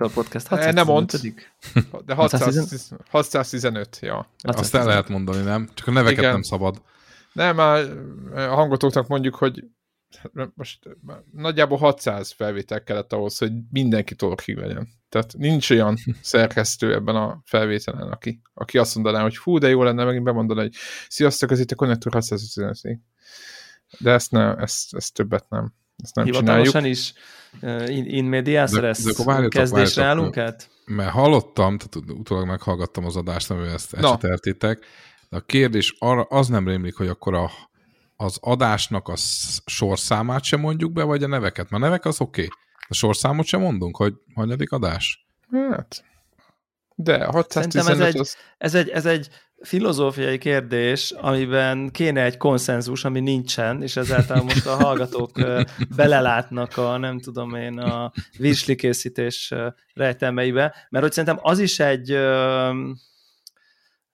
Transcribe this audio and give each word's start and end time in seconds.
Connector 0.00 0.10
Podcast, 0.24 0.46
615. 0.46 0.74
Nem 0.74 0.86
mond, 0.86 1.10
de 2.06 2.14
600, 2.14 2.94
615, 3.10 3.98
ja. 4.00 4.14
615. 4.14 4.58
Azt 4.58 4.74
el 4.74 4.84
lehet 4.84 5.08
mondani, 5.08 5.42
nem? 5.42 5.68
Csak 5.74 5.86
a 5.86 5.90
neveket 5.90 6.18
Igen. 6.18 6.32
nem 6.32 6.42
szabad. 6.42 6.82
Nem, 7.32 7.56
már 7.56 7.84
a 8.34 8.54
hangotoknak 8.54 9.06
mondjuk, 9.06 9.34
hogy 9.34 9.64
most 10.54 10.78
nagyjából 11.32 11.78
600 11.78 12.30
felvétel 12.30 12.82
kellett 12.82 13.12
ahhoz, 13.12 13.38
hogy 13.38 13.52
mindenki 13.70 14.14
torkig 14.14 14.56
legyen. 14.56 14.88
Tehát 15.08 15.34
nincs 15.36 15.70
olyan 15.70 15.96
szerkesztő 16.22 16.94
ebben 16.94 17.16
a 17.16 17.40
felvételen, 17.44 18.08
aki, 18.08 18.40
aki 18.54 18.78
azt 18.78 18.94
mondaná, 18.94 19.22
hogy 19.22 19.36
fú, 19.36 19.58
de 19.58 19.68
jó 19.68 19.82
lenne 19.82 20.04
megint 20.04 20.24
bemondani, 20.24 20.60
hogy 20.60 20.74
sziasztok, 21.08 21.50
ez 21.50 21.60
itt 21.60 21.70
a 21.70 21.74
Connector 21.74 22.12
655 22.12 23.00
De 23.98 24.10
ezt, 24.10 24.30
ne, 24.30 24.54
ezt, 24.54 24.94
ezt 24.94 25.14
többet 25.14 25.48
nem. 25.48 25.74
Ezt 26.02 26.14
nem 26.14 26.24
Hivatalosan 26.24 26.84
is 26.84 27.12
uh, 27.62 27.96
in, 27.96 28.04
in 28.04 28.24
medias 28.24 28.72
res 28.72 28.98
kezdésre 29.48 30.04
állunk 30.04 30.36
át? 30.36 30.70
Mert 30.84 31.10
hallottam, 31.10 31.78
tehát 31.78 32.10
utólag 32.10 32.46
meghallgattam 32.46 33.04
az 33.04 33.16
adást, 33.16 33.50
amivel 33.50 33.72
ezt 33.72 33.94
eseteltétek, 33.94 34.84
de 35.28 35.36
a 35.36 35.40
kérdés 35.40 35.96
arra, 35.98 36.22
az 36.22 36.48
nem 36.48 36.68
rémlik, 36.68 36.96
hogy 36.96 37.08
akkor 37.08 37.34
a, 37.34 37.50
az 38.16 38.38
adásnak 38.40 39.08
a 39.08 39.14
sorszámát 39.66 40.44
sem 40.44 40.60
mondjuk 40.60 40.92
be, 40.92 41.02
vagy 41.02 41.22
a 41.22 41.26
neveket? 41.26 41.70
Mert 41.70 41.82
a 41.82 41.86
nevek 41.86 42.04
az 42.04 42.20
oké. 42.20 42.44
Okay. 42.44 42.58
A 42.88 42.94
sorszámot 42.94 43.46
sem 43.46 43.60
mondunk, 43.60 43.96
hogy 43.96 44.14
hanyadik 44.34 44.72
adás? 44.72 45.26
Hát, 45.70 46.04
de 46.94 47.24
615 47.24 47.90
ez 47.90 48.00
egy, 48.00 48.18
az... 48.18 48.36
ez, 48.58 48.74
egy, 48.74 48.88
ez 48.88 49.06
egy 49.06 49.28
filozófiai 49.60 50.38
kérdés, 50.38 51.14
amiben 51.16 51.90
kéne 51.90 52.24
egy 52.24 52.36
konszenzus, 52.36 53.04
ami 53.04 53.20
nincsen, 53.20 53.82
és 53.82 53.96
ezáltal 53.96 54.42
most 54.42 54.66
a 54.66 54.74
hallgatók 54.74 55.30
belelátnak 55.96 56.76
a, 56.76 56.96
nem 56.96 57.20
tudom 57.20 57.54
én, 57.54 57.78
a 57.78 58.12
készítés 58.76 59.54
rejtelmeibe, 59.94 60.74
mert 60.90 61.04
hogy 61.04 61.12
szerintem 61.12 61.38
az 61.42 61.58
is 61.58 61.80
egy 61.80 62.18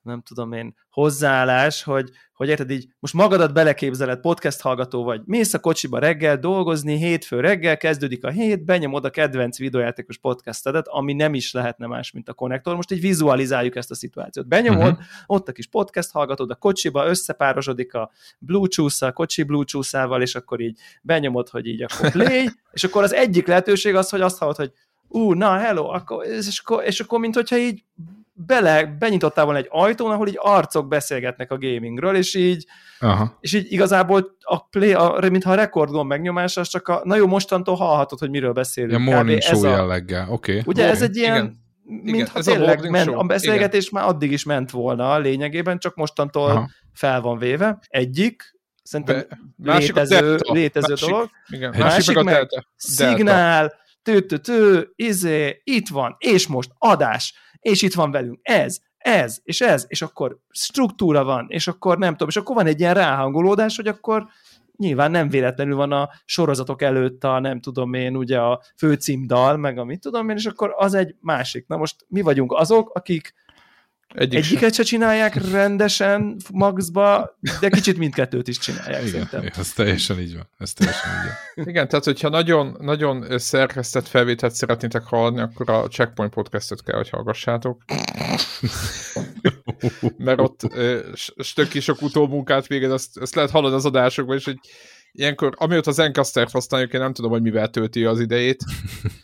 nem 0.07 0.23
tudom 0.23 0.53
én, 0.53 0.75
hozzáállás, 0.91 1.83
hogy, 1.83 2.11
hogy 2.35 2.49
érted 2.49 2.71
így, 2.71 2.87
most 2.99 3.15
magadat 3.15 3.53
beleképzeled, 3.53 4.21
podcast 4.21 4.61
hallgató 4.61 5.05
vagy, 5.05 5.21
mész 5.25 5.55
a 5.55 5.59
kocsiba 5.59 5.99
reggel 5.99 6.39
dolgozni, 6.39 6.97
hétfő 6.97 7.41
reggel 7.41 7.77
kezdődik 7.77 8.25
a 8.25 8.31
hét, 8.31 8.65
benyomod 8.65 9.05
a 9.05 9.11
kedvenc 9.11 9.59
videójátékos 9.59 10.19
podcastedet, 10.19 10.89
ami 10.89 11.13
nem 11.13 11.35
is 11.35 11.53
lehetne 11.53 11.87
más, 11.87 12.11
mint 12.11 12.29
a 12.29 12.35
konnektor. 12.35 12.77
Most 12.77 12.91
így 12.91 13.01
vizualizáljuk 13.01 13.77
ezt 13.77 13.91
a 13.91 13.95
szituációt. 13.95 14.49
Benyomod, 14.49 14.93
uh-huh. 14.93 15.07
ott 15.27 15.49
a 15.49 15.53
kis 15.53 15.67
podcast 15.67 16.11
hallgatod 16.11 16.51
a 16.51 16.55
kocsiba, 16.55 17.07
összepárosodik 17.07 17.95
a 17.95 18.11
bluetooth 18.39 19.03
a 19.03 19.13
kocsi 19.13 19.43
bluetooth 19.43 20.21
és 20.21 20.35
akkor 20.35 20.61
így 20.61 20.79
benyomod, 21.03 21.49
hogy 21.49 21.67
így 21.67 21.83
akkor 21.83 22.11
play, 22.11 22.49
és 22.73 22.85
akkor 22.85 23.03
az 23.03 23.15
egyik 23.15 23.47
lehetőség 23.47 23.95
az, 23.95 24.09
hogy 24.09 24.21
azt 24.21 24.39
hallod, 24.39 24.57
hogy 24.57 24.73
ú, 25.09 25.33
na, 25.33 25.57
hello, 25.57 25.89
akkor, 25.89 26.27
és, 26.27 26.63
akkor, 26.65 26.85
és 26.85 27.01
akkor 27.01 27.19
mint 27.19 27.35
hogyha 27.35 27.57
így 27.57 27.85
bele, 28.33 28.87
benyitottál 28.87 29.45
volna 29.45 29.59
egy 29.59 29.69
ajtón, 29.71 30.11
ahol 30.11 30.29
így 30.29 30.39
arcok 30.39 30.89
beszélgetnek 30.89 31.51
a 31.51 31.59
gamingről, 31.59 32.17
és 32.17 32.35
így, 32.35 32.67
Aha. 33.01 33.37
és 33.41 33.53
így 33.53 33.73
igazából 33.73 34.37
a 34.41 34.69
play, 34.69 34.93
a, 34.93 35.19
mintha 35.31 35.51
a 35.51 35.55
rekordgomb 35.55 36.09
megnyomása, 36.09 36.61
az 36.61 36.69
csak 36.69 36.89
a, 36.89 37.01
na 37.05 37.17
jó, 37.17 37.27
mostantól 37.27 37.75
hallhatod, 37.75 38.19
hogy 38.19 38.31
miről 38.31 38.53
beszélünk. 38.53 38.95
A 38.95 38.99
morning 38.99 39.41
show 39.41 39.65
a, 39.65 39.69
jelleggel, 39.69 40.27
oké. 40.31 40.51
Okay. 40.51 40.63
Ugye 40.67 40.83
okay. 40.83 40.95
ez 40.95 41.03
egy 41.03 41.17
ilyen, 41.17 41.37
Igen. 41.85 42.03
mintha 42.03 42.41
tényleg 42.41 42.85
a, 42.85 42.91
men, 42.91 43.09
a 43.09 43.23
beszélgetés 43.23 43.87
Igen. 43.87 44.03
már 44.03 44.15
addig 44.15 44.33
is 44.33 44.45
ment 44.45 44.71
volna 44.71 45.13
a 45.13 45.19
lényegében, 45.19 45.79
csak 45.79 45.95
mostantól 45.95 46.51
Aha. 46.51 46.71
fel 46.93 47.21
van 47.21 47.39
véve. 47.39 47.79
Egyik, 47.89 48.55
szerintem 48.83 49.25
Be, 49.57 49.77
létező, 49.77 50.37
létező 50.43 50.89
másik, 50.89 51.09
dolog. 51.09 51.31
Igen. 51.49 51.71
Másik, 51.71 51.83
másik 51.83 52.15
meg, 52.15 52.25
meg 52.25 52.49
szignál, 52.77 53.69
tő, 53.69 53.75
tő, 54.21 54.39
tő, 54.39 54.93
izé, 54.97 55.61
itt 55.65 55.89
van, 55.89 56.17
és 56.19 56.47
most 56.47 56.71
adás 56.79 57.35
és 57.61 57.83
itt 57.83 57.95
van 57.95 58.11
velünk 58.11 58.39
ez, 58.43 58.79
ez, 58.99 59.39
és 59.43 59.61
ez, 59.61 59.85
és 59.89 60.03
akkor 60.03 60.39
struktúra 60.51 61.25
van, 61.25 61.47
és 61.49 61.67
akkor 61.67 61.99
nem 61.99 62.13
tudom, 62.13 62.29
és 62.29 62.37
akkor 62.37 62.57
van 62.57 62.67
egy 62.67 62.81
ilyen 62.81 62.95
ráhangolódás, 62.95 63.77
hogy 63.77 63.87
akkor 63.87 64.27
nyilván 64.77 65.11
nem 65.11 65.29
véletlenül 65.29 65.77
van 65.77 65.93
a 65.93 66.09
sorozatok 66.25 66.83
előtt 66.83 67.25
a, 67.25 67.41
nem 67.41 67.61
tudom 67.61 67.95
én, 67.95 68.17
ugye 68.17 68.39
a 68.39 68.61
főcímdal, 68.77 69.57
meg 69.57 69.79
amit 69.79 70.01
tudom 70.01 70.29
én, 70.29 70.37
és 70.37 70.47
akkor 70.47 70.75
az 70.77 70.95
egy 70.95 71.15
másik. 71.21 71.67
Na 71.67 71.77
most 71.77 71.97
mi 72.09 72.21
vagyunk 72.21 72.53
azok, 72.53 72.91
akik 72.95 73.35
egyik 74.15 74.39
Egyiket 74.39 74.75
se 74.75 74.83
csinálják 74.83 75.51
rendesen 75.51 76.37
maxba, 76.53 77.37
de 77.61 77.69
kicsit 77.69 77.99
mindkettőt 77.99 78.49
is 78.49 78.59
csinálják 78.59 79.07
Igen, 79.07 79.27
szerintem. 79.27 79.61
ez 79.61 79.73
teljesen 79.73 80.21
így 80.21 80.35
van. 80.35 80.49
Ez 80.59 80.73
teljesen 80.73 81.11
így 81.11 81.31
van. 81.55 81.67
Igen, 81.73 81.89
tehát 81.89 82.05
hogyha 82.05 82.29
nagyon, 82.29 82.77
nagyon 82.81 83.39
szerkesztett 83.39 84.07
felvételt 84.07 84.55
szeretnétek 84.55 85.03
hallani, 85.03 85.41
akkor 85.41 85.71
a 85.71 85.89
Checkpoint 85.89 86.33
podcastot 86.33 86.83
kell, 86.83 86.97
hogy 86.97 87.09
hallgassátok. 87.09 87.83
Mert 90.17 90.41
ott 90.41 90.61
stöki 91.43 91.81
sok 91.81 92.03
utómunkát 92.03 92.67
végez, 92.67 92.91
azt, 92.91 93.19
azt 93.19 93.35
lehet 93.35 93.51
hallani 93.51 93.75
az 93.75 93.85
adásokban, 93.85 94.37
és 94.37 94.45
hogy 94.45 94.59
ilyenkor, 95.13 95.55
amióta 95.57 95.91
az 95.91 95.99
Encaster-t 95.99 96.51
használjuk, 96.51 96.93
én 96.93 97.01
nem 97.01 97.13
tudom, 97.13 97.31
hogy 97.31 97.43
mivel 97.43 97.69
tölti 97.69 98.05
az 98.05 98.21
idejét, 98.21 98.65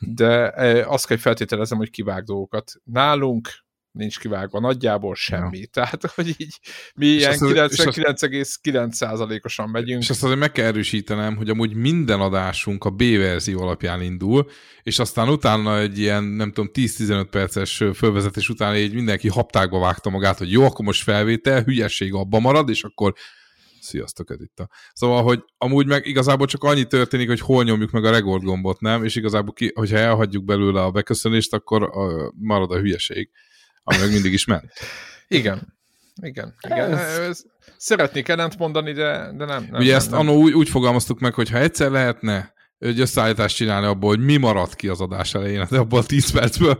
de 0.01 0.53
azt 0.87 1.07
kell 1.07 1.17
feltételezem, 1.17 1.79
hogy 1.79 1.91
kivág 1.91 2.25
dolgokat. 2.25 2.73
Nálunk 2.85 3.49
nincs 3.93 4.19
kivágva 4.19 4.61
nagyjából 4.61 5.15
semmi. 5.15 5.59
Ja. 5.59 5.67
Tehát, 5.73 6.05
hogy 6.15 6.35
így 6.37 6.59
mi 6.95 7.07
ilyen 7.07 7.37
99,9%-osan 7.39 9.69
megyünk. 9.69 10.03
És 10.03 10.11
azt 10.11 10.23
azért 10.23 10.39
meg 10.39 10.53
kell 10.53 10.67
erősítenem, 10.67 11.37
hogy 11.37 11.49
amúgy 11.49 11.75
minden 11.75 12.21
adásunk 12.21 12.85
a 12.85 12.91
B 12.91 13.03
verzió 13.03 13.61
alapján 13.61 14.03
indul, 14.03 14.51
és 14.83 14.99
aztán 14.99 15.29
utána 15.29 15.79
egy 15.79 15.99
ilyen, 15.99 16.25
nem 16.25 16.53
tudom, 16.53 16.71
10-15 16.75 17.27
perces 17.31 17.85
fölvezetés 17.95 18.49
után 18.49 18.77
így 18.77 18.95
mindenki 18.95 19.29
haptákba 19.29 19.79
vágta 19.79 20.11
magát, 20.11 20.39
hogy 20.39 20.53
jó, 20.53 20.65
akkor 20.65 20.85
most 20.85 21.03
felvétel, 21.03 21.63
hülyesség 21.63 22.15
abba 22.15 22.39
marad, 22.39 22.69
és 22.69 22.83
akkor 22.83 23.13
Sziasztok, 23.81 24.31
Editta. 24.31 24.69
Szóval, 24.93 25.23
hogy 25.23 25.45
amúgy 25.59 25.87
meg 25.87 26.07
igazából 26.07 26.47
csak 26.47 26.65
annyi 26.65 26.85
történik, 26.85 27.29
hogy 27.29 27.41
hol 27.41 27.65
nyomjuk 27.65 27.91
meg 27.91 28.05
a 28.05 28.21
gombot, 28.21 28.81
nem? 28.81 29.05
És 29.05 29.17
igazából, 29.17 29.53
ki, 29.53 29.73
hogyha 29.75 29.97
elhagyjuk 29.97 30.45
belőle 30.45 30.83
a 30.83 30.91
beköszönést, 30.91 31.53
akkor 31.53 31.83
a, 31.83 32.33
marad 32.37 32.71
a 32.71 32.79
hülyeség 32.79 33.31
ami 33.83 33.99
meg 33.99 34.11
mindig 34.11 34.33
is 34.33 34.45
ment. 34.45 34.73
Igen. 35.29 35.75
Igen. 36.23 36.55
Igen. 36.69 36.97
Ez... 36.97 37.43
Szeretnék 37.77 38.29
ellent 38.29 38.59
mondani, 38.59 38.93
de, 38.93 39.33
de 39.37 39.45
nem, 39.45 39.69
nem. 39.71 39.81
Ugye 39.81 39.89
nem, 39.89 39.97
ezt 39.97 40.11
nem. 40.11 40.19
annó 40.19 40.35
úgy, 40.35 40.53
úgy 40.53 40.69
fogalmaztuk 40.69 41.21
meg, 41.21 41.35
hogy 41.35 41.51
ha 41.51 41.59
egyszer 41.59 41.91
lehetne 41.91 42.53
egy 42.79 43.01
összeállítást 43.01 43.57
csinálni 43.57 43.87
abból, 43.87 44.09
hogy 44.09 44.25
mi 44.25 44.37
maradt 44.37 44.75
ki 44.75 44.89
az 44.89 45.01
adás 45.01 45.35
elején, 45.35 45.67
de 45.71 45.79
abból 45.79 45.99
a 45.99 46.05
10 46.05 46.31
percből 46.31 46.79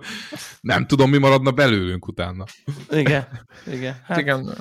nem 0.61 0.87
tudom, 0.87 1.11
mi 1.11 1.19
maradna 1.19 1.51
belőlünk 1.51 2.07
utána. 2.07 2.45
Igen, 2.91 3.27
igen. 3.67 4.01
Hát, 4.05 4.19
igen. 4.19 4.55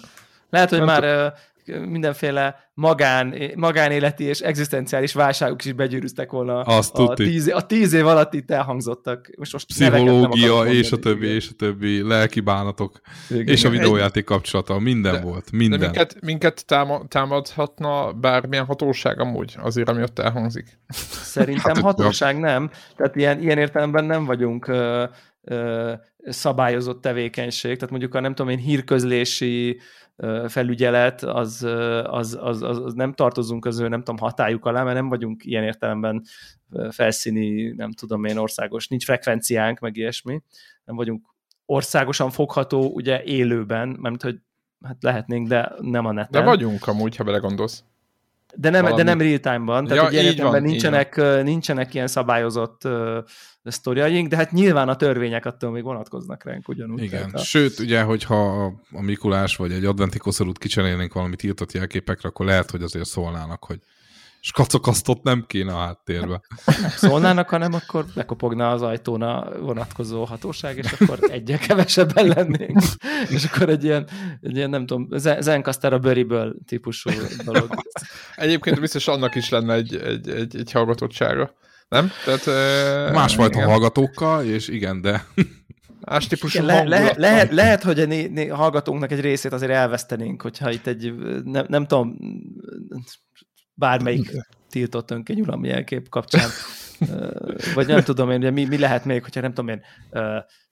Lehet, 0.49 0.69
hogy 0.69 0.77
nem 0.77 0.87
már 0.87 1.33
mindenféle 1.65 2.69
magán, 2.73 3.35
magánéleti 3.55 4.23
és 4.23 4.39
egzisztenciális 4.39 5.13
válságok 5.13 5.65
is 5.65 5.73
begyűrűztek 5.73 6.31
volna 6.31 6.61
Azt 6.61 6.95
a, 6.95 7.13
tíz, 7.13 7.47
a 7.47 7.65
tíz 7.65 7.93
év 7.93 8.07
alatt 8.07 8.33
itt 8.33 8.51
elhangzottak. 8.51 9.29
Most, 9.37 9.53
most 9.53 9.65
Pszichológia, 9.65 10.65
és 10.65 10.91
a 10.91 10.97
többi, 10.97 11.23
igen. 11.25 11.35
és 11.35 11.49
a 11.49 11.53
többi, 11.57 12.01
lelki 12.01 12.39
bánatok, 12.39 13.01
igen. 13.29 13.47
és 13.47 13.63
a 13.63 13.69
videójáték 13.69 14.23
kapcsolata, 14.23 14.79
minden 14.79 15.13
de, 15.13 15.21
volt, 15.21 15.51
minden. 15.51 15.79
De 15.79 15.85
minket, 15.85 16.21
minket 16.21 16.65
támadhatna 17.07 18.13
bármilyen 18.13 18.65
hatóság 18.65 19.19
amúgy, 19.19 19.55
azért, 19.57 19.89
ami 19.89 20.01
ott 20.01 20.19
elhangzik. 20.19 20.79
Szerintem 21.33 21.75
hát, 21.75 21.83
hatóság 21.83 22.39
nem, 22.39 22.69
tehát 22.95 23.15
ilyen, 23.15 23.41
ilyen 23.41 23.57
értelemben 23.57 24.05
nem 24.05 24.25
vagyunk 24.25 24.67
ö, 24.67 25.03
ö, 25.41 25.93
szabályozott 26.25 27.01
tevékenység, 27.01 27.75
tehát 27.75 27.89
mondjuk 27.89 28.15
a 28.15 28.19
nem 28.19 28.33
tudom 28.35 28.51
én 28.51 28.57
hírközlési 28.57 29.79
felügyelet, 30.47 31.23
az, 31.23 31.63
az, 32.03 32.37
az, 32.41 32.61
az, 32.61 32.77
az 32.77 32.93
nem 32.93 33.13
tartozunk 33.13 33.65
az 33.65 33.79
ő, 33.79 33.87
nem 33.87 33.99
tudom, 33.99 34.17
hatájuk 34.17 34.65
alá, 34.65 34.83
mert 34.83 34.95
nem 34.95 35.09
vagyunk 35.09 35.45
ilyen 35.45 35.63
értelemben 35.63 36.23
felszíni, 36.89 37.71
nem 37.71 37.91
tudom 37.91 38.25
én, 38.25 38.37
országos, 38.37 38.87
nincs 38.87 39.03
frekvenciánk, 39.03 39.79
meg 39.79 39.97
ilyesmi, 39.97 40.41
nem 40.83 40.95
vagyunk 40.95 41.25
országosan 41.65 42.29
fogható, 42.29 42.93
ugye 42.93 43.23
élőben, 43.23 43.87
mert 43.87 44.21
hogy 44.21 44.39
hát 44.81 44.97
lehetnénk, 45.03 45.47
de 45.47 45.73
nem 45.79 46.05
a 46.05 46.11
neten. 46.11 46.41
De 46.41 46.47
vagyunk 46.47 46.87
amúgy, 46.87 47.15
ha 47.15 47.23
belegondolsz. 47.23 47.83
De 48.55 48.69
nem, 48.69 48.95
de 48.95 49.03
nem 49.03 49.19
real-time-ban, 49.21 49.85
tehát 49.85 50.11
ja, 50.11 50.21
ilyen 50.21 50.51
van, 50.51 50.61
nincsenek, 50.61 51.15
van. 51.15 51.43
nincsenek 51.43 51.93
ilyen 51.93 52.07
szabályozott 52.07 52.85
uh, 52.85 53.17
sztoriaink, 53.63 54.27
de 54.27 54.35
hát 54.35 54.51
nyilván 54.51 54.89
a 54.89 54.95
törvények 54.95 55.45
attól 55.45 55.71
még 55.71 55.83
vonatkoznak 55.83 56.43
ránk 56.43 56.67
ugyanúgy. 56.67 57.03
Igen, 57.03 57.31
tehát, 57.31 57.45
sőt, 57.45 57.79
ugye, 57.79 58.01
hogyha 58.01 58.65
a 58.91 59.01
Mikulás 59.01 59.55
vagy 59.55 59.71
egy 59.71 59.85
adventi 59.85 60.17
koszorút 60.17 60.57
kicserélnénk 60.57 61.13
valamit 61.13 61.43
írtott 61.43 61.71
jelképekre, 61.71 62.29
akkor 62.29 62.45
lehet, 62.45 62.71
hogy 62.71 62.81
azért 62.81 63.05
szólnának, 63.05 63.63
hogy 63.63 63.79
és 64.41 64.51
kacokasztott 64.51 65.23
nem 65.23 65.43
kéne 65.47 65.73
a 65.73 65.79
háttérbe. 65.79 66.41
Nem 66.81 66.89
szólnának, 66.89 67.49
hanem 67.49 67.73
akkor 67.73 68.05
bekopogna 68.15 68.71
az 68.71 68.81
ajtón 68.81 69.21
a 69.21 69.59
vonatkozó 69.59 70.23
hatóság, 70.23 70.77
és 70.77 70.91
akkor 70.91 71.19
egyre 71.31 71.57
kevesebben 71.57 72.27
lennénk. 72.27 72.81
és 73.35 73.43
akkor 73.43 73.69
egy 73.69 73.83
ilyen, 73.83 74.07
egy 74.41 74.55
ilyen 74.55 74.69
nem 74.69 74.85
tudom, 74.85 75.07
Zencaster 75.39 75.93
a 75.93 75.99
bőriből 75.99 76.55
típusú 76.65 77.09
dolog. 77.45 77.69
Egyébként 78.35 78.79
biztos 78.79 79.07
annak 79.07 79.35
is 79.35 79.49
lenne 79.49 79.73
egy, 79.73 79.95
egy, 79.95 80.29
egy, 80.29 80.55
egy 80.55 80.71
hallgatottsága. 80.71 81.53
Nem? 81.87 82.11
Tehát, 82.25 82.45
Másfajta 83.13 83.57
igen. 83.57 83.69
hallgatókkal, 83.69 84.43
és 84.43 84.67
igen, 84.67 85.01
de... 85.01 85.25
Más 86.05 86.27
típusú 86.27 86.63
le, 86.63 86.83
le, 86.83 87.13
lehet, 87.17 87.51
lehet, 87.51 87.83
hogy 87.83 87.99
a 87.99 88.05
né, 88.05 88.27
né, 88.27 88.47
hallgatónknak 88.47 89.11
egy 89.11 89.19
részét 89.19 89.53
azért 89.53 89.71
elvesztenénk, 89.71 90.41
hogyha 90.41 90.71
itt 90.71 90.87
egy, 90.87 91.13
nem, 91.43 91.65
nem 91.67 91.87
tudom, 91.87 92.17
bármelyik 93.81 94.31
tiltott 94.69 95.11
önkényuralmi 95.11 95.67
jelkép 95.67 96.09
kapcsán, 96.09 96.49
vagy 97.75 97.87
nem 97.87 98.01
tudom 98.01 98.31
én, 98.31 98.53
mi, 98.53 98.65
mi 98.65 98.77
lehet 98.77 99.05
még, 99.05 99.23
hogyha 99.23 99.41
nem 99.41 99.53
tudom 99.53 99.69
én, 99.69 99.81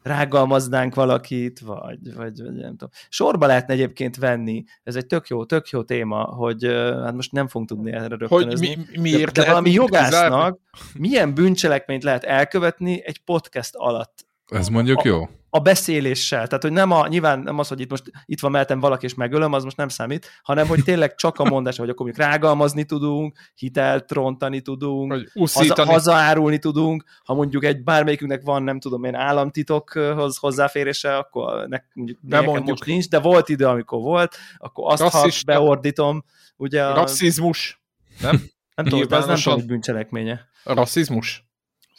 rágalmaznánk 0.02 0.96
valakit, 0.96 1.60
vagy, 1.60 2.14
vagy, 2.16 2.42
vagy 2.42 2.54
nem 2.54 2.72
tudom. 2.72 2.90
Sorba 3.10 3.46
lehetne 3.46 3.74
egyébként 3.74 4.16
venni, 4.16 4.64
ez 4.84 4.96
egy 4.96 5.06
tök 5.06 5.28
jó, 5.28 5.46
tök 5.46 5.70
jó 5.70 5.84
téma, 5.84 6.24
hogy 6.24 6.64
hát 7.04 7.14
most 7.14 7.32
nem 7.32 7.48
fogunk 7.48 7.70
tudni 7.70 7.92
erre 7.92 8.16
rögtönözni. 8.16 8.68
Hogy 8.68 8.88
mi, 8.92 9.00
miért 9.00 9.32
de, 9.32 9.42
de 9.42 9.48
valami 9.48 9.72
jogásznak 9.72 10.60
milyen 10.94 11.34
bűncselekményt 11.34 12.04
lehet 12.04 12.24
elkövetni 12.24 13.02
egy 13.06 13.20
podcast 13.24 13.76
alatt? 13.76 14.28
Ez 14.50 14.68
mondjuk 14.68 15.04
jó 15.04 15.28
a 15.50 15.60
beszéléssel. 15.60 16.48
Tehát, 16.48 16.64
hogy 16.64 16.72
nem 16.72 16.92
a, 16.92 17.08
nyilván 17.08 17.40
nem 17.40 17.60
az, 17.60 17.68
hogy 17.68 17.80
itt 17.80 17.90
most 17.90 18.04
itt 18.26 18.40
van 18.40 18.52
mellettem 18.52 18.80
valaki 18.80 19.06
és 19.06 19.14
megölöm, 19.14 19.54
az 19.54 19.64
most 19.64 19.78
nem 19.78 19.88
számít, 19.88 20.30
hanem, 20.44 20.68
hogy 20.68 20.84
tényleg 20.84 21.16
csak 21.16 21.40
a 21.40 21.44
mondás, 21.44 21.78
hogy 21.78 21.90
akkor 21.90 22.06
mondjuk 22.06 22.28
rágalmazni 22.28 22.84
tudunk, 22.84 23.38
hitelt 23.56 24.12
rontani 24.12 24.62
tudunk, 24.62 25.32
haza, 25.34 25.86
hazaárulni 25.86 26.60
tudunk, 26.60 27.04
ha 27.24 27.34
mondjuk 27.34 27.64
egy 27.64 27.84
bármelyikünknek 27.84 28.42
van, 28.42 28.64
nem 28.64 28.80
tudom 28.80 29.04
én, 29.04 29.16
államtitokhoz 29.16 30.38
hozzáférése, 30.38 31.18
akkor 31.18 31.68
nek, 31.68 31.86
mondjuk, 31.94 32.20
nem 32.22 32.44
mondjuk. 32.44 32.68
most 32.68 32.86
nincs, 32.86 33.08
de 33.08 33.20
volt 33.20 33.50
idő, 33.50 33.66
amikor 33.66 34.02
volt, 34.02 34.36
akkor 34.58 34.92
azt, 34.92 35.02
Rasszista. 35.02 35.54
ha 35.54 35.60
beordítom, 35.60 36.24
ugye 36.58 36.86
a... 36.86 36.94
Rasszizmus, 36.94 37.82
nem? 38.22 38.42
Nem 38.76 38.86
tudom, 38.86 39.20
ez 39.20 39.26
nem 39.26 39.36
tudom, 39.36 39.54
hogy 39.60 39.68
bűncselekménye. 39.68 40.48
A 40.64 40.74
rasszizmus? 40.74 41.48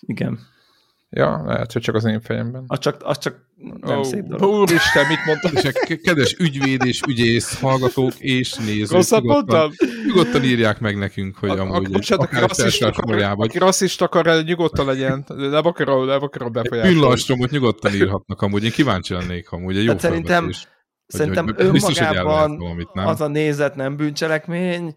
Igen. 0.00 0.38
Ja, 1.12 1.42
lehet, 1.46 1.72
hogy 1.72 1.82
csak 1.82 1.94
az 1.94 2.04
én 2.04 2.20
fejemben. 2.20 2.64
Az 2.66 2.78
csak, 2.78 2.96
az 3.02 3.18
csak 3.18 3.48
nem 3.80 3.98
oh, 3.98 4.04
szép 4.04 4.24
dolog. 4.24 4.60
Úristen, 4.60 5.06
mit 5.06 5.24
mondtam? 5.26 5.52
És 5.54 5.64
a 5.64 5.96
kedves 6.02 6.36
ügyvéd 6.38 6.84
és 6.84 7.00
ügyész 7.08 7.60
hallgatók 7.60 8.12
és 8.18 8.54
nézők. 8.54 8.90
Rosszat 8.90 9.22
mondtam? 9.22 9.70
Nyugodtan 10.06 10.44
írják 10.44 10.80
meg 10.80 10.98
nekünk, 10.98 11.36
hogy 11.36 11.50
a, 11.50 11.60
amúgy... 11.60 11.90
Bocsánat, 11.90 12.26
aki 12.26 12.40
rasszist 12.40 12.82
akar, 12.82 13.22
aki 13.36 13.58
rasszist 13.58 14.02
akar, 14.02 14.42
nyugodtan 14.44 14.86
legyen. 14.86 15.24
Nem 15.28 15.66
akarom, 15.66 16.06
nem 16.06 16.22
akarom 16.22 16.52
befolyásolni. 16.52 16.98
Pillanstromot 16.98 17.50
nyugodtan 17.50 17.94
írhatnak 17.94 18.42
amúgy. 18.42 18.64
Én 18.64 18.70
kíváncsi 18.70 19.14
lennék 19.14 19.50
amúgy. 19.50 19.76
Egy 19.76 19.84
jó 19.84 19.90
hát 19.90 20.00
szerintem, 20.00 20.50
szerintem 21.06 21.44
hogy, 21.44 21.54
hogy 21.54 21.64
önmagában 21.64 22.56
valamit, 22.58 22.92
nem? 22.92 23.06
az 23.06 23.20
a 23.20 23.28
nézet 23.28 23.74
nem 23.74 23.96
bűncselekmény, 23.96 24.94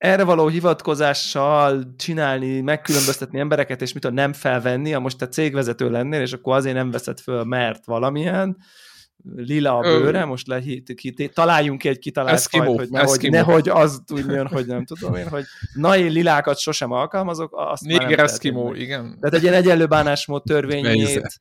erre 0.00 0.24
való 0.24 0.48
hivatkozással 0.48 1.94
csinálni, 1.96 2.60
megkülönböztetni 2.60 3.38
embereket, 3.38 3.82
és 3.82 3.92
mit 3.92 4.04
a 4.04 4.10
nem 4.10 4.32
felvenni, 4.32 4.90
ha 4.90 5.00
most 5.00 5.18
te 5.18 5.28
cégvezető 5.28 5.90
lennél, 5.90 6.20
és 6.20 6.32
akkor 6.32 6.56
azért 6.56 6.74
nem 6.74 6.90
veszed 6.90 7.20
föl, 7.20 7.44
mert 7.44 7.84
valamilyen, 7.84 8.56
lila 9.36 9.76
a 9.76 9.80
bőre, 9.80 10.24
most 10.24 10.46
le, 10.46 10.62
találjunk 11.32 11.78
ki 11.78 11.88
egy 11.88 11.98
kitalált 11.98 12.36
Eskimo, 12.36 12.64
fajt, 12.64 12.78
hogy 12.78 12.90
nehogy, 12.90 13.30
nehogy 13.30 13.68
az 13.68 14.02
tudjon, 14.06 14.46
hogy 14.46 14.66
nem 14.66 14.84
tudom 14.84 15.14
én, 15.14 15.28
hogy 15.28 15.44
na 15.74 15.96
én 15.96 16.10
lilákat 16.10 16.58
sosem 16.58 16.90
alkalmazok, 16.90 17.52
azt 17.56 17.82
Néger 17.82 18.06
már 18.06 18.16
nem 18.16 18.24
Eskimo, 18.24 18.72
igen. 18.74 19.16
Tehát 19.20 19.36
egy 19.36 19.42
ilyen 19.42 19.54
egyenlő 19.54 19.86
bánásmód 19.86 20.42
törvényét. 20.42 21.40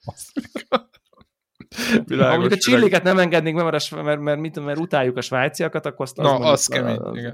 Amúgy 2.08 2.52
a 2.52 2.58
csilliket 2.58 3.04
nem 3.04 3.20
engednénk 3.20 3.56
mert, 3.56 3.92
mert, 3.92 4.20
mert, 4.20 4.40
mert, 4.40 4.60
mert 4.60 4.80
utáljuk 4.80 5.18
a 5.18 5.22
svájciakat, 5.22 5.86
akkor 5.86 6.06
azt 6.06 6.18
Na, 6.18 6.36
az, 6.36 6.52
az 6.52 6.66
kemény, 6.66 6.96
a, 6.96 7.18
igen. 7.18 7.34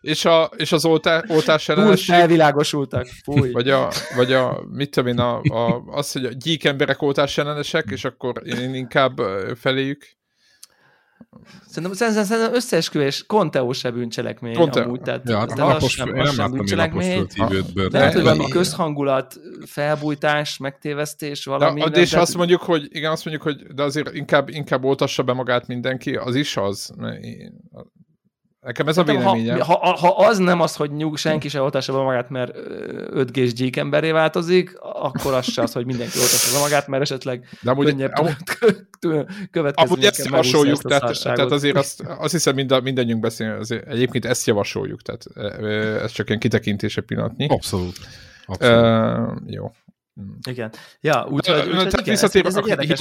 És, 0.00 0.24
a, 0.24 0.50
és 0.56 0.72
az 0.72 0.84
oltá, 0.84 1.24
oltás 1.28 1.68
ellenesség... 1.68 2.14
felvilágosultak, 2.14 3.06
fúj. 3.24 3.50
Vagy 3.50 3.70
a, 3.70 3.88
vagy 4.16 4.32
a 4.32 4.64
mit 4.70 4.90
tudom 4.90 5.08
én, 5.08 5.18
a, 5.18 5.40
a, 5.40 5.82
az, 5.86 6.12
hogy 6.12 6.24
a 6.24 6.32
gyík 6.32 6.64
emberek 6.64 7.02
oltás 7.02 7.38
ellenesek, 7.38 7.84
és 7.90 8.04
akkor 8.04 8.42
én 8.44 8.74
inkább 8.74 9.20
feléjük. 9.56 10.16
Szerintem, 11.66 11.92
szerintem, 11.92 12.24
szerintem 12.24 12.54
összeesküvés 12.54 13.24
Conteo 13.26 13.72
se 13.72 13.90
bűncselekmény 13.90 14.54
Conte... 14.54 14.82
amúgy, 14.82 15.00
tehát, 15.00 15.28
ja, 15.28 15.38
hát 15.38 15.58
az 15.58 15.88
sem, 15.88 16.08
nem 16.08 16.24
láttam 16.24 16.50
bűncselekmény. 16.50 17.26
De 17.74 17.88
lehet, 17.90 18.12
hogy 18.12 18.22
valami 18.22 18.48
közhangulat, 18.48 19.40
felbújtás, 19.66 20.56
megtévesztés, 20.56 21.44
valami. 21.44 21.80
De, 21.80 21.88
de 21.88 22.00
és 22.00 22.12
azt 22.12 22.36
mondjuk, 22.36 22.60
hogy 22.60 22.86
igen, 22.88 23.10
azt 23.10 23.24
mondjuk, 23.24 23.46
hogy 23.46 23.74
de 23.74 23.82
azért 23.82 24.14
inkább, 24.14 24.48
inkább 24.48 24.84
oltassa 24.84 25.22
be 25.22 25.32
magát 25.32 25.66
mindenki, 25.66 26.16
az 26.16 26.34
is 26.34 26.56
az. 26.56 26.94
Nekem 28.60 28.88
ez 28.88 28.98
a 28.98 29.02
véleményem. 29.02 29.60
Ha, 29.60 29.78
ha, 29.78 29.96
ha 29.96 30.08
az 30.08 30.38
nem 30.38 30.60
az, 30.60 30.76
hogy 30.76 30.90
nyug, 30.92 31.16
senki 31.16 31.48
se 31.48 31.60
oltassa 31.60 31.92
be 31.92 31.98
magát, 31.98 32.30
mert 32.30 32.56
5 32.56 33.30
g 33.32 33.52
gyík 33.52 33.76
emberé 33.76 34.10
változik, 34.10 34.78
akkor 34.78 35.34
az 35.34 35.52
se 35.52 35.62
az, 35.62 35.72
hogy 35.72 35.86
mindenki 35.86 36.18
oltassa 36.18 36.52
be 36.52 36.58
magát, 36.58 36.86
mert 36.86 37.02
esetleg 37.02 37.48
De 37.62 37.70
amúgy, 37.70 37.84
könnyebb 37.84 38.12
következményekkel 39.50 39.72
Amúgy 39.74 40.04
ezt 40.04 40.24
javasoljuk, 40.24 40.82
tehát, 40.82 41.22
tehát 41.22 41.50
azért 41.50 41.76
azt, 41.76 42.00
azt 42.00 42.32
hiszem 42.32 42.54
mind, 42.54 42.82
mindannyiunk 42.82 43.20
beszél, 43.20 43.56
azért, 43.60 43.86
egyébként 43.86 44.24
ezt 44.24 44.46
javasoljuk, 44.46 45.02
tehát 45.02 45.24
ez 46.02 46.10
csak 46.10 46.28
ilyen 46.28 46.40
kitekintése 46.40 47.00
pillanatnyi. 47.00 47.46
Abszolút. 47.48 47.96
Abszolút. 48.46 49.30
Uh, 49.30 49.52
jó. 49.52 49.72
Igen. 50.48 50.72
Ja, 51.00 51.26
úgyhogy 51.30 51.60
úgy, 51.60 51.68
úgy, 51.68 51.86
úgy, 52.00 52.08
ez, 52.08 52.22
ez 52.22 52.56
egy 52.56 52.66
érdekes, 52.66 53.00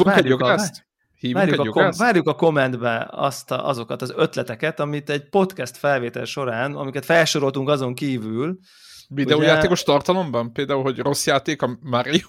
várjuk 1.22 1.36
a, 1.36 1.58
várjuk, 1.58 1.76
a 1.76 1.82
kom- 1.82 1.98
várjuk 1.98 2.28
a 2.28 2.36
kommentbe 2.36 3.08
azt 3.12 3.52
a, 3.52 3.68
azokat 3.68 4.02
az 4.02 4.14
ötleteket, 4.16 4.80
amit 4.80 5.10
egy 5.10 5.30
podcast 5.30 5.78
felvétel 5.78 6.26
során, 6.26 6.76
amiket 6.76 7.06
felsoroltunk 7.06 7.70
azon 7.70 7.94
kívül. 7.94 8.60
Videójátékos 9.08 9.82
ugye... 9.82 9.92
tartalomban? 9.92 10.54
Például, 10.54 10.84
hogy 10.84 11.00
rossz 11.00 11.26
játék 11.26 11.62
a 11.62 11.78
Mario? 11.82 12.26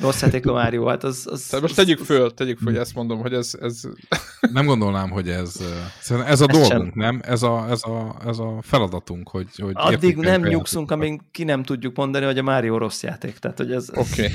Rossz 0.00 0.22
játék 0.22 0.46
a 0.46 0.52
Mario, 0.62 0.86
hát 0.86 1.04
az... 1.04 1.28
az 1.30 1.46
Tehát 1.46 1.60
most 1.64 1.76
tegyük 1.76 1.98
föl, 1.98 2.34
tegyük 2.34 2.58
föl, 2.58 2.72
hogy 2.72 2.80
ezt 2.80 2.94
mondom, 2.94 3.20
hogy 3.20 3.32
ez... 3.32 3.50
ez... 3.60 3.80
Nem 4.52 4.66
gondolnám, 4.66 5.10
hogy 5.10 5.28
ez... 5.28 5.56
Ez 6.00 6.10
a 6.10 6.26
ez 6.26 6.38
dolgunk, 6.38 6.66
sem. 6.66 6.92
nem? 6.94 7.20
Ez 7.24 7.42
a, 7.42 7.66
ez, 7.70 7.82
a, 7.84 8.16
ez 8.26 8.38
a 8.38 8.58
feladatunk, 8.62 9.28
hogy... 9.28 9.48
hogy 9.56 9.72
Addig 9.74 10.16
nem 10.16 10.42
nyugszunk, 10.42 10.90
amíg 10.90 11.20
ki 11.30 11.44
nem 11.44 11.62
tudjuk 11.62 11.96
mondani, 11.96 12.24
hogy 12.24 12.38
a 12.38 12.42
Mario 12.42 12.78
rossz 12.78 13.02
játék. 13.02 13.38
Tehát, 13.38 13.56
hogy 13.56 13.72
ez... 13.72 13.88
Oké, 13.94 14.00
okay. 14.30 14.32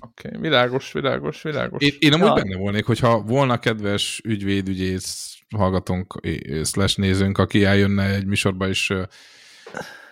okay. 0.00 0.40
világos, 0.40 0.92
világos, 0.92 1.42
világos. 1.42 1.82
Én, 1.82 1.92
én 1.98 2.12
amúgy 2.12 2.26
ja. 2.26 2.32
benne 2.32 2.56
volnék, 2.56 2.84
hogyha 2.84 3.20
volna 3.20 3.58
kedves 3.58 4.20
ügyvéd, 4.24 4.68
ügyész 4.68 5.36
hallgatónk, 5.56 6.20
slash 6.62 6.98
nézőnk, 6.98 7.38
aki 7.38 7.64
eljönne 7.64 8.14
egy 8.14 8.26
műsorba, 8.26 8.68
és 8.68 8.92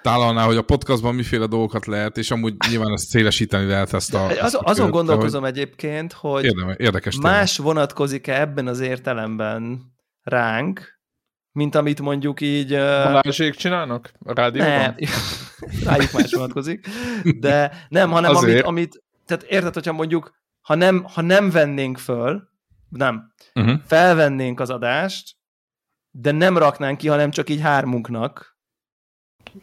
tálalná, 0.04 0.44
hogy 0.44 0.56
a 0.56 0.62
podcastban 0.62 1.14
miféle 1.14 1.46
dolgokat 1.46 1.86
lehet, 1.86 2.18
és 2.18 2.30
amúgy 2.30 2.54
nyilván 2.68 2.92
ezt 2.92 3.08
szélesíteni 3.08 3.66
lehet 3.66 3.92
ezt 3.92 4.14
a... 4.14 4.24
Az, 4.24 4.36
ezt 4.36 4.54
a 4.54 4.60
azon 4.60 4.84
kört, 4.84 4.96
gondolkozom 4.96 5.42
hogy 5.42 5.50
egyébként, 5.50 6.12
hogy 6.12 6.44
érdeme, 6.44 6.74
érdekes 6.78 7.16
más 7.16 7.56
téma. 7.56 7.68
vonatkozik-e 7.68 8.40
ebben 8.40 8.66
az 8.66 8.80
értelemben 8.80 9.80
ránk, 10.22 11.00
mint 11.52 11.74
amit 11.74 12.00
mondjuk 12.00 12.40
így... 12.40 12.70
Balázsék 12.70 13.54
csinálnak 13.54 14.12
a 14.24 14.32
rádióban? 14.34 14.70
Nem, 14.70 14.94
rájuk 15.84 16.12
más 16.12 16.32
vonatkozik, 16.32 16.86
de 17.40 17.86
nem, 17.88 18.10
hanem 18.10 18.36
amit, 18.36 18.62
amit, 18.62 19.02
tehát 19.26 19.42
érted, 19.42 19.74
hogyha 19.74 19.92
mondjuk, 19.92 20.32
ha 20.60 20.74
nem, 20.74 21.04
ha 21.12 21.20
nem 21.20 21.50
vennénk 21.50 21.98
föl, 21.98 22.48
nem, 22.88 23.32
uh-huh. 23.54 23.80
felvennénk 23.86 24.60
az 24.60 24.70
adást, 24.70 25.36
de 26.10 26.30
nem 26.30 26.58
raknánk 26.58 26.98
ki, 26.98 27.08
hanem 27.08 27.30
csak 27.30 27.50
így 27.50 27.60
hármunknak, 27.60 28.53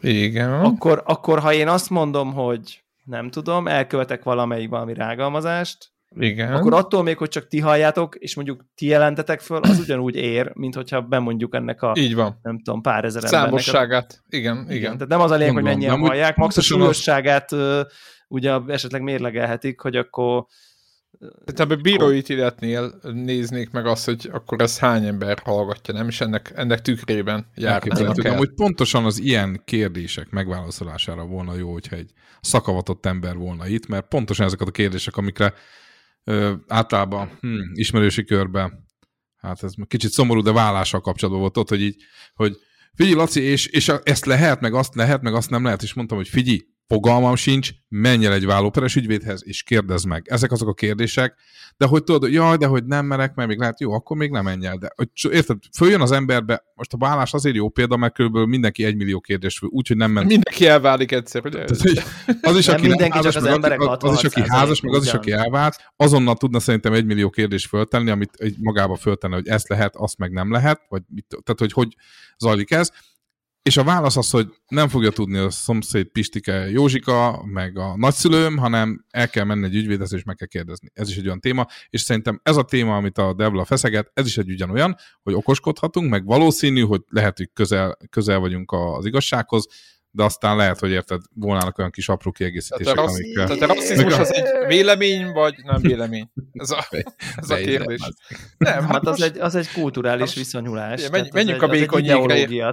igen. 0.00 0.52
Akkor, 0.52 1.02
akkor 1.06 1.38
ha 1.38 1.52
én 1.52 1.68
azt 1.68 1.90
mondom, 1.90 2.32
hogy 2.32 2.82
nem 3.04 3.30
tudom, 3.30 3.68
elkövetek 3.68 4.22
valamelyik 4.22 4.68
valami 4.68 4.94
rágalmazást, 4.94 5.92
igen. 6.16 6.52
Akkor 6.52 6.74
attól 6.74 7.02
még, 7.02 7.16
hogy 7.16 7.28
csak 7.28 7.48
ti 7.48 7.60
halljátok, 7.60 8.14
és 8.14 8.34
mondjuk 8.34 8.64
ti 8.74 8.86
jelentetek 8.86 9.40
föl, 9.40 9.60
az 9.62 9.78
ugyanúgy 9.78 10.14
ér, 10.14 10.50
mint 10.54 10.74
hogyha 10.74 11.00
bemondjuk 11.00 11.54
ennek 11.54 11.82
a, 11.82 11.92
Így 11.96 12.14
van. 12.14 12.38
nem 12.42 12.58
tudom, 12.62 12.80
pár 12.82 13.04
ezer 13.04 13.22
Számosságát. 13.22 14.20
A... 14.22 14.36
Igen, 14.36 14.56
igen, 14.56 14.76
igen. 14.76 14.92
Tehát 14.92 15.08
nem 15.08 15.20
az 15.20 15.30
a 15.30 15.36
lényeg, 15.36 15.54
hogy 15.54 15.62
mennyien 15.62 15.98
hallják, 15.98 16.36
max 16.36 16.56
a 16.56 16.60
súlyosságát 16.60 17.52
az... 17.52 17.86
ugye 18.28 18.58
esetleg 18.66 19.02
mérlegelhetik, 19.02 19.80
hogy 19.80 19.96
akkor 19.96 20.46
tehát 21.44 21.82
bírói 21.82 22.16
ítéletnél 22.16 22.98
néznék 23.02 23.70
meg 23.70 23.86
azt, 23.86 24.04
hogy 24.04 24.28
akkor 24.32 24.60
ez 24.60 24.78
hány 24.78 25.04
ember 25.04 25.38
hallgatja, 25.44 25.94
nem? 25.94 26.08
És 26.08 26.20
ennek, 26.20 26.52
ennek 26.54 26.80
tükrében 26.80 27.46
járnak 27.54 28.24
el. 28.24 28.36
Hogy 28.36 28.52
pontosan 28.54 29.04
az 29.04 29.18
ilyen 29.18 29.62
kérdések 29.64 30.30
megválaszolására 30.30 31.24
volna 31.24 31.54
jó, 31.54 31.72
hogyha 31.72 31.96
egy 31.96 32.10
szakavatott 32.40 33.06
ember 33.06 33.36
volna 33.36 33.66
itt, 33.66 33.86
mert 33.86 34.08
pontosan 34.08 34.46
ezeket 34.46 34.68
a 34.68 34.70
kérdések, 34.70 35.16
amikre 35.16 35.54
ö, 36.24 36.52
általában 36.68 37.38
hm, 37.40 37.58
ismerősi 37.72 38.24
körben, 38.24 38.86
hát 39.36 39.62
ez 39.62 39.72
kicsit 39.88 40.10
szomorú, 40.10 40.42
de 40.42 40.52
vállással 40.52 41.00
kapcsolatban 41.00 41.42
volt 41.42 41.56
ott, 41.56 41.68
hogy 41.68 41.82
így, 41.82 42.02
hogy 42.34 42.56
figyelj 42.94 43.14
Laci, 43.14 43.40
és, 43.40 43.66
és 43.66 43.92
ezt 44.02 44.24
lehet, 44.24 44.60
meg 44.60 44.74
azt 44.74 44.94
lehet, 44.94 45.22
meg 45.22 45.34
azt 45.34 45.50
nem 45.50 45.64
lehet, 45.64 45.82
és 45.82 45.94
mondtam, 45.94 46.16
hogy 46.16 46.28
figyelj, 46.28 46.60
fogalmam 46.88 47.34
sincs, 47.34 47.70
menj 47.88 48.26
el 48.26 48.32
egy 48.32 48.46
vállóperes 48.46 48.96
ügyvédhez, 48.96 49.42
és 49.44 49.62
kérdezd 49.62 50.06
meg. 50.06 50.26
Ezek 50.28 50.52
azok 50.52 50.68
a 50.68 50.74
kérdések, 50.74 51.34
de 51.76 51.86
hogy 51.86 52.04
tudod, 52.04 52.32
jaj, 52.32 52.56
de 52.56 52.66
hogy 52.66 52.84
nem 52.84 53.06
merek, 53.06 53.34
mert 53.34 53.48
még 53.48 53.58
lehet, 53.58 53.80
jó, 53.80 53.92
akkor 53.92 54.16
még 54.16 54.30
nem 54.30 54.44
menj 54.44 54.66
el. 54.66 54.76
De 54.76 54.92
hogy, 54.94 55.08
érted, 55.30 55.56
följön 55.76 56.00
az 56.00 56.12
emberbe, 56.12 56.64
most 56.74 56.92
a 56.92 56.96
vállás 56.96 57.32
azért 57.32 57.56
jó 57.56 57.68
példa, 57.68 57.96
mert 57.96 58.14
körülbelül 58.14 58.48
mindenki 58.48 58.84
egy 58.84 58.96
millió 58.96 59.20
kérdés 59.20 59.62
úgyhogy 59.62 59.96
nem 59.96 60.10
ment. 60.10 60.28
Mindenki 60.28 60.66
elválik 60.66 61.12
egyszer, 61.12 61.46
ugye? 61.46 61.64
Tehát, 61.64 61.82
hogy 61.82 62.02
az 62.42 62.56
is, 62.56 62.66
Nem 62.66 62.76
aki 62.76 62.86
mindenki, 62.86 63.16
házas, 63.16 63.32
csak 63.32 63.42
az 63.42 63.48
meg 63.48 63.56
emberek 63.56 63.80
az, 63.80 63.96
az 64.00 64.16
is, 64.16 64.24
aki 64.24 64.40
66%, 64.40 64.46
házas, 64.48 64.80
meg 64.80 64.94
az 64.94 65.04
is, 65.04 65.12
aki 65.12 65.32
elvált, 65.32 65.92
azonnal 65.96 66.36
tudna 66.36 66.60
szerintem 66.60 66.92
egy 66.92 67.04
millió 67.04 67.30
kérdést 67.30 67.68
föltenni, 67.68 68.10
amit 68.10 68.34
egy 68.36 68.56
magába 68.60 68.96
föltenni, 68.96 69.34
hogy 69.34 69.48
ezt 69.48 69.68
lehet, 69.68 69.96
azt 69.96 70.18
meg 70.18 70.32
nem 70.32 70.52
lehet, 70.52 70.80
vagy 70.88 71.02
mit, 71.08 71.26
tehát 71.28 71.58
hogy 71.58 71.72
hogy 71.72 71.96
zajlik 72.38 72.70
ez. 72.70 72.90
És 73.62 73.76
a 73.76 73.84
válasz 73.84 74.16
az, 74.16 74.30
hogy 74.30 74.48
nem 74.68 74.88
fogja 74.88 75.10
tudni 75.10 75.38
a 75.38 75.50
szomszéd 75.50 76.06
Pistike 76.06 76.70
Józsika, 76.70 77.44
meg 77.44 77.78
a 77.78 77.96
nagyszülőm, 77.96 78.56
hanem 78.56 79.04
el 79.10 79.28
kell 79.28 79.44
menni 79.44 79.64
egy 79.64 79.74
ügyvédhez, 79.74 80.12
és 80.12 80.22
meg 80.22 80.36
kell 80.36 80.46
kérdezni. 80.46 80.88
Ez 80.94 81.08
is 81.08 81.16
egy 81.16 81.26
olyan 81.26 81.40
téma, 81.40 81.66
és 81.88 82.00
szerintem 82.00 82.40
ez 82.42 82.56
a 82.56 82.62
téma, 82.62 82.96
amit 82.96 83.18
a 83.18 83.34
Devla 83.34 83.64
feszeget, 83.64 84.10
ez 84.14 84.26
is 84.26 84.38
egy 84.38 84.50
ugyanolyan, 84.50 84.96
hogy 85.22 85.34
okoskodhatunk, 85.34 86.10
meg 86.10 86.24
valószínű, 86.24 86.80
hogy 86.80 87.02
lehet, 87.08 87.36
hogy 87.36 87.50
közel, 87.52 87.96
közel 88.10 88.38
vagyunk 88.38 88.72
az 88.72 89.06
igazsághoz, 89.06 89.66
de 90.14 90.22
aztán 90.22 90.56
lehet, 90.56 90.78
hogy 90.78 90.90
érted, 90.90 91.20
volnának 91.34 91.78
olyan 91.78 91.90
kis 91.90 92.08
apró 92.08 92.30
kiegészítések, 92.30 92.94
Tehát 92.94 92.98
a, 92.98 93.02
rassz... 93.02 93.18
amikkel... 93.18 93.46
Tehát 93.46 93.62
a 93.62 93.74
rasszizmus 93.74 94.18
az 94.18 94.34
egy 94.34 94.66
vélemény, 94.66 95.32
vagy 95.32 95.54
nem 95.64 95.80
vélemény? 95.80 96.30
Ez 96.52 96.70
a, 96.70 96.86
ez 97.36 97.50
a 97.50 97.56
kérdés. 97.56 98.00
Nem, 98.58 98.86
Hát 98.86 99.06
az 99.06 99.18
most 99.18 99.22
egy, 99.22 99.40
az 99.40 99.54
egy 99.54 99.72
kulturális 99.72 100.34
viszonyulás. 100.34 101.02
Az 101.02 101.28
menjünk 101.32 101.62
a 101.62 101.66
az 101.66 101.72
egy 101.72 101.78
vékony 101.78 102.04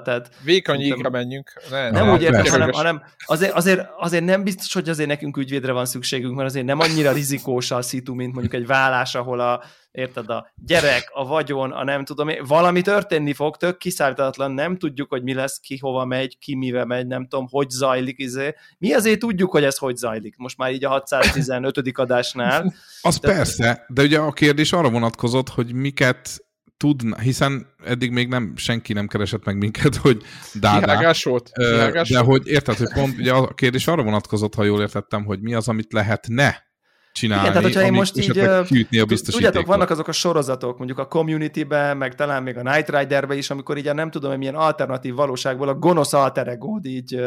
tehát 0.03 0.31
vékony 0.43 0.95
menjünk. 1.11 1.53
Ne, 1.69 1.89
nem 1.89 2.09
úgy 2.09 2.21
értem, 2.21 2.45
hanem, 2.45 2.71
hanem 2.71 3.03
azért, 3.25 3.51
azért, 3.51 3.87
azért 3.97 4.23
nem 4.23 4.43
biztos, 4.43 4.73
hogy 4.73 4.89
azért 4.89 5.09
nekünk 5.09 5.37
ügyvédre 5.37 5.71
van 5.71 5.85
szükségünk, 5.85 6.35
mert 6.35 6.49
azért 6.49 6.65
nem 6.65 6.79
annyira 6.79 7.11
rizikós 7.11 7.71
a 7.71 7.81
szitu, 7.81 8.13
mint 8.13 8.33
mondjuk 8.33 8.53
egy 8.53 8.65
vállás, 8.65 9.15
ahol 9.15 9.39
a, 9.39 9.63
érted, 9.91 10.29
a 10.29 10.51
gyerek, 10.65 11.09
a 11.13 11.25
vagyon, 11.25 11.71
a 11.71 11.83
nem 11.83 12.05
tudom 12.05 12.29
valami 12.47 12.81
történni 12.81 13.33
fog, 13.33 13.57
tök 13.57 13.77
kiszállítatlan, 13.77 14.51
nem 14.51 14.77
tudjuk, 14.77 15.09
hogy 15.09 15.23
mi 15.23 15.33
lesz, 15.33 15.59
ki 15.59 15.77
hova 15.77 16.05
megy, 16.05 16.37
ki 16.37 16.55
mivel 16.55 16.85
megy, 16.85 17.07
nem 17.07 17.27
tudom, 17.27 17.47
hogy 17.49 17.69
zajlik, 17.69 18.19
izé. 18.19 18.53
Mi 18.77 18.93
azért 18.93 19.19
tudjuk, 19.19 19.51
hogy 19.51 19.63
ez 19.63 19.77
hogy 19.77 19.95
zajlik, 19.95 20.37
most 20.37 20.57
már 20.57 20.71
így 20.71 20.85
a 20.85 20.89
615. 20.89 21.97
adásnál. 21.97 22.61
Az 23.01 23.17
Tehát- 23.17 23.37
persze, 23.37 23.85
de 23.87 24.01
ugye 24.01 24.19
a 24.19 24.31
kérdés 24.31 24.73
arra 24.73 24.89
vonatkozott, 24.89 25.49
hogy 25.49 25.73
miket 25.73 26.47
tudna, 26.77 27.17
hiszen 27.17 27.67
eddig 27.85 28.11
még 28.11 28.27
nem, 28.27 28.53
senki 28.55 28.93
nem 28.93 29.07
keresett 29.07 29.45
meg 29.45 29.57
minket, 29.57 29.95
hogy 30.05 30.21
dádá. 30.53 30.79
Kihágás 30.79 31.23
volt? 31.23 31.51
Kihágás 31.53 32.09
De 32.09 32.21
volt? 32.21 32.37
hogy 32.43 32.51
érted, 32.51 32.77
hogy 32.77 32.93
pont 32.93 33.17
ugye 33.17 33.33
a 33.33 33.53
kérdés 33.53 33.87
arra 33.87 34.03
vonatkozott, 34.03 34.55
ha 34.55 34.63
jól 34.63 34.81
értettem, 34.81 35.25
hogy 35.25 35.41
mi 35.41 35.53
az, 35.53 35.67
amit 35.67 35.93
lehetne 35.93 36.67
csinálni, 37.11 37.41
Igen, 37.41 37.53
tehát 37.53 37.67
hogyha 37.67 37.85
én 37.87 37.93
most 37.93 38.17
így, 38.17 38.31
kiütni 38.65 38.99
a. 38.99 39.05
Tudjátok, 39.05 39.65
vannak 39.65 39.89
azok 39.89 40.07
a 40.07 40.11
sorozatok, 40.11 40.77
mondjuk 40.77 40.99
a 40.99 41.07
Community-ben, 41.07 41.97
meg 41.97 42.15
talán 42.15 42.43
még 42.43 42.57
a 42.57 42.61
Night 42.61 42.89
Rider-ben 42.89 43.37
is, 43.37 43.49
amikor 43.49 43.77
így 43.77 43.87
a 43.87 43.93
nem 43.93 44.11
tudom, 44.11 44.29
hogy 44.29 44.39
milyen 44.39 44.55
alternatív 44.55 45.13
valóságból 45.15 45.67
a 45.67 45.73
gonosz 45.73 46.13
alter 46.13 46.47
egód 46.47 46.85
így, 46.85 47.19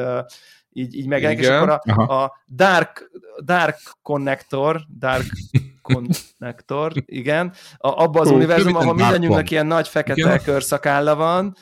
így, 0.72 0.94
így 0.94 1.06
megjelenik, 1.06 1.42
és 1.42 1.48
akkor 1.48 1.68
a, 1.68 1.82
Aha. 1.86 2.22
a 2.22 2.32
Dark, 2.54 3.10
Dark 3.44 3.78
Connector, 4.02 4.80
Dark 4.98 5.26
Connector, 5.82 6.92
igen, 7.04 7.52
a, 7.76 8.02
abba 8.02 8.20
az 8.20 8.28
Hú, 8.28 8.34
univerzum, 8.34 8.76
ahol 8.76 8.94
mindannyiunknak 8.94 9.50
ilyen 9.50 9.66
nagy 9.66 9.88
fekete 9.88 10.20
Igen. 10.20 10.42
körszakálla 10.42 11.14
van, 11.14 11.56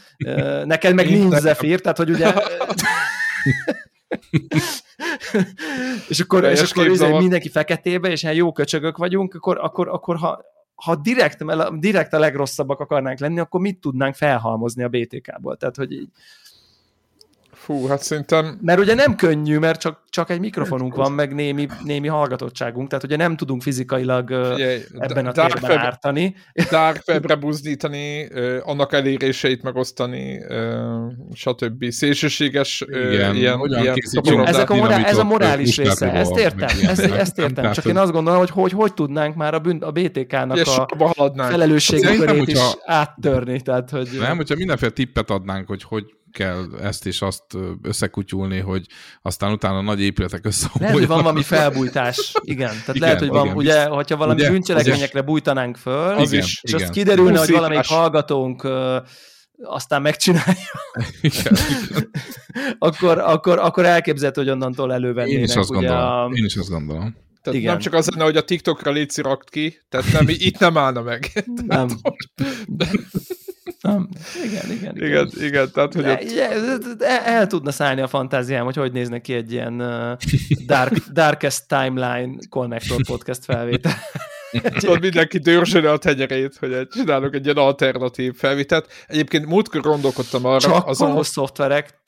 neked 0.65 0.95
meg 0.95 1.11
nincs 1.11 1.35
Zephyr, 1.35 1.81
tehát 1.81 1.97
hogy 1.97 2.11
ugye... 2.11 2.33
és 6.09 6.21
akkor, 6.21 6.45
és 6.45 6.71
akkor 6.71 6.87
izé, 6.87 7.19
mindenki 7.19 7.49
feketébe, 7.49 8.09
és 8.11 8.23
ilyen 8.23 8.35
jó 8.35 8.53
köcsögök 8.53 8.97
vagyunk, 8.97 9.35
akkor, 9.35 9.59
akkor, 9.59 9.89
akkor 9.89 10.17
ha, 10.17 10.45
ha 10.75 10.97
direkt, 10.97 11.45
direkt 11.79 12.13
a 12.13 12.19
legrosszabbak 12.19 12.81
akarnánk 12.81 13.19
lenni, 13.19 13.41
akkor 13.41 13.61
mit 13.61 13.81
tudnánk 13.81 14.15
felhalmozni 14.15 14.83
a 14.83 14.89
BTK-ból? 14.89 15.57
Tehát, 15.57 15.77
hogy 15.77 15.93
így, 15.93 16.09
Fú, 17.61 17.87
hát 17.87 18.03
szerintem 18.03 18.59
mert 18.63 18.81
ugye 18.81 18.95
nem 18.95 19.17
könnyű, 19.17 19.59
mert 19.59 19.81
csak, 19.81 20.01
csak 20.09 20.31
egy 20.31 20.41
mikrofonunk 20.41 20.95
van, 20.95 21.13
meg 21.13 21.35
némi, 21.35 21.67
némi 21.85 22.09
hallgatottságunk, 22.09 22.89
tehát 22.89 23.05
ugye 23.05 23.17
nem 23.17 23.37
tudunk 23.37 23.63
fizikailag 23.63 24.29
Figyelj, 24.29 24.81
ebben 24.99 25.27
a 25.27 25.33
dark 25.33 25.53
térben 25.53 25.71
web, 25.71 25.81
ártani. 25.87 26.35
dark 26.71 27.03
webre 27.09 27.35
buzdítani, 27.35 28.29
annak 28.63 28.93
eléréseit 28.93 29.63
megosztani, 29.63 30.41
stb. 31.33 31.91
Szélsőséges 31.91 32.85
Igen, 32.89 33.35
ilyen, 33.35 33.61
ilyen 33.65 33.95
ezek 34.45 34.71
a 34.71 34.75
morá- 34.75 35.07
ez 35.07 35.19
a 35.19 35.25
morális 35.25 35.77
része, 35.77 36.13
ezt 36.13 36.37
értem, 36.37 36.69
ezt, 36.83 37.01
ezt 37.01 37.39
értem, 37.39 37.73
csak 37.73 37.85
én 37.85 37.97
azt 37.97 38.13
gondolom, 38.13 38.39
hogy 38.39 38.51
hogy, 38.51 38.73
hogy 38.73 38.95
tudnánk 38.95 39.35
már 39.35 39.55
a, 39.55 39.59
bűn, 39.59 39.83
a 39.83 39.91
BTK-nak 39.91 40.59
a 41.17 41.33
felelősségkörét 41.37 42.49
is 42.49 42.59
hogyha- 42.59 42.79
áttörni, 42.85 43.61
tehát 43.61 43.91
hogy... 43.91 44.09
Nem, 44.19 44.37
hogyha 44.37 44.55
mindenféle 44.55 44.91
tippet 44.91 45.31
adnánk, 45.31 45.67
hogy 45.67 45.83
hogy 45.83 46.05
kell 46.33 46.65
ezt 46.83 47.07
és 47.07 47.23
azt 47.23 47.45
összekutyulni, 47.83 48.59
hogy 48.59 48.87
aztán 49.23 49.53
utána 49.53 49.81
nagy 49.81 50.01
épületek 50.01 50.45
Lehet, 50.45 50.61
hogy 50.63 50.71
összeomoljanak. 50.81 51.09
van 51.09 51.23
valami 51.23 51.43
felbújtás, 51.57 52.33
igen. 52.43 52.69
Tehát 52.69 52.89
Igen, 52.89 53.01
lehet, 53.01 53.19
hogy 53.19 53.29
van, 53.29 53.45
igen, 53.45 53.57
ugye, 53.57 53.85
hogyha 53.85 54.17
valami 54.17 54.41
Ugye, 54.41 54.51
bűncselekményekre 54.51 55.23
bújtanánk 55.23 55.77
föl, 55.77 56.15
Az 56.15 56.33
Igen, 56.33 56.45
is. 56.45 56.61
és 56.63 56.71
igen. 56.73 56.83
azt 56.85 56.93
kiderülne, 56.93 57.31
hogy 57.31 57.39
Pusztítás. 57.39 57.61
valamelyik 57.61 57.87
hallgatónk 57.87 58.69
aztán 59.63 60.03
megcsinálja, 60.03 60.71
Igen. 61.21 61.57
akkor, 62.79 63.19
akkor, 63.19 63.59
akkor 63.59 63.85
elképzelhető, 63.85 64.41
hogy 64.43 64.51
onnantól 64.51 64.89
Én 64.89 64.95
elővennének. 64.95 65.49
is 65.49 65.55
azt 65.57 65.71
ugye 65.71 65.89
gondolom. 65.89 66.09
a... 66.09 66.29
Én 66.35 66.45
is 66.45 66.57
azt 66.57 66.69
gondolom. 66.69 67.17
Tehát 67.43 67.59
Igen. 67.59 67.71
nem 67.73 67.81
csak 67.81 67.95
az 67.95 68.09
lenne, 68.09 68.25
hogy 68.25 68.37
a 68.37 68.45
TikTokra 68.45 68.93
rakt 69.17 69.51
ki, 69.51 69.81
tehát 69.89 70.13
nem, 70.13 70.25
itt 70.29 70.59
nem 70.59 70.77
állna 70.77 71.03
meg. 71.03 71.45
Nem. 71.67 71.89
Nem. 73.81 74.09
Igen, 74.45 74.71
igen, 74.71 74.97
igen. 74.97 75.07
igen, 75.07 75.31
igen, 75.49 75.71
tehát 75.73 75.95
hogy 75.95 76.05
ott, 76.09 77.03
el, 77.03 77.21
el 77.25 77.47
tudna 77.47 77.71
szállni 77.71 78.01
a 78.01 78.07
fantáziám, 78.09 78.65
hogy 78.65 78.77
hogy 78.77 78.93
néznek 78.93 79.21
ki 79.21 79.33
egy 79.35 79.53
ilyen 79.53 79.81
uh, 79.81 80.17
dark, 80.67 80.97
Darkest 81.13 81.69
Timeline 81.69 82.35
Connector 82.49 83.03
podcast 83.07 83.45
felvétel. 83.45 83.93
tudod, 84.79 85.01
mindenki 85.01 85.39
dörzsöli 85.39 85.87
a 85.87 85.97
tenyerét, 85.97 86.57
hogy 86.57 86.73
egy- 86.73 86.89
csinálok 86.89 87.35
egy 87.35 87.45
ilyen 87.45 87.57
alternatív 87.57 88.35
felvételt. 88.37 88.93
Egyébként 89.07 89.47
múltkor 89.47 89.81
gondolkodtam 89.81 90.45
arra, 90.45 90.59
Csak 90.59 90.87
azon, 90.87 91.11
azon 91.11 91.23
szoftverek, 91.23 92.01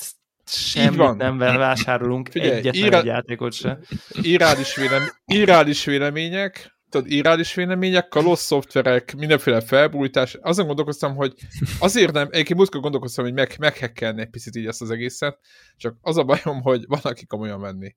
semmit 0.46 0.96
van. 0.98 1.16
nem 1.16 1.38
vásárolunk, 1.38 2.28
Figyelj, 2.30 2.50
egyetlen 2.52 2.84
írá- 2.84 2.98
egy 3.00 3.06
játékot 3.06 3.52
se. 3.52 3.78
irális, 4.10 4.76
vélem, 4.76 5.02
irális 5.24 5.84
vélemények, 5.84 6.71
tudod, 6.92 7.10
irális 7.10 7.54
vélemények, 7.54 8.08
kalossz 8.08 8.44
szoftverek, 8.44 9.14
mindenféle 9.16 9.60
felbújtás. 9.60 10.34
Azon 10.40 10.66
gondolkoztam, 10.66 11.14
hogy 11.14 11.34
azért 11.78 12.12
nem, 12.12 12.28
egyébként 12.30 12.58
múltkor 12.58 12.80
gondolkoztam, 12.80 13.24
hogy 13.24 13.34
meg, 13.34 13.54
meghekkelni 13.58 14.20
egy 14.20 14.30
picit 14.30 14.56
így 14.56 14.66
ezt 14.66 14.82
az 14.82 14.90
egészet, 14.90 15.38
csak 15.76 15.96
az 16.00 16.16
a 16.16 16.24
bajom, 16.24 16.62
hogy 16.62 16.84
van, 16.86 17.00
aki 17.02 17.26
komolyan 17.26 17.60
menni. 17.60 17.94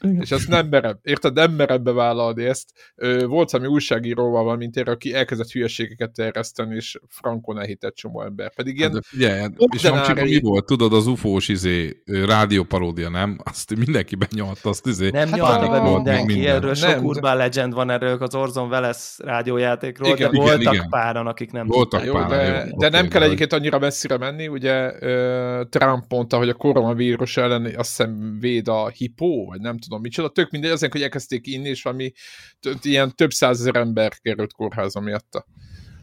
Igen. 0.00 0.20
És 0.20 0.30
ezt 0.30 0.48
nem 0.48 0.66
merem, 0.68 0.98
érted, 1.02 1.34
nem 1.34 1.52
merem 1.52 1.82
bevállalni 1.82 2.44
ezt. 2.44 2.70
Volt 3.26 3.50
valami 3.50 3.70
újságíróval 3.70 4.42
valamint 4.44 4.76
én, 4.76 4.84
aki 4.84 5.14
elkezdett 5.14 5.50
hülyeségeket 5.50 6.12
terjeszteni, 6.12 6.74
és 6.74 6.98
frankon 7.08 7.58
elhitett 7.58 7.94
csomó 7.94 8.22
ember. 8.22 8.54
Pedig 8.54 8.78
ilyen, 8.78 8.90
Hát, 8.92 9.00
de 9.00 9.06
figyelj, 9.08 9.48
és 9.74 9.84
Amcsiban 9.84 10.24
mi 10.24 10.40
volt? 10.40 10.66
Tudod, 10.66 10.92
az 10.92 11.06
ufós 11.06 11.48
izé, 11.48 12.02
rádióparódia, 12.04 13.08
nem? 13.08 13.38
Azt 13.44 13.76
mindenki 13.76 14.16
benyomta, 14.16 14.68
azt 14.68 14.86
izé. 14.86 15.10
Nem 15.10 15.28
Hát 15.28 15.38
nyalta 15.38 15.68
be 15.70 15.80
mindenki, 15.80 16.32
minden. 16.34 16.54
erről 16.54 16.74
sok 16.74 16.88
Nem, 16.88 16.98
de- 16.98 17.04
urban 17.04 17.36
legend 17.36 17.74
van 17.74 17.90
erről 17.90 18.16
az 18.20 18.34
Orson 18.34 18.68
Welles 18.68 19.16
rádiójátékról, 19.18 20.08
Igen, 20.08 20.30
de 20.30 20.36
igen, 20.36 20.48
voltak 20.48 20.74
igen. 20.74 20.88
páran, 20.88 21.26
akik 21.26 21.52
nem 21.52 21.66
Voltak 21.66 22.00
tudták. 22.00 22.06
Jó, 22.06 22.26
pár, 22.28 22.28
de, 22.28 22.64
jó, 22.70 22.76
de 22.78 22.86
oké, 22.86 22.96
nem 22.96 23.08
kell 23.08 23.22
egyébként 23.22 23.52
annyira 23.52 23.78
messzire 23.78 24.16
menni, 24.18 24.48
ugye 24.48 24.92
Trump 25.68 26.04
mondta, 26.08 26.36
hogy 26.36 26.48
a 26.48 26.54
koronavírus 26.54 27.36
ellen 27.36 27.64
azt 27.64 27.88
hiszem 27.96 28.36
véd 28.40 28.68
a 28.68 28.88
hipó, 28.88 29.46
vagy 29.46 29.60
nem 29.60 29.78
tudom 29.88 30.00
micsoda, 30.00 30.28
tök 30.28 30.50
mindegy, 30.50 30.70
azért, 30.70 30.92
hogy 30.92 31.02
elkezdték 31.02 31.46
inni, 31.46 31.68
és 31.68 31.82
valami 31.82 32.12
t- 32.60 32.84
ilyen 32.84 33.14
több 33.14 33.30
százezer 33.30 33.76
ember 33.76 34.12
került 34.22 34.52
kórházba 34.52 35.00
miatta. 35.00 35.46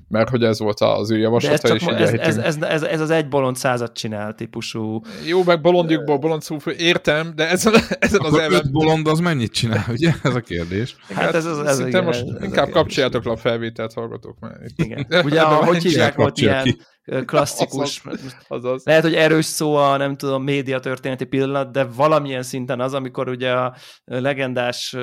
Mert 0.07 0.29
hogy 0.29 0.43
ez 0.43 0.59
volt 0.59 0.79
az 0.79 1.11
ő 1.11 1.13
De 1.13 1.19
ez, 1.19 1.23
javaslata, 1.23 1.67
csak, 1.67 1.75
és 1.75 1.83
így 1.83 1.93
ez, 1.93 2.13
ez, 2.13 2.37
ez, 2.37 2.61
ez, 2.61 2.83
ez, 2.83 2.99
az 2.99 3.09
egy 3.09 3.27
bolond 3.27 3.55
század 3.55 3.91
csinál 3.91 4.33
típusú. 4.33 5.01
Jó, 5.25 5.43
meg 5.43 5.61
bolondjukból 5.61 6.17
bolond 6.17 6.41
szó, 6.41 6.57
értem, 6.77 7.35
de 7.35 7.49
ezen, 7.49 7.73
ezen 7.99 8.19
az 8.19 8.27
Akkor 8.27 8.41
elven... 8.41 8.59
öt 8.59 8.71
bolond 8.71 9.07
az 9.07 9.19
mennyit 9.19 9.51
csinál, 9.51 9.85
ugye? 9.89 10.13
Ez 10.23 10.35
a 10.35 10.39
kérdés. 10.39 10.95
Hát 11.09 11.33
ez, 11.33 11.45
az, 11.45 11.59
ez, 11.59 11.79
igen, 11.79 12.03
most 12.03 12.21
ez, 12.21 12.35
ez 12.35 12.43
inkább 12.43 12.69
kapcsoljátok 12.69 13.25
le 13.25 13.31
a 13.31 13.37
felvételt, 13.37 13.93
hallgatók 13.93 14.39
már. 14.39 14.57
Itt. 14.65 14.85
Igen. 14.85 15.05
Ugye, 15.23 15.41
a, 15.41 15.65
hogy 15.65 15.83
hívják, 15.83 16.15
volt 16.15 16.37
ilyen 16.37 16.77
klasszikus, 17.25 18.03
Azaz. 18.47 18.85
lehet, 18.85 19.03
hogy 19.03 19.15
erős 19.15 19.45
szó 19.45 19.75
a, 19.75 19.97
nem 19.97 20.15
tudom, 20.15 20.43
média 20.43 20.79
történeti 20.79 21.25
pillanat, 21.25 21.71
de 21.71 21.83
valamilyen 21.83 22.43
szinten 22.43 22.79
az, 22.79 22.93
amikor 22.93 23.29
ugye 23.29 23.51
a 23.51 23.75
legendás 24.05 24.95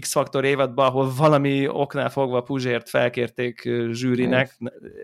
X-faktor 0.00 0.44
évadban, 0.44 0.86
ahol 0.86 1.12
valami 1.16 1.68
oknál 1.68 2.10
fogva 2.10 2.40
Puzsért 2.40 2.88
felkérték 2.88 3.70
zsűrinek, 3.90 4.56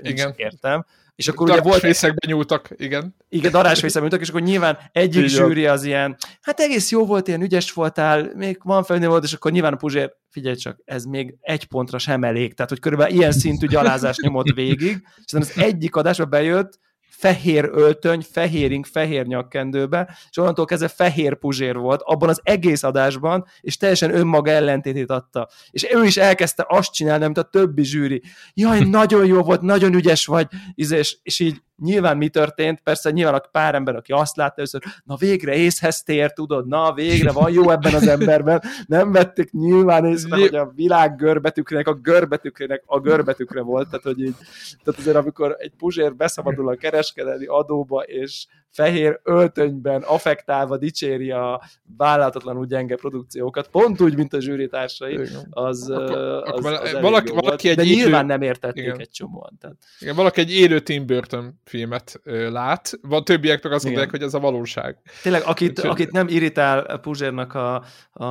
Igen. 0.02 0.32
értem, 0.36 0.84
És 1.20 1.28
akkor 1.28 1.50
ugye 1.50 1.52
volt... 1.52 1.64
Darásfészekben 1.64 2.30
nyúltak, 2.30 2.68
igen. 2.76 3.16
Igen, 3.28 3.50
darásfészekben 3.50 4.02
nyúltak, 4.02 4.20
és 4.20 4.28
akkor 4.28 4.40
nyilván 4.40 4.78
egyik 4.92 5.22
Így 5.22 5.28
zsűri 5.28 5.66
az 5.66 5.84
ilyen, 5.84 6.16
hát 6.40 6.60
egész 6.60 6.90
jó 6.90 7.06
volt, 7.06 7.28
ilyen 7.28 7.42
ügyes 7.42 7.72
voltál, 7.72 8.32
még 8.34 8.58
van 8.62 8.84
felnő 8.84 9.08
volt, 9.08 9.24
és 9.24 9.32
akkor 9.32 9.52
nyilván 9.52 9.72
a 9.72 9.76
Puzsér, 9.76 10.12
figyelj 10.30 10.56
csak, 10.56 10.80
ez 10.84 11.04
még 11.04 11.34
egy 11.40 11.64
pontra 11.64 11.98
sem 11.98 12.24
elég, 12.24 12.54
tehát 12.54 12.70
hogy 12.70 12.80
körülbelül 12.80 13.14
ilyen 13.14 13.32
szintű 13.32 13.66
gyalázást 13.66 14.20
nyomott 14.20 14.52
végig, 14.54 15.02
és 15.24 15.32
az 15.32 15.52
egyik 15.56 15.96
adásba 15.96 16.24
bejött, 16.24 16.78
fehér 17.20 17.70
öltöny, 17.72 18.22
fehéring, 18.32 18.86
fehér 18.86 19.26
nyakkendőbe, 19.26 20.16
és 20.30 20.36
onnantól 20.36 20.64
kezdve 20.64 20.88
fehér 20.88 21.38
puzsér 21.38 21.76
volt 21.76 22.00
abban 22.04 22.28
az 22.28 22.40
egész 22.42 22.82
adásban, 22.82 23.44
és 23.60 23.76
teljesen 23.76 24.14
önmaga 24.14 24.50
ellentétét 24.50 25.10
adta. 25.10 25.48
És 25.70 25.86
ő 25.94 26.04
is 26.04 26.16
elkezdte 26.16 26.64
azt 26.68 26.92
csinálni, 26.92 27.24
mint 27.24 27.38
a 27.38 27.42
többi 27.42 27.84
zsűri. 27.84 28.22
Jaj, 28.54 28.80
nagyon 29.00 29.26
jó 29.26 29.42
volt, 29.42 29.60
nagyon 29.60 29.94
ügyes 29.94 30.26
vagy, 30.26 30.46
és, 30.74 31.16
és 31.22 31.38
így 31.40 31.62
nyilván 31.80 32.16
mi 32.16 32.28
történt, 32.28 32.80
persze 32.80 33.10
nyilván 33.10 33.34
a 33.34 33.48
pár 33.52 33.74
ember, 33.74 33.96
aki 33.96 34.12
azt 34.12 34.36
látta 34.36 34.54
először, 34.56 34.82
na 35.04 35.16
végre 35.16 35.54
észhez 35.54 36.02
tér, 36.02 36.32
tudod, 36.32 36.66
na 36.66 36.92
végre 36.92 37.32
van 37.32 37.52
jó 37.52 37.70
ebben 37.70 37.94
az 37.94 38.06
emberben, 38.08 38.62
nem 38.86 39.12
vették 39.12 39.50
nyilván 39.52 40.04
észre, 40.04 40.36
hogy 40.36 40.54
a 40.54 40.72
világ 40.74 41.16
görbetükrének 41.16 41.88
a 41.88 41.94
görbetükrének 41.94 42.82
a 42.86 43.00
görbetükre 43.00 43.60
volt, 43.60 43.88
tehát 43.88 44.04
hogy 44.04 44.20
így, 44.20 44.36
tehát 44.84 45.00
azért 45.00 45.16
amikor 45.16 45.56
egy 45.58 45.72
puzsér 45.78 46.14
beszabadul 46.14 46.68
a 46.68 46.74
kereskedelmi 46.76 47.46
adóba, 47.46 48.02
és 48.02 48.46
fehér 48.72 49.20
öltönyben 49.22 50.02
affektálva 50.02 50.76
dicséri 50.76 51.30
a 51.30 51.60
vállalhatatlanul 51.96 52.66
gyenge 52.66 52.94
produkciókat, 52.96 53.68
pont 53.68 54.00
úgy, 54.00 54.16
mint 54.16 54.32
a 54.34 54.40
zsűritársai, 54.40 55.16
az, 55.16 55.90
Akkor- 55.90 56.48
az, 56.64 56.64
az, 56.64 57.00
valaki- 57.00 57.32
valaki 57.32 57.68
egy 57.68 57.76
De 57.76 57.82
élő- 57.82 57.94
nyilván 57.94 58.26
nem 58.26 58.42
értették 58.42 58.84
Igen. 58.84 58.98
egy 59.00 59.10
csomóan. 59.10 59.56
Tehát. 59.60 59.76
Igen, 60.00 60.16
valaki 60.16 60.40
egy 60.40 60.52
élő 60.52 60.80
Tim 60.80 61.06
Burton 61.06 61.60
filmet 61.64 62.20
ö, 62.24 62.50
lát, 62.50 62.92
van 63.02 63.24
többiek 63.24 63.62
meg 63.62 63.72
azt 63.72 63.84
Igen. 63.84 63.96
mondják, 63.96 64.18
hogy 64.18 64.26
ez 64.28 64.34
a 64.34 64.40
valóság. 64.40 64.96
Tényleg, 65.22 65.42
akit, 65.44 65.70
Úgyhogy- 65.70 65.90
akit 65.90 66.10
nem 66.12 66.28
irritál 66.28 66.98
Puzsérnak 66.98 67.54
a, 67.54 67.74
a 68.12 68.26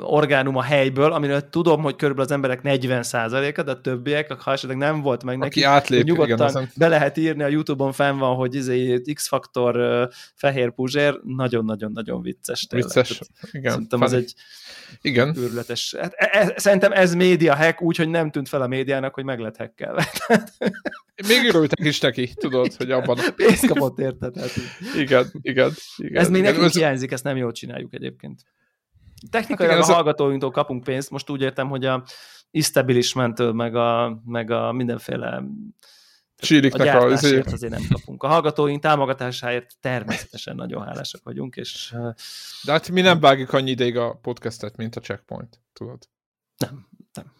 orgánum 0.00 0.56
a 0.56 0.62
helyből, 0.62 1.12
amiről 1.12 1.48
tudom, 1.48 1.82
hogy 1.82 1.96
körülbelül 1.96 2.26
az 2.30 2.34
emberek 2.36 2.60
40%-a, 2.64 3.62
de 3.62 3.70
a 3.70 3.80
többiek, 3.80 4.32
ha 4.32 4.52
esetleg 4.52 4.76
nem 4.78 5.00
volt 5.02 5.24
meg 5.24 5.38
neki, 5.38 5.58
Aki 5.64 5.68
átlép, 5.74 6.00
hogy 6.00 6.10
nyugodtan 6.10 6.48
igen, 6.50 6.70
be 6.76 6.88
lehet 6.88 7.16
írni, 7.16 7.42
a 7.42 7.46
Youtube-on 7.48 7.92
fenn 7.92 8.18
van, 8.18 8.34
hogy 8.36 8.54
izé 8.54 9.02
X-faktor 9.14 9.77
fehér 10.34 10.72
Puzsér, 10.72 11.20
nagyon-nagyon-nagyon 11.24 12.22
vicces. 12.22 12.66
Tényleg. 12.66 12.88
Vicces. 12.88 13.08
Tehát 13.18 13.54
Igen, 13.54 13.72
Szerintem 13.72 14.00
funny. 14.00 14.14
egy 14.14 14.34
Igen. 15.00 15.36
őrületes. 15.36 15.94
Hát, 15.98 16.12
e, 16.16 16.38
e, 16.40 16.52
szerintem 16.56 16.92
ez 16.92 17.14
média 17.14 17.56
hack, 17.56 17.82
úgyhogy 17.82 18.08
nem 18.08 18.30
tűnt 18.30 18.48
fel 18.48 18.62
a 18.62 18.66
médiának, 18.66 19.14
hogy 19.14 19.24
meg 19.24 19.38
lett 19.38 19.56
hackelve. 19.56 20.08
Még 21.28 21.48
örültek 21.48 21.78
is 21.86 22.00
neki, 22.00 22.34
tudod, 22.34 22.74
hogy 22.74 22.90
abban. 22.90 23.18
Pénzt 23.36 23.66
kapott 23.66 23.98
érted. 23.98 24.36
Hát, 24.36 24.50
Igen, 24.96 25.30
igen. 25.40 25.70
igen. 25.96 26.20
Ez 26.22 26.28
még 26.28 26.42
nekünk 26.42 26.64
Ez- 26.64 26.74
hiányzik, 26.74 27.10
ezt 27.12 27.24
nem 27.24 27.36
jól 27.36 27.52
csináljuk 27.52 27.94
egyébként. 27.94 28.40
Technikailag 29.30 29.76
Hát 29.76 29.84
igen, 29.84 29.90
a 29.90 29.98
ez 29.98 30.02
hallgatóinktól 30.02 30.50
kapunk 30.50 30.84
pénzt, 30.84 31.10
most 31.10 31.30
úgy 31.30 31.40
értem, 31.40 31.68
hogy 31.68 31.84
a 31.84 32.04
establishmenttől, 32.50 33.52
meg 33.52 33.74
a, 33.74 34.20
meg 34.24 34.50
a 34.50 34.72
mindenféle 34.72 35.42
Csíriknek 36.40 36.80
a... 36.80 36.84
gyártásért 36.84 37.22
azért- 37.22 37.52
azért 37.52 37.72
nem 37.72 37.82
kapunk. 37.92 38.22
A 38.22 38.26
hallgatóink 38.26 38.82
támogatásáért 38.82 39.74
természetesen 39.80 40.54
nagyon 40.54 40.84
hálásak 40.84 41.20
vagyunk, 41.24 41.56
és 41.56 41.94
De 42.64 42.72
hát 42.72 42.90
mi 42.90 43.00
nem 43.00 43.20
vágjuk 43.20 43.52
annyi 43.52 43.70
ideig 43.70 43.96
a 43.96 44.14
podcastet, 44.22 44.76
mint 44.76 44.96
a 44.96 45.00
checkpoint, 45.00 45.60
tudod. 45.72 46.08
nem, 46.58 46.88
nem, 47.12 47.32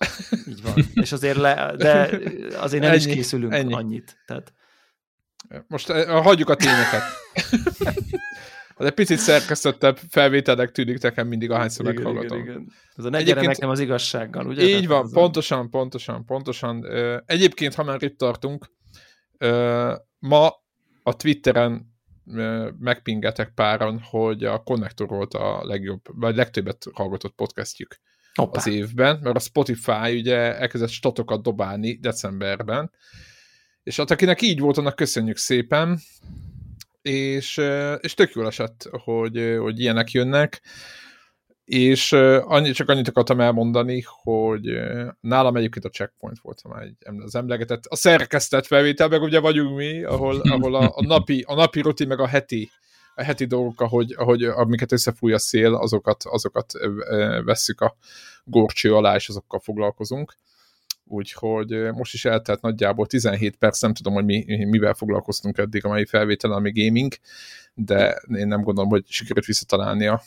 így 0.48 0.62
van. 0.62 0.74
És 0.94 1.12
azért 1.12 1.36
le, 1.36 1.72
de 1.76 2.20
azért 2.56 2.82
nem 2.82 2.92
is 2.94 3.04
Ennyi, 3.04 3.14
készülünk 3.14 3.52
ennyi. 3.52 3.72
annyit. 3.72 4.16
Tehát 4.26 4.52
Most 5.66 5.90
hagyjuk 6.06 6.48
a 6.48 6.54
tényeket. 6.54 7.02
Az 8.80 8.86
egy 8.86 8.92
picit 8.92 9.18
szerkesztettebb 9.18 9.98
felvételek 10.08 10.70
tűnik 10.72 11.00
nekem 11.02 11.26
mindig, 11.26 11.50
ahányszor 11.50 11.86
igen, 11.88 12.02
meghallgatom. 12.02 12.38
igen. 12.38 12.72
Ez 12.96 13.04
a 13.04 13.08
ne 13.10 13.18
Egyébként- 13.18 13.46
nekem 13.46 13.68
az 13.68 13.78
igazsággal, 13.80 14.46
ugye? 14.46 14.62
Így 14.62 14.86
van, 14.86 15.06
a- 15.06 15.08
pontosan, 15.12 15.70
pontosan, 15.70 16.24
pontosan. 16.24 16.86
Egyébként, 17.26 17.74
ha 17.74 17.82
már 17.84 18.02
itt 18.02 18.18
tartunk, 18.18 18.70
ma 20.18 20.46
a 21.02 21.16
Twitteren 21.16 21.96
megpingetek 22.78 23.52
páran, 23.54 24.00
hogy 24.00 24.44
a 24.44 24.62
Connector 24.62 25.08
volt 25.08 25.34
a 25.34 25.64
legjobb, 25.64 26.00
vagy 26.04 26.36
legtöbbet 26.36 26.86
hallgatott 26.92 27.34
podcastjük 27.34 28.00
Hoppá. 28.34 28.58
az 28.58 28.66
évben, 28.66 29.18
mert 29.22 29.36
a 29.36 29.40
Spotify 29.40 30.18
ugye 30.18 30.58
elkezdett 30.58 30.88
statokat 30.88 31.42
dobálni 31.42 31.98
decemberben, 31.98 32.90
és 33.82 33.96
hát 33.96 34.10
akinek 34.10 34.42
így 34.42 34.60
volt, 34.60 34.78
annak 34.78 34.96
köszönjük 34.96 35.36
szépen, 35.36 35.98
és, 37.02 37.60
és 38.00 38.14
tök 38.14 38.32
jól 38.34 38.46
esett, 38.46 38.88
hogy, 38.90 39.56
hogy 39.58 39.80
ilyenek 39.80 40.10
jönnek, 40.10 40.62
és 41.68 42.12
annyi, 42.42 42.70
csak 42.70 42.88
annyit 42.88 43.08
akartam 43.08 43.40
elmondani, 43.40 44.04
hogy 44.22 44.62
nálam 45.20 45.56
egyébként 45.56 45.84
a 45.84 45.88
checkpoint 45.88 46.38
volt, 46.42 46.62
egy, 46.80 46.96
az 47.24 47.34
emlegetett, 47.34 47.84
a 47.84 47.96
szerkesztett 47.96 48.66
felvétel, 48.66 49.08
meg 49.08 49.22
ugye 49.22 49.40
vagyunk 49.40 49.76
mi, 49.76 50.04
ahol, 50.04 50.40
ahol 50.40 50.74
a, 50.74 50.92
a, 50.94 51.02
napi, 51.06 51.44
a 51.46 51.54
napi 51.54 51.80
rutin, 51.80 52.06
meg 52.06 52.20
a 52.20 52.26
heti, 52.26 52.70
a 53.14 53.22
heti 53.22 53.44
dolgok, 53.44 53.80
ahogy, 53.80 54.14
ahogy 54.16 54.44
amiket 54.44 54.92
összefúj 54.92 55.32
a 55.32 55.38
szél, 55.38 55.74
azokat, 55.74 56.24
azokat 56.24 56.72
vesszük 57.44 57.80
a 57.80 57.96
górcső 58.44 58.94
alá, 58.94 59.14
és 59.14 59.28
azokkal 59.28 59.60
foglalkozunk. 59.60 60.36
Úgyhogy 61.04 61.92
most 61.92 62.14
is 62.14 62.24
eltelt 62.24 62.60
nagyjából 62.60 63.06
17 63.06 63.56
perc, 63.56 63.80
nem 63.80 63.94
tudom, 63.94 64.14
hogy 64.14 64.24
mi, 64.24 64.64
mivel 64.64 64.94
foglalkoztunk 64.94 65.58
eddig 65.58 65.84
a 65.84 65.88
mai 65.88 66.06
felvételen, 66.06 66.56
ami 66.56 66.84
gaming, 66.84 67.12
de 67.80 68.22
én 68.34 68.46
nem 68.46 68.62
gondolom, 68.62 68.90
hogy 68.90 69.04
sikerült 69.08 69.46
visszatalálni 69.46 70.06
a, 70.06 70.22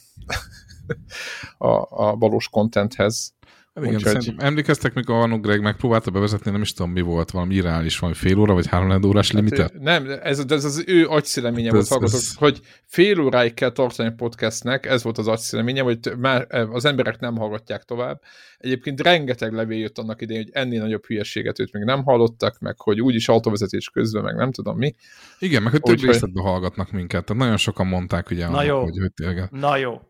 a, 1.67 1.87
a 1.89 2.15
valós 2.15 2.49
contenthez. 2.49 3.33
Igen, 3.79 3.95
Úgyhogy- 3.95 4.33
emlékeztek, 4.37 4.93
mikor 4.93 5.15
Arno 5.15 5.39
Greg 5.39 5.61
megpróbálta 5.61 6.11
bevezetni, 6.11 6.51
nem 6.51 6.61
is 6.61 6.73
tudom 6.73 6.91
mi 6.91 7.01
volt, 7.01 7.31
valami 7.31 7.55
irreális, 7.55 7.99
valami 7.99 8.17
fél 8.17 8.37
óra, 8.39 8.53
vagy 8.53 8.67
három 8.67 9.03
órás? 9.03 9.31
Hát, 9.31 9.73
nem, 9.79 10.09
ez, 10.23 10.39
ez 10.47 10.63
az 10.65 10.83
ő 10.87 11.07
agyszüleménye 11.07 11.63
Hát 11.63 11.71
volt, 11.71 11.83
ez- 11.83 11.89
hallgatók, 11.89 12.15
ez- 12.19 12.33
hogy 12.35 12.59
fél 12.85 13.19
óráig 13.19 13.53
kell 13.53 13.71
tartani 13.71 14.09
a 14.09 14.13
podcastnek, 14.17 14.85
ez 14.85 15.03
volt 15.03 15.17
az 15.17 15.27
agyszüleménye, 15.27 15.81
hogy 15.81 15.99
már 16.17 16.47
az 16.71 16.85
emberek 16.85 17.19
nem 17.19 17.37
hallgatják 17.37 17.83
tovább. 17.83 18.21
Egyébként 18.57 19.01
rengeteg 19.01 19.53
levél 19.53 19.79
jött 19.79 19.97
annak 19.97 20.21
idején, 20.21 20.43
hogy 20.43 20.51
ennél 20.53 20.81
nagyobb 20.81 21.05
hülyeséget 21.05 21.59
őt 21.59 21.73
még 21.73 21.83
nem 21.83 22.03
hallottak, 22.03 22.59
meg 22.59 22.79
hogy 22.79 23.01
úgyis 23.01 23.27
autóvezetés 23.29 23.89
közben, 23.89 24.23
meg 24.23 24.35
nem 24.35 24.51
tudom 24.51 24.77
mi. 24.77 24.93
Igen, 25.39 25.61
meg 25.63 25.71
hogy 25.71 25.81
több 25.81 25.93
Úgyhogy- 25.93 26.09
részletben 26.11 26.43
hallgatnak 26.43 26.91
minket. 26.91 27.25
Tehát 27.25 27.41
nagyon 27.41 27.57
sokan 27.57 27.87
mondták, 27.87 28.29
ugye, 28.29 28.47
Na 28.49 28.63
jó. 28.63 28.81
hogy, 28.81 28.97
hogy 28.99 29.13
tényleg. 29.13 29.47
Na 29.51 29.77
jó. 29.77 30.01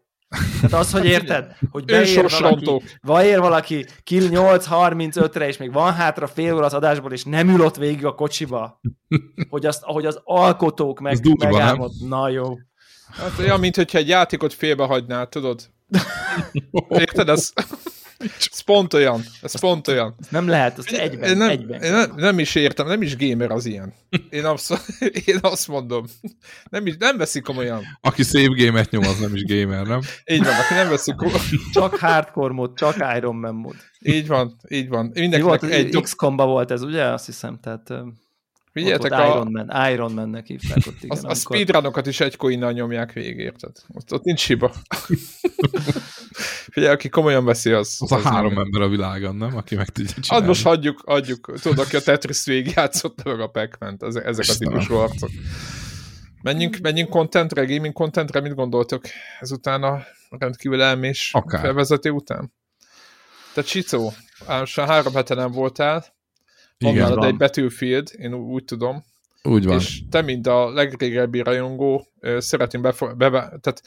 Tehát 0.62 0.74
az, 0.74 0.92
hogy 0.92 1.06
érted, 1.06 1.56
hogy 1.72 1.86
beér 1.86 2.30
valaki, 2.30 2.82
beér 3.04 3.40
valaki 3.40 3.86
kill 4.04 4.28
8.35-re, 4.30 5.48
és 5.48 5.58
még 5.58 5.72
van 5.72 5.94
hátra 5.94 6.28
fél 6.28 6.56
óra 6.56 6.66
az 6.66 6.74
adásból, 6.74 7.12
és 7.12 7.24
nem 7.24 7.50
ül 7.50 7.62
ott 7.62 7.76
végig 7.76 8.06
a 8.06 8.16
kocsiba, 8.16 8.82
hogy 9.50 9.66
azt, 9.66 9.84
ahogy 9.84 10.06
az 10.06 10.20
alkotók 10.24 11.00
meg, 11.00 11.18
durva, 11.18 11.44
nem? 11.44 11.54
megálmod. 11.54 11.92
Na 12.08 12.30
jó. 12.30 12.58
Hát 13.12 13.40
olyan, 13.40 13.60
mint 13.60 13.76
hogyha 13.76 13.98
egy 13.98 14.08
játékot 14.08 14.54
félbehagynál, 14.54 15.28
tudod? 15.28 15.70
Érted? 16.90 17.30
Ez, 17.30 17.54
ez 18.52 18.60
pont 18.60 18.94
olyan. 18.94 19.24
Ez 19.42 19.60
pont 19.60 19.88
olyan. 19.88 20.16
Nem 20.30 20.48
lehet, 20.48 20.92
Én 20.92 21.00
egyben, 21.00 21.38
nem, 21.38 21.50
egyben. 21.50 21.82
Én 21.82 21.92
nem, 21.92 22.14
nem 22.16 22.40
is 22.40 22.56
értem, 22.56 22.88
nem 22.88 23.02
is 23.02 23.18
gamer 23.18 23.52
az 23.52 23.66
ilyen. 23.66 23.94
Én, 24.30 24.46
abszol, 24.46 24.78
én 25.26 25.38
azt 25.42 25.68
mondom. 25.68 26.06
Nem, 26.70 26.86
is, 26.86 26.96
nem 26.98 27.18
veszik 27.18 27.44
komolyan. 27.44 27.84
Aki 28.02 28.24
szép 28.24 28.54
gémet 28.54 28.90
nyom, 28.90 29.04
az 29.04 29.20
nem 29.20 29.36
is 29.36 29.44
gamer, 29.46 29.86
nem? 29.86 30.00
Így 30.26 30.44
van, 30.44 30.54
aki 30.54 30.74
nem 30.74 30.90
veszik 30.90 31.16
komolyan. 31.16 31.42
Csak 31.74 31.96
hardcore 31.96 32.54
mód, 32.54 32.74
csak 32.78 32.96
Iron 33.18 33.36
Man 33.36 33.56
mód. 33.56 33.76
Így 34.00 34.28
van, 34.28 34.56
így 34.68 34.90
van. 34.90 35.06
Mi 35.14 35.20
Mindenkinek 35.20 35.60
volt, 35.60 35.74
egy. 35.74 36.02
XCOM-ba 36.02 36.46
volt 36.46 36.72
ez, 36.72 36.82
ugye? 36.82 37.04
Azt 37.04 37.26
hiszem, 37.26 37.60
tehát 37.62 37.94
Figyeljetek, 38.72 39.12
a, 39.12 39.26
Iron 39.26 39.52
Man, 39.52 39.92
Iron 39.92 40.12
Man-nek 40.14 40.46
hívták 40.46 40.78
ott, 40.88 41.04
igen. 41.04 41.10
a, 41.10 41.14
a 41.14 41.18
amikor- 41.24 41.36
speedrunokat 41.36 42.08
is 42.08 42.20
egy 42.20 42.36
coinnal 42.36 42.72
nyomják 42.72 43.12
végig, 43.14 43.38
érted? 43.38 43.72
Ott, 43.88 44.14
ott 44.14 44.24
nincs 44.24 44.46
hiba. 44.48 44.72
Figyelj, 46.72 46.94
aki 46.94 47.10
komolyan 47.10 47.46
veszi, 47.46 47.72
az... 47.72 47.96
Az 48.00 48.12
a 48.12 48.20
három 48.20 48.54
nem- 48.54 48.62
ember 48.64 48.82
a 48.82 48.88
világon, 48.88 49.36
nem? 49.36 49.58
Aki 49.58 49.76
meg 49.76 49.90
tudja 49.90 50.14
Az 50.18 50.24
csinálni. 50.24 50.48
most 50.48 50.64
hagyjuk, 50.64 51.02
adjuk. 51.06 51.60
Tudod, 51.62 51.80
aki 51.80 51.96
a 51.96 52.02
Tetris 52.02 52.46
végig 52.46 52.74
játszotta 52.76 53.30
meg 53.30 53.40
a 53.40 53.48
pac 53.48 53.76
ezek, 53.80 54.26
ezek 54.26 54.46
a 54.48 54.52
Istenem. 54.52 54.74
típusú 54.74 54.96
arcok. 54.96 55.30
Menjünk, 56.42 56.78
menjünk 56.78 57.10
contentre, 57.10 57.66
gaming 57.66 57.94
contentre, 57.94 58.40
mit 58.40 58.54
gondoltok 58.56 59.04
ezután 59.40 59.84
a 59.84 60.04
rendkívül 60.30 60.82
elmés 60.82 61.30
Akár. 61.34 61.62
felvezető 61.62 62.10
után? 62.10 62.54
Te 63.54 63.62
Csicó, 63.62 64.14
most 64.48 64.80
három 64.80 65.14
hete 65.14 65.34
nem 65.36 65.52
voltál, 65.52 66.06
van 66.82 66.92
Igen, 66.92 67.04
nálad 67.04 67.18
van. 67.18 67.28
egy 67.28 67.38
Battlefield, 67.38 68.12
én 68.18 68.34
úgy 68.34 68.64
tudom, 68.66 69.04
Úgy 69.44 69.66
van. 69.66 69.78
és 69.78 70.02
te, 70.10 70.22
mint 70.22 70.48
a 70.48 70.70
legrégebbi 70.74 71.42
rajongó, 71.42 72.08
szeretném 72.38 72.82
befo- 72.82 73.18
bebe, 73.18 73.40
tehát 73.62 73.82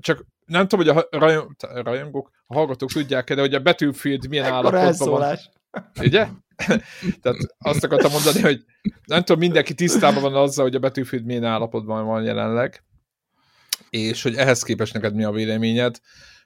csak 0.00 0.24
nem 0.46 0.68
tudom, 0.68 0.86
hogy 0.86 0.88
a 0.88 0.92
ha- 0.92 1.08
rajon- 1.18 1.56
te- 1.56 1.82
rajongók, 1.82 2.30
a 2.46 2.54
hallgatók 2.54 2.92
tudják 2.92 3.34
de 3.34 3.40
hogy 3.40 3.54
a 3.54 3.62
Battlefield 3.62 4.28
milyen 4.28 4.44
Ekkora 4.44 4.78
állapotban 4.78 5.08
van. 5.20 5.36
Ugye? 6.00 6.26
Tehát 7.22 7.38
azt 7.58 7.84
akartam 7.84 8.10
mondani, 8.12 8.40
hogy 8.40 8.64
nem 9.06 9.22
tudom, 9.22 9.40
mindenki 9.40 9.74
tisztában 9.74 10.22
van 10.22 10.34
azzal, 10.34 10.64
hogy 10.64 10.74
a 10.74 10.78
Battlefield 10.78 11.24
milyen 11.24 11.44
állapotban 11.44 12.06
van 12.06 12.22
jelenleg, 12.22 12.82
és 13.90 14.22
hogy 14.22 14.34
ehhez 14.34 14.62
képest 14.62 14.92
neked 14.94 15.14
mi 15.14 15.24
a 15.24 15.30
véleményed. 15.30 15.96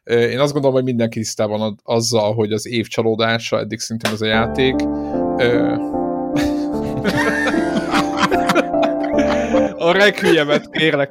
Én 0.04 0.38
azt 0.38 0.52
gondolom, 0.52 0.76
hogy 0.76 0.84
mindenki 0.84 1.18
tisztában 1.18 1.58
van 1.58 1.78
azzal, 1.82 2.34
hogy 2.34 2.52
az 2.52 2.66
év 2.66 2.86
csalódása 2.86 3.58
eddig 3.58 3.78
szintén 3.78 4.12
az 4.12 4.22
a 4.22 4.26
játék. 4.26 4.74
A 9.78 9.92
requiemet 9.92 10.70
kérlek. 10.70 11.10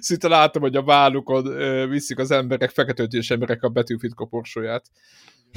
Szinte 0.00 0.28
látom, 0.28 0.62
hogy 0.62 0.76
a 0.76 0.82
vállukon 0.82 1.54
viszik 1.88 2.18
az 2.18 2.30
emberek, 2.30 2.70
feketőtős 2.70 3.30
emberek 3.30 3.62
a 3.62 3.68
betűfit 3.68 4.14
koporsóját. 4.14 4.90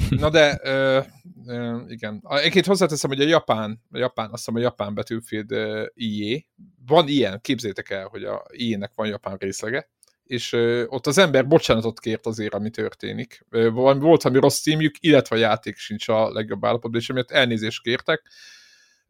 Na 0.08 0.30
de, 0.30 0.60
ö, 0.62 1.00
ö, 1.46 1.80
igen. 1.88 2.22
Egyébként 2.28 2.66
hozzáteszem, 2.66 3.10
hogy 3.10 3.20
a 3.20 3.26
Japán, 3.26 3.82
a 3.90 3.98
Japán, 3.98 4.24
azt 4.24 4.36
hiszem 4.44 4.54
a 4.54 4.64
Japán 4.64 4.94
Battlefield 4.94 5.50
IE, 5.94 6.44
van 6.86 7.08
ilyen, 7.08 7.40
képzétek 7.40 7.90
el, 7.90 8.06
hogy 8.06 8.24
a 8.24 8.44
IE-nek 8.50 8.92
van 8.94 9.06
japán 9.06 9.36
részlege, 9.36 9.90
és 10.26 10.52
ö, 10.52 10.84
ott 10.86 11.06
az 11.06 11.18
ember 11.18 11.46
bocsánatot 11.46 12.00
kért 12.00 12.26
azért, 12.26 12.54
ami 12.54 12.70
történik. 12.70 13.44
Ö, 13.50 13.70
volt 13.70 14.22
valami 14.22 14.40
rossz 14.40 14.60
címjük, 14.60 14.94
illetve 15.00 15.36
a 15.36 15.38
játék 15.38 15.76
sincs 15.76 16.08
a 16.08 16.32
legjobb 16.32 16.64
állapotban, 16.64 17.00
és 17.00 17.08
emiatt 17.08 17.30
elnézést 17.30 17.82
kértek. 17.82 18.22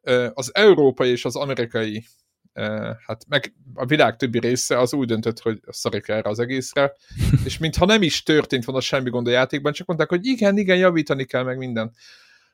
Ö, 0.00 0.28
az 0.34 0.54
európai 0.54 1.10
és 1.10 1.24
az 1.24 1.36
amerikai 1.36 2.04
hát 3.06 3.24
meg 3.28 3.54
a 3.74 3.86
világ 3.86 4.16
többi 4.16 4.38
része 4.38 4.78
az 4.78 4.94
úgy 4.94 5.06
döntött, 5.06 5.38
hogy 5.38 5.60
szarik 5.68 6.08
erre 6.08 6.28
az 6.28 6.38
egészre, 6.38 6.92
és 7.44 7.58
mintha 7.58 7.84
nem 7.84 8.02
is 8.02 8.22
történt 8.22 8.64
volna 8.64 8.80
semmi 8.80 9.10
gond 9.10 9.26
a 9.26 9.30
játékban, 9.30 9.72
csak 9.72 9.86
mondták, 9.86 10.08
hogy 10.08 10.26
igen, 10.26 10.58
igen, 10.58 10.76
javítani 10.76 11.24
kell 11.24 11.42
meg 11.42 11.56
minden. 11.56 11.92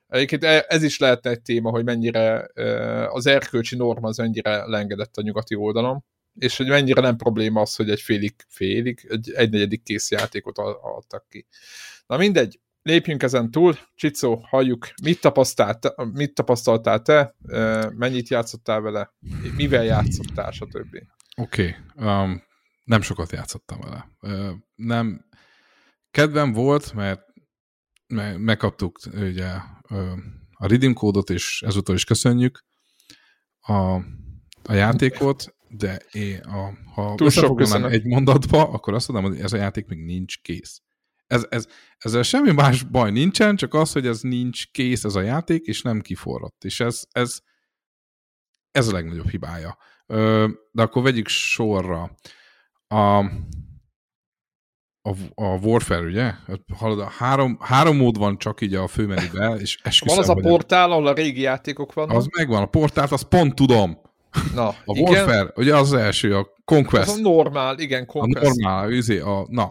Egyébként 0.08 0.44
e, 0.44 0.64
ez 0.68 0.82
is 0.82 0.98
lehetne 0.98 1.30
egy 1.30 1.42
téma, 1.42 1.70
hogy 1.70 1.84
mennyire 1.84 2.50
az 3.08 3.26
erkölcsi 3.26 3.76
norma 3.76 4.08
az 4.08 4.16
mennyire 4.16 4.66
lengedett 4.66 5.16
a 5.16 5.22
nyugati 5.22 5.54
oldalon, 5.54 6.04
és 6.34 6.56
hogy 6.56 6.68
mennyire 6.68 7.00
nem 7.00 7.16
probléma 7.16 7.60
az, 7.60 7.76
hogy 7.76 7.90
egy 7.90 8.00
félig, 8.00 8.34
félig, 8.48 9.06
egy, 9.08 9.32
egy 9.32 9.50
negyedik 9.50 9.82
kész 9.82 10.10
játékot 10.10 10.58
adtak 10.58 11.26
ki. 11.28 11.46
Na 12.06 12.16
mindegy, 12.16 12.60
lépjünk 12.82 13.22
ezen 13.22 13.50
túl. 13.50 13.78
Csicó, 13.94 14.46
halljuk, 14.48 14.88
mit, 15.02 15.20
tapasztalt, 15.20 15.94
mit 16.12 16.34
tapasztaltál 16.34 17.02
te, 17.02 17.34
mennyit 17.94 18.28
játszottál 18.28 18.80
vele, 18.80 19.14
mivel 19.56 19.84
játszottál, 19.84 20.50
stb. 20.50 20.96
Oké, 21.36 21.76
okay. 21.96 22.06
um, 22.06 22.42
nem 22.84 23.02
sokat 23.02 23.32
játszottam 23.32 23.80
vele. 23.80 24.08
Uh, 24.20 24.50
nem, 24.74 25.24
kedvem 26.10 26.52
volt, 26.52 26.92
mert 26.92 27.20
me 28.06 28.36
megkaptuk 28.36 28.98
ugye 29.14 29.48
a 30.50 30.66
redeem 30.66 30.92
kódot, 30.92 31.30
és 31.30 31.62
ezúttal 31.66 31.94
is 31.94 32.04
köszönjük 32.04 32.64
a, 33.60 33.94
a 34.62 34.72
játékot, 34.72 35.54
de 35.76 35.96
én, 36.12 36.38
a, 36.38 36.72
ha 36.94 37.14
összefoglalnám 37.18 37.90
egy 37.90 38.04
mondatba, 38.04 38.68
akkor 38.68 38.94
azt 38.94 39.08
mondom, 39.08 39.30
hogy 39.30 39.40
ez 39.40 39.52
a 39.52 39.56
játék 39.56 39.86
még 39.86 39.98
nincs 39.98 40.40
kész. 40.40 40.82
Ez, 41.26 41.46
ez, 41.48 41.66
ezzel 41.98 42.22
semmi 42.22 42.52
más 42.52 42.82
baj 42.82 43.10
nincsen, 43.10 43.56
csak 43.56 43.74
az, 43.74 43.92
hogy 43.92 44.06
ez 44.06 44.20
nincs 44.20 44.70
kész 44.70 45.04
ez 45.04 45.14
a 45.14 45.20
játék, 45.20 45.66
és 45.66 45.82
nem 45.82 46.00
kiforrott. 46.00 46.64
És 46.64 46.80
ez, 46.80 47.02
ez, 47.10 47.40
ez 48.70 48.88
a 48.88 48.92
legnagyobb 48.92 49.28
hibája. 49.28 49.78
De 50.72 50.82
akkor 50.82 51.02
vegyük 51.02 51.28
sorra. 51.28 52.16
A, 52.86 53.18
a, 55.02 55.14
a 55.34 55.58
Warfare, 55.62 56.06
ugye? 56.06 56.32
Hallod, 56.74 57.00
a 57.00 57.08
három, 57.08 57.58
három 57.60 57.96
mód 57.96 58.18
van 58.18 58.38
csak 58.38 58.60
így 58.60 58.74
a 58.74 58.86
főmenüben, 58.86 59.58
és 59.58 59.78
esküszöm, 59.82 60.16
Van 60.16 60.24
az 60.24 60.30
a 60.30 60.48
portál, 60.48 60.90
ahol 60.90 61.06
a 61.06 61.12
régi 61.12 61.40
játékok 61.40 61.92
vannak? 61.92 62.16
Az 62.16 62.26
megvan, 62.36 62.62
a 62.62 62.66
portált, 62.66 63.12
azt 63.12 63.28
pont 63.28 63.54
tudom. 63.54 63.98
Na, 64.54 64.68
a 64.68 64.76
igen. 64.84 65.12
Warfare, 65.12 65.52
ugye 65.54 65.76
az, 65.76 65.92
az 65.92 66.00
első, 66.00 66.36
a 66.36 66.48
Conquest. 66.64 67.08
Az 67.08 67.16
a 67.16 67.20
normál, 67.20 67.78
igen, 67.78 68.06
Conquest. 68.06 68.46
A 68.46 68.48
normál, 68.48 68.90
üzé, 68.90 69.18
a, 69.18 69.46
na, 69.48 69.64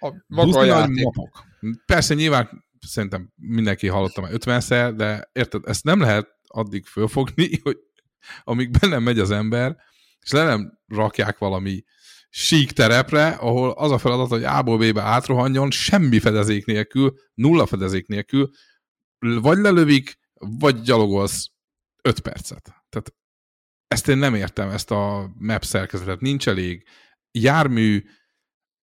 a 0.00 0.12
maga 0.26 0.58
a 0.58 0.64
játék. 0.64 1.04
Mapok. 1.04 1.44
Persze 1.86 2.14
nyilván 2.14 2.64
szerintem 2.86 3.32
mindenki 3.36 3.86
hallotta 3.86 4.20
már 4.20 4.30
50-szer, 4.34 4.92
de 4.96 5.30
érted, 5.32 5.62
ezt 5.66 5.84
nem 5.84 6.00
lehet 6.00 6.28
addig 6.46 6.86
fölfogni, 6.86 7.50
hogy 7.62 7.76
amíg 8.44 8.70
bennem 8.70 9.02
megy 9.02 9.18
az 9.18 9.30
ember, 9.30 9.76
és 10.20 10.30
le 10.30 10.44
nem 10.44 10.78
rakják 10.86 11.38
valami 11.38 11.84
sík 12.28 12.72
terepre, 12.72 13.28
ahol 13.28 13.70
az 13.70 13.90
a 13.90 13.98
feladat, 13.98 14.28
hogy 14.28 14.44
A-ból 14.44 14.78
B-be 14.78 15.02
átrohanjon, 15.02 15.70
semmi 15.70 16.18
fedezék 16.18 16.64
nélkül, 16.64 17.14
nulla 17.34 17.66
fedezék 17.66 18.06
nélkül, 18.06 18.50
vagy 19.18 19.58
lelövik, 19.58 20.18
vagy 20.34 20.80
gyalogolsz 20.80 21.50
5 22.02 22.20
percet. 22.20 22.62
Tehát 22.88 23.14
ezt 23.94 24.08
én 24.08 24.18
nem 24.18 24.34
értem, 24.34 24.70
ezt 24.70 24.90
a 24.90 25.30
map 25.38 25.64
szerkezetet. 25.64 26.20
Nincs 26.20 26.48
elég 26.48 26.84
jármű, 27.30 28.04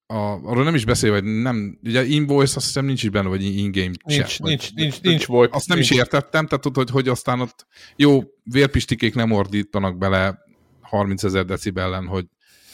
a, 0.05 0.49
arról 0.49 0.63
nem 0.63 0.75
is 0.75 0.85
beszél, 0.85 1.11
hogy 1.11 1.23
nem, 1.23 1.79
ugye 1.83 2.05
invoice 2.05 2.55
azt 2.55 2.65
hiszem 2.65 2.85
nincs 2.85 3.03
is 3.03 3.09
benne, 3.09 3.27
vagy 3.27 3.43
in-game 3.43 3.91
nincs, 4.03 4.21
chat. 4.21 4.39
Nincs, 4.39 4.39
vagy, 4.39 4.71
nincs, 4.75 5.01
nincs 5.01 5.25
volt. 5.25 5.53
Azt 5.53 5.67
nem 5.67 5.77
nincs. 5.77 5.89
is 5.89 5.97
értettem, 5.97 6.45
tehát 6.45 6.63
tudod, 6.63 6.75
hogy, 6.75 6.89
hogy 6.89 7.07
aztán 7.07 7.39
ott 7.39 7.67
jó, 7.95 8.21
vérpistikék 8.43 9.15
nem 9.15 9.31
ordítanak 9.31 9.97
bele 9.97 10.37
30 10.81 11.23
ezer 11.23 11.45
decibellen, 11.45 12.05
hogy 12.05 12.25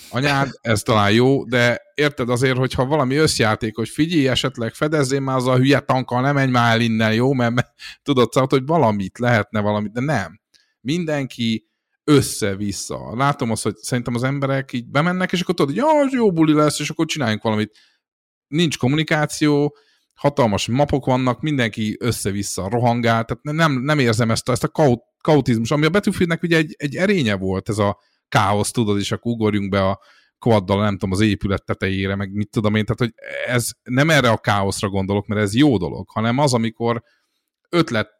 anyád, 0.09 0.49
ez 0.61 0.81
talán 0.81 1.11
jó, 1.11 1.45
de 1.45 1.81
érted 1.95 2.29
azért, 2.29 2.57
hogyha 2.57 2.85
valami 2.85 3.15
összjáték, 3.15 3.75
hogy 3.75 3.89
figyelj, 3.89 4.27
esetleg 4.27 4.73
fedezzél 4.73 5.19
már 5.19 5.35
az 5.35 5.47
a 5.47 5.57
hülye 5.57 5.79
tankkal, 5.79 6.21
nem 6.21 6.33
menj 6.33 6.51
már 6.51 6.73
el 6.73 6.81
innen, 6.81 7.13
jó, 7.13 7.33
mert, 7.33 7.53
mert 7.53 7.73
tudod, 8.03 8.31
szóval, 8.31 8.49
hogy 8.51 8.65
valamit 8.65 9.19
lehetne 9.19 9.59
valamit, 9.59 9.91
de 9.91 10.01
nem. 10.01 10.41
Mindenki 10.81 11.66
össze-vissza. 12.07 13.15
Látom 13.15 13.51
azt, 13.51 13.63
hogy 13.63 13.75
szerintem 13.75 14.15
az 14.15 14.23
emberek 14.23 14.73
így 14.73 14.89
bemennek, 14.89 15.31
és 15.31 15.41
akkor 15.41 15.55
tudod, 15.55 15.75
hogy 15.75 15.83
ja, 15.83 16.17
jó 16.19 16.31
buli 16.31 16.53
lesz, 16.53 16.79
és 16.79 16.89
akkor 16.89 17.05
csináljunk 17.05 17.43
valamit. 17.43 17.77
Nincs 18.47 18.77
kommunikáció, 18.77 19.77
hatalmas 20.13 20.67
mapok 20.67 21.05
vannak, 21.05 21.41
mindenki 21.41 21.97
össze-vissza 21.99 22.69
rohangál, 22.69 23.25
tehát 23.25 23.43
nem, 23.43 23.81
nem 23.81 23.99
érzem 23.99 24.31
ezt 24.31 24.49
a, 24.49 24.51
ezt 24.51 24.63
a 24.63 24.67
kaut, 24.67 25.03
kautizmus, 25.21 25.71
ami 25.71 25.85
a 25.85 25.89
Battlefieldnek 25.89 26.43
ugye 26.43 26.57
egy, 26.57 26.75
egy 26.77 26.95
erénye 26.95 27.35
volt, 27.35 27.69
ez 27.69 27.77
a 27.77 27.99
káosz, 28.29 28.71
tudod, 28.71 28.99
és 28.99 29.11
akkor 29.11 29.31
ugorjunk 29.31 29.69
be 29.69 29.85
a 29.85 29.99
quaddal, 30.39 30.81
nem 30.81 30.93
tudom, 30.93 31.11
az 31.11 31.19
épület 31.19 31.65
tetejére, 31.65 32.15
meg 32.15 32.31
mit 32.31 32.49
tudom 32.49 32.75
én, 32.75 32.85
tehát 32.85 32.99
hogy 32.99 33.13
ez 33.47 33.69
nem 33.83 34.09
erre 34.09 34.29
a 34.29 34.37
káoszra 34.37 34.89
gondolok, 34.89 35.27
mert 35.27 35.41
ez 35.41 35.55
jó 35.55 35.77
dolog, 35.77 36.09
hanem 36.09 36.37
az, 36.37 36.53
amikor 36.53 37.03
ötlet 37.69 38.16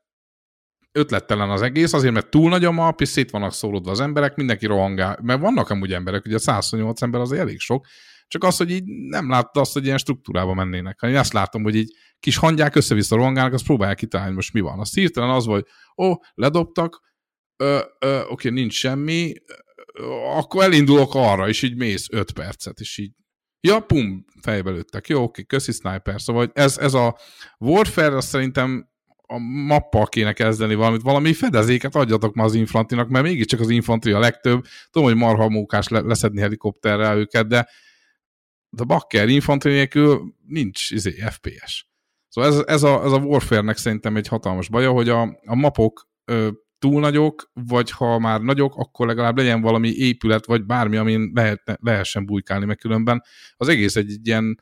ötlettelen 0.97 1.49
az 1.49 1.61
egész, 1.61 1.93
azért, 1.93 2.13
mert 2.13 2.29
túl 2.29 2.49
nagy 2.49 2.65
a 2.65 2.71
map, 2.71 3.01
és 3.01 3.07
szét 3.07 3.31
vannak 3.31 3.53
szólódva 3.53 3.91
az 3.91 3.99
emberek, 3.99 4.35
mindenki 4.35 4.65
rohangál, 4.65 5.19
mert 5.21 5.39
vannak 5.39 5.69
amúgy 5.69 5.93
emberek, 5.93 6.25
ugye 6.25 6.35
a 6.35 6.39
128 6.39 7.01
ember 7.01 7.21
az 7.21 7.31
elég 7.31 7.59
sok, 7.59 7.85
csak 8.27 8.43
az, 8.43 8.57
hogy 8.57 8.71
így 8.71 8.83
nem 8.85 9.29
látta 9.29 9.59
azt, 9.59 9.73
hogy 9.73 9.85
ilyen 9.85 9.97
struktúrába 9.97 10.53
mennének. 10.53 10.99
Én 11.01 11.15
azt 11.15 11.33
látom, 11.33 11.63
hogy 11.63 11.75
így 11.75 11.95
kis 12.19 12.37
hangyák 12.37 12.75
össze-vissza 12.75 13.15
rohangálnak, 13.15 13.53
azt 13.53 13.65
próbálják 13.65 13.97
kitalálni, 13.97 14.33
most 14.33 14.53
mi 14.53 14.59
van. 14.59 14.79
Azt 14.79 14.93
hirtelen 14.93 15.29
az, 15.29 15.45
hogy 15.45 15.65
ó, 15.97 16.13
ledobtak, 16.33 16.99
ö, 17.57 17.79
ö, 17.99 18.21
oké, 18.27 18.49
nincs 18.49 18.73
semmi, 18.73 19.33
ö, 19.93 20.03
akkor 20.13 20.63
elindulok 20.63 21.15
arra, 21.15 21.47
és 21.47 21.61
így 21.61 21.75
mész 21.75 22.07
5 22.11 22.31
percet, 22.31 22.79
és 22.79 22.97
így 22.97 23.11
Ja, 23.67 23.79
pum, 23.79 24.25
fejbe 24.41 24.71
lőttek. 24.71 25.07
Jó, 25.07 25.23
oké, 25.23 25.43
köszi 25.43 25.71
sniper. 25.71 26.21
Szóval 26.21 26.51
ez, 26.53 26.77
ez 26.77 26.93
a 26.93 27.17
Warfare, 27.59 28.15
azt 28.15 28.27
szerintem 28.27 28.89
a 29.27 29.37
mappal 29.37 30.05
kéne 30.05 30.33
kezdeni 30.33 30.75
valamit, 30.75 31.01
valami 31.01 31.33
fedezéket 31.33 31.95
adjatok 31.95 32.35
ma 32.35 32.43
az 32.43 32.53
infantinak, 32.53 33.09
mert 33.09 33.25
mégiscsak 33.25 33.59
az 33.59 33.69
infantri 33.69 34.11
a 34.11 34.19
legtöbb. 34.19 34.65
Tudom, 34.91 35.07
hogy 35.07 35.17
marha 35.17 35.49
mókás 35.49 35.87
leszedni 35.87 36.41
helikopterrel 36.41 37.17
őket, 37.17 37.47
de 37.47 37.67
de 38.69 38.83
bakker 38.83 39.29
infantri 39.29 39.71
nélkül 39.71 40.33
nincs 40.47 40.91
izé, 40.91 41.11
FPS. 41.29 41.87
Szóval 42.27 42.51
ez, 42.51 42.63
ez, 42.65 42.83
a, 42.83 43.03
ez 43.03 43.11
a 43.11 43.17
Warfare-nek 43.17 43.77
szerintem 43.77 44.15
egy 44.15 44.27
hatalmas 44.27 44.69
baja, 44.69 44.91
hogy 44.91 45.09
a, 45.09 45.21
a 45.45 45.55
mapok 45.55 46.09
ö, 46.25 46.49
túl 46.79 46.99
nagyok, 46.99 47.51
vagy 47.53 47.91
ha 47.91 48.19
már 48.19 48.41
nagyok, 48.41 48.75
akkor 48.75 49.07
legalább 49.07 49.37
legyen 49.37 49.61
valami 49.61 49.89
épület, 49.89 50.45
vagy 50.45 50.65
bármi, 50.65 50.97
amin 50.97 51.31
lehet, 51.33 51.77
lehessen 51.81 52.25
bujkálni, 52.25 52.65
meg 52.65 52.77
különben 52.77 53.23
az 53.57 53.67
egész 53.67 53.95
egy, 53.95 54.11
egy 54.11 54.27
ilyen 54.27 54.59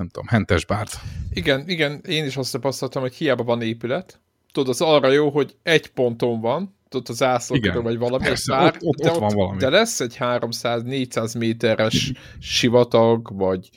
nem 0.00 0.08
tudom, 0.08 0.28
hentes 0.28 0.64
bárt. 0.64 1.00
Igen, 1.30 1.68
igen, 1.68 2.00
én 2.06 2.24
is 2.24 2.36
azt 2.36 2.52
tapasztaltam, 2.52 3.02
hogy 3.02 3.14
hiába 3.14 3.42
van 3.42 3.62
épület, 3.62 4.20
tudod, 4.52 4.68
az 4.68 4.80
arra 4.80 5.10
jó, 5.10 5.30
hogy 5.30 5.56
egy 5.62 5.86
ponton 5.86 6.40
van, 6.40 6.76
tudod, 6.88 7.08
az 7.08 7.22
ászlókról 7.22 7.82
vagy 7.82 7.98
valami, 7.98 8.24
Persze, 8.24 8.52
bár, 8.52 8.74
ott, 8.74 8.82
ott, 8.82 8.96
de, 8.96 9.10
ott, 9.10 9.18
van 9.18 9.34
valami. 9.34 9.58
de 9.58 9.68
lesz 9.68 10.00
egy 10.00 10.16
300-400 10.18 11.38
méteres 11.38 12.12
sivatag, 12.38 13.36
vagy 13.36 13.70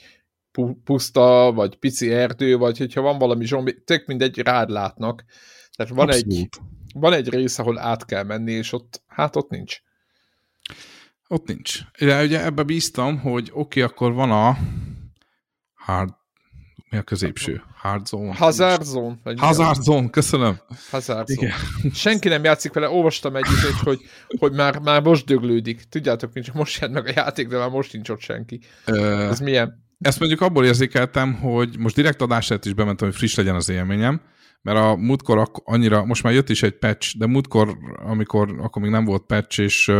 puszta, 0.84 1.52
vagy 1.52 1.76
pici 1.76 2.12
erdő, 2.12 2.56
vagy 2.56 2.78
hogyha 2.78 3.00
van 3.00 3.18
valami 3.18 3.44
zsombi, 3.46 3.82
tök 3.84 4.06
mindegy, 4.06 4.38
rád 4.38 4.70
látnak. 4.70 5.24
Tehát 5.76 5.92
van 5.92 6.10
egy, 6.10 6.48
van 6.94 7.12
egy 7.12 7.28
rész, 7.28 7.58
ahol 7.58 7.78
át 7.78 8.04
kell 8.04 8.22
menni, 8.22 8.52
és 8.52 8.72
ott, 8.72 9.02
hát 9.06 9.36
ott 9.36 9.50
nincs. 9.50 9.80
Ott 11.28 11.46
nincs. 11.46 11.80
De 11.98 12.22
ugye 12.22 12.44
ebbe 12.44 12.62
bíztam, 12.62 13.18
hogy 13.18 13.50
oké, 13.52 13.82
okay, 13.82 13.82
akkor 13.82 14.12
van 14.12 14.30
a 14.30 14.58
hard, 15.84 16.10
mi 16.90 16.96
a 16.98 17.02
középső? 17.02 17.62
Hard 17.76 18.06
Zone. 18.06 18.34
Hazard 18.34 18.82
Zone. 18.84 19.18
vagy 19.22 19.38
Hazard 19.40 19.82
Zone, 19.82 20.10
köszönöm. 20.10 20.58
Hazard 20.90 21.26
Zone. 21.26 21.46
Igen. 21.46 21.92
Senki 21.94 22.28
nem 22.28 22.44
játszik 22.44 22.72
vele, 22.72 22.88
olvastam 22.88 23.36
egy 23.36 23.46
izét, 23.52 23.72
hogy, 23.82 24.00
hogy 24.38 24.52
már, 24.52 24.78
már 24.78 25.02
most 25.02 25.26
döglődik. 25.26 25.82
Tudjátok, 25.82 26.32
nincs 26.32 26.52
most 26.52 26.80
jön 26.80 26.90
meg 26.90 27.06
a 27.06 27.12
játék, 27.14 27.48
de 27.48 27.58
már 27.58 27.68
most 27.70 27.92
nincs 27.92 28.08
ott 28.08 28.20
senki. 28.20 28.60
Ö, 28.84 29.28
Ez 29.28 29.40
milyen? 29.40 29.82
Ezt 30.00 30.18
mondjuk 30.18 30.40
abból 30.40 30.64
érzékeltem, 30.64 31.34
hogy 31.34 31.78
most 31.78 31.94
direkt 31.94 32.22
adás 32.22 32.50
előtt 32.50 32.64
is 32.64 32.72
bementem, 32.74 33.08
hogy 33.08 33.16
friss 33.16 33.34
legyen 33.34 33.54
az 33.54 33.68
élményem, 33.68 34.20
mert 34.62 34.78
a 34.78 34.96
múltkor 34.96 35.50
annyira, 35.64 36.04
most 36.04 36.22
már 36.22 36.32
jött 36.32 36.48
is 36.48 36.62
egy 36.62 36.78
patch, 36.78 37.18
de 37.18 37.26
múltkor, 37.26 37.76
amikor 37.96 38.54
akkor 38.58 38.82
még 38.82 38.90
nem 38.90 39.04
volt 39.04 39.26
patch, 39.26 39.60
és 39.60 39.90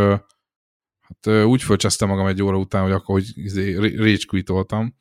hát 1.01 1.43
úgy 1.45 1.63
fölcsesztem 1.63 2.07
magam 2.07 2.27
egy 2.27 2.41
óra 2.41 2.57
után, 2.57 2.83
hogy 2.83 2.91
akkor 2.91 3.15
hogy 3.15 3.25
izé, 3.35 3.75
ra- 3.75 3.97
rage 3.97 4.17
quitoltam. 4.27 4.95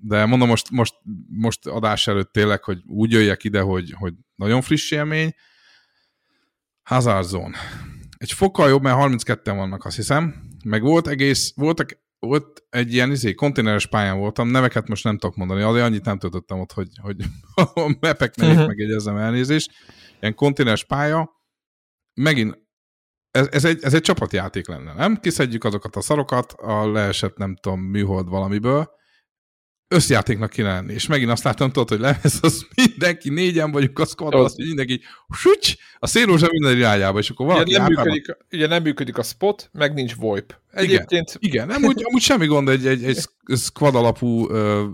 De 0.00 0.24
mondom, 0.26 0.48
most, 0.48 0.70
most, 0.70 0.94
most 1.28 1.66
adás 1.66 2.06
előtt 2.06 2.32
tényleg, 2.32 2.64
hogy 2.64 2.82
úgy 2.86 3.10
jöjjek 3.12 3.44
ide, 3.44 3.60
hogy, 3.60 3.94
hogy 3.98 4.14
nagyon 4.34 4.60
friss 4.60 4.90
élmény. 4.90 5.34
Hazard 6.82 7.26
Zone. 7.26 7.58
Egy 8.16 8.32
fokkal 8.32 8.68
jobb, 8.68 8.82
mert 8.82 8.96
32-en 9.00 9.54
vannak, 9.56 9.84
azt 9.84 9.96
hiszem. 9.96 10.34
Meg 10.64 10.82
volt 10.82 11.06
egész, 11.08 11.52
voltak 11.54 12.02
ott 12.18 12.66
egy 12.70 12.92
ilyen 12.92 13.10
izé, 13.10 13.34
konténeres 13.34 13.86
pályán 13.86 14.18
voltam, 14.18 14.48
neveket 14.48 14.88
most 14.88 15.04
nem 15.04 15.18
tudok 15.18 15.36
mondani, 15.36 15.60
de 15.60 15.84
annyit 15.84 16.04
nem 16.04 16.18
töltöttem 16.18 16.60
ott, 16.60 16.72
hogy, 16.72 16.88
hogy 17.02 17.16
a 17.54 17.96
mepek 18.00 18.36
nevét 18.36 18.56
Mhm. 18.56 18.66
megjegyezzem 18.66 19.16
elnézést. 19.16 19.70
Ilyen 20.20 20.34
konténeres 20.34 20.84
pálya, 20.84 21.30
megint 22.14 22.62
ez, 23.30 23.48
ez, 23.50 23.64
egy, 23.64 23.82
ez 23.82 23.94
egy 23.94 24.00
csapatjáték 24.00 24.66
lenne, 24.68 24.92
nem? 24.92 25.16
Kiszedjük 25.16 25.64
azokat 25.64 25.96
a 25.96 26.00
szarokat, 26.00 26.52
a 26.52 26.90
leesett, 26.90 27.36
nem 27.36 27.56
tudom, 27.56 27.80
műhold 27.80 28.28
valamiből, 28.28 28.90
összjátéknak 29.94 30.50
kéne 30.50 30.72
lenni. 30.72 30.92
És 30.92 31.06
megint 31.06 31.30
azt 31.30 31.44
láttam, 31.44 31.70
tudod, 31.70 31.88
hogy 31.88 31.98
lesz, 32.00 32.38
az 32.42 32.66
mindenki, 32.86 33.30
négyen 33.30 33.70
vagyunk, 33.72 33.98
az 33.98 34.08
squad, 34.10 34.34
Az. 34.34 34.44
az 34.44 34.54
mindenki, 34.56 35.00
sücs, 35.36 35.74
a 35.98 36.06
szélrózsa 36.06 36.46
minden 36.50 36.76
irányába, 36.76 37.18
és 37.18 37.30
akkor 37.30 37.46
Ugye 37.46 37.54
valaki 37.54 37.72
nem, 37.72 37.82
általában- 37.82 38.12
működik, 38.12 38.36
ugye 38.52 38.66
nem 38.66 38.82
működik 38.82 39.18
a 39.18 39.22
spot, 39.22 39.68
meg 39.72 39.94
nincs 39.94 40.14
VoIP. 40.14 40.54
Egyébként 40.70 41.36
Igen, 41.38 41.66
nem, 41.66 41.84
úgy, 41.84 42.02
amúgy 42.04 42.22
semmi 42.22 42.46
gond 42.46 42.68
egy, 42.68 42.86
egy, 42.86 43.04
egy 43.04 43.18
squad 43.56 43.94
alapú 43.94 44.48
ö, 44.50 44.84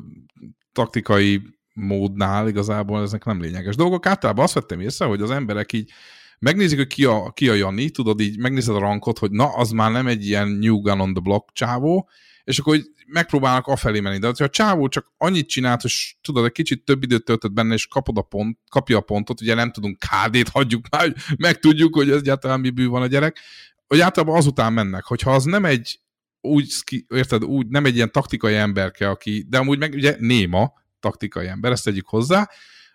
taktikai 0.73 1.43
módnál 1.73 2.49
igazából 2.49 3.03
ezek 3.03 3.25
nem 3.25 3.41
lényeges 3.41 3.77
dolgok. 3.77 4.07
Általában 4.07 4.45
azt 4.45 4.55
vettem 4.55 4.81
észre, 4.81 5.05
hogy 5.05 5.21
az 5.21 5.31
emberek 5.31 5.73
így 5.73 5.91
megnézik, 6.39 6.79
hogy 6.79 6.87
ki 6.87 7.05
a, 7.05 7.31
ki 7.35 7.49
a 7.49 7.55
Jani, 7.55 7.91
tudod, 7.91 8.21
így 8.21 8.39
megnézed 8.39 8.75
a 8.75 8.79
rankot, 8.79 9.19
hogy 9.19 9.31
na, 9.31 9.47
az 9.57 9.71
már 9.71 9.91
nem 9.91 10.07
egy 10.07 10.27
ilyen 10.27 10.49
new 10.49 10.81
gun 10.81 11.01
on 11.01 11.13
the 11.13 11.23
block 11.23 11.49
csávó, 11.53 12.09
és 12.45 12.59
akkor 12.59 12.77
hogy 12.77 12.85
megpróbálnak 13.07 13.67
afelé 13.67 14.01
menni. 14.01 14.19
De 14.19 14.27
ha 14.27 14.45
a 14.45 14.49
csávó 14.49 14.89
csak 14.89 15.13
annyit 15.17 15.49
csinált, 15.49 15.81
hogy 15.81 16.17
tudod, 16.21 16.45
egy 16.45 16.53
kicsit 16.53 16.85
több 16.85 17.03
időt 17.03 17.25
töltött 17.25 17.53
benne, 17.53 17.75
és 17.75 17.87
kapod 17.87 18.17
a 18.17 18.23
pont, 18.23 18.59
kapja 18.71 18.97
a 18.97 19.01
pontot, 19.01 19.41
ugye 19.41 19.55
nem 19.55 19.73
tudunk 19.73 19.99
KD-t, 19.99 20.49
hagyjuk 20.49 20.85
már, 20.91 21.03
hogy 21.03 21.17
megtudjuk, 21.39 21.95
hogy 21.95 22.11
ez 22.11 22.17
egyáltalán 22.17 22.61
mi 22.61 22.71
bű 22.71 22.87
van 22.87 23.03
a 23.03 23.07
gyerek, 23.07 23.39
hogy 23.87 24.01
általában 24.01 24.37
azután 24.37 24.73
mennek, 24.73 25.05
hogyha 25.05 25.35
az 25.35 25.45
nem 25.45 25.65
egy 25.65 26.01
úgy, 26.41 26.73
érted, 27.09 27.45
úgy, 27.45 27.67
nem 27.67 27.85
egy 27.85 27.95
ilyen 27.95 28.13
taktikai 28.13 28.55
emberke, 28.55 29.09
aki, 29.09 29.47
de 29.49 29.59
amúgy 29.59 29.79
meg 29.79 29.93
ugye 29.93 30.17
néma 30.19 30.73
taktikai 31.01 31.47
ember, 31.47 31.73
ezt 31.73 31.85
tegyük 31.85 32.07
hozzá, 32.07 32.49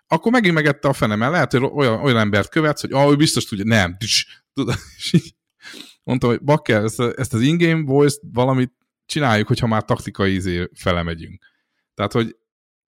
akkor 0.06 0.32
megint 0.32 0.54
megette 0.54 0.88
a 0.88 0.92
fenemen. 0.92 1.30
Lehet, 1.30 1.52
hogy 1.52 1.62
olyan, 1.62 2.00
olyan 2.00 2.18
embert 2.18 2.48
követsz, 2.48 2.80
hogy 2.80 2.92
ah, 2.92 3.10
ő 3.10 3.16
biztos 3.16 3.44
tudja, 3.44 3.64
nem, 3.64 3.96
tudod, 4.52 4.74
és 4.96 5.32
mondtam, 6.02 6.30
hogy 6.30 6.42
bakker, 6.42 6.84
ezt, 6.84 7.00
ezt 7.00 7.34
az 7.34 7.40
in-game 7.40 7.82
voice 7.82 8.18
valamit 8.32 8.72
csináljuk, 9.06 9.46
hogyha 9.46 9.66
már 9.66 9.84
taktikai 9.84 10.34
izé 10.34 10.68
fele 10.74 11.02
megyünk. 11.02 11.44
Tehát, 11.94 12.12
hogy 12.12 12.36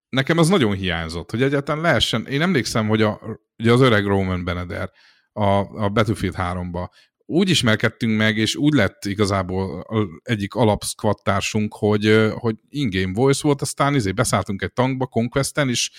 nekem 0.09 0.38
az 0.38 0.48
nagyon 0.48 0.74
hiányzott, 0.74 1.31
hogy 1.31 1.42
egyáltalán 1.42 1.83
lehessen, 1.83 2.26
én 2.26 2.42
emlékszem, 2.42 2.88
hogy 2.88 3.02
a, 3.02 3.20
ugye 3.59 3.72
az 3.72 3.81
öreg 3.81 4.07
Roman 4.07 4.44
Beneder 4.44 4.90
a, 5.33 5.44
a 5.85 5.88
Battlefield 5.88 6.35
3-ba 6.38 6.88
úgy 7.31 7.50
ismerkedtünk 7.50 8.16
meg, 8.16 8.37
és 8.37 8.57
úgy 8.57 8.72
lett 8.72 9.04
igazából 9.04 9.87
egyik 10.22 10.54
alapszkvattársunk, 10.54 11.74
hogy, 11.74 12.31
hogy 12.35 12.57
in-game 12.68 13.12
voice 13.12 13.40
volt, 13.42 13.62
aztán 13.62 13.94
izé 13.94 14.12
beszálltunk 14.12 14.62
egy 14.62 14.72
tankba, 14.72 15.07
Conquesten, 15.07 15.68
és 15.68 15.90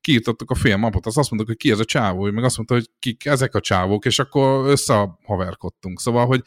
kiírtottuk 0.00 0.50
a 0.50 0.54
fél 0.54 0.76
mapot, 0.76 1.06
azt 1.06 1.18
azt 1.18 1.30
mondtuk, 1.30 1.50
hogy 1.50 1.60
ki 1.66 1.70
ez 1.70 1.78
a 1.78 1.84
csávó, 1.84 2.30
meg 2.30 2.44
azt 2.44 2.56
mondta, 2.56 2.74
hogy 2.74 2.90
kik 2.98 3.24
ezek 3.24 3.54
a 3.54 3.60
csávók, 3.60 4.04
és 4.04 4.18
akkor 4.18 4.68
összehaverkodtunk. 4.68 6.00
Szóval, 6.00 6.26
hogy 6.26 6.42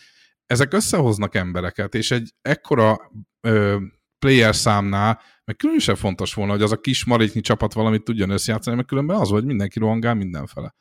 ezek 0.50 0.74
összehoznak 0.74 1.36
embereket, 1.36 1.96
és 1.96 2.12
egy 2.12 2.34
ekkora 2.42 3.12
ö, 3.42 3.78
player 4.20 4.56
számnál, 4.56 5.22
meg 5.46 5.56
különösen 5.56 5.96
fontos 5.96 6.34
volna, 6.34 6.52
hogy 6.52 6.62
az 6.62 6.72
a 6.72 6.80
kis 6.80 7.06
maréknyi 7.06 7.42
csapat 7.42 7.74
valamit 7.74 8.04
tudjon 8.04 8.30
összejátszani, 8.30 8.76
mert 8.76 8.88
különben 8.88 9.18
az, 9.18 9.30
hogy 9.30 9.46
mindenki 9.46 9.80
rohangál 9.80 10.14
mindenfele. 10.14 10.76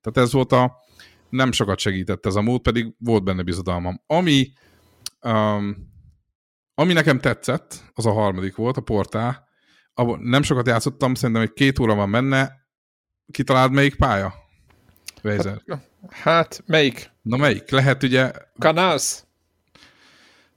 Tehát 0.00 0.28
ez 0.28 0.32
volt 0.32 0.52
a, 0.52 0.76
nem 1.28 1.52
sokat 1.52 1.78
segített 1.78 2.26
ez 2.26 2.34
a 2.34 2.40
mód, 2.40 2.60
pedig 2.60 2.94
volt 2.98 3.24
benne 3.24 3.42
bizodalmam. 3.42 4.02
Ami, 4.06 4.52
um, 5.20 5.76
ami 6.74 6.92
nekem 6.92 7.20
tetszett, 7.20 7.90
az 7.92 8.06
a 8.06 8.12
harmadik 8.12 8.56
volt, 8.56 8.76
a 8.76 8.80
portál, 8.80 9.48
abban 9.94 10.20
nem 10.20 10.42
sokat 10.42 10.66
játszottam, 10.66 11.14
szerintem 11.14 11.44
egy 11.44 11.52
két 11.52 11.78
óra 11.78 11.94
van 11.94 12.10
benne, 12.10 12.52
kitaláld 13.32 13.72
melyik 13.72 13.96
pálya? 13.96 14.34
Weiser. 15.22 15.62
hát 16.10 16.62
melyik? 16.66 17.10
Na 17.22 17.36
melyik? 17.36 17.70
Lehet 17.70 18.02
ugye, 18.02 18.30
Canals? 18.58 19.22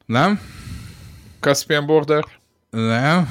nem? 0.06 0.40
Caspian 1.40 1.86
Border? 1.86 2.24
Nem. 2.70 3.30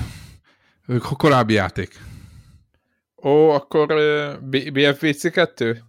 Ők 0.86 1.02
korábbi 1.02 1.52
játék. 1.52 1.98
Ó, 3.22 3.50
akkor 3.50 3.92
uh, 3.92 4.38
BFVC 4.72 5.30
2? 5.32 5.82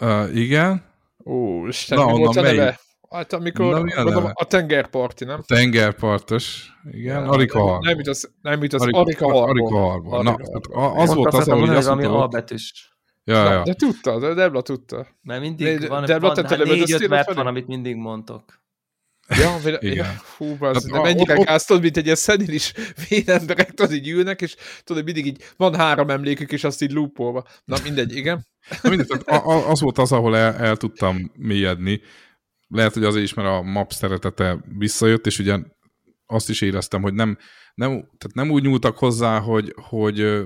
Uh, 0.00 0.36
igen. 0.36 0.84
Ó, 1.24 1.66
Isten, 1.66 1.98
Na, 1.98 2.06
mi 2.06 2.18
volt 2.18 2.36
a 2.36 2.40
neve? 2.40 2.80
Hát 3.10 3.32
amikor, 3.32 3.74
Na, 3.74 3.80
mi 3.82 3.92
a 3.92 3.94
gondolom, 3.96 4.22
neve? 4.22 4.32
a 4.36 4.44
tengerparti, 4.44 5.24
nem? 5.24 5.42
Tengerpartos. 5.46 6.72
Igen. 6.90 7.28
Arika 7.28 7.58
nem, 7.58 7.66
Harbor. 7.66 7.86
nem 7.86 7.96
jut 7.98 8.06
az, 8.08 8.30
nem 8.42 8.62
jut 8.62 8.72
az 8.72 8.82
Arika, 8.82 8.98
Arika 8.98 9.24
Harbor. 9.32 9.48
Arika 9.50 9.78
Harbor. 9.78 10.24
Na, 10.24 10.30
Arika 10.32 10.80
a- 10.80 10.96
az 11.02 11.14
volt 11.14 11.34
az, 11.34 11.48
ahogy 11.48 11.68
azt 11.68 11.84
valami 11.86 12.02
mondta, 12.02 12.22
albetűs. 12.22 12.91
Ja, 13.24 13.42
Na, 13.42 13.52
ja. 13.52 13.62
de 13.62 13.74
tudta, 13.74 14.18
de 14.18 14.34
Debla 14.34 14.62
tudta. 14.62 15.06
Mert 15.22 15.40
mindig 15.40 15.78
De- 15.78 15.88
van, 15.88 16.04
de 16.04 16.18
van 16.18 16.36
hát 16.36 16.64
négy-öt 16.64 17.08
mert 17.08 17.32
van, 17.34 17.46
amit 17.46 17.66
mindig 17.66 17.96
mondtok. 17.96 18.60
Ja, 19.28 19.58
vele, 19.62 19.78
Igen. 19.90 19.96
ja, 19.96 20.04
fú, 20.04 20.56
az, 20.60 20.84
de 20.84 20.96
a- 20.96 21.02
mennyire 21.02 21.38
ott- 21.38 21.46
gáztod, 21.46 21.80
mint 21.82 21.96
egy 21.96 22.04
ilyen 22.04 22.16
szenilis 22.16 22.72
vénemberek, 23.08 23.70
tudod, 23.70 23.92
így 23.92 24.08
ülnek, 24.08 24.40
és 24.42 24.56
tudod, 24.84 25.04
mindig 25.04 25.26
így 25.26 25.42
van 25.56 25.74
három 25.74 26.10
emlékük, 26.10 26.52
és 26.52 26.64
azt 26.64 26.82
így 26.82 26.92
loopolva. 26.92 27.44
Na, 27.64 27.76
mindegy, 27.82 28.16
igen. 28.16 28.46
Na 28.82 28.88
mindegy, 28.88 29.06
tehát 29.06 29.28
a, 29.44 29.50
a, 29.50 29.70
az 29.70 29.80
volt 29.80 29.98
az, 29.98 30.12
ahol 30.12 30.36
el, 30.36 30.54
el 30.54 30.76
tudtam 30.76 31.32
mélyedni. 31.36 32.00
Lehet, 32.68 32.92
hogy 32.94 33.04
azért 33.04 33.24
is, 33.24 33.34
mert 33.34 33.48
a 33.48 33.62
map 33.62 33.92
szeretete 33.92 34.64
visszajött, 34.78 35.26
és 35.26 35.38
ugye 35.38 35.58
azt 36.26 36.48
is 36.48 36.60
éreztem, 36.60 37.02
hogy 37.02 37.14
nem, 37.14 37.38
nem, 37.74 37.90
tehát 37.90 38.34
nem 38.34 38.50
úgy 38.50 38.62
nyúltak 38.62 38.98
hozzá, 38.98 39.38
hogy, 39.38 39.74
hogy 39.76 40.44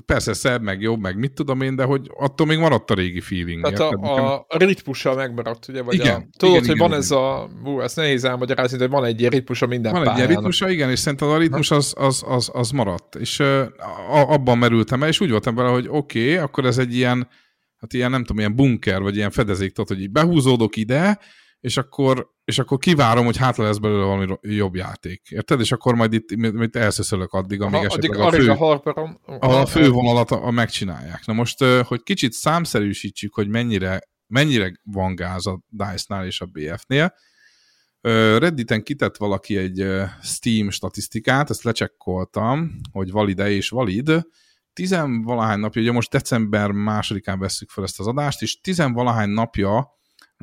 persze 0.00 0.32
szebb, 0.32 0.62
meg 0.62 0.80
jobb, 0.80 1.00
meg 1.00 1.18
mit 1.18 1.32
tudom 1.32 1.60
én, 1.60 1.76
de 1.76 1.84
hogy 1.84 2.10
attól 2.18 2.46
még 2.46 2.58
maradt 2.58 2.90
a 2.90 2.94
régi 2.94 3.20
feeling. 3.20 3.62
Tehát 3.62 3.78
érted? 3.78 4.00
Nekem- 4.00 4.24
a, 4.24 4.34
a 4.48 4.56
ritmussal 4.56 5.14
megmaradt, 5.14 5.68
ugye? 5.68 5.82
Vagy 5.82 5.94
Igen, 5.94 6.14
a, 6.14 6.24
tudod, 6.36 6.54
igen, 6.54 6.66
hogy 6.66 6.76
igen, 6.76 6.78
van 6.78 6.88
igen. 6.88 7.00
ez 7.00 7.10
a... 7.10 7.48
Ú, 7.64 7.80
ezt 7.80 7.96
nehéz 7.96 8.24
elmagyarázni, 8.24 8.78
de 8.78 8.88
van 8.88 9.04
egy 9.04 9.18
ilyen 9.20 9.30
ritmusa 9.30 9.66
minden 9.66 9.92
Van 9.92 10.00
egy 10.00 10.06
ilyen 10.06 10.16
pályának. 10.16 10.36
ritmusa, 10.36 10.70
igen, 10.70 10.90
és 10.90 10.98
szerintem 10.98 11.28
a 11.28 11.38
ritmus 11.38 11.70
az, 11.70 11.94
az, 11.96 12.24
az, 12.26 12.50
az 12.52 12.70
maradt. 12.70 13.14
És 13.14 13.38
uh, 13.38 13.66
abban 14.08 14.58
merültem 14.58 15.02
el, 15.02 15.08
és 15.08 15.20
úgy 15.20 15.30
voltam 15.30 15.54
vele, 15.54 15.68
hogy 15.68 15.86
oké, 15.88 16.22
okay, 16.22 16.36
akkor 16.36 16.64
ez 16.64 16.78
egy 16.78 16.94
ilyen, 16.94 17.28
hát 17.76 17.92
ilyen, 17.92 18.10
nem 18.10 18.20
tudom, 18.20 18.38
ilyen 18.38 18.56
bunker, 18.56 19.02
vagy 19.02 19.16
ilyen 19.16 19.30
fedezék, 19.30 19.72
tudod, 19.72 19.88
hogy 19.88 20.00
így 20.00 20.10
behúzódok 20.10 20.76
ide, 20.76 21.18
és 21.60 21.76
akkor, 21.76 22.33
és 22.44 22.58
akkor 22.58 22.78
kivárom, 22.78 23.24
hogy 23.24 23.36
hátra 23.36 23.64
lesz 23.64 23.78
belőle 23.78 24.04
valami 24.04 24.36
jobb 24.40 24.74
játék. 24.74 25.22
Érted? 25.30 25.60
És 25.60 25.72
akkor 25.72 25.94
majd 25.94 26.12
itt, 26.12 26.30
itt 26.30 26.76
elszöszölök 26.76 27.32
addig, 27.32 27.60
amíg 27.60 27.74
Ha, 27.74 27.86
addig 27.94 28.10
esetleg 28.10 28.26
a 28.26 28.30
fő, 28.30 28.36
Arika 28.36 28.56
Harperon... 28.56 29.20
a 29.40 29.66
fővonalat 29.66 30.30
a, 30.30 30.46
a 30.46 30.50
megcsinálják. 30.50 31.26
Na 31.26 31.32
most, 31.32 31.64
hogy 31.64 32.02
kicsit 32.02 32.32
számszerűsítsük, 32.32 33.34
hogy 33.34 33.48
mennyire, 33.48 34.00
mennyire 34.26 34.72
van 34.82 35.14
gáz 35.14 35.46
a 35.46 35.60
DICE-nál 35.68 36.26
és 36.26 36.40
a 36.40 36.46
BF-nél, 36.46 37.14
Redditen 38.38 38.82
kitett 38.82 39.16
valaki 39.16 39.56
egy 39.56 39.86
Steam 40.22 40.70
statisztikát, 40.70 41.50
ezt 41.50 41.62
lecsekkoltam, 41.62 42.76
hogy 42.92 43.10
valide 43.10 43.50
és 43.50 43.68
valid. 43.68 44.12
Tizenvalahány 44.72 45.58
napja, 45.58 45.82
ugye 45.82 45.92
most 45.92 46.10
december 46.10 46.70
másodikán 46.70 47.38
vesszük 47.38 47.70
fel 47.70 47.84
ezt 47.84 48.00
az 48.00 48.06
adást, 48.06 48.42
és 48.42 48.60
tizenvalahány 48.60 49.28
napja 49.28 49.92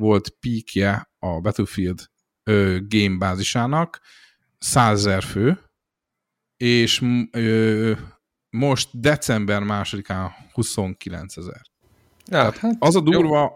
volt 0.02 0.28
peakje 0.40 1.10
a 1.18 1.40
Battlefield 1.40 2.00
ö, 2.44 2.78
game 2.88 3.16
bázisának, 3.18 4.00
100 4.58 4.98
ezer 4.98 5.22
fő, 5.22 5.60
és 6.56 7.02
ö, 7.30 7.92
most 8.50 8.88
december 8.92 9.62
másodikán 9.62 10.30
29 10.52 11.36
ezer. 11.36 11.60
Ja, 12.26 12.42
hát, 12.42 12.60
Az 12.78 12.96
a 12.96 13.00
durva, 13.00 13.52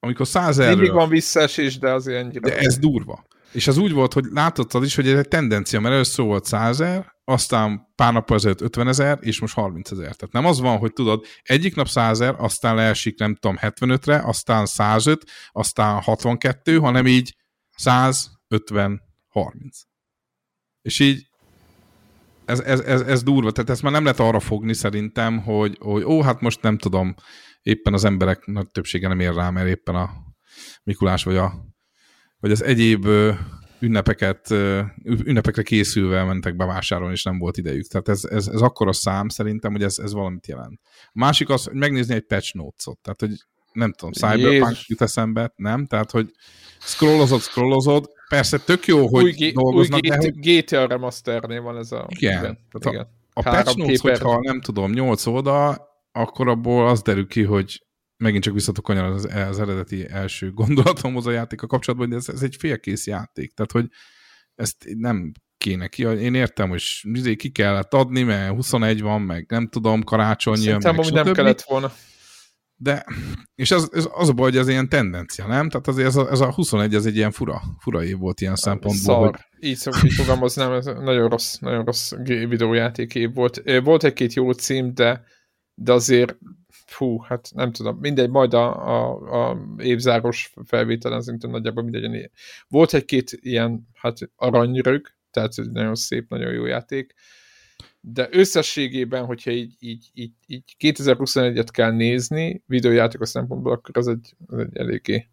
amikor 0.00 0.26
100 0.26 0.56
mindig 0.56 0.74
ezerről, 0.74 0.94
van 0.94 1.08
visszaesés, 1.08 1.78
de 1.78 1.92
azért 1.92 2.18
ennyire. 2.18 2.40
de 2.40 2.58
ez 2.58 2.78
durva. 2.78 3.26
És 3.52 3.66
az 3.66 3.78
úgy 3.78 3.92
volt, 3.92 4.12
hogy 4.12 4.24
látottad 4.30 4.84
is, 4.84 4.94
hogy 4.94 5.08
ez 5.08 5.18
egy 5.18 5.28
tendencia, 5.28 5.80
mert 5.80 5.94
először 5.94 6.24
volt 6.24 6.44
100 6.44 6.80
ezer, 6.80 7.16
aztán 7.24 7.92
pár 7.94 8.12
nap 8.12 8.30
ezelőtt 8.30 8.60
50 8.60 8.88
ezer, 8.88 9.18
és 9.20 9.40
most 9.40 9.54
30 9.54 9.90
ezer. 9.90 10.14
Tehát 10.16 10.32
nem 10.32 10.46
az 10.46 10.60
van, 10.60 10.78
hogy 10.78 10.92
tudod, 10.92 11.24
egyik 11.42 11.74
nap 11.74 11.88
100 11.88 12.20
ezer, 12.20 12.34
aztán 12.38 12.74
leesik 12.74 13.18
nem 13.18 13.34
tudom 13.34 13.56
75-re, 13.60 14.22
aztán 14.24 14.66
105, 14.66 15.24
aztán 15.52 16.00
62, 16.00 16.78
hanem 16.78 17.06
így 17.06 17.36
150, 17.76 19.00
30. 19.28 19.78
És 20.82 20.98
így 20.98 21.28
ez, 22.44 22.60
ez, 22.60 22.80
ez, 22.80 23.00
ez 23.00 23.22
durva, 23.22 23.50
tehát 23.50 23.70
ezt 23.70 23.82
már 23.82 23.92
nem 23.92 24.02
lehet 24.02 24.20
arra 24.20 24.40
fogni 24.40 24.74
szerintem, 24.74 25.42
hogy, 25.42 25.76
hogy 25.80 26.04
ó, 26.04 26.22
hát 26.22 26.40
most 26.40 26.62
nem 26.62 26.78
tudom, 26.78 27.14
éppen 27.62 27.92
az 27.92 28.04
emberek 28.04 28.46
nagy 28.46 28.70
többsége 28.70 29.08
nem 29.08 29.20
ér 29.20 29.34
rá, 29.34 29.50
mert 29.50 29.68
éppen 29.68 29.94
a 29.94 30.10
Mikulás 30.82 31.24
vagy, 31.24 31.36
a, 31.36 31.52
vagy 32.40 32.50
az 32.50 32.62
egyéb 32.62 33.08
ünnepeket, 33.80 34.50
ünnepekre 35.04 35.62
készülve 35.62 36.24
mentek 36.24 36.56
bevásárolni, 36.56 37.12
és 37.12 37.22
nem 37.22 37.38
volt 37.38 37.56
idejük. 37.56 37.86
Tehát 37.86 38.08
ez, 38.08 38.24
ez, 38.24 38.46
ez 38.46 38.60
akkora 38.60 38.92
szám 38.92 39.28
szerintem, 39.28 39.72
hogy 39.72 39.82
ez, 39.82 39.98
ez 39.98 40.12
valamit 40.12 40.46
jelent. 40.46 40.80
A 41.06 41.10
másik 41.12 41.48
az, 41.48 41.64
hogy 41.64 41.74
megnézni 41.74 42.14
egy 42.14 42.26
patch 42.26 42.54
notes-ot. 42.54 42.98
Tehát, 42.98 43.20
hogy 43.20 43.32
nem 43.72 43.92
tudom, 43.92 44.12
Cyberpunk 44.12 44.86
jut 44.86 45.00
eszembe, 45.00 45.52
nem? 45.56 45.86
Tehát, 45.86 46.10
hogy 46.10 46.30
scrollozod, 46.78 47.40
scrollozod, 47.40 48.10
persze 48.28 48.58
tök 48.58 48.86
jó, 48.86 49.06
hogy 49.06 49.24
új, 49.24 49.52
dolgoznak. 49.52 50.00
Új 50.02 50.16
hogy... 50.16 50.34
GTA 50.38 50.86
Remasternél 50.86 51.62
van 51.62 51.76
ez 51.76 51.92
a... 51.92 52.06
Igen. 52.08 52.38
igen. 52.38 52.58
Tehát 52.70 52.96
igen. 52.96 53.16
A, 53.32 53.48
a 53.48 53.50
patch 53.50 53.76
notes, 53.76 54.00
hogyha 54.00 54.38
nem 54.40 54.60
tudom, 54.60 54.90
8 54.90 55.26
oldal, 55.26 55.88
akkor 56.12 56.48
abból 56.48 56.88
az 56.88 57.02
derül 57.02 57.26
ki, 57.26 57.42
hogy 57.42 57.86
megint 58.18 58.42
csak 58.42 58.54
visszatok 58.54 58.84
kanyarodni 58.84 59.16
az, 59.16 59.48
az 59.48 59.60
eredeti 59.60 60.08
első 60.08 60.52
gondolatomhoz 60.60 61.26
a 61.26 61.30
játék 61.30 61.62
a 61.62 61.66
kapcsolatban, 61.66 62.08
hogy 62.08 62.16
ez, 62.16 62.28
ez 62.28 62.42
egy 62.42 62.56
félkész 62.58 63.06
játék, 63.06 63.52
tehát 63.54 63.72
hogy 63.72 63.88
ezt 64.54 64.84
nem 64.96 65.32
kéne 65.58 65.88
ki. 65.88 66.02
Én 66.02 66.34
értem, 66.34 66.68
hogy 66.68 66.82
izé 67.02 67.36
ki 67.36 67.50
kellett 67.50 67.94
adni, 67.94 68.22
mert 68.22 68.54
21 68.54 69.00
van, 69.00 69.22
meg 69.22 69.46
nem 69.48 69.68
tudom, 69.68 70.02
karácsony 70.02 70.62
jön, 70.62 70.80
meg 70.82 70.94
hogy 70.94 71.12
nem 71.12 71.32
kellett 71.32 71.62
volna. 71.62 71.92
De, 72.80 73.04
és 73.54 73.70
ez, 73.70 73.88
ez 73.92 74.08
az 74.12 74.28
a 74.28 74.32
baj, 74.32 74.50
hogy 74.50 74.58
ez 74.58 74.68
ilyen 74.68 74.88
tendencia, 74.88 75.46
nem? 75.46 75.68
Tehát 75.68 75.88
azért 75.88 76.06
ez 76.06 76.16
a, 76.16 76.30
ez 76.30 76.40
a 76.40 76.52
21, 76.52 76.94
ez 76.94 77.06
egy 77.06 77.16
ilyen 77.16 77.30
fura, 77.30 77.62
fura 77.78 78.04
év 78.04 78.18
volt 78.18 78.40
ilyen 78.40 78.56
szempontból. 78.56 79.14
Szar. 79.14 79.30
Hogy... 79.30 79.68
Így, 79.68 79.76
szok, 79.76 80.02
így 80.04 80.12
fogalmaznám, 80.12 80.72
ez 80.72 80.84
nagyon 80.84 81.28
rossz, 81.28 81.58
nagyon 81.58 81.84
rossz 81.84 82.12
videójáték 82.24 83.14
év 83.14 83.34
volt. 83.34 83.62
Volt 83.82 84.04
egy-két 84.04 84.32
jó 84.34 84.52
cím, 84.52 84.94
de, 84.94 85.24
de 85.74 85.92
azért 85.92 86.36
fú, 86.90 87.20
hát 87.20 87.50
nem 87.54 87.72
tudom, 87.72 87.98
mindegy, 88.00 88.30
majd 88.30 88.54
a, 88.54 88.86
a, 88.86 89.50
a 89.50 89.58
évzáros 89.78 90.52
felvételen 90.64 91.20
szerintem 91.20 91.50
nagyjából 91.50 91.82
mindegy. 91.82 92.30
Volt 92.68 92.94
egy-két 92.94 93.38
ilyen, 93.40 93.88
hát 93.94 94.18
aranyrög, 94.36 95.06
tehát 95.30 95.52
nagyon 95.72 95.94
szép, 95.94 96.28
nagyon 96.28 96.52
jó 96.52 96.64
játék, 96.64 97.14
de 98.00 98.28
összességében, 98.30 99.24
hogyha 99.24 99.50
így, 99.50 99.74
így, 99.78 100.10
így, 100.14 100.32
így 100.46 100.76
2021-et 100.78 101.68
kell 101.70 101.90
nézni 101.90 102.62
videójáték 102.66 103.20
a 103.20 103.26
szempontból, 103.26 103.72
akkor 103.72 103.98
az 103.98 104.08
egy, 104.08 104.34
az 104.46 104.58
egy 104.58 104.76
eléggé 104.76 105.28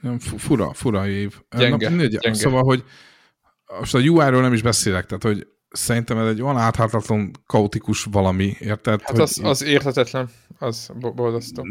nem, 0.00 0.18
fura, 0.18 0.72
fura 0.72 1.08
év. 1.08 1.40
Gyenge, 1.56 1.88
Na, 1.88 2.04
gyenge. 2.04 2.34
Szóval, 2.34 2.62
hogy 2.62 2.84
most 3.78 3.94
a 3.94 3.98
UI-ról 3.98 4.40
nem 4.40 4.52
is 4.52 4.62
beszélek, 4.62 5.06
tehát, 5.06 5.22
hogy 5.22 5.46
szerintem 5.70 6.18
ez 6.18 6.26
egy 6.26 6.42
olyan 6.42 6.58
áthatatlan, 6.58 7.30
kaotikus 7.46 8.04
valami, 8.04 8.56
érted? 8.58 9.00
Hát 9.02 9.18
az, 9.18 9.40
az 9.42 9.62
érthetetlen, 9.62 10.28
az 10.58 10.90
boldasztó. 11.14 11.66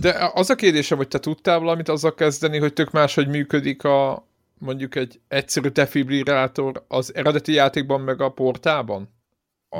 De 0.00 0.30
az 0.34 0.50
a 0.50 0.54
kérdésem, 0.54 0.96
hogy 0.96 1.08
te 1.08 1.18
tudtál 1.18 1.58
valamit 1.58 1.88
azzal 1.88 2.14
kezdeni, 2.14 2.58
hogy 2.58 2.72
tök 2.72 2.90
máshogy 2.90 3.28
működik 3.28 3.84
a 3.84 4.26
mondjuk 4.58 4.94
egy 4.94 5.20
egyszerű 5.28 5.68
defibrillátor 5.68 6.84
az 6.88 7.14
eredeti 7.14 7.52
játékban 7.52 8.00
meg 8.00 8.20
a 8.20 8.28
portában? 8.28 9.08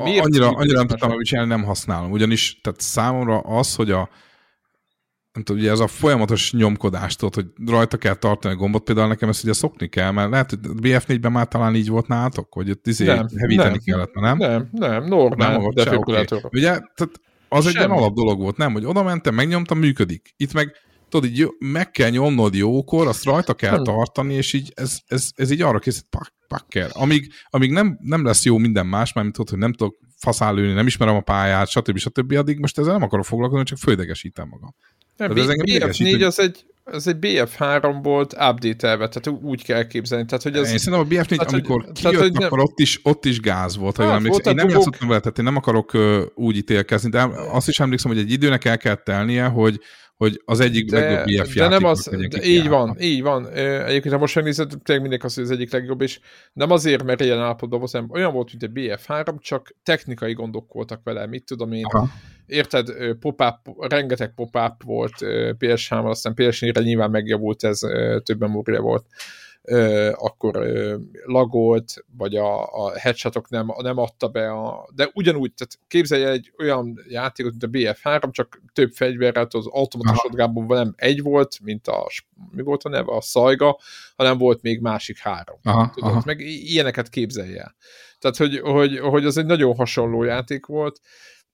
Miért 0.03 0.25
annyira, 0.25 0.49
annyira 0.49 0.77
nem 0.77 0.87
tudtam, 0.87 1.11
hogy 1.11 1.47
nem 1.47 1.63
használom. 1.63 2.11
Ugyanis 2.11 2.59
tehát 2.61 2.81
számomra 2.81 3.39
az, 3.39 3.75
hogy 3.75 3.91
a 3.91 4.09
nem 5.35 5.43
tudom, 5.43 5.61
ugye 5.61 5.71
ez 5.71 5.79
a 5.79 5.87
folyamatos 5.87 6.53
nyomkodástól, 6.53 7.29
hogy 7.33 7.45
rajta 7.65 7.97
kell 7.97 8.13
tartani 8.13 8.53
a 8.53 8.57
gombot, 8.57 8.83
például 8.83 9.07
nekem 9.07 9.29
ezt 9.29 9.43
ugye 9.43 9.53
szokni 9.53 9.87
kell, 9.87 10.11
mert 10.11 10.29
lehet, 10.29 10.49
hogy 10.49 10.59
BF4-ben 10.63 11.31
már 11.31 11.47
talán 11.47 11.75
így 11.75 11.89
volt 11.89 12.07
nálatok, 12.07 12.53
hogy 12.53 12.69
ott 12.69 12.87
izé 12.87 13.05
nem, 13.05 13.27
hevíteni 13.37 13.69
nem, 13.69 13.79
kellett, 13.83 14.13
nem? 14.13 14.37
Nem, 14.37 14.69
nem, 14.71 15.03
normál 15.03 15.57
nem, 15.57 15.69
defibrillátor. 15.73 16.37
Okay. 16.37 16.59
Ugye, 16.59 16.69
tehát 16.69 17.21
az 17.49 17.63
Semmi. 17.63 17.67
egy 17.67 17.75
ilyen 17.75 17.97
alap 17.97 18.13
dolog 18.13 18.39
volt, 18.39 18.57
nem? 18.57 18.73
Hogy 18.73 18.85
oda 18.85 19.03
mentem, 19.03 19.35
megnyomtam, 19.35 19.79
működik. 19.79 20.33
Itt 20.37 20.53
meg 20.53 20.71
tudod, 21.09 21.29
így 21.29 21.47
meg 21.59 21.91
kell 21.91 22.09
nyomnod 22.09 22.55
jókor, 22.55 23.07
azt 23.07 23.25
rajta 23.25 23.53
kell 23.53 23.81
tartani, 23.81 24.33
és 24.33 24.53
így 24.53 24.71
ez, 24.75 24.99
ez, 25.07 25.29
ez 25.35 25.51
így 25.51 25.61
arra 25.61 25.79
készít, 25.79 26.07
pak, 26.09 26.33
pakker. 26.47 26.89
Amíg, 26.93 27.31
amíg 27.49 27.71
nem, 27.71 27.97
nem 28.01 28.25
lesz 28.25 28.45
jó 28.45 28.57
minden 28.57 28.85
más, 28.85 29.13
mert 29.13 29.31
tudod, 29.31 29.49
hogy 29.49 29.59
nem 29.59 29.73
tudok 29.73 29.95
faszálőni, 30.17 30.73
nem 30.73 30.87
ismerem 30.87 31.15
a 31.15 31.21
pályát, 31.21 31.67
stb. 31.67 31.97
stb. 31.97 32.31
addig 32.31 32.59
most 32.59 32.77
ezzel 32.77 32.93
nem 32.93 33.03
akarok 33.03 33.25
foglalkozni, 33.25 33.65
csak 33.65 33.77
földegesítem 33.77 34.47
magam. 34.47 34.75
Nem, 35.17 35.33
B- 35.33 35.39
BF4 35.39 36.25
az 36.25 36.39
egy, 36.39 36.65
az 36.83 37.07
egy 37.07 37.15
BF3 37.21 37.99
volt 38.03 38.33
update-elve, 38.33 39.07
tehát 39.07 39.39
úgy 39.41 39.63
kell 39.63 39.87
képzelni. 39.87 40.25
Tehát, 40.25 40.43
hogy 40.43 40.57
az, 40.57 40.71
én 40.71 40.77
szerintem 40.77 41.07
a 41.19 41.23
BF4, 41.23 41.35
tehát, 41.35 41.51
amikor 41.51 41.81
kijött, 41.81 42.01
tehát, 42.01 42.17
hogy 42.17 42.43
akkor 42.43 42.59
ott 42.59 42.79
is, 42.79 42.99
ott 43.03 43.25
is 43.25 43.39
gáz 43.39 43.77
volt, 43.77 43.95
ha 43.95 44.03
jól 44.03 44.11
hát, 44.11 44.19
emlékszem. 44.19 44.57
Én 44.57 44.65
nem 44.65 44.69
játszottam 44.69 45.07
vele, 45.07 45.19
tehát 45.19 45.37
én 45.37 45.45
nem 45.45 45.55
akarok 45.55 45.93
uh, 45.93 46.21
úgy 46.35 46.57
ítélkezni, 46.57 47.09
de 47.09 47.29
azt 47.51 47.67
is 47.67 47.79
emlékszem, 47.79 48.11
hogy 48.11 48.19
egy 48.19 48.31
időnek 48.31 48.65
el 48.65 48.77
kell 48.77 48.95
telnie, 48.95 49.45
hogy 49.45 49.79
hogy 50.17 50.41
az 50.45 50.59
egyik 50.59 50.89
de, 50.89 50.99
legjobb 50.99 51.45
BF 51.45 51.55
de 51.55 51.67
nem 51.67 51.83
az, 51.83 52.09
de 52.29 52.43
így 52.43 52.67
van, 52.67 52.95
így 52.99 53.21
van. 53.21 53.49
Egyébként, 53.49 54.13
ha 54.13 54.19
most 54.19 54.35
megnézed, 54.35 54.69
tényleg 54.69 55.01
mindenki 55.01 55.25
az, 55.25 55.35
hogy 55.35 55.43
az 55.43 55.51
egyik 55.51 55.71
legjobb, 55.71 56.01
és 56.01 56.19
nem 56.53 56.71
azért, 56.71 57.03
mert 57.03 57.21
ilyen 57.21 57.39
állapotban 57.39 57.79
volt, 57.79 57.91
hanem 57.91 58.09
olyan 58.11 58.33
volt, 58.33 58.49
mint 58.51 58.63
a 58.63 58.79
BF3, 58.79 59.39
csak 59.39 59.75
technikai 59.83 60.33
gondok 60.33 60.73
voltak 60.73 61.01
vele, 61.03 61.25
mit 61.25 61.45
tudom 61.45 61.71
én. 61.71 61.85
Aha. 61.85 62.07
Érted, 62.45 62.89
pop-up, 63.19 63.87
rengeteg 63.89 64.33
pop-up 64.33 64.83
volt 64.83 65.13
PS3-mal, 65.59 66.09
aztán 66.09 66.33
PS4-re 66.35 66.81
nyilván 66.81 67.11
megjavult, 67.11 67.63
ez 67.63 67.79
több 68.23 68.39
memória 68.39 68.81
volt 68.81 69.05
akkor 70.11 70.65
lagolt, 71.25 72.05
vagy 72.17 72.35
a, 72.35 72.73
a 72.85 72.97
headshotok 72.97 73.49
nem, 73.49 73.73
nem 73.77 73.97
adta 73.97 74.27
be 74.27 74.51
a... 74.51 74.89
De 74.95 75.09
ugyanúgy, 75.13 75.53
tehát 75.53 75.79
képzelj 75.87 76.23
el 76.23 76.31
egy 76.31 76.53
olyan 76.59 76.99
játékot, 77.09 77.51
mint 77.51 77.63
a 77.63 77.67
BF3, 77.67 78.31
csak 78.31 78.61
több 78.73 78.91
fegyverrel, 78.91 79.47
az 79.49 79.67
automatos 79.67 80.17
shotgunból 80.17 80.77
nem 80.77 80.93
egy 80.97 81.21
volt, 81.21 81.59
mint 81.63 81.87
a, 81.87 82.07
mi 82.51 82.61
volt 82.61 82.83
a 82.83 82.89
neve, 82.89 83.15
a 83.15 83.21
szajga, 83.21 83.79
hanem 84.15 84.37
volt 84.37 84.61
még 84.61 84.79
másik 84.79 85.17
három. 85.17 85.59
Aha, 85.63 85.89
tudod, 85.93 86.09
aha. 86.09 86.21
Meg 86.25 86.39
ilyeneket 86.39 87.09
képzelj 87.09 87.57
el. 87.57 87.75
Tehát, 88.19 88.37
hogy, 88.37 88.59
hogy, 88.59 88.99
hogy 88.99 89.25
az 89.25 89.37
egy 89.37 89.45
nagyon 89.45 89.75
hasonló 89.75 90.23
játék 90.23 90.65
volt, 90.65 90.99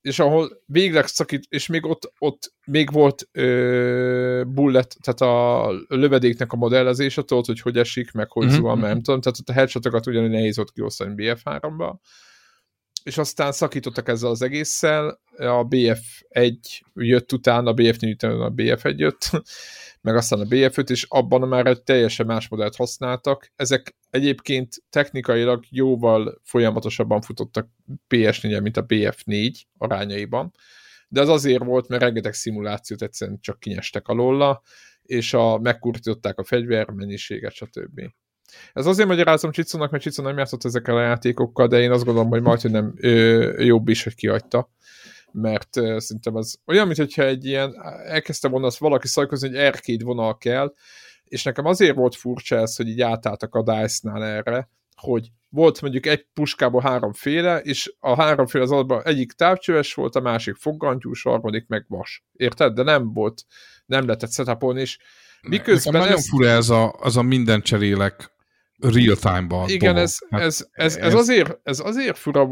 és 0.01 0.19
ahol 0.19 0.61
végleg 0.65 1.07
szakít, 1.07 1.45
és 1.49 1.67
még 1.67 1.85
ott, 1.85 2.13
ott 2.17 2.53
még 2.65 2.91
volt 2.91 3.29
ö, 3.31 4.43
bullet, 4.47 4.95
tehát 5.01 5.21
a 5.21 5.71
lövedéknek 5.87 6.51
a 6.51 6.55
modellezése, 6.55 7.21
tudod, 7.21 7.45
hogy 7.45 7.61
hogy 7.61 7.77
esik, 7.77 8.11
meg 8.11 8.31
hogy 8.31 8.45
mm-hmm. 8.45 8.55
zuhan, 8.55 8.79
nem 8.79 9.01
tudom, 9.01 9.21
tehát 9.21 9.39
ott 9.39 9.49
a 9.49 9.53
headshotokat 9.53 10.07
ugyanúgy 10.07 10.29
nehéz 10.29 10.59
ott 10.59 10.71
kiosztani 10.71 11.13
BF3-ba, 11.17 11.93
és 13.03 13.17
aztán 13.17 13.51
szakítottak 13.51 14.07
ezzel 14.07 14.29
az 14.29 14.41
egésszel, 14.41 15.21
a 15.37 15.67
BF1 15.67 16.55
jött 16.93 17.31
utána, 17.31 17.69
a 17.69 17.73
BF4 17.73 18.11
utána 18.11 18.45
a 18.45 18.51
BF1 18.51 18.97
jött, 18.97 19.29
meg 20.01 20.15
aztán 20.15 20.39
a 20.39 20.43
BF5, 20.43 20.89
és 20.89 21.05
abban 21.09 21.47
már 21.47 21.65
egy 21.65 21.83
teljesen 21.83 22.25
más 22.25 22.47
modellt 22.47 22.75
használtak. 22.75 23.51
Ezek 23.55 23.95
egyébként 24.09 24.83
technikailag 24.89 25.63
jóval 25.69 26.41
folyamatosabban 26.43 27.21
futottak 27.21 27.67
PS4-en, 28.09 28.61
mint 28.61 28.77
a 28.77 28.85
BF4 28.85 29.61
arányaiban, 29.77 30.53
de 31.07 31.21
az 31.21 31.29
azért 31.29 31.63
volt, 31.63 31.87
mert 31.87 32.01
rengeteg 32.01 32.33
szimulációt 32.33 33.01
egyszerűen 33.01 33.39
csak 33.41 33.59
kinyestek 33.59 34.07
alóla, 34.07 34.61
és 35.01 35.33
a, 35.33 35.57
megkurtították 35.57 36.39
a 36.39 36.43
fegyver 36.43 36.89
mennyiséget, 36.89 37.53
stb. 37.53 38.01
Ez 38.73 38.85
azért 38.85 39.07
magyarázom 39.07 39.51
Csicónak, 39.51 39.91
mert 39.91 40.03
Csicó 40.03 40.23
nem 40.23 40.37
játszott 40.37 40.65
ezekkel 40.65 40.97
a 40.97 41.01
játékokkal, 41.01 41.67
de 41.67 41.79
én 41.79 41.91
azt 41.91 42.03
gondolom, 42.05 42.29
hogy 42.29 42.41
majd, 42.41 42.61
hogy 42.61 42.71
nem 42.71 42.93
ö, 42.97 43.63
jobb 43.63 43.87
is, 43.87 44.03
hogy 44.03 44.15
kiadta 44.15 44.71
mert 45.33 45.75
uh, 45.75 45.97
szerintem 45.97 46.35
ez 46.35 46.53
olyan, 46.65 46.87
mintha 46.87 47.23
egy 47.23 47.45
ilyen, 47.45 47.75
elkezdte 48.05 48.47
volna 48.47 48.65
azt 48.65 48.77
valaki 48.77 49.07
szajkozni, 49.07 49.47
hogy 49.47 49.57
arcade 49.57 50.03
vonal 50.03 50.37
kell, 50.37 50.73
és 51.23 51.43
nekem 51.43 51.65
azért 51.65 51.95
volt 51.95 52.15
furcsa 52.15 52.55
ez, 52.55 52.75
hogy 52.75 52.87
így 52.87 53.01
átálltak 53.01 53.55
a 53.55 53.63
DICE-nál 53.63 54.23
erre, 54.23 54.69
hogy 54.95 55.31
volt 55.49 55.81
mondjuk 55.81 56.05
egy 56.05 56.27
puskából 56.33 56.81
háromféle, 56.81 57.57
és 57.57 57.93
a 57.99 58.15
háromféle 58.15 58.63
az 58.63 58.71
alapban 58.71 59.01
egyik 59.03 59.31
távcsöves 59.31 59.93
volt, 59.93 60.15
a 60.15 60.19
másik 60.19 60.55
foggantyús, 60.55 61.25
a 61.25 61.29
harmadik 61.29 61.67
meg 61.67 61.85
vas. 61.87 62.23
Érted? 62.33 62.73
De 62.73 62.83
nem 62.83 63.13
volt, 63.13 63.45
nem 63.85 64.05
lehetett 64.05 64.31
setupolni, 64.31 64.81
és 64.81 64.97
miközben 65.41 65.93
Nekem 65.93 66.07
ez... 66.07 66.13
nagyon 66.13 66.29
fura 66.29 66.49
ez 66.49 66.69
a, 66.69 66.95
az 66.99 67.17
a 67.17 67.21
minden 67.21 67.61
cserélek 67.61 68.31
real 68.79 69.15
time-ban. 69.15 69.69
Igen, 69.69 69.97
ez, 69.97 70.17
hát 70.29 70.41
ez, 70.41 70.67
ez, 70.71 70.95
ez, 70.95 71.03
ez, 71.03 71.13
azért, 71.13 71.59
ez 71.63 71.79
azért 71.79 72.17
fura 72.17 72.47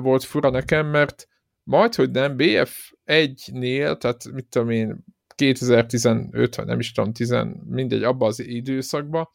volt 0.00 0.24
fura 0.24 0.50
nekem, 0.50 0.86
mert 0.86 1.28
majd, 1.62 1.94
hogy 1.94 2.10
nem, 2.10 2.34
BF1-nél, 2.38 3.96
tehát 3.96 4.32
mit 4.32 4.46
tudom 4.46 4.70
én, 4.70 5.04
2015, 5.34 6.56
vagy 6.56 6.66
nem 6.66 6.78
is 6.78 6.92
tudom, 6.92 7.12
10, 7.12 7.36
mindegy, 7.64 8.02
abban 8.02 8.28
az 8.28 8.40
időszakban, 8.40 9.28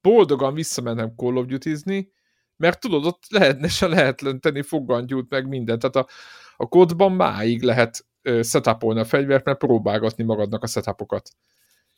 boldogan 0.00 0.54
visszamennem 0.54 1.12
Call 1.16 1.36
of 1.36 1.46
Duty-zni, 1.46 2.10
mert 2.56 2.80
tudod, 2.80 3.04
ott 3.06 3.22
lehetne 3.28 3.68
se 3.68 3.86
lehet 3.86 4.22
tenni 4.40 4.62
fogantyút, 4.62 5.30
meg 5.30 5.48
mindent. 5.48 5.80
Tehát 5.80 5.96
a, 5.96 6.12
a 6.56 6.68
kódban 6.68 7.12
máig 7.12 7.62
lehet 7.62 8.06
setupolni 8.42 9.00
a 9.00 9.04
fegyvert, 9.04 9.44
mert 9.44 9.58
próbálgatni 9.58 10.24
magadnak 10.24 10.62
a 10.62 10.66
setupokat. 10.66 11.30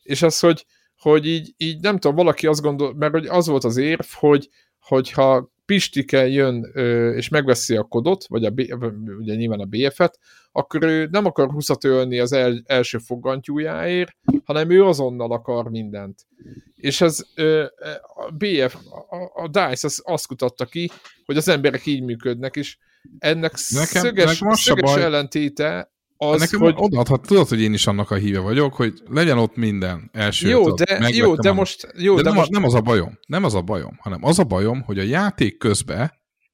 És 0.03 0.22
az, 0.22 0.39
hogy, 0.39 0.66
hogy 0.97 1.26
így, 1.26 1.55
így 1.57 1.81
nem 1.81 1.99
tudom, 1.99 2.16
valaki 2.16 2.47
azt 2.47 2.61
gondol, 2.61 2.95
mert 2.95 3.12
hogy 3.12 3.26
az 3.26 3.47
volt 3.47 3.64
az 3.64 3.76
érv, 3.76 4.07
hogy 4.12 4.49
hogyha 4.78 5.53
Pistike 5.71 6.29
jön 6.29 6.71
ö, 6.73 7.11
és 7.14 7.29
megveszi 7.29 7.77
a 7.77 7.83
kodot, 7.83 8.27
vagy 8.27 8.45
a, 8.45 8.53
ugye 9.18 9.35
nyilván 9.35 9.61
a 9.61 9.64
BF-et, 9.64 10.18
akkor 10.53 10.83
ő 10.83 11.09
nem 11.11 11.25
akar 11.25 11.51
húszat 11.51 11.85
ölni 11.85 12.18
az 12.18 12.33
el, 12.33 12.62
első 12.64 12.99
fogantyújáért, 12.99 14.16
hanem 14.45 14.71
ő 14.71 14.85
azonnal 14.85 15.33
akar 15.33 15.71
mindent. 15.71 16.27
És 16.75 17.01
ez 17.01 17.18
ö, 17.35 17.64
a 18.14 18.31
BF, 18.31 18.75
a, 19.09 19.43
a 19.43 19.49
DICE 19.49 19.87
az 19.87 20.03
azt 20.05 20.27
kutatta 20.27 20.64
ki, 20.64 20.91
hogy 21.25 21.37
az 21.37 21.49
emberek 21.49 21.87
így 21.87 22.03
működnek, 22.03 22.57
és 22.57 22.77
ennek 23.18 23.55
nekem, 23.68 24.03
szöges, 24.03 24.39
nekem 24.39 24.55
szöges 24.55 24.97
ellentéte 24.97 25.93
az, 26.23 26.41
Nekem 26.41 26.61
hogy... 26.61 26.75
odaadhat, 26.77 27.27
tudod, 27.27 27.49
hogy 27.49 27.61
én 27.61 27.73
is 27.73 27.87
annak 27.87 28.11
a 28.11 28.14
híve 28.14 28.39
vagyok, 28.39 28.75
hogy 28.75 28.93
legyen 29.07 29.39
ott 29.39 29.57
minden 29.57 30.11
első. 30.12 30.49
Jó, 30.49 30.75
de, 30.75 31.09
jó, 31.12 31.35
de 31.35 31.53
most... 31.53 31.93
Jó, 31.97 32.16
de, 32.16 32.23
de 32.23 32.29
nem, 32.29 32.39
most... 32.39 32.51
nem 32.51 32.64
az 32.64 32.75
a 32.75 32.81
bajom, 32.81 33.18
nem 33.27 33.45
az 33.45 33.55
a 33.55 33.61
bajom, 33.61 33.97
hanem 34.01 34.25
az 34.25 34.39
a 34.39 34.45
bajom, 34.45 34.83
hogy 34.83 34.99
a 34.99 35.03
játék 35.03 35.59
közben 35.59 36.12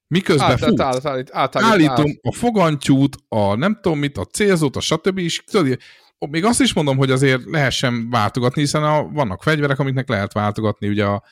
miközben 0.08 0.50
át, 0.50 0.58
fut, 0.58 0.80
át, 0.80 1.06
át, 1.06 1.34
át, 1.34 1.56
állítom 1.56 2.06
át. 2.06 2.18
a 2.20 2.32
fogantyút, 2.32 3.16
a 3.28 3.54
nem 3.54 3.78
tudom 3.82 3.98
mit, 3.98 4.18
a 4.18 4.24
célzót, 4.24 4.76
a 4.76 4.80
stb. 4.80 5.18
is, 5.18 5.44
tudod, 5.50 5.78
még 6.18 6.44
azt 6.44 6.60
is 6.60 6.72
mondom, 6.72 6.96
hogy 6.96 7.10
azért 7.10 7.44
lehessen 7.44 8.10
váltogatni, 8.10 8.60
hiszen 8.60 8.84
a, 8.84 9.08
vannak 9.08 9.42
fegyverek, 9.42 9.78
amiknek 9.78 10.08
lehet 10.08 10.32
váltogatni, 10.32 10.88
ugye 10.88 11.04
a, 11.04 11.22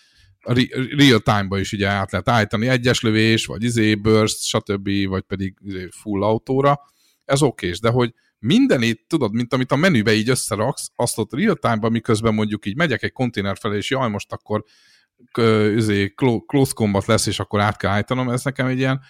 a 0.41 0.69
real 0.97 1.21
time-ba 1.21 1.59
is 1.59 1.73
ugye 1.73 1.89
át 1.89 2.11
lehet 2.11 2.29
állítani 2.29 2.69
egyes 2.69 3.01
lövés, 3.01 3.47
vagy 3.47 3.63
izé, 3.63 3.95
burst, 3.95 4.43
stb., 4.43 4.91
vagy 5.09 5.23
pedig 5.23 5.55
izé, 5.61 5.89
full 5.91 6.23
autóra, 6.23 6.81
ez 7.25 7.43
okés, 7.43 7.81
de 7.81 7.89
hogy 7.89 8.15
mindenét, 8.45 9.05
tudod, 9.07 9.33
mint 9.33 9.53
amit 9.53 9.73
a 9.73 9.77
menübe 9.77 10.13
így 10.13 10.29
összeraksz, 10.29 10.91
azt 10.97 11.19
ott 11.19 11.33
real 11.33 11.55
time-ban, 11.55 11.91
miközben 11.91 12.35
mondjuk 12.35 12.67
így 12.67 12.77
megyek 12.77 13.03
egy 13.03 13.13
konténer 13.13 13.57
felé, 13.57 13.77
és 13.77 13.91
jaj, 13.91 14.09
most 14.09 14.33
akkor 14.33 14.65
üzé, 15.73 16.15
close 16.47 16.73
combat 16.75 17.07
lesz, 17.07 17.27
és 17.27 17.41
akkor 17.41 17.61
át 17.61 17.77
kell 17.77 17.91
állítanom, 17.91 18.29
ez 18.29 18.45
nekem 18.45 18.67
egy 18.67 18.79
ilyen, 18.79 19.01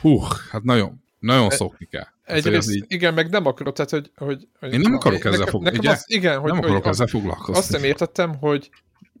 hú, 0.00 0.20
hát 0.50 0.62
nagyon, 0.62 1.02
nagyon 1.18 1.50
e, 1.50 1.54
szokni 1.54 1.86
kell. 1.86 2.06
Egyrészt, 2.22 2.74
így... 2.74 2.84
igen, 2.88 3.14
meg 3.14 3.30
nem 3.30 3.46
akarod, 3.46 3.74
tehát, 3.74 3.90
hogy... 3.90 4.10
hogy, 4.14 4.48
hogy 4.58 4.72
Én 4.72 4.80
nem 4.80 4.94
akarok 4.94 5.18
ezzel 5.18 5.30
nekem, 5.30 5.46
foglalkozni. 5.46 5.86
Nekem 5.86 6.00
az, 6.00 6.04
igen, 6.06 6.38
hogy, 6.38 6.50
nem 6.50 6.58
akarok 6.58 6.82
hogy 6.82 6.92
ezzel 6.92 7.06
foglalkozni. 7.06 7.60
Azt 7.60 7.72
nem 7.72 7.84
értettem, 7.84 8.34
hogy 8.34 8.70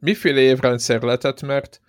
miféle 0.00 0.40
évrendszer 0.40 1.02
lehetett, 1.02 1.42
mert 1.42 1.80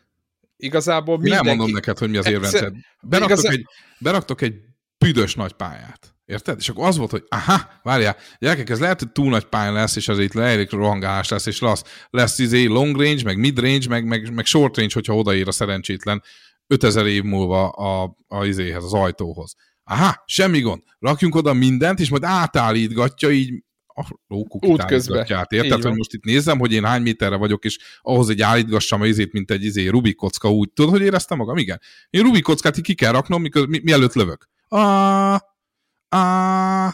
igazából 0.57 1.17
mindenki... 1.17 1.47
Nem 1.47 1.55
mondom 1.57 1.75
neked, 1.75 1.97
hogy 1.97 2.09
mi 2.09 2.17
az 2.17 2.27
évrendszer. 2.27 2.71
Beraktok, 3.01 3.37
igazán... 3.37 3.51
egy, 3.51 3.65
beraktok 3.99 4.41
egy 4.41 4.55
büdös 4.97 5.35
nagy 5.35 5.53
pályát. 5.53 6.16
Érted? 6.27 6.57
És 6.59 6.69
akkor 6.69 6.87
az 6.87 6.97
volt, 6.97 7.11
hogy 7.11 7.23
aha, 7.29 7.69
várjál, 7.83 8.17
gyerekek, 8.39 8.69
ez 8.69 8.79
lehet, 8.79 8.99
hogy 8.99 9.11
túl 9.11 9.29
nagy 9.29 9.45
pálya 9.45 9.71
lesz, 9.71 9.95
és 9.95 10.07
az 10.07 10.19
itt 10.19 10.33
lehelik 10.33 10.71
rohangálás 10.71 11.29
lesz, 11.29 11.45
és 11.45 11.59
lesz, 11.59 11.83
lesz 12.09 12.39
izé 12.39 12.65
long 12.65 13.01
range, 13.01 13.23
meg 13.23 13.37
mid 13.37 13.59
range, 13.59 13.87
meg, 13.89 14.05
meg, 14.05 14.33
meg 14.33 14.45
short 14.45 14.77
range, 14.77 14.93
hogyha 14.93 15.15
odaír 15.15 15.47
a 15.47 15.51
szerencsétlen 15.51 16.23
5000 16.67 17.05
év 17.05 17.23
múlva 17.23 17.69
a, 17.69 18.17
a 18.27 18.45
izéhez, 18.45 18.83
az 18.83 18.93
ajtóhoz. 18.93 19.55
Aha, 19.83 20.23
semmi 20.25 20.59
gond. 20.59 20.81
Rakjunk 20.99 21.35
oda 21.35 21.53
mindent, 21.53 21.99
és 21.99 22.09
majd 22.09 22.23
átállítgatja 22.23 23.29
így 23.29 23.63
a 23.87 24.05
lókuk. 24.27 24.63
Érted, 25.53 25.83
hogy 25.83 25.95
most 25.95 26.13
itt 26.13 26.23
nézem, 26.23 26.59
hogy 26.59 26.73
én 26.73 26.85
hány 26.85 27.01
méterre 27.01 27.35
vagyok, 27.35 27.65
és 27.65 27.79
ahhoz 28.01 28.29
egy 28.29 28.41
állítgassam 28.41 29.01
az 29.01 29.07
izét, 29.07 29.33
mint 29.33 29.51
egy 29.51 29.63
izé 29.63 29.87
Rubik 29.87 30.15
kocka 30.15 30.51
úgy. 30.51 30.71
Tudod, 30.73 30.91
hogy 30.91 31.01
éreztem 31.01 31.37
magam? 31.37 31.57
Igen. 31.57 31.81
Én 32.09 32.21
Rubik 32.21 32.43
kockát 32.43 32.81
ki 32.81 32.93
kell 32.93 33.11
raknom, 33.11 33.41
mikor, 33.41 33.67
mi, 33.67 33.79
mielőtt 33.83 34.13
lövök. 34.13 34.49
Ah, 34.67 35.39
ah. 36.09 36.91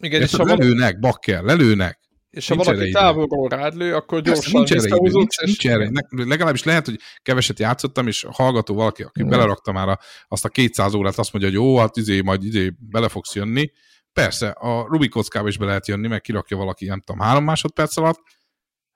Igen, 0.00 0.22
és 0.22 0.34
ha 0.34 0.44
lelőnek, 0.44 0.98
bakker, 0.98 1.42
lelőnek. 1.42 2.06
És 2.30 2.48
ha 2.48 2.54
nincs 2.54 2.66
valaki 2.66 2.90
távolról 2.90 3.48
rád 3.48 3.76
lő, 3.76 3.94
akkor 3.94 4.20
gyorsan 4.20 4.52
nincs 4.52 4.72
erre, 4.72 4.96
idő, 4.96 5.10
nincs, 5.10 5.36
nincs 5.40 5.66
erre. 5.68 5.90
Legalábbis 6.08 6.62
lehet, 6.62 6.84
hogy 6.84 7.00
keveset 7.22 7.58
játszottam, 7.58 8.06
és 8.06 8.26
hallgató 8.30 8.74
valaki, 8.74 9.02
aki 9.02 9.20
hmm. 9.20 9.30
belerakta 9.30 9.72
már 9.72 9.98
azt 10.28 10.44
a 10.44 10.48
200 10.48 10.94
órát, 10.94 11.18
azt 11.18 11.32
mondja, 11.32 11.50
hogy 11.50 11.60
jó, 11.60 11.78
hát 11.78 11.96
izé, 11.96 12.20
majd 12.20 12.44
izé 12.44 12.72
bele 12.78 13.08
fogsz 13.08 13.34
jönni. 13.34 13.70
Persze, 14.12 14.48
a 14.48 14.86
Rubik 14.88 15.10
kockába 15.10 15.48
is 15.48 15.58
be 15.58 15.64
lehet 15.64 15.88
jönni, 15.88 16.08
meg 16.08 16.20
kirakja 16.20 16.56
valaki, 16.56 16.86
nem 16.86 17.00
tudom, 17.00 17.20
három 17.20 17.44
másodperc 17.44 17.96
alatt, 17.96 18.20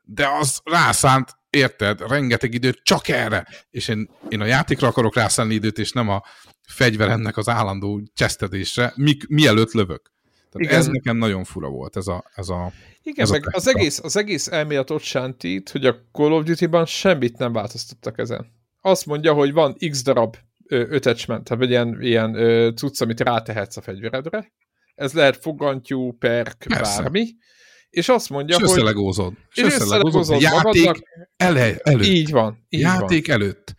de 0.02 0.28
az 0.40 0.60
rászánt, 0.64 1.39
érted, 1.50 2.00
rengeteg 2.08 2.54
időt 2.54 2.80
csak 2.82 3.08
erre. 3.08 3.46
És 3.70 3.88
én, 3.88 4.10
én 4.28 4.40
a 4.40 4.44
játékra 4.44 4.88
akarok 4.88 5.14
rászánni 5.14 5.54
időt, 5.54 5.78
és 5.78 5.92
nem 5.92 6.08
a 6.08 6.22
fegyveremnek 6.68 7.36
az 7.36 7.48
állandó 7.48 8.02
csesztedésre, 8.14 8.92
mi, 8.96 9.16
mielőtt 9.28 9.72
lövök. 9.72 10.12
Tehát 10.50 10.66
Igen. 10.66 10.78
ez 10.78 10.86
nekem 10.86 11.16
nagyon 11.16 11.44
fura 11.44 11.68
volt, 11.68 11.96
ez 11.96 12.06
a, 12.06 12.24
ez 12.34 12.48
a 12.48 12.72
Igen, 13.02 13.24
ez 13.24 13.30
meg 13.30 13.46
a 13.46 13.50
az, 13.52 13.68
egész, 13.68 13.98
az 13.98 14.16
egész 14.16 14.46
elmélet 14.46 14.90
ott 14.90 15.02
sántít, 15.02 15.70
hogy 15.70 15.86
a 15.86 15.96
Call 16.12 16.32
of 16.32 16.44
Duty-ban 16.44 16.86
semmit 16.86 17.38
nem 17.38 17.52
változtattak 17.52 18.18
ezen. 18.18 18.46
Azt 18.80 19.06
mondja, 19.06 19.32
hogy 19.32 19.52
van 19.52 19.76
x 19.90 20.02
darab 20.02 20.36
attachment, 20.68 21.44
tehát 21.44 21.64
ilyen, 21.64 22.02
ilyen 22.02 22.34
ö, 22.34 22.70
cucc, 22.76 23.00
amit 23.00 23.20
rátehetsz 23.20 23.76
a 23.76 23.80
fegyveredre. 23.80 24.52
Ez 24.94 25.12
lehet 25.12 25.36
fogantyú, 25.36 26.12
perk, 26.12 26.64
Persze. 26.68 27.02
bármi. 27.02 27.26
És 27.90 28.08
azt 28.08 28.30
mondja, 28.30 28.56
és 28.56 28.62
hogy... 28.62 28.70
Összelegózod. 28.70 29.32
És 29.54 29.62
összelegózod. 29.62 30.40
Játék 30.40 30.84
magadnak. 30.84 30.96
ele, 31.36 31.76
előtt. 31.76 32.06
Így 32.06 32.30
van. 32.30 32.66
Így 32.68 32.80
játék 32.80 33.26
van. 33.26 33.36
előtt. 33.36 33.74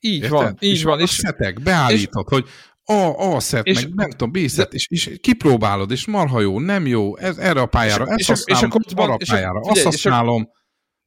Így 0.00 0.14
Érted? 0.14 0.30
van, 0.30 0.56
így 0.60 0.72
és 0.72 0.82
van. 0.82 1.00
És 1.00 1.10
szetek, 1.10 1.62
beállítod, 1.62 2.26
és, 2.28 2.34
hogy 2.34 2.48
a, 2.88 3.34
a 3.34 3.40
szet, 3.40 3.66
és, 3.66 3.82
meg 3.82 3.94
nem 3.94 4.10
tudom, 4.10 4.30
B 4.30 4.36
és, 4.36 4.86
és 4.88 5.18
kipróbálod, 5.20 5.90
és 5.90 6.06
marha 6.06 6.40
jó, 6.40 6.60
nem 6.60 6.86
jó, 6.86 7.16
ez, 7.16 7.38
erre 7.38 7.60
a 7.60 7.66
pályára, 7.66 8.04
és, 8.04 8.28
ezt 8.28 8.48
és, 8.48 8.54
használom, 8.56 8.80
és 8.86 8.92
arra 8.94 9.12
a 9.12 9.18
pályára, 9.26 9.60
azt 9.60 9.82
használom, 9.82 10.48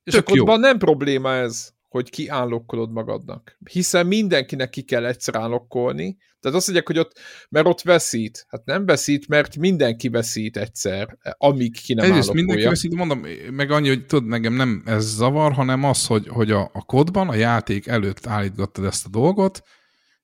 és 0.04 0.14
akkor 0.14 0.38
jó. 0.38 0.56
nem 0.56 0.78
probléma 0.78 1.34
ez, 1.34 1.70
hogy 1.88 2.10
kiállokkolod 2.10 2.92
magadnak. 2.92 3.58
Hiszen 3.72 4.08
mindenkinek 4.08 4.70
ki 4.70 4.82
kell 4.82 5.06
egyszer 5.06 5.36
állokkolni. 5.36 6.18
Tehát 6.40 6.58
azt 6.58 6.68
mondják, 6.68 6.88
hogy 6.88 6.98
ott, 6.98 7.20
mert 7.50 7.68
ott 7.68 7.82
veszít. 7.82 8.46
Hát 8.48 8.66
nem 8.66 8.86
veszít, 8.86 9.28
mert 9.28 9.58
mindenki 9.58 10.10
veszít 10.10 10.58
egyszer, 10.58 11.18
amíg 11.38 11.82
ki 11.82 11.94
nem 11.94 12.06
Egyrészt 12.06 12.34
mindenki 12.34 12.64
veszít, 12.64 12.96
mondom, 12.96 13.26
meg 13.52 13.72
annyi, 13.72 13.88
hogy 13.88 14.06
tudod, 14.06 14.28
nekem 14.28 14.54
nem 14.54 14.84
ez 14.86 15.06
zavar, 15.06 15.54
hanem 15.54 15.84
az, 15.84 16.06
hogy, 16.06 16.28
hogy 16.28 16.52
a, 16.52 16.70
a 16.74 16.84
kodban, 16.84 17.30
a 17.30 17.36
játék 17.36 17.88
előtt 17.88 18.28
állítgattad 18.28 18.86
ezt 18.86 19.06
a 19.06 19.10
dolgot, 19.10 19.64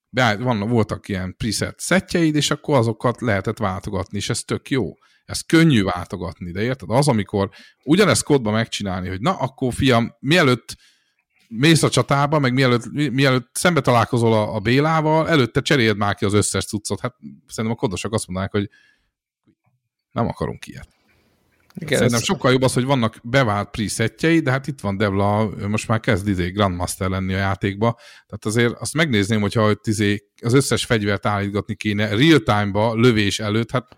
beáll, 0.10 0.38
van, 0.38 0.60
voltak 0.70 1.08
ilyen 1.08 1.36
preset 1.38 1.80
szettjeid, 1.80 2.36
és 2.36 2.52
akkor 2.52 2.78
azokat 2.78 3.22
lehetett 3.22 3.58
váltogatni, 3.58 4.18
és 4.18 4.30
ez 4.30 4.42
tök 4.42 4.70
jó. 4.70 4.94
Ez 5.26 5.42
könnyű 5.42 5.84
váltogatni, 5.84 6.52
de 6.52 6.62
érted? 6.62 6.90
Az, 6.90 7.08
amikor 7.08 7.50
ugyanezt 7.84 8.24
kodba 8.24 8.52
megcsinálni, 8.52 9.08
hogy 9.08 9.22
na, 9.22 9.34
akkor 9.34 9.74
fiam, 9.74 10.16
mielőtt 10.20 10.76
mész 11.50 11.84
a 11.84 11.90
csatába, 11.90 12.40
meg 12.40 12.54
mielőtt, 12.54 12.92
mielőtt 13.12 13.50
szembe 13.52 13.82
találkozol 13.82 14.34
a, 14.34 14.56
a 14.56 14.60
Bélával, 14.60 15.30
előtte 15.30 15.62
cseréld 15.62 15.98
már 15.98 16.16
ki 16.16 16.26
az 16.26 16.34
összes 16.34 16.66
cuccot. 16.66 17.00
Hát 17.00 17.16
szerintem 17.48 17.78
a 17.78 17.80
kodosok 17.80 18.14
azt 18.14 18.28
mondanák, 18.28 18.52
hogy 18.52 18.70
nem 20.12 20.28
akarunk 20.28 20.68
ilyet. 20.68 20.88
Igen, 21.78 21.98
Szerintem 21.98 22.20
ez... 22.20 22.26
sokkal 22.26 22.52
jobb 22.52 22.62
az, 22.62 22.74
hogy 22.74 22.84
vannak 22.84 23.20
bevált 23.24 23.70
presetjei, 23.70 24.40
de 24.40 24.52
hát 24.52 24.68
itt 24.68 24.80
van 24.80 24.98
Devla, 24.98 25.50
most 25.68 25.88
már 25.88 26.00
kezd 26.00 26.28
izé 26.28 26.50
Grandmaster 26.50 27.10
lenni 27.10 27.34
a 27.34 27.38
játékba, 27.38 27.98
tehát 28.26 28.46
azért 28.46 28.74
azt 28.80 28.94
megnézném, 28.94 29.42
hogyha 29.42 29.74
izé 29.84 30.30
az 30.42 30.54
összes 30.54 30.86
fegyvert 30.86 31.26
állítgatni 31.26 31.76
kéne 31.76 32.16
real 32.16 32.40
time-ba, 32.40 32.96
lövés 32.96 33.40
előtt, 33.40 33.72
hát 33.72 33.98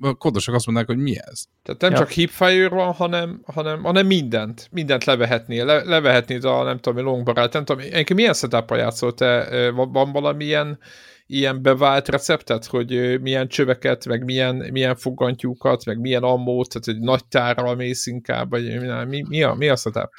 a 0.00 0.14
kodosok 0.14 0.54
azt 0.54 0.66
mondják, 0.66 0.86
hogy 0.86 0.98
mi 0.98 1.16
ez. 1.18 1.44
Tehát 1.62 1.80
nem 1.80 1.90
ja. 1.90 1.96
csak 1.98 2.10
hipfire 2.10 2.68
van, 2.68 2.92
hanem, 2.92 3.42
hanem, 3.46 3.82
hanem 3.82 4.06
mindent. 4.06 4.68
Mindent 4.70 5.04
levehetnél. 5.04 5.64
Le, 5.64 5.84
levehetnéd 5.84 6.44
a, 6.44 6.62
nem 6.62 6.78
tudom, 6.78 7.04
long 7.04 7.24
barát, 7.24 7.52
nem 7.52 7.64
tudom, 7.64 7.82
egyébként 7.82 8.14
milyen 8.14 8.34
setup 8.34 8.70
játszol 8.70 9.14
te? 9.14 9.70
Van 9.70 10.12
valamilyen 10.12 10.78
ilyen 11.26 11.62
bevált 11.62 12.08
receptet, 12.08 12.64
hogy 12.64 13.20
milyen 13.20 13.48
csöveket, 13.48 14.06
meg 14.06 14.24
milyen, 14.24 14.56
milyen 14.56 14.96
fogantyúkat, 14.96 15.84
meg 15.84 16.00
milyen 16.00 16.22
ammót, 16.22 16.68
tehát 16.68 16.88
egy 16.88 17.04
nagy 17.04 17.24
tárral 17.26 17.74
mész 17.74 18.06
inkább, 18.06 18.50
vagy 18.50 18.80
mi, 19.08 19.24
mi, 19.28 19.42
a, 19.42 19.54
mi 19.54 19.68
a 19.68 19.76
setup? 19.76 20.10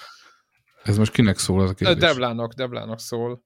Ez 0.84 0.97
most 0.97 1.11
kinek 1.11 1.38
szól 1.38 1.63
ez 1.63 1.69
a 1.69 1.73
kérdés? 1.73 1.97
Devlának, 1.97 2.53
Devlának 2.53 2.99
szól. 2.99 3.43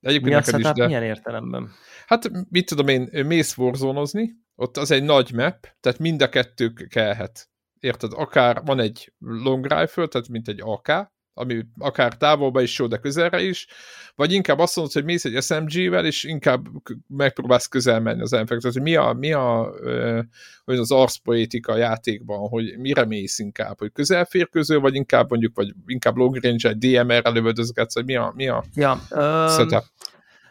Egyébként 0.00 0.34
mi 0.34 0.40
a 0.40 0.42
setup, 0.42 0.60
is, 0.60 0.70
de... 0.72 0.86
milyen 0.86 1.02
értelemben? 1.02 1.70
Hát, 2.06 2.30
mit 2.50 2.66
tudom 2.66 2.88
én, 2.88 3.26
mész 3.26 3.56
warzone 3.56 4.00
ott 4.60 4.76
az 4.76 4.90
egy 4.90 5.02
nagy 5.02 5.32
map, 5.32 5.68
tehát 5.80 5.98
mind 5.98 6.22
a 6.22 6.28
kettő 6.28 6.72
kellhet. 6.88 7.48
Érted? 7.78 8.12
Akár 8.14 8.62
van 8.64 8.80
egy 8.80 9.12
long 9.18 9.66
rifle, 9.66 10.06
tehát 10.06 10.28
mint 10.28 10.48
egy 10.48 10.60
AK, 10.62 11.12
ami 11.34 11.64
akár 11.78 12.16
távolba 12.16 12.60
is 12.60 12.78
jó, 12.78 12.86
de 12.86 12.96
közelre 12.96 13.42
is, 13.42 13.66
vagy 14.14 14.32
inkább 14.32 14.58
azt 14.58 14.76
mondod, 14.76 14.94
hogy 14.94 15.04
mész 15.04 15.24
egy 15.24 15.42
SMG-vel, 15.42 16.06
és 16.06 16.24
inkább 16.24 16.66
megpróbálsz 17.06 17.66
közel 17.66 18.00
menni 18.00 18.20
az 18.20 18.32
ellenfelek. 18.32 18.62
Tehát, 18.62 18.76
hogy 18.76 18.86
mi 18.86 18.96
a, 18.96 19.12
mi 19.12 19.32
a 19.32 19.74
hogy 20.64 20.78
az 20.78 20.90
arszpoétika 20.90 21.76
játékban, 21.76 22.48
hogy 22.48 22.78
mire 22.78 23.04
mész 23.04 23.38
inkább, 23.38 23.78
hogy 23.78 23.92
közelférkőző, 23.92 24.78
vagy 24.78 24.94
inkább 24.94 25.30
mondjuk, 25.30 25.56
vagy 25.56 25.72
inkább 25.86 26.16
long 26.16 26.36
range 26.42 26.68
egy 26.68 26.78
DMR-rel 26.78 27.32
lövöldözgetsz, 27.32 27.94
hogy 27.94 28.04
mi 28.04 28.16
a, 28.16 28.32
mi 28.36 28.48
a 28.48 28.64
ja, 28.74 29.00
um, 29.10 29.80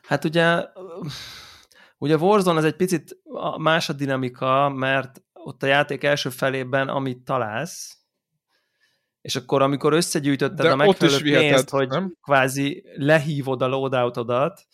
Hát 0.08 0.26
ugye 0.26 0.64
Ugye 2.02 2.16
Warzone 2.16 2.58
az 2.58 2.64
egy 2.64 2.76
picit 2.76 3.18
más 3.58 3.90
a 3.90 3.94
dinamika, 3.94 4.70
mert 4.70 5.24
ott 5.34 5.64
a 5.64 5.68
játék 5.68 6.04
első 6.04 6.30
felében, 6.30 6.88
amit 6.88 7.24
találsz, 7.24 7.98
és 9.22 9.36
akkor, 9.36 9.62
amikor 9.62 9.94
összegyűjtötted 9.94 10.66
De 10.66 10.72
a 10.72 10.76
megfelelő 10.76 11.38
pénzt, 11.38 11.70
hogy 11.70 11.88
nem? 11.88 12.16
kvázi 12.22 12.84
lehívod 12.96 13.62
a 13.62 13.68
loadoutodat, 13.68 14.68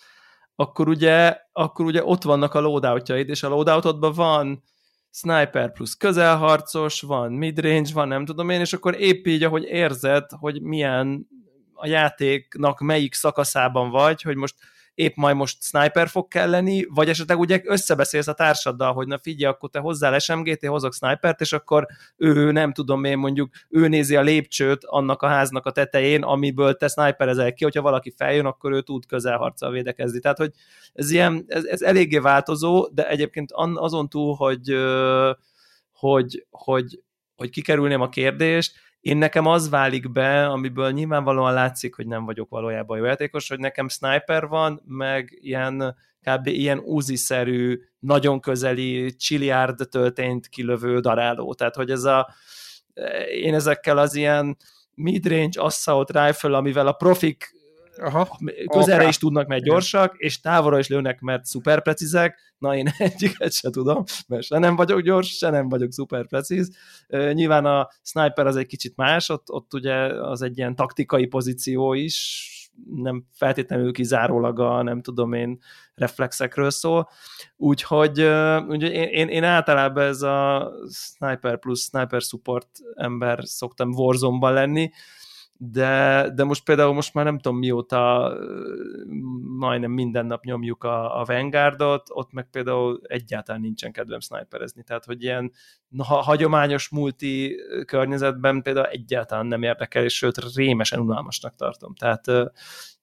akkor 0.55 0.87
ugye, 0.87 1.37
akkor 1.51 1.85
ugye 1.85 2.03
ott 2.03 2.23
vannak 2.23 2.53
a 2.53 2.59
loadoutjaid, 2.59 3.29
és 3.29 3.43
a 3.43 3.49
loadoutodban 3.49 4.13
van 4.13 4.63
sniper 5.11 5.71
plusz 5.71 5.93
közelharcos, 5.93 7.01
van 7.01 7.31
midrange, 7.31 7.93
van 7.93 8.07
nem 8.07 8.25
tudom 8.25 8.49
én, 8.49 8.59
és 8.59 8.73
akkor 8.73 8.95
épp 8.99 9.25
így, 9.25 9.43
ahogy 9.43 9.63
érzed, 9.63 10.25
hogy 10.39 10.61
milyen 10.61 11.27
a 11.73 11.87
játéknak 11.87 12.79
melyik 12.79 13.13
szakaszában 13.13 13.89
vagy, 13.89 14.21
hogy 14.21 14.35
most 14.35 14.55
épp 14.95 15.15
majd 15.15 15.35
most 15.35 15.63
sniper 15.63 16.07
fog 16.07 16.27
kelleni, 16.27 16.85
vagy 16.89 17.09
esetleg 17.09 17.39
ugye 17.39 17.61
összebeszélsz 17.63 18.27
a 18.27 18.33
társaddal, 18.33 18.93
hogy 18.93 19.07
na 19.07 19.17
figyelj, 19.17 19.53
akkor 19.53 19.69
te 19.69 19.79
hozzá 19.79 20.17
SMG-t, 20.17 20.65
hozok 20.65 20.93
snipert, 20.93 21.41
és 21.41 21.53
akkor 21.53 21.87
ő 22.15 22.51
nem 22.51 22.73
tudom 22.73 23.03
én 23.03 23.17
mondjuk, 23.17 23.53
ő 23.69 23.87
nézi 23.87 24.15
a 24.15 24.21
lépcsőt 24.21 24.83
annak 24.83 25.21
a 25.21 25.27
háznak 25.27 25.65
a 25.65 25.71
tetején, 25.71 26.23
amiből 26.23 26.75
te 26.75 26.87
sniperezel 26.87 27.53
ki, 27.53 27.63
hogyha 27.63 27.81
valaki 27.81 28.13
feljön, 28.17 28.45
akkor 28.45 28.71
ő 28.71 28.81
tud 28.81 29.05
közelharccal 29.05 29.71
védekezni. 29.71 30.19
Tehát, 30.19 30.37
hogy 30.37 30.51
ez 30.93 31.11
ilyen, 31.11 31.45
ez, 31.47 31.63
ez 31.63 31.81
eléggé 31.81 32.17
változó, 32.17 32.87
de 32.91 33.09
egyébként 33.09 33.51
azon 33.53 34.09
túl, 34.09 34.35
hogy, 34.35 34.75
hogy, 35.91 36.45
hogy, 36.49 37.03
hogy 37.35 37.49
kikerülném 37.49 38.01
a 38.01 38.09
kérdést, 38.09 38.84
én 39.05 39.17
nekem 39.17 39.45
az 39.45 39.69
válik 39.69 40.11
be, 40.11 40.45
amiből 40.45 40.91
nyilvánvalóan 40.91 41.53
látszik, 41.53 41.95
hogy 41.95 42.07
nem 42.07 42.25
vagyok 42.25 42.49
valójában 42.49 42.97
jó 42.97 43.03
játékos, 43.03 43.49
hogy 43.49 43.59
nekem 43.59 43.89
sniper 43.89 44.47
van, 44.47 44.81
meg 44.85 45.37
ilyen 45.41 45.95
kb. 46.21 46.47
ilyen 46.47 46.79
úziszerű, 46.79 47.81
nagyon 47.99 48.39
közeli 48.39 49.15
csiliárd 49.15 49.89
töltényt 49.89 50.47
kilövő 50.47 50.99
daráló. 50.99 51.53
Tehát, 51.53 51.75
hogy 51.75 51.91
ez 51.91 52.03
a 52.03 52.33
én 53.41 53.53
ezekkel 53.53 53.97
az 53.97 54.15
ilyen 54.15 54.57
midrange 54.93 55.61
assault 55.61 56.11
rifle, 56.11 56.57
amivel 56.57 56.87
a 56.87 56.93
profik 56.93 57.55
Aha. 57.97 58.37
közelre 58.69 58.95
okay. 58.95 59.07
is 59.07 59.17
tudnak, 59.17 59.47
mert 59.47 59.63
gyorsak, 59.63 60.15
és 60.17 60.39
távolra 60.39 60.79
is 60.79 60.87
lőnek, 60.87 61.19
mert 61.19 61.45
szuper 61.45 61.81
precízek. 61.81 62.53
Na, 62.57 62.75
én 62.75 62.87
egyiket 62.97 63.53
se 63.53 63.69
tudom, 63.69 64.03
mert 64.27 64.43
se 64.43 64.57
nem 64.57 64.75
vagyok 64.75 65.01
gyors, 65.01 65.37
se 65.37 65.49
nem 65.49 65.69
vagyok 65.69 65.91
szuper 65.91 66.27
precíz. 66.27 66.77
Nyilván 67.07 67.65
a 67.65 67.89
sniper 68.01 68.47
az 68.47 68.55
egy 68.55 68.65
kicsit 68.65 68.95
más, 68.95 69.29
ott, 69.29 69.51
ott 69.51 69.73
ugye 69.73 69.95
az 70.23 70.41
egy 70.41 70.57
ilyen 70.57 70.75
taktikai 70.75 71.25
pozíció 71.25 71.93
is, 71.93 72.49
nem 72.95 73.25
feltétlenül 73.31 73.93
kizárólag 73.93 74.59
a 74.59 74.81
nem 74.81 75.01
tudom 75.01 75.33
én 75.33 75.59
reflexekről 75.93 76.69
szól. 76.69 77.09
Úgyhogy, 77.57 78.21
úgyhogy 78.67 78.91
én, 78.91 79.07
én, 79.07 79.27
én 79.27 79.43
általában 79.43 80.03
ez 80.03 80.21
a 80.21 80.71
sniper 80.89 81.59
plusz 81.59 81.83
sniper 81.83 82.21
support 82.21 82.67
ember 82.95 83.39
szoktam 83.43 83.91
warzone 83.91 84.49
lenni, 84.49 84.91
de, 85.57 86.29
de 86.35 86.43
most 86.43 86.63
például 86.63 86.93
most 86.93 87.13
már 87.13 87.25
nem 87.25 87.39
tudom 87.39 87.57
mióta 87.57 88.33
majdnem 89.57 89.91
minden 89.91 90.25
nap 90.25 90.43
nyomjuk 90.43 90.83
a, 90.83 91.19
a 91.19 91.25
Vanguardot, 91.25 92.07
ott 92.09 92.31
meg 92.31 92.49
például 92.49 93.01
egyáltalán 93.03 93.61
nincsen 93.61 93.91
kedvem 93.91 94.19
sniperezni, 94.19 94.83
tehát 94.83 95.05
hogy 95.05 95.23
ilyen 95.23 95.51
ha, 95.97 96.15
hagyományos 96.15 96.89
multi 96.89 97.55
környezetben 97.85 98.61
például 98.61 98.87
egyáltalán 98.87 99.45
nem 99.45 99.63
érdekel, 99.63 100.03
és 100.03 100.15
sőt 100.15 100.55
rémesen 100.55 100.99
unalmasnak 100.99 101.55
tartom, 101.55 101.93
tehát 101.95 102.23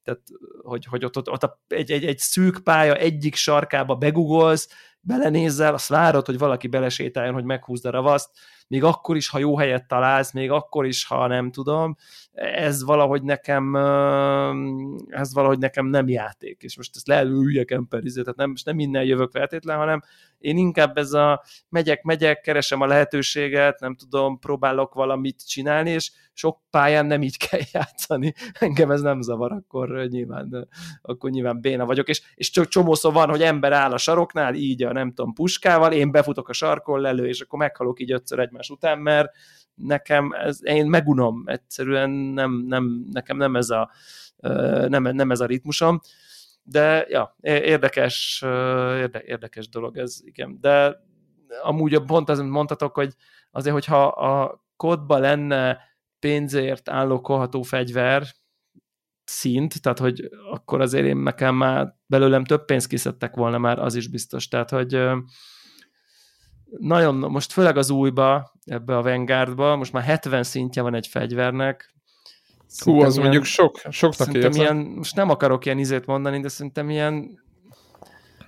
tehát 0.03 0.20
hogy, 0.62 0.84
hogy 0.84 1.05
ott, 1.05 1.16
ott, 1.16 1.30
ott 1.30 1.59
egy, 1.68 1.90
egy, 1.90 2.05
egy 2.05 2.18
szűk 2.18 2.61
pálya 2.64 2.94
egyik 2.94 3.34
sarkába 3.34 3.94
begugolsz, 3.94 4.68
belenézzel, 5.00 5.74
azt 5.74 5.88
várod, 5.88 6.26
hogy 6.26 6.38
valaki 6.38 6.66
belesétáljon, 6.66 7.34
hogy 7.34 7.44
meghúzd 7.44 7.86
a 7.86 7.90
ravaszt, 7.90 8.30
még 8.68 8.84
akkor 8.84 9.16
is, 9.16 9.28
ha 9.28 9.38
jó 9.38 9.59
helyet 9.59 9.88
találsz, 9.88 10.32
még 10.32 10.50
akkor 10.50 10.86
is, 10.86 11.05
ha 11.07 11.26
nem 11.26 11.50
tudom, 11.50 11.96
ez 12.33 12.85
valahogy 12.85 13.22
nekem 13.22 13.74
ez 15.09 15.35
valahogy 15.35 15.59
nekem 15.59 15.87
nem 15.87 16.09
játék, 16.09 16.62
és 16.62 16.76
most 16.76 16.97
ezt 16.97 17.07
lehet 17.07 17.26
üljek 17.26 17.70
emperiző, 17.70 18.22
tehát 18.22 18.39
nem, 18.39 18.51
most 18.51 18.64
nem 18.64 18.76
minden 18.76 19.05
jövök 19.05 19.30
feltétlen, 19.30 19.76
hanem 19.76 20.01
én 20.39 20.57
inkább 20.57 20.97
ez 20.97 21.12
a 21.12 21.43
megyek, 21.68 22.03
megyek, 22.03 22.41
keresem 22.41 22.80
a 22.80 22.87
lehetőséget, 22.87 23.80
nem 23.80 23.95
tudom, 23.95 24.39
próbálok 24.39 24.95
valamit 24.95 25.49
csinálni, 25.49 25.91
és 25.91 26.11
sok 26.33 26.61
pályán 26.70 27.07
nem 27.07 27.22
így 27.22 27.37
kell 27.37 27.61
játszani. 27.72 28.35
Engem 28.53 28.91
ez 28.91 29.01
nem 29.01 29.20
zavar, 29.20 29.53
akkor 29.53 30.07
nyilván, 30.09 30.68
akkor 31.03 31.30
nyilván 31.30 31.61
béna 31.61 31.87
vagyok, 31.87 32.09
és, 32.09 32.22
és 32.35 32.51
csak 32.51 32.68
csomószó 32.68 33.11
van, 33.11 33.28
hogy 33.28 33.43
ember 33.43 33.72
áll 33.72 33.93
a 33.93 33.99
saroknál, 33.99 34.55
így 34.55 34.83
a 34.83 34.93
nem 34.93 35.12
tudom, 35.12 35.33
puskával, 35.33 35.93
én 35.93 36.11
befutok 36.11 36.49
a 36.49 36.53
sarkon 36.53 37.01
lelő, 37.01 37.28
és 37.28 37.41
akkor 37.41 37.59
meghalok 37.59 38.01
így 38.01 38.12
ötször 38.12 38.39
egymás 38.39 38.70
után, 38.70 38.99
mert 38.99 39.30
nekem 39.75 40.33
ez, 40.33 40.59
én 40.62 40.87
megunom, 40.87 41.43
egyszerűen 41.47 42.11
nem, 42.11 42.64
nem, 42.66 43.07
nekem 43.11 43.37
nem 43.37 43.57
ez 43.57 43.70
a, 43.70 43.91
nem, 44.89 45.03
nem 45.03 45.31
ez 45.31 45.41
a 45.41 45.47
ritmusom, 45.47 46.01
de 46.62 47.07
ja, 47.09 47.37
érdekes, 47.41 48.43
érde, 48.97 49.23
érdekes 49.25 49.68
dolog 49.68 49.97
ez, 49.97 50.20
igen, 50.25 50.59
de 50.61 51.01
amúgy 51.62 52.03
pont 52.07 52.29
az, 52.29 52.41
mondhatok, 52.41 52.95
hogy 52.95 53.14
azért, 53.51 53.75
hogyha 53.75 54.07
a 54.07 54.64
kodba 54.77 55.18
lenne 55.18 55.79
pénzért 56.18 56.89
állókolható 56.89 57.62
fegyver 57.62 58.27
szint, 59.25 59.83
tehát 59.83 59.99
hogy 59.99 60.29
akkor 60.51 60.81
azért 60.81 61.07
én 61.07 61.16
nekem 61.16 61.55
már 61.55 61.95
belőlem 62.07 62.45
több 62.45 62.64
pénzt 62.64 62.87
kiszedtek 62.87 63.35
volna 63.35 63.59
már, 63.59 63.79
az 63.79 63.95
is 63.95 64.09
biztos, 64.09 64.49
tehát 64.49 64.70
hogy 64.70 65.09
nagyon, 66.79 67.14
most 67.14 67.53
főleg 67.53 67.77
az 67.77 67.91
újba, 67.91 68.51
ebbe 68.65 68.97
a 68.97 69.03
Vanguardba, 69.03 69.77
most 69.77 69.93
már 69.93 70.03
70 70.03 70.43
szintje 70.43 70.83
van 70.83 70.95
egy 70.95 71.07
fegyvernek. 71.07 71.95
Hú, 72.79 73.01
az 73.01 73.13
ilyen, 73.13 73.23
mondjuk 73.23 73.45
sok, 73.45 73.81
soknak 73.91 74.35
érzem. 74.35 74.53
Ilyen, 74.53 74.77
most 74.77 75.17
nem 75.17 75.31
akarok 75.31 75.65
ilyen 75.65 75.79
izét 75.79 76.07
mondani, 76.07 76.41
de 76.41 76.49
szerintem 76.49 76.91
ilyen, 76.91 77.43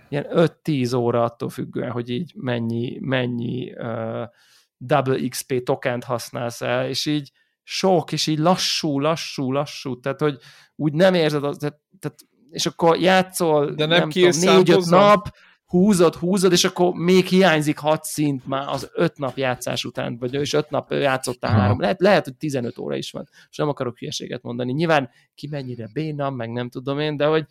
ilyen 0.09 0.27
5-10 0.31 0.97
óra 0.97 1.23
attól 1.23 1.49
függően, 1.49 1.91
hogy 1.91 2.11
így 2.11 2.33
mennyi, 2.37 2.99
mennyi 3.01 3.73
uh, 3.73 4.29
double 4.77 5.29
XP 5.29 5.63
tokent 5.63 6.05
használsz 6.05 6.61
el, 6.61 6.89
és 6.89 7.07
így 7.07 7.31
sok, 7.63 8.13
és 8.13 8.27
így 8.27 8.39
lassú, 8.39 9.01
lassú, 9.01 9.53
lassú, 9.53 10.01
tehát 10.01 10.21
hogy 10.21 10.37
úgy 10.77 10.93
nem 10.93 11.15
érzed, 11.15 11.45
az, 11.45 11.57
tehát, 11.57 11.81
tehát 11.99 12.19
és 12.51 12.67
akkor 12.67 12.97
játszol, 12.97 13.71
de 13.75 13.87
nem, 13.87 13.99
nem 13.99 14.11
tudom, 14.11 14.41
négy-öt 14.41 14.87
nap, 14.87 15.29
húzod, 15.75 16.15
húzod, 16.15 16.53
és 16.53 16.65
akkor 16.65 16.93
még 16.93 17.27
hiányzik 17.27 17.79
hat 17.79 18.05
szint 18.05 18.47
már 18.47 18.69
az 18.69 18.91
öt 18.93 19.19
nap 19.19 19.37
játszás 19.37 19.85
után, 19.85 20.19
vagy 20.19 20.35
és 20.35 20.53
öt 20.53 20.71
nap 20.71 20.93
játszottál 20.93 21.59
három. 21.59 21.81
Lehet, 21.81 22.01
lehet, 22.01 22.25
hogy 22.25 22.35
15 22.35 22.79
óra 22.79 22.97
is 22.97 23.11
van. 23.11 23.29
És 23.51 23.57
nem 23.57 23.69
akarok 23.69 23.99
hülyeséget 23.99 24.43
mondani. 24.43 24.73
Nyilván 24.73 25.11
ki 25.35 25.49
mennyire 25.51 25.89
béna, 25.93 26.31
meg 26.31 26.51
nem 26.51 26.69
tudom 26.69 26.99
én, 26.99 27.17
de 27.17 27.27
hogy 27.27 27.47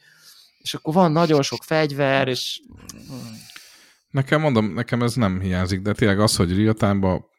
és 0.57 0.73
akkor 0.73 0.93
van 0.93 1.11
nagyon 1.11 1.41
sok 1.41 1.63
fegyver, 1.63 2.27
és... 2.27 2.61
Nekem 4.09 4.41
mondom, 4.41 4.73
nekem 4.73 5.03
ez 5.03 5.13
nem 5.13 5.39
hiányzik, 5.39 5.81
de 5.81 5.93
tényleg 5.93 6.19
az, 6.19 6.35
hogy 6.35 6.57
real 6.57 7.29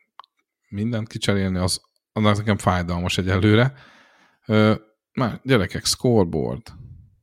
mindent 0.68 1.08
kicserélni, 1.08 1.58
az, 1.58 1.80
az 2.12 2.38
nekem 2.38 2.58
fájdalmas 2.58 3.18
egyelőre. 3.18 3.74
Ö, 4.46 4.74
már 5.12 5.40
gyerekek, 5.42 5.84
scoreboard. 5.84 6.72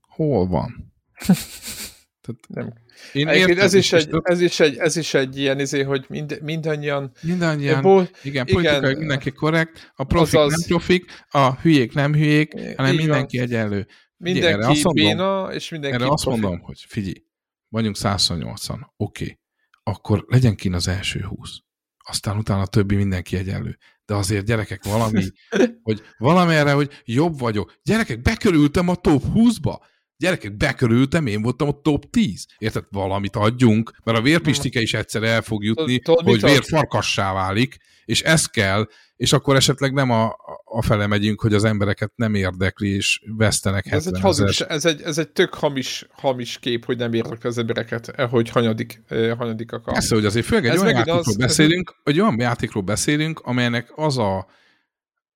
Hol 0.01 0.47
van? 0.47 0.93
Tehát 2.22 2.41
nem. 2.47 2.74
Én 3.13 3.27
értem, 3.27 3.59
ez, 3.59 3.73
is 3.73 3.93
egy, 3.93 4.09
ez, 4.23 4.41
is 4.41 4.59
egy, 4.59 4.77
ez 4.77 4.95
is 4.95 5.13
egy 5.13 5.37
ilyen 5.37 5.59
izé, 5.59 5.81
hogy 5.81 6.05
mind, 6.09 6.39
mindannyian... 6.41 7.11
Mindannyian, 7.21 7.81
ból, 7.81 8.09
igen, 8.23 8.45
politikai 8.45 8.95
mindenki 8.95 9.31
korrekt, 9.31 9.91
a 9.95 10.03
profik 10.03 10.39
azaz, 10.39 10.59
nem 10.59 10.67
profik, 10.67 11.25
a 11.29 11.53
hülyék 11.53 11.93
nem 11.93 12.13
hülyék, 12.13 12.75
hanem 12.75 12.95
mindenki 12.95 13.37
van. 13.37 13.45
egyenlő. 13.45 13.87
Mindenki 14.17 14.65
mondom, 14.65 14.93
béna, 14.93 15.53
és 15.53 15.69
mindenki 15.69 15.95
Erre 15.95 16.11
azt 16.11 16.25
mondom, 16.25 16.59
hogy 16.59 16.85
figyelj, 16.87 17.23
vagyunk 17.69 17.97
180, 17.97 18.93
oké, 18.97 19.23
okay. 19.23 19.39
akkor 19.83 20.25
legyen 20.27 20.55
kín 20.55 20.73
az 20.73 20.87
első 20.87 21.19
20. 21.19 21.49
Aztán 21.97 22.37
utána 22.37 22.61
a 22.61 22.67
többi 22.67 22.95
mindenki 22.95 23.37
egyenlő. 23.37 23.77
De 24.05 24.13
azért 24.13 24.45
gyerekek 24.45 24.83
valami, 24.83 25.23
hogy 25.83 26.01
valami 26.17 26.53
erre, 26.53 26.71
hogy 26.71 27.01
jobb 27.05 27.39
vagyok. 27.39 27.79
Gyerekek, 27.83 28.21
bekörültem 28.21 28.87
a 28.87 28.95
top 28.95 29.23
20-ba 29.33 29.75
Gyerekek, 30.22 30.57
bekörültem, 30.57 31.26
én 31.26 31.41
voltam 31.41 31.67
a 31.67 31.82
top 31.82 32.09
10. 32.09 32.45
Érted? 32.57 32.84
Valamit 32.89 33.36
adjunk, 33.36 33.91
mert 34.03 34.17
a 34.17 34.22
vérpistike 34.22 34.82
is 34.82 34.93
egyszer 34.93 35.24
el 35.24 35.41
fog 35.41 35.63
jutni, 35.63 36.01
hogy 36.05 36.43
ad? 36.43 36.49
vérfarkassá 36.49 37.34
válik, 37.34 37.78
és 38.05 38.22
ez 38.22 38.45
kell, 38.45 38.88
és 39.15 39.34
akkor 39.34 39.55
esetleg 39.55 39.93
nem 39.93 40.09
a, 40.09 40.36
a 40.63 40.82
fele 40.82 41.07
megyünk, 41.07 41.41
hogy 41.41 41.53
az 41.53 41.63
embereket 41.63 42.11
nem 42.15 42.34
érdekli, 42.36 42.89
és 42.95 43.22
vesztenek 43.38 43.86
Ez 43.86 43.91
egy, 44.07 44.13
70 44.13 44.22
hazugság, 44.22 44.69
ezret. 44.72 44.93
ez, 44.93 44.99
egy, 44.99 45.07
ez 45.07 45.17
egy 45.17 45.30
tök 45.30 45.53
hamis, 45.53 46.05
hamis 46.11 46.59
kép, 46.59 46.86
hogy 46.86 46.97
nem 46.97 47.13
érdekli 47.13 47.49
az 47.49 47.57
embereket, 47.57 48.22
hogy 48.30 48.49
hanyadik, 48.49 49.01
eh, 49.07 49.38
hanyadik 49.38 49.72
akar. 49.72 49.93
Persze, 49.93 50.15
hogy 50.15 50.26
azért 50.26 50.45
főleg 50.45 50.65
egy 50.65 50.72
Ez 50.72 50.82
olyan 50.82 50.93
játékról 50.93 51.19
az- 51.19 51.28
ez- 51.28 51.36
beszélünk, 51.38 51.95
egy 52.03 52.19
olyan 52.19 52.39
játékról 52.39 52.84
beszélünk, 52.84 53.39
amelynek 53.39 53.91
az 53.95 54.17
a 54.17 54.47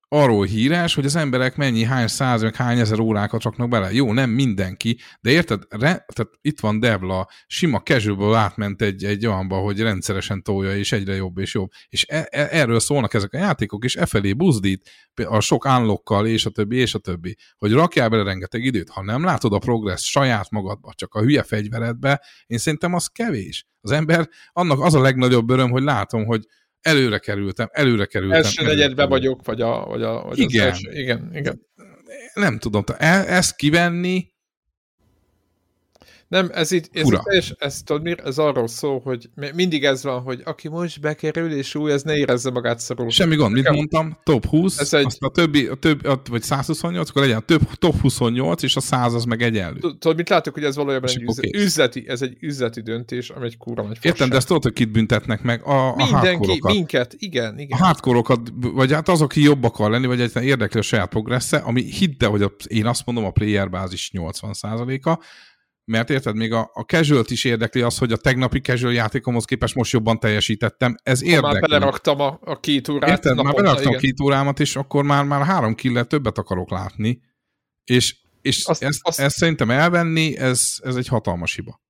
arról 0.08 0.44
hírás, 0.44 0.94
hogy 0.94 1.04
az 1.04 1.16
emberek 1.16 1.56
mennyi, 1.56 1.84
hány 1.84 2.06
száz, 2.06 2.42
meg 2.42 2.54
hány 2.54 2.78
ezer 2.78 3.00
órákat 3.00 3.42
raknak 3.42 3.68
bele. 3.68 3.92
Jó, 3.92 4.12
nem 4.12 4.30
mindenki, 4.30 4.98
de 5.20 5.30
érted, 5.30 5.62
re, 5.68 6.06
tehát 6.12 6.32
itt 6.40 6.60
van 6.60 6.80
Devla, 6.80 7.28
sima 7.46 7.80
casualból 7.80 8.34
átment 8.34 8.82
egy, 8.82 9.04
egy 9.04 9.26
olyanba, 9.26 9.56
hogy 9.56 9.80
rendszeresen 9.80 10.42
tolja, 10.42 10.76
és 10.76 10.92
egyre 10.92 11.14
jobb 11.14 11.38
és 11.38 11.54
jobb. 11.54 11.70
És 11.88 12.06
e, 12.08 12.28
e, 12.30 12.48
erről 12.50 12.80
szólnak 12.80 13.14
ezek 13.14 13.32
a 13.32 13.38
játékok, 13.38 13.84
és 13.84 13.96
e 13.96 14.06
felé 14.06 14.32
buzdít, 14.32 14.90
a 15.24 15.40
sok 15.40 15.64
unlockkal, 15.64 16.26
és 16.26 16.46
a 16.46 16.50
többi, 16.50 16.76
és 16.76 16.94
a 16.94 16.98
többi, 16.98 17.36
hogy 17.56 17.72
rakjál 17.72 18.08
bele 18.08 18.22
rengeteg 18.22 18.64
időt. 18.64 18.90
Ha 18.90 19.02
nem 19.02 19.24
látod 19.24 19.52
a 19.52 19.58
progress 19.58 20.10
saját 20.10 20.50
magadba, 20.50 20.92
csak 20.94 21.14
a 21.14 21.20
hülye 21.20 21.42
fegyveredbe, 21.42 22.22
én 22.46 22.58
szerintem 22.58 22.94
az 22.94 23.06
kevés. 23.06 23.66
Az 23.80 23.90
ember, 23.90 24.28
annak 24.52 24.80
az 24.80 24.94
a 24.94 25.00
legnagyobb 25.00 25.50
öröm, 25.50 25.70
hogy 25.70 25.82
látom, 25.82 26.24
hogy 26.24 26.46
előre 26.86 27.18
kerültem, 27.18 27.68
előre 27.72 28.04
kerültem. 28.04 28.36
Első 28.36 28.60
előre 28.60 28.74
negyedbe 28.74 29.02
kerültem. 29.02 29.08
vagyok, 29.18 29.46
vagy, 29.46 29.60
a, 29.60 29.84
vagy, 29.84 30.02
a, 30.02 30.22
vagy 30.22 30.38
Igen. 30.38 30.66
az 30.66 30.72
első. 30.72 30.90
Igen, 30.92 31.30
igen. 31.34 31.60
Nem 32.34 32.58
tudom, 32.58 32.82
te- 32.84 32.96
e- 32.96 33.34
ezt 33.34 33.56
kivenni, 33.56 34.32
Nem, 36.28 36.50
ez 36.52 36.70
itt, 36.70 36.88
ez, 36.92 37.02
Fura. 37.02 37.16
itt 37.16 37.22
teljes, 37.22 37.54
ez, 37.58 37.82
tudod, 37.84 38.02
mi, 38.02 38.14
ez 38.24 38.38
arról 38.38 38.68
szól, 38.68 39.00
hogy 39.00 39.28
mi- 39.34 39.50
mindig 39.54 39.84
ez 39.84 40.02
van, 40.02 40.20
hogy 40.22 40.40
aki 40.44 40.68
most 40.68 41.00
bekerül, 41.00 41.52
és 41.52 41.74
új, 41.74 41.92
ez 41.92 42.02
ne 42.02 42.16
érezze 42.16 42.50
magát 42.50 42.78
szarul. 42.80 43.10
semmi 43.10 43.36
gond, 43.36 43.52
mit 43.52 43.68
mondtam, 43.70 44.18
top 44.22 44.46
20, 44.46 44.78
Ez 44.78 44.92
egy- 44.94 45.04
azt 45.04 45.22
a 45.22 45.28
többi, 45.28 45.66
a 45.66 45.74
többi 45.74 46.08
a, 46.08 46.20
vagy 46.30 46.42
128, 46.42 47.08
akkor 47.08 47.22
legyen 47.22 47.36
a 47.36 47.40
több, 47.40 47.60
top 47.74 48.00
28, 48.00 48.62
és 48.62 48.76
a 48.76 48.80
100 48.80 49.14
az 49.14 49.24
meg 49.24 49.42
egyenlő. 49.42 49.78
Tudod, 49.78 50.16
mit 50.16 50.28
látok, 50.28 50.54
hogy 50.54 50.64
ez 50.64 50.76
valójában 50.76 51.08
egy 51.10 51.22
üzleti, 51.22 51.56
üzleti, 51.58 52.04
ez 52.08 52.22
egy 52.22 52.36
üzleti 52.40 52.80
döntés, 52.82 53.30
ami 53.30 53.46
egy 53.46 53.56
kurva 53.56 53.82
nagy 53.82 53.98
Értem, 54.00 54.28
de 54.28 54.36
ezt 54.36 54.46
tudod, 54.46 54.62
hogy 54.62 54.72
kit 54.72 54.90
büntetnek 54.92 55.42
meg? 55.42 55.62
A, 55.64 55.88
a 55.88 55.94
Mindenki, 55.96 56.60
minket, 56.62 57.14
igen, 57.18 57.54
A 57.56 57.60
igen. 57.60 57.78
hardcore-okat, 57.78 58.40
vagy 58.60 58.92
hát 58.92 59.08
az, 59.08 59.20
aki 59.20 59.42
jobb 59.42 59.64
akar 59.64 59.90
lenni, 59.90 60.06
vagy 60.06 60.20
egyáltalán 60.20 60.48
érdekli 60.48 60.78
a 60.80 60.82
saját 60.82 61.08
progressze, 61.08 61.56
ami 61.56 61.82
hidd 61.82 62.24
el, 62.24 62.30
hogy 62.30 62.42
a, 62.42 62.52
én 62.66 62.86
azt 62.86 63.06
mondom, 63.06 63.24
a 63.24 63.30
player 63.30 63.70
bázis 63.70 64.10
80%-a, 64.14 65.18
mert 65.86 66.10
érted, 66.10 66.36
még 66.36 66.52
a, 66.52 66.70
a 66.72 66.80
casual 66.80 67.24
is 67.28 67.44
érdekli 67.44 67.80
az, 67.80 67.98
hogy 67.98 68.12
a 68.12 68.16
tegnapi 68.16 68.60
casual 68.60 68.92
játékomhoz 68.92 69.44
képest 69.44 69.74
most 69.74 69.92
jobban 69.92 70.18
teljesítettem. 70.18 70.96
Ez 71.02 71.20
Ha 71.20 71.26
már 71.26 71.34
érdekli. 71.34 71.60
beleraktam 71.60 72.20
a, 72.20 72.38
a 72.42 72.60
két 72.60 72.88
órát. 72.88 73.10
Érted, 73.10 73.34
már 73.34 73.44
naponta, 73.44 73.60
beleraktam 73.62 73.88
igen. 73.90 74.02
két 74.02 74.20
órámat, 74.20 74.60
és 74.60 74.76
akkor 74.76 75.04
már, 75.04 75.24
már 75.24 75.44
három 75.44 75.74
killet 75.74 76.08
többet 76.08 76.38
akarok 76.38 76.70
látni, 76.70 77.20
és, 77.84 78.16
és 78.42 78.64
Azt- 78.64 78.82
ezt, 78.82 78.98
azt- 79.02 79.20
ezt 79.20 79.36
szerintem 79.36 79.70
elvenni, 79.70 80.36
ez, 80.36 80.72
ez 80.82 80.96
egy 80.96 81.06
hatalmas 81.08 81.54
hiba. 81.54 81.80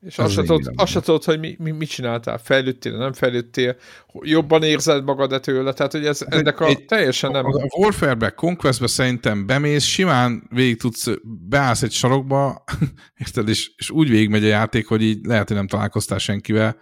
És 0.00 0.18
azt 0.18 0.32
se, 0.32 0.40
tudod, 0.42 0.72
azt 0.76 0.92
se 0.92 1.00
tudod, 1.00 1.24
hogy 1.24 1.38
mi, 1.38 1.56
mi, 1.58 1.70
mit 1.70 1.88
csináltál, 1.88 2.38
fejlődtél, 2.38 2.96
nem 2.96 3.12
fejlődtél, 3.12 3.76
jobban 4.20 4.62
érzed 4.62 5.04
magad 5.04 5.40
tőle, 5.40 5.72
tehát 5.72 5.92
hogy 5.92 6.06
ez, 6.06 6.24
ennek 6.28 6.60
a 6.60 6.66
egy- 6.66 6.84
teljesen 6.84 7.30
nem... 7.30 7.44
A, 7.46 7.48
a 7.48 7.78
Warfare-be, 7.78 8.30
Conquest-be 8.30 8.86
szerintem 8.86 9.46
bemész, 9.46 9.84
simán 9.84 10.48
végig 10.50 10.78
tudsz, 10.78 11.06
beállsz 11.48 11.82
egy 11.82 11.92
sarokba, 11.92 12.64
érted, 13.24 13.48
és, 13.48 13.70
és 13.76 13.90
úgy 13.90 14.08
végigmegy 14.10 14.44
a 14.44 14.48
játék, 14.48 14.86
hogy 14.86 15.02
így 15.02 15.24
lehet, 15.24 15.46
hogy 15.48 15.56
nem 15.56 15.66
találkoztál 15.66 16.18
senkivel, 16.18 16.76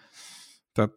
tehát, 0.73 0.91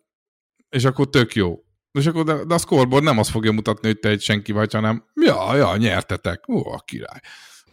és 0.69 0.85
akkor 0.85 1.09
tök 1.09 1.35
jó. 1.35 1.55
És 1.91 2.05
akkor, 2.05 2.23
de, 2.23 2.45
de 2.45 2.53
a 2.53 2.57
scoreboard 2.57 3.03
nem 3.03 3.17
azt 3.17 3.29
fogja 3.29 3.51
mutatni, 3.51 3.87
hogy 3.87 3.99
te 3.99 4.09
egy 4.09 4.21
senki 4.21 4.51
vagy, 4.51 4.73
hanem 4.73 5.03
ja, 5.25 5.55
ja, 5.55 5.77
nyertetek, 5.77 6.47
ó, 6.47 6.71
a 6.71 6.79
király. 6.85 7.19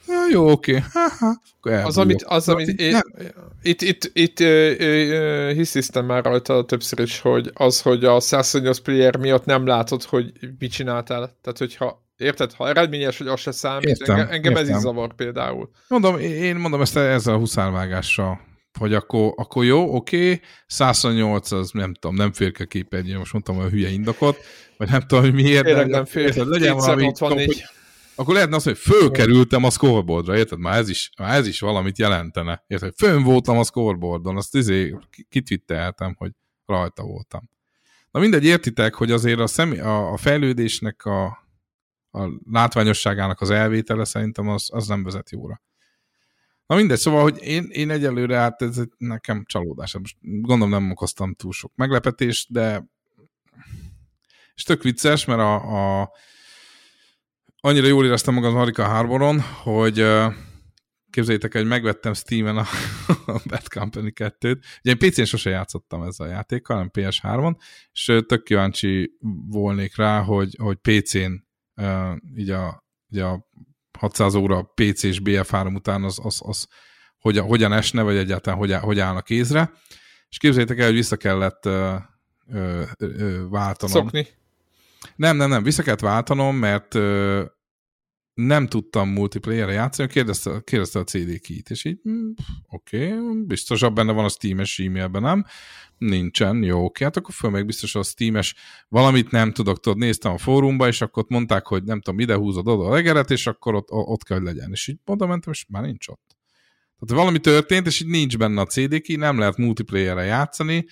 Ja, 0.07 0.27
jó, 0.31 0.51
oké. 0.51 0.83
Akkor 1.59 1.73
Az, 1.73 1.99
amit, 1.99 2.23
az, 2.23 2.49
amit 2.49 2.81
itt, 3.63 3.83
itt, 3.83 4.11
itt 4.13 4.41
ö, 4.41 4.75
ö, 4.79 5.53
hisztisztem 5.53 6.07
már 6.07 6.25
rajta 6.25 6.65
többször 6.65 6.99
is, 6.99 7.21
hogy 7.21 7.51
az, 7.55 7.81
hogy 7.83 8.05
a 8.05 8.21
128 8.21 8.79
player 8.79 9.17
miatt 9.17 9.45
nem 9.45 9.67
látod, 9.67 10.03
hogy 10.03 10.33
mit 10.59 10.71
csináltál. 10.71 11.39
Tehát, 11.43 11.59
hogyha 11.59 12.05
Érted? 12.17 12.53
Ha 12.53 12.69
eredményes, 12.69 13.19
hogy 13.19 13.27
az 13.27 13.41
se 13.41 13.51
számít, 13.51 13.85
Értem, 13.85 14.17
engem, 14.17 14.33
engem 14.33 14.53
ez 14.53 14.59
értem. 14.59 14.77
is 14.77 14.83
zavar 14.83 15.15
például. 15.15 15.71
Mondom, 15.89 16.19
én 16.19 16.57
mondom 16.57 16.81
ezt 16.81 16.97
ezzel 16.97 17.35
a 17.35 17.39
huszárvágással, 17.39 18.41
hogy 18.79 18.95
akkor, 18.95 19.33
akkor 19.37 19.65
jó, 19.65 19.95
oké, 19.95 20.41
128 20.67 21.53
az 21.53 21.71
nem 21.73 21.95
tudom, 21.95 22.17
nem 22.17 22.33
fér 22.33 22.53
ki 22.53 22.63
a 22.63 22.67
képernyőre, 22.67 23.19
most 23.19 23.33
mondtam 23.33 23.57
olyan 23.57 23.71
hülye 23.71 23.89
indokot, 23.89 24.37
vagy 24.77 24.91
nem 24.91 25.01
tudom, 25.01 25.25
hogy 25.25 25.33
miért. 25.35 25.65
Tényleg 25.65 25.89
nem 25.89 26.05
fér. 26.05 26.37
legyen 26.37 26.77
valami, 26.77 27.01
264. 27.03 27.47
hogy, 27.47 27.65
akkor 28.17 28.35
lehetne 28.35 28.57
az, 28.57 28.65
hogy 28.65 28.79
fölkerültem 28.79 29.65
a 29.65 29.71
scoreboardra, 29.71 30.37
érted? 30.37 30.59
Már 30.59 30.79
ez 30.79 30.89
is, 30.89 31.11
már 31.19 31.37
ez 31.37 31.47
is 31.47 31.61
valamit 31.61 31.99
jelentene. 31.99 32.65
Érted? 32.67 32.93
Fönn 32.97 33.23
voltam 33.23 33.59
a 33.59 33.65
scoreboardon, 33.65 34.37
azt 34.37 34.55
izé 34.55 34.97
kitwitteltem, 35.29 36.15
hogy 36.19 36.33
rajta 36.67 37.03
voltam. 37.03 37.51
Na 38.11 38.21
mindegy, 38.21 38.45
értitek, 38.45 38.95
hogy 38.95 39.11
azért 39.13 39.41
a, 39.41 39.47
személy, 39.47 39.79
a, 39.79 40.13
a 40.13 40.17
fejlődésnek 40.17 41.05
a, 41.05 41.25
a 42.11 42.29
látványosságának 42.51 43.41
az 43.41 43.51
elvétele 43.51 44.05
szerintem 44.05 44.49
az, 44.49 44.69
az 44.73 44.87
nem 44.87 45.03
vezet 45.03 45.31
jóra. 45.31 45.63
Na 46.67 46.77
mindegy, 46.77 46.99
szóval, 46.99 47.23
hogy 47.23 47.43
én, 47.43 47.67
én 47.71 47.91
egyelőre, 47.91 48.37
hát 48.37 48.63
ez 48.63 48.81
nekem 48.97 49.45
csalódás. 49.45 49.99
Most 49.99 50.17
gondolom 50.21 50.71
nem 50.71 50.91
okoztam 50.91 51.35
túl 51.35 51.53
sok 51.53 51.73
meglepetést, 51.75 52.53
de 52.53 52.89
és 54.55 54.63
tök 54.63 54.83
vicces, 54.83 55.25
mert 55.25 55.41
a, 55.41 56.01
a 56.01 56.11
annyira 57.67 57.87
jól 57.87 58.05
éreztem 58.05 58.35
magam 58.35 58.51
az 58.51 58.57
Marika 58.57 58.85
Harboron, 58.85 59.41
hogy 59.41 59.99
ö, 59.99 60.27
képzeljétek 61.11 61.55
el, 61.55 61.61
hogy 61.61 61.71
megvettem 61.71 62.15
Steam-en 62.15 62.57
a, 62.57 62.67
a 63.37 63.41
Bad 63.47 63.69
Company 63.69 64.13
2-t. 64.15 64.63
Ugye 64.85 64.95
én 64.95 64.99
PC-n 64.99 65.25
sose 65.25 65.51
játszottam 65.51 66.03
ezzel 66.03 66.27
a 66.27 66.31
játékkal, 66.31 66.77
hanem 66.77 66.91
PS3-on, 66.95 67.57
és 67.93 68.19
tök 68.27 68.43
kíváncsi 68.43 69.11
volnék 69.49 69.97
rá, 69.97 70.21
hogy, 70.21 70.57
hogy 70.59 70.77
PC-n 70.77 71.47
így 72.37 72.51
a, 72.51 72.85
így 73.13 73.19
a 73.19 73.49
600 73.99 74.35
óra 74.35 74.63
PC 74.63 75.03
és 75.03 75.21
BF3 75.25 75.75
után 75.75 76.05
az, 76.05 76.19
az, 76.23 76.41
az 76.45 76.67
hogyan, 77.19 77.47
hogyan 77.47 77.73
esne, 77.73 78.03
vagy 78.03 78.17
egyáltalán 78.17 78.59
hogy, 78.59 78.73
áll- 78.73 78.83
hogy 78.83 78.99
állnak 78.99 79.25
kézre. 79.25 79.73
És 80.29 80.39
képzeljétek 80.39 80.79
el, 80.79 80.87
hogy 80.87 80.95
vissza 80.95 81.17
kellett 81.17 81.67
ö, 81.67 81.95
ö, 82.47 82.83
ö, 82.99 83.49
váltanom. 83.49 83.95
Szokni. 83.95 84.27
Nem, 85.17 85.37
nem, 85.37 85.49
nem, 85.49 85.63
vissza 85.63 85.83
kellett 85.83 86.01
váltanom, 86.01 86.57
mert 86.57 86.95
nem 88.37 88.67
tudtam 88.67 89.09
multiplayer-re 89.09 89.73
játszani, 89.73 90.09
kérdezte, 90.09 90.61
kérdezte 90.65 90.99
a 90.99 91.05
CD 91.05 91.41
kit, 91.41 91.71
és 91.71 91.85
így, 91.85 91.99
hm, 92.03 92.31
oké, 92.69 93.13
okay, 93.13 93.45
biztosabb 93.47 93.95
benne 93.95 94.13
van 94.13 94.25
a 94.25 94.29
Steam-es 94.29 94.79
e-mailben, 94.79 95.23
nem? 95.23 95.45
Nincsen, 95.99 96.63
jó, 96.63 96.85
oké, 96.85 97.05
hát 97.05 97.17
akkor 97.17 97.35
föl 97.35 97.51
meg 97.51 97.67
biztos 97.67 97.95
a 97.95 98.03
Steam-es 98.03 98.55
valamit 98.89 99.31
nem 99.31 99.53
tudok, 99.53 99.81
tudod, 99.81 99.99
néztem 99.99 100.33
a 100.33 100.39
fórumba, 100.39 100.87
és 100.87 101.01
akkor 101.01 101.23
ott 101.23 101.29
mondták, 101.29 101.67
hogy 101.67 101.85
nem 101.85 102.01
tudom, 102.01 102.21
ide 102.21 102.35
húzod 102.35 102.69
oda 102.69 102.85
a 102.85 102.93
legeret, 102.93 103.31
és 103.31 103.47
akkor 103.47 103.75
ott, 103.75 103.91
ott 103.91 104.23
kell, 104.23 104.37
hogy 104.37 104.47
legyen. 104.47 104.71
És 104.71 104.89
így 104.89 104.99
oda 105.05 105.27
mentem, 105.27 105.53
és 105.53 105.67
már 105.69 105.83
nincs 105.83 106.09
ott. 106.09 106.37
Tehát 106.99 107.23
valami 107.23 107.39
történt, 107.39 107.87
és 107.87 108.01
így 108.01 108.09
nincs 108.09 108.39
benne 108.39 108.61
a 108.61 108.67
CD 108.67 109.01
key, 109.01 109.17
nem 109.17 109.39
lehet 109.39 109.57
multiplayer-re 109.57 110.25
játszani, 110.25 110.87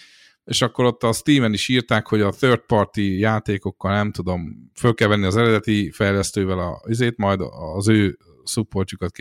és 0.45 0.62
akkor 0.62 0.84
ott 0.84 1.03
a 1.03 1.12
Steam-en 1.12 1.53
is 1.53 1.68
írták, 1.68 2.07
hogy 2.07 2.20
a 2.20 2.30
third 2.30 2.61
party 2.61 3.18
játékokkal 3.18 3.92
nem 3.92 4.12
tudom, 4.12 4.70
föl 4.74 4.95
kell 4.95 5.09
venni 5.09 5.26
az 5.26 5.36
eredeti 5.36 5.90
fejlesztővel 5.90 6.59
a 6.59 6.82
izét, 6.86 7.16
majd 7.16 7.40
az 7.76 7.88
ő 7.88 8.18
supportjukat 8.45 9.12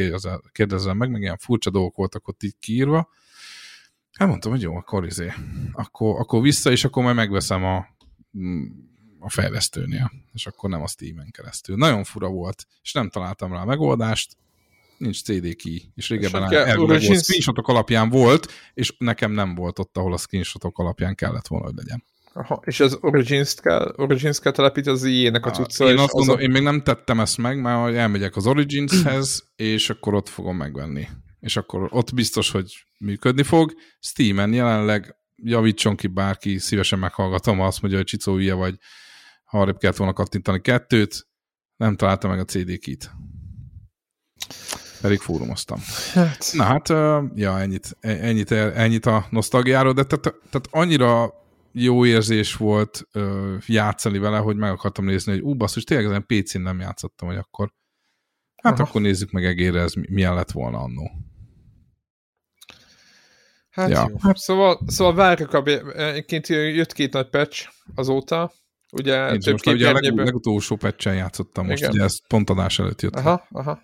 kérdezem 0.52 0.98
meg, 0.98 1.12
meg 1.12 1.22
ilyen 1.22 1.38
furcsa 1.38 1.70
dolgok 1.70 1.96
voltak 1.96 2.28
ott 2.28 2.44
így 2.44 2.56
kiírva. 2.60 3.10
Hát 4.14 4.28
mondtam, 4.28 4.52
hogy 4.52 4.62
jó, 4.62 4.76
akkor 4.76 5.06
izé, 5.06 5.32
akkor, 5.72 6.20
akkor 6.20 6.42
vissza, 6.42 6.72
és 6.72 6.84
akkor 6.84 7.04
majd 7.04 7.16
megveszem 7.16 7.64
a, 7.64 7.86
a 9.20 9.30
fejlesztőnél, 9.30 10.12
és 10.34 10.48
akkor 10.48 10.70
nem 10.70 10.82
a 10.82 10.88
Steam-en 10.88 11.32
keresztül. 11.32 11.76
Nagyon 11.76 12.04
fura 12.04 12.28
volt, 12.28 12.68
és 12.82 12.94
nem 12.94 13.10
találtam 13.10 13.52
rá 13.52 13.62
a 13.62 13.66
megoldást, 13.66 14.38
nincs 14.98 15.24
CD 15.24 15.56
key, 15.56 15.82
és 15.96 16.10
régebben 16.10 16.44
elvileg 16.44 16.78
volt, 16.78 17.24
screenshotok 17.24 17.68
alapján 17.68 18.10
volt, 18.10 18.52
és 18.74 18.96
nekem 18.98 19.32
nem 19.32 19.56
volt 19.56 19.80
ott, 19.80 19.98
ahol 19.98 20.14
a 20.14 20.18
screenshotok 20.18 20.78
alapján 20.78 21.16
kellett 21.16 21.48
volna, 21.48 21.66
hogy 21.66 21.76
legyen. 21.76 22.04
Aha, 22.36 22.62
és 22.66 22.80
az 22.80 22.98
Origins-t 23.02 23.62
kell, 23.62 23.94
Origins 23.98 24.40
kell 24.40 24.52
telepíteni 24.52 24.96
az 24.96 25.04
IE-nek 25.04 25.46
a 25.46 25.52
cucca. 25.52 25.90
Én 25.90 25.98
azt 25.98 26.04
az 26.04 26.12
gondolom, 26.12 26.40
a... 26.40 26.44
én 26.44 26.52
még 26.52 26.62
nem 26.62 26.84
tettem 26.84 27.20
ezt 27.20 27.38
meg, 27.38 27.62
mert 27.62 27.84
hogy 27.84 27.96
elmegyek 27.96 28.36
az 28.36 28.48
Originshez, 28.48 29.44
és 29.56 29.90
akkor 29.90 30.14
ott 30.14 30.30
fogom 30.30 30.58
megvenni. 30.58 31.08
És 31.40 31.56
akkor 31.56 31.88
ott 31.92 32.14
biztos, 32.14 32.52
hogy 32.52 32.86
működni 33.00 33.44
fog. 33.44 33.74
Steam-en 34.00 34.54
jelenleg 34.54 35.16
javítson 35.36 35.96
ki 35.96 36.08
bárki, 36.08 36.58
szívesen 36.58 37.00
meghallgatom, 37.00 37.58
ha 37.58 37.66
azt 37.66 37.82
mondja, 37.82 38.00
hogy 38.00 38.08
Csicó 38.08 38.34
hülye 38.34 38.54
vagy, 38.54 38.76
ha 39.44 39.60
arrébb 39.60 39.78
kellett 39.78 39.98
volna 39.98 40.14
kattintani 40.14 40.62
kettőt, 40.62 41.28
nem 41.76 41.96
találtam 41.96 42.30
meg 42.30 42.40
a 42.40 42.46
CD 42.46 42.78
kit. 42.78 43.12
Pedig 45.04 45.20
fórumoztam. 45.20 45.80
Hát, 46.14 46.46
Na 46.54 46.64
hát, 46.64 46.90
ja, 47.36 47.60
ennyit, 47.60 47.98
e- 48.00 48.26
ennyit, 48.26 48.52
ennyit 48.52 49.06
a 49.06 49.26
nosztalgiáról, 49.30 49.94
de 49.94 50.04
tehát, 50.04 50.24
tehát 50.50 50.68
annyira 50.72 51.34
jó 51.72 52.06
érzés 52.06 52.56
volt 52.56 53.08
ö, 53.12 53.56
játszani 53.66 54.18
vele, 54.18 54.38
hogy 54.38 54.56
meg 54.56 54.72
akartam 54.72 55.06
nézni, 55.06 55.32
hogy 55.32 55.42
ú, 55.42 55.56
basszus, 55.56 55.84
tényleg 55.84 56.06
ezen 56.08 56.26
PC-n 56.26 56.62
nem 56.62 56.80
játszottam, 56.80 57.28
hogy 57.28 57.38
akkor 57.38 57.74
hát 58.64 58.74
Aha. 58.80 58.84
akkor 58.90 59.02
nézzük 59.02 59.32
meg 59.32 59.46
egérre, 59.46 59.82
ez 59.82 59.94
mi- 59.94 60.08
milyen 60.10 60.36
lett 60.36 60.52
volna 60.52 60.78
annó. 60.80 61.12
hát 63.70 63.90
Ja. 63.90 64.08
jó. 64.10 64.32
Szóval, 64.34 64.80
szóval 64.88 65.14
várjuk, 65.14 65.54
a, 65.54 65.64
egyébként 65.96 66.48
jött 66.48 66.94
két 66.94 67.14
nagy 67.14 67.30
patch 67.30 67.70
azóta, 67.96 68.52
ugye 68.92 69.32
Én 69.32 69.40
több 69.40 69.52
most 69.52 69.68
ugye 69.68 69.90
a 69.90 69.92
leg, 69.94 70.14
legutolsó 70.16 70.76
patchen 70.76 71.16
játszottam 71.16 71.66
most, 71.66 71.78
Igen. 71.82 71.92
ugye 71.92 72.04
ez 72.04 72.28
pont 72.28 72.50
adás 72.50 72.80
előtt 72.80 73.02
jött. 73.02 73.16
Aha, 73.16 73.48
aha. 73.52 73.82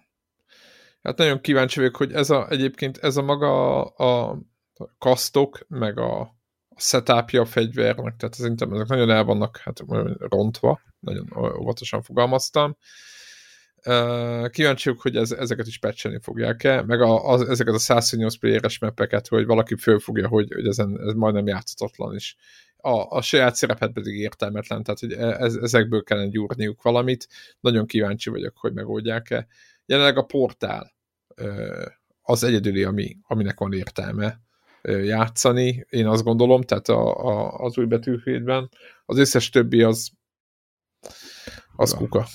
Hát 1.01 1.17
nagyon 1.17 1.41
kíváncsi 1.41 1.79
vagyok, 1.79 1.95
hogy 1.95 2.13
ez 2.13 2.29
a, 2.29 2.49
egyébként 2.49 2.97
ez 2.97 3.17
a 3.17 3.21
maga 3.21 3.83
a, 3.83 4.31
a 4.73 4.89
kasztok, 4.97 5.65
meg 5.67 5.97
a, 5.97 6.19
a 6.69 6.79
setupja 6.79 7.41
a 7.41 7.45
fegyvernek, 7.45 8.15
tehát 8.15 8.35
szerintem 8.35 8.73
ezek 8.73 8.87
nagyon 8.87 9.09
el 9.09 9.23
vannak 9.23 9.57
hát, 9.57 9.83
rontva, 10.17 10.79
nagyon 10.99 11.33
óvatosan 11.59 12.01
fogalmaztam. 12.01 12.77
Kíváncsi 14.49 14.89
vagyok, 14.89 15.01
hogy 15.01 15.15
ez, 15.15 15.31
ezeket 15.31 15.67
is 15.67 15.79
patchelni 15.79 16.19
fogják-e, 16.21 16.81
meg 16.81 17.01
a, 17.01 17.29
az, 17.29 17.49
ezeket 17.49 17.73
a 17.73 17.79
128 17.79 18.35
playeres 18.35 18.79
mapeket, 18.79 19.27
hogy 19.27 19.45
valaki 19.45 19.75
fölfogja, 19.75 20.27
hogy, 20.27 20.53
hogy 20.53 20.67
ezen, 20.67 20.99
ez 21.07 21.13
majdnem 21.13 21.47
játszhatatlan 21.47 22.15
is. 22.15 22.35
A, 22.77 23.15
a 23.15 23.21
saját 23.21 23.55
szerepet 23.55 23.91
pedig 23.91 24.19
értelmetlen, 24.19 24.83
tehát 24.83 24.99
hogy 24.99 25.11
e, 25.11 25.27
ez, 25.27 25.55
ezekből 25.55 26.03
kellene 26.03 26.29
gyúrniuk 26.29 26.81
valamit. 26.81 27.27
Nagyon 27.59 27.85
kíváncsi 27.85 28.29
vagyok, 28.29 28.57
hogy 28.57 28.73
megoldják-e. 28.73 29.47
Jelenleg 29.89 30.17
a 30.17 30.23
portál 30.23 30.95
az 32.21 32.43
egyedüli, 32.43 32.83
ami, 32.83 33.17
aminek 33.27 33.59
van 33.59 33.73
értelme 33.73 34.39
játszani, 34.81 35.85
én 35.89 36.07
azt 36.07 36.23
gondolom, 36.23 36.61
tehát 36.61 36.87
a, 36.87 37.25
a, 37.27 37.53
az 37.53 37.77
új 37.77 37.85
betűfédben. 37.85 38.69
Az 39.05 39.17
összes 39.17 39.49
többi 39.49 39.81
az 39.81 40.09
az 41.75 41.93
kuka. 41.93 42.25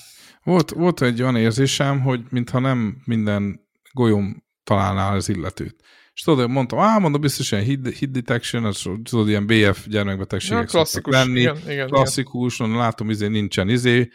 Volt, 0.42 0.70
volt 0.70 1.02
egy 1.02 1.22
olyan 1.22 1.36
érzésem, 1.36 2.00
hogy 2.00 2.20
mintha 2.30 2.58
nem 2.58 3.02
minden 3.04 3.60
golyom 3.92 4.44
találná 4.64 5.14
az 5.14 5.28
illetőt. 5.28 5.76
És 6.14 6.20
tudod, 6.20 6.50
mondtam, 6.50 6.78
á, 6.78 6.98
mondom, 6.98 7.20
biztos 7.20 7.52
ilyen 7.52 7.64
hit, 7.64 7.88
hit 7.88 8.10
detection, 8.10 8.64
az, 8.64 8.82
tudod, 9.02 9.28
ilyen 9.28 9.46
BF 9.46 9.86
gyermekbetegségek 9.86 10.62
Ja, 10.62 10.66
klasszikus, 10.66 11.12
lenni. 11.12 11.40
igen, 11.40 11.56
igen, 11.68 11.88
klasszikus, 11.88 12.58
igen. 12.58 12.76
látom, 12.76 13.10
izé 13.10 13.26
nincsen 13.26 13.68
izé. 13.68 14.08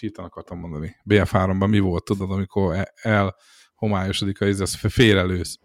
Hirtelen 0.00 0.30
akartam 0.30 0.58
mondani. 0.58 0.96
BF3-ban 1.08 1.68
mi 1.68 1.78
volt, 1.78 2.04
tudod, 2.04 2.30
amikor 2.30 2.74
e- 2.74 2.92
elhomályosodik 3.02 4.40
a 4.40 4.46
izé, 4.46 4.62
az 4.62 4.74
félrelősz. 4.74 5.58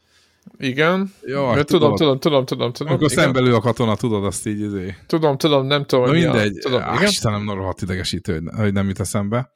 Igen. 0.58 1.14
Jaj, 1.22 1.58
Ja, 1.58 1.64
tudom, 1.64 1.96
tudom, 1.96 2.20
tudom, 2.20 2.46
tudom, 2.46 2.72
tudom. 2.72 2.94
Amikor 2.94 3.12
igen. 3.12 3.24
szembe 3.24 3.40
lő 3.40 3.56
a 3.56 3.60
katona, 3.60 3.96
tudod, 3.96 4.26
azt 4.26 4.48
így 4.48 4.60
izé. 4.60 4.96
Tudom, 5.08 5.38
tudom, 5.38 5.66
nem 5.66 5.86
tudom, 5.86 6.06
Na 6.06 6.12
hogy 6.12 6.20
mi 6.20 6.26
a- 6.26 6.32
mindegy, 6.32 6.58
Tudom, 6.62 6.82
Á, 6.82 6.94
igen. 6.96 7.08
Istenem, 7.08 7.50
rohadt 7.50 7.82
idegesítő, 7.82 8.34
hogy- 8.34 8.60
hogy 8.60 8.74
nem 8.74 8.88
jut 8.88 9.00
eszembe. 9.00 9.52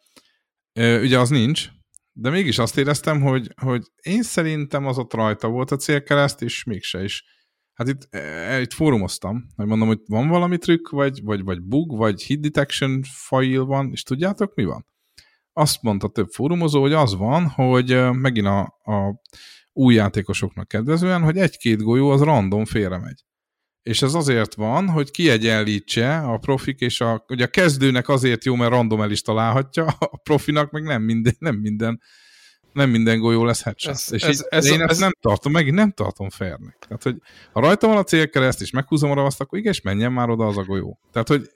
Ö, 0.74 1.02
Ugye 1.02 1.20
az 1.20 1.30
nincs, 1.30 1.68
de 2.12 2.30
mégis 2.30 2.58
azt 2.60 2.78
éreztem, 2.78 3.22
hogy, 3.22 3.50
hogy 3.62 3.84
én 4.02 4.24
szerintem 4.24 4.86
az 4.86 4.98
ott 4.98 5.14
rajta 5.14 5.48
volt 5.48 5.72
a 5.72 5.76
célkereszt, 5.76 6.42
és 6.42 6.64
mégse 6.64 7.04
is. 7.04 7.24
Hát 7.76 7.88
itt, 7.88 8.08
e, 8.10 8.62
itt 8.62 8.74
fórumoztam, 8.74 9.48
hogy 9.56 9.66
mondom, 9.66 9.88
hogy 9.88 10.00
van 10.06 10.28
valami 10.28 10.58
trükk, 10.58 10.90
vagy, 10.90 11.24
vagy, 11.24 11.44
vagy 11.44 11.62
bug, 11.62 11.98
vagy 11.98 12.22
hit 12.22 12.40
detection 12.40 13.02
file 13.04 13.64
van, 13.64 13.92
és 13.92 14.04
tudjátok 14.04 14.56
mi 14.56 14.64
van? 14.64 14.86
Azt 15.54 15.82
mondta 15.82 16.08
több 16.08 16.30
fórumozó, 16.30 16.82
hogy 16.82 16.94
az 16.94 17.16
van, 17.16 17.48
hogy 17.48 17.92
ö, 17.92 18.12
megint 18.12 18.48
a, 18.48 18.60
a 18.62 19.22
új 19.74 19.94
játékosoknak 19.94 20.68
kedvezően, 20.68 21.22
hogy 21.22 21.38
egy-két 21.38 21.82
golyó 21.82 22.10
az 22.10 22.22
random 22.22 22.66
félremegy. 22.66 23.24
És 23.82 24.02
ez 24.02 24.14
azért 24.14 24.56
van, 24.56 24.90
hogy 24.90 25.12
kiegyenlítse 25.12 26.18
a 26.18 26.38
profik, 26.38 26.80
és 26.80 27.02
a, 27.02 27.26
ugye 27.28 27.44
a 27.44 27.48
kezdőnek 27.48 28.10
azért 28.10 28.46
jó, 28.46 28.56
mert 28.56 28.72
random 28.72 29.02
el 29.02 29.12
is 29.12 29.22
találhatja, 29.22 29.86
a 29.86 30.18
profinak 30.18 30.72
meg 30.72 30.84
nem 30.84 31.02
minden, 31.02 31.36
nem 31.40 31.56
minden, 31.56 32.02
nem 32.76 32.90
minden 32.90 33.20
golyó 33.20 33.44
lesz 33.46 33.64
headshot. 33.64 33.94
Ez- 33.94 34.12
és 34.12 34.24
ez- 34.24 34.40
így, 34.40 34.46
ez- 34.50 34.66
én 34.66 34.82
ezt 34.82 34.92
ez- 34.92 34.98
nem 34.98 35.12
tartom, 35.20 35.52
megint 35.52 35.76
nem 35.76 35.92
tartom 35.92 36.30
fairnek. 36.30 36.76
Tehát, 36.88 37.04
hogy 37.04 37.16
ha 37.54 37.60
rajta 37.60 37.88
van 37.88 37.98
a 37.98 38.04
célkereszt, 38.04 38.62
és 38.62 38.72
meghúzom 38.72 39.12
arra 39.12 39.24
azt, 39.26 39.42
akkor 39.42 39.58
igenis 39.60 39.82
menjen 39.82 40.12
már 40.12 40.30
oda 40.30 40.46
az 40.46 40.58
a 40.58 40.64
golyó. 40.64 41.00
Tehát, 41.12 41.28
hogy 41.28 41.50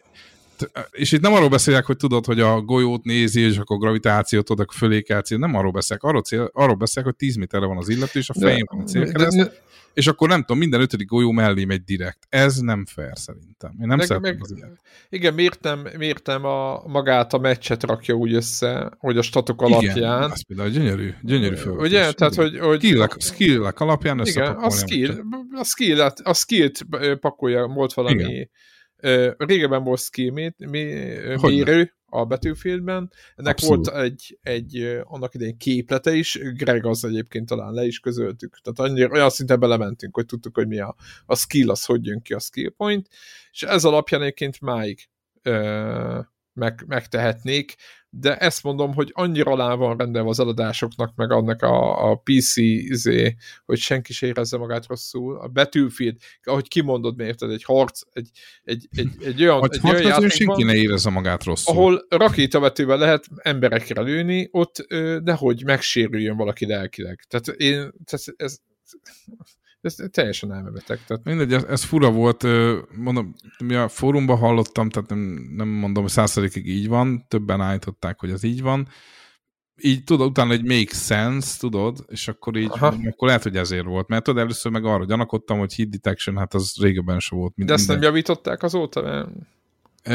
és 0.91 1.11
itt 1.11 1.21
nem 1.21 1.33
arról 1.33 1.49
beszélek, 1.49 1.85
hogy 1.85 1.97
tudod, 1.97 2.25
hogy 2.25 2.39
a 2.39 2.61
golyót 2.61 3.03
nézi, 3.03 3.41
és 3.41 3.57
akkor 3.57 3.77
gravitációt 3.77 4.49
oda 4.49 4.65
fölé 4.75 5.01
kell 5.01 5.21
cél. 5.21 5.37
Nem 5.37 5.55
arról 5.55 5.71
beszélek. 5.71 6.03
Arról, 6.03 6.21
cél, 6.21 6.49
arról 6.53 6.75
beszélek, 6.75 7.09
hogy 7.09 7.17
10 7.17 7.35
méterre 7.35 7.65
van 7.65 7.77
az 7.77 7.89
illető, 7.89 8.19
és 8.19 8.29
a 8.29 8.33
fején 8.39 8.65
van 8.71 8.81
a 8.81 8.83
célkereszt, 8.83 9.67
és 9.93 10.07
akkor 10.07 10.27
nem 10.27 10.39
tudom, 10.39 10.57
minden 10.57 10.81
ötödik 10.81 11.07
golyó 11.07 11.31
mellé 11.31 11.65
megy 11.65 11.83
direkt. 11.83 12.17
Ez 12.29 12.57
nem 12.57 12.85
fair 12.85 13.11
szerintem. 13.13 13.71
Én 13.81 13.87
nem 13.87 13.97
Meg- 13.97 14.07
szeretem 14.07 14.31
meg- 14.31 14.41
az 14.41 14.53
ilyet. 14.55 14.79
Igen, 15.09 15.33
miért 15.33 15.61
nem, 15.61 15.87
miért 15.97 16.25
nem 16.25 16.45
a, 16.45 16.83
magát 16.87 17.33
a 17.33 17.37
meccset 17.37 17.83
rakja 17.83 18.13
úgy 18.15 18.33
össze, 18.33 18.91
hogy 18.97 19.17
a 19.17 19.21
statok 19.21 19.61
alapján. 19.61 19.97
Igen, 19.97 20.31
az 20.31 20.45
például 20.45 20.69
gyönyörű, 20.69 21.13
gyönyörű 21.21 21.55
föl. 21.55 21.77
Ugye? 21.77 22.11
Tehát, 22.11 22.35
hogy, 22.35 22.59
hogy 22.59 22.79
skillek, 22.79 23.15
skillek 23.19 23.79
alapján 23.79 24.21
igen, 24.25 24.55
a 24.55 24.69
skill, 24.69 25.23
a 25.51 25.63
skill, 25.63 26.01
a 26.23 26.33
skillt 26.33 26.85
pakolja, 27.19 27.67
volt 27.67 27.93
valami 27.93 28.21
Igen. 28.21 28.49
Régebben 29.37 29.83
volt 29.83 29.99
skill 29.99 30.31
mi, 30.31 30.51
Hogyne. 31.35 31.47
mérő 31.47 31.93
a 32.05 32.25
Battlefieldben, 32.25 33.11
ennek 33.35 33.53
Abszolút. 33.53 33.89
volt 33.89 34.03
egy, 34.03 34.39
egy 34.41 35.01
annak 35.03 35.33
idején 35.33 35.57
képlete 35.57 36.13
is, 36.13 36.39
Greg 36.55 36.85
az 36.85 37.05
egyébként 37.05 37.47
talán 37.47 37.73
le 37.73 37.85
is 37.85 37.99
közöltük, 37.99 38.59
tehát 38.61 38.91
annyira, 38.91 39.11
olyan 39.11 39.29
szinten 39.29 39.59
belementünk, 39.59 40.15
hogy 40.15 40.25
tudtuk, 40.25 40.55
hogy 40.55 40.67
mi 40.67 40.79
a, 40.79 40.95
a 41.25 41.35
skill, 41.35 41.69
az 41.69 41.85
hogy 41.85 42.05
jön 42.05 42.21
ki 42.21 42.33
a 42.33 42.39
skill 42.39 42.69
point, 42.69 43.07
és 43.51 43.63
ez 43.63 43.83
alapján 43.83 44.21
egyébként 44.21 44.61
máig 44.61 45.09
ö, 45.41 46.19
meg, 46.53 46.83
megtehetnék, 46.87 47.75
de 48.09 48.37
ezt 48.37 48.63
mondom, 48.63 48.93
hogy 48.93 49.09
annyira 49.13 49.51
alá 49.51 49.73
van 49.73 49.97
rendelve 49.97 50.29
az 50.29 50.39
eladásoknak, 50.39 51.15
meg 51.15 51.31
annak 51.31 51.61
a, 51.61 52.09
a 52.11 52.15
PC 52.15 52.57
izé, 52.57 53.35
hogy 53.65 53.77
senki 53.77 54.13
se 54.13 54.27
érezze 54.27 54.57
magát 54.57 54.87
rosszul. 54.87 55.37
A 55.37 55.47
Battlefield, 55.47 56.15
ahogy 56.43 56.67
kimondod, 56.67 57.17
mert 57.17 57.29
érted, 57.29 57.51
egy 57.51 57.63
harc, 57.63 58.01
egy, 58.11 58.29
egy, 58.63 58.87
egy, 58.95 59.09
egy 59.23 59.41
olyan, 59.41 59.59
Hogy 59.59 59.69
egy 59.73 59.89
olyan 59.89 60.01
játék 60.01 60.29
senki 60.31 60.63
ne 60.63 60.75
érezze 60.75 61.09
magát 61.09 61.43
rosszul. 61.43 61.75
ahol 61.75 62.05
rakétavetővel 62.09 62.97
lehet 62.97 63.27
emberekre 63.35 64.01
lőni, 64.01 64.47
ott 64.51 64.85
ö, 64.87 65.19
nehogy 65.23 65.63
megsérüljön 65.63 66.37
valaki 66.37 66.65
lelkileg. 66.65 67.25
Tehát 67.27 67.47
én, 67.47 67.91
tehát 68.05 68.25
ez, 68.37 68.59
ez 69.81 69.95
teljesen 70.11 70.53
elmebeteg. 70.53 70.99
Tehát 71.07 71.23
Mindegy, 71.23 71.53
ez, 71.53 71.63
ez 71.63 71.83
fura 71.83 72.11
volt, 72.11 72.43
mondom, 72.95 73.33
mi 73.63 73.75
a 73.75 73.87
fórumban 73.87 74.37
hallottam, 74.37 74.89
tehát 74.89 75.09
nem, 75.09 75.49
nem 75.55 75.67
mondom, 75.67 76.03
hogy 76.03 76.11
százszerékig 76.11 76.67
így 76.67 76.87
van, 76.87 77.25
többen 77.27 77.61
állították, 77.61 78.19
hogy 78.19 78.31
ez 78.31 78.43
így 78.43 78.61
van. 78.61 78.87
Így 79.81 80.03
tudod, 80.03 80.29
utána 80.29 80.51
egy 80.51 80.63
make 80.63 80.93
sense, 80.93 81.57
tudod, 81.59 82.05
és 82.07 82.27
akkor 82.27 82.57
így, 82.57 82.69
Aha. 82.71 82.85
akkor 82.87 83.27
lehet, 83.27 83.43
hogy 83.43 83.57
ezért 83.57 83.85
volt, 83.85 84.07
mert 84.07 84.23
tudod, 84.23 84.41
először 84.41 84.71
meg 84.71 84.85
arra 84.85 85.05
gyanakodtam, 85.05 85.59
hogy 85.59 85.73
hit 85.73 85.89
detection, 85.89 86.37
hát 86.37 86.53
az 86.53 86.75
régebben 86.81 87.19
se 87.19 87.35
volt. 87.35 87.53
de 87.55 87.73
ezt 87.73 87.87
nem 87.87 88.01
javították 88.01 88.63
azóta, 88.63 89.01
mert 89.01 89.29
Ö, 90.03 90.13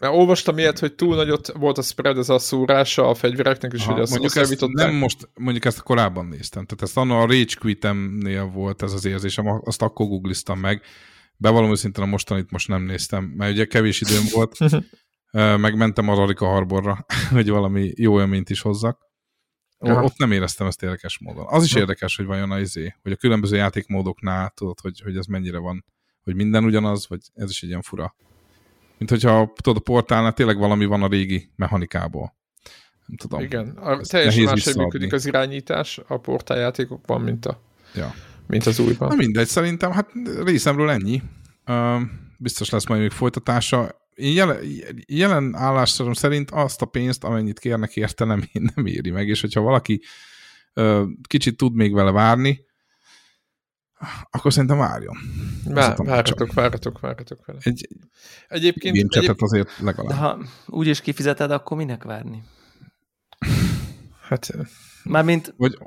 Mert 0.00 0.14
olvastam 0.14 0.58
ilyet, 0.58 0.78
hogy 0.78 0.94
túl 0.94 1.16
nagyot 1.16 1.52
volt 1.52 1.78
a 1.78 1.82
spread, 1.82 2.18
ez 2.18 2.28
a 2.28 2.38
szúrása 2.38 3.08
a 3.08 3.14
fegyvereknek, 3.14 3.72
és 3.72 3.84
hogy 3.84 4.00
azt, 4.00 4.10
mondjuk 4.10 4.36
azt 4.36 4.52
ezt 4.52 4.66
nem 4.72 4.94
most, 4.94 5.28
mondjuk 5.34 5.64
ezt 5.64 5.82
korábban 5.82 6.26
néztem. 6.26 6.64
Tehát 6.66 6.82
ezt 6.82 6.96
annak 6.96 7.16
a 7.16 7.26
Rage 7.26 7.54
Quitemnél 7.60 8.44
volt 8.44 8.82
ez 8.82 8.92
az 8.92 9.04
érzésem, 9.04 9.60
azt 9.64 9.82
akkor 9.82 10.06
googliztam 10.06 10.58
meg. 10.58 10.82
Bevallom 11.36 11.70
őszintén 11.70 12.04
a 12.04 12.06
mostanit 12.06 12.50
most 12.50 12.68
nem 12.68 12.82
néztem, 12.82 13.24
mert 13.24 13.52
ugye 13.52 13.64
kevés 13.64 14.00
időm 14.00 14.24
volt, 14.32 14.58
megmentem 15.60 16.08
a 16.08 16.14
Rarika 16.14 16.46
Harborra, 16.46 17.06
hogy 17.30 17.48
valami 17.48 17.92
jó 17.96 18.20
élményt 18.20 18.50
is 18.50 18.60
hozzak. 18.60 19.06
Aha. 19.78 20.02
Ott 20.02 20.16
nem 20.16 20.32
éreztem 20.32 20.66
ezt 20.66 20.82
érdekes 20.82 21.18
módon. 21.18 21.46
Az 21.48 21.64
is 21.64 21.74
érdekes, 21.74 22.16
hogy 22.16 22.26
vajon 22.26 22.50
az 22.50 22.60
izé, 22.60 22.94
hogy 23.02 23.12
a 23.12 23.16
különböző 23.16 23.56
játékmódoknál 23.56 24.52
tudod, 24.54 24.80
hogy, 24.80 25.00
hogy 25.00 25.16
ez 25.16 25.26
mennyire 25.26 25.58
van, 25.58 25.84
hogy 26.22 26.34
minden 26.34 26.64
ugyanaz, 26.64 27.08
vagy 27.08 27.20
ez 27.34 27.50
is 27.50 27.62
egy 27.62 27.68
ilyen 27.68 27.82
fura. 27.82 28.14
Mint 28.98 29.10
hogyha 29.10 29.52
tudod, 29.62 29.76
a 29.76 29.90
portálnál 29.90 30.32
tényleg 30.32 30.58
valami 30.58 30.84
van 30.84 31.02
a 31.02 31.08
régi 31.08 31.50
mechanikából. 31.56 32.36
Nem 33.06 33.16
tudom. 33.16 33.40
Igen, 33.40 33.68
a, 33.68 34.00
teljesen 34.00 34.44
máshogy 34.44 34.76
működik 34.76 35.12
az 35.12 35.26
irányítás 35.26 36.00
a 36.06 36.16
portáljátékokban, 36.18 37.20
mint, 37.20 37.46
a, 37.46 37.60
Ja. 37.94 38.14
mint 38.46 38.66
az 38.66 38.78
Na 38.78 38.84
újban. 38.84 39.16
mindegy, 39.16 39.46
szerintem, 39.46 39.90
hát 39.90 40.10
részemről 40.44 40.90
ennyi. 40.90 41.22
Uh, 41.66 42.00
biztos 42.38 42.70
lesz 42.70 42.86
majd 42.86 43.00
még 43.00 43.10
folytatása. 43.10 44.06
Én 44.14 44.32
jelen, 44.32 44.58
jelen 45.06 45.54
állásom 45.54 46.12
szerint 46.12 46.50
azt 46.50 46.82
a 46.82 46.86
pénzt, 46.86 47.24
amennyit 47.24 47.58
kérnek 47.58 47.96
érte, 47.96 48.24
nem, 48.24 48.48
nem 48.74 48.86
éri 48.86 49.10
meg, 49.10 49.28
és 49.28 49.40
hogyha 49.40 49.60
valaki 49.60 50.02
uh, 50.74 51.02
kicsit 51.26 51.56
tud 51.56 51.74
még 51.74 51.94
vele 51.94 52.10
várni, 52.10 52.66
akkor 54.30 54.52
szerintem 54.52 54.78
várjon. 54.78 55.16
Vá, 55.64 55.94
várhatok, 55.96 56.38
csak- 56.38 56.52
várhatok, 56.52 57.00
várhatok 57.00 57.46
vele. 57.46 57.58
Egy 57.62 57.88
Egyébként, 58.48 58.94
gémcsetet 58.94 59.28
egyéb, 59.28 59.42
azért 59.42 59.68
De 59.78 59.84
legalább. 59.84 60.18
ha 60.18 60.38
úgyis 60.66 61.00
kifizeted, 61.00 61.50
akkor 61.50 61.76
minek 61.76 62.02
várni? 62.04 62.42
Hát 64.28 64.50
Mármint 65.04 65.54
Vagy 65.56 65.78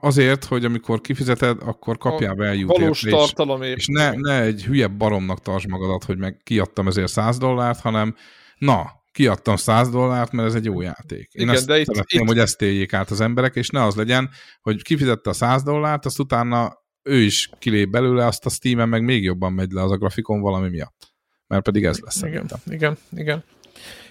azért, 0.00 0.44
hogy 0.44 0.64
amikor 0.64 1.00
kifizeted, 1.00 1.58
akkor 1.62 1.98
kapjál 1.98 2.34
be 2.34 2.46
eljut 2.46 2.68
valós 2.76 3.02
érte, 3.02 3.66
és, 3.66 3.86
ne, 3.86 4.10
ne 4.10 4.40
egy 4.42 4.64
hülye 4.64 4.86
baromnak 4.86 5.40
tartsd 5.42 5.68
magadat, 5.68 6.04
hogy 6.04 6.18
meg 6.18 6.40
kiadtam 6.44 6.86
ezért 6.86 7.08
100 7.08 7.38
dollárt, 7.38 7.80
hanem 7.80 8.14
na, 8.58 8.90
kiadtam 9.12 9.56
100 9.56 9.90
dollárt, 9.90 10.32
mert 10.32 10.48
ez 10.48 10.54
egy 10.54 10.64
jó 10.64 10.80
játék. 10.80 11.28
Én 11.32 11.42
Igen, 11.42 11.54
ezt 11.54 11.66
de 11.66 11.78
itt- 11.78 11.86
szeretném, 11.86 12.22
itt- 12.22 12.28
hogy 12.28 12.38
ezt 12.38 12.62
éljék 12.62 12.92
át 12.92 13.10
az 13.10 13.20
emberek, 13.20 13.54
és 13.56 13.68
ne 13.68 13.84
az 13.84 13.94
legyen, 13.94 14.30
hogy 14.60 14.82
kifizette 14.82 15.30
a 15.30 15.32
100 15.32 15.62
dollárt, 15.62 16.04
azt 16.06 16.18
utána 16.18 16.72
ő 17.02 17.16
is 17.16 17.50
kilép 17.58 17.90
belőle, 17.90 18.26
azt 18.26 18.46
a 18.46 18.50
Steam-en 18.50 18.88
meg 18.88 19.02
még 19.04 19.22
jobban 19.22 19.52
megy 19.52 19.70
le 19.70 19.82
az 19.82 19.90
a 19.90 19.96
grafikon 19.96 20.40
valami 20.40 20.68
miatt. 20.68 21.12
Mert 21.46 21.62
pedig 21.62 21.84
ez 21.84 21.98
lesz 21.98 22.16
Igen, 22.16 22.30
szerintem. 22.30 22.58
igen, 22.74 22.96
igen. 23.16 23.44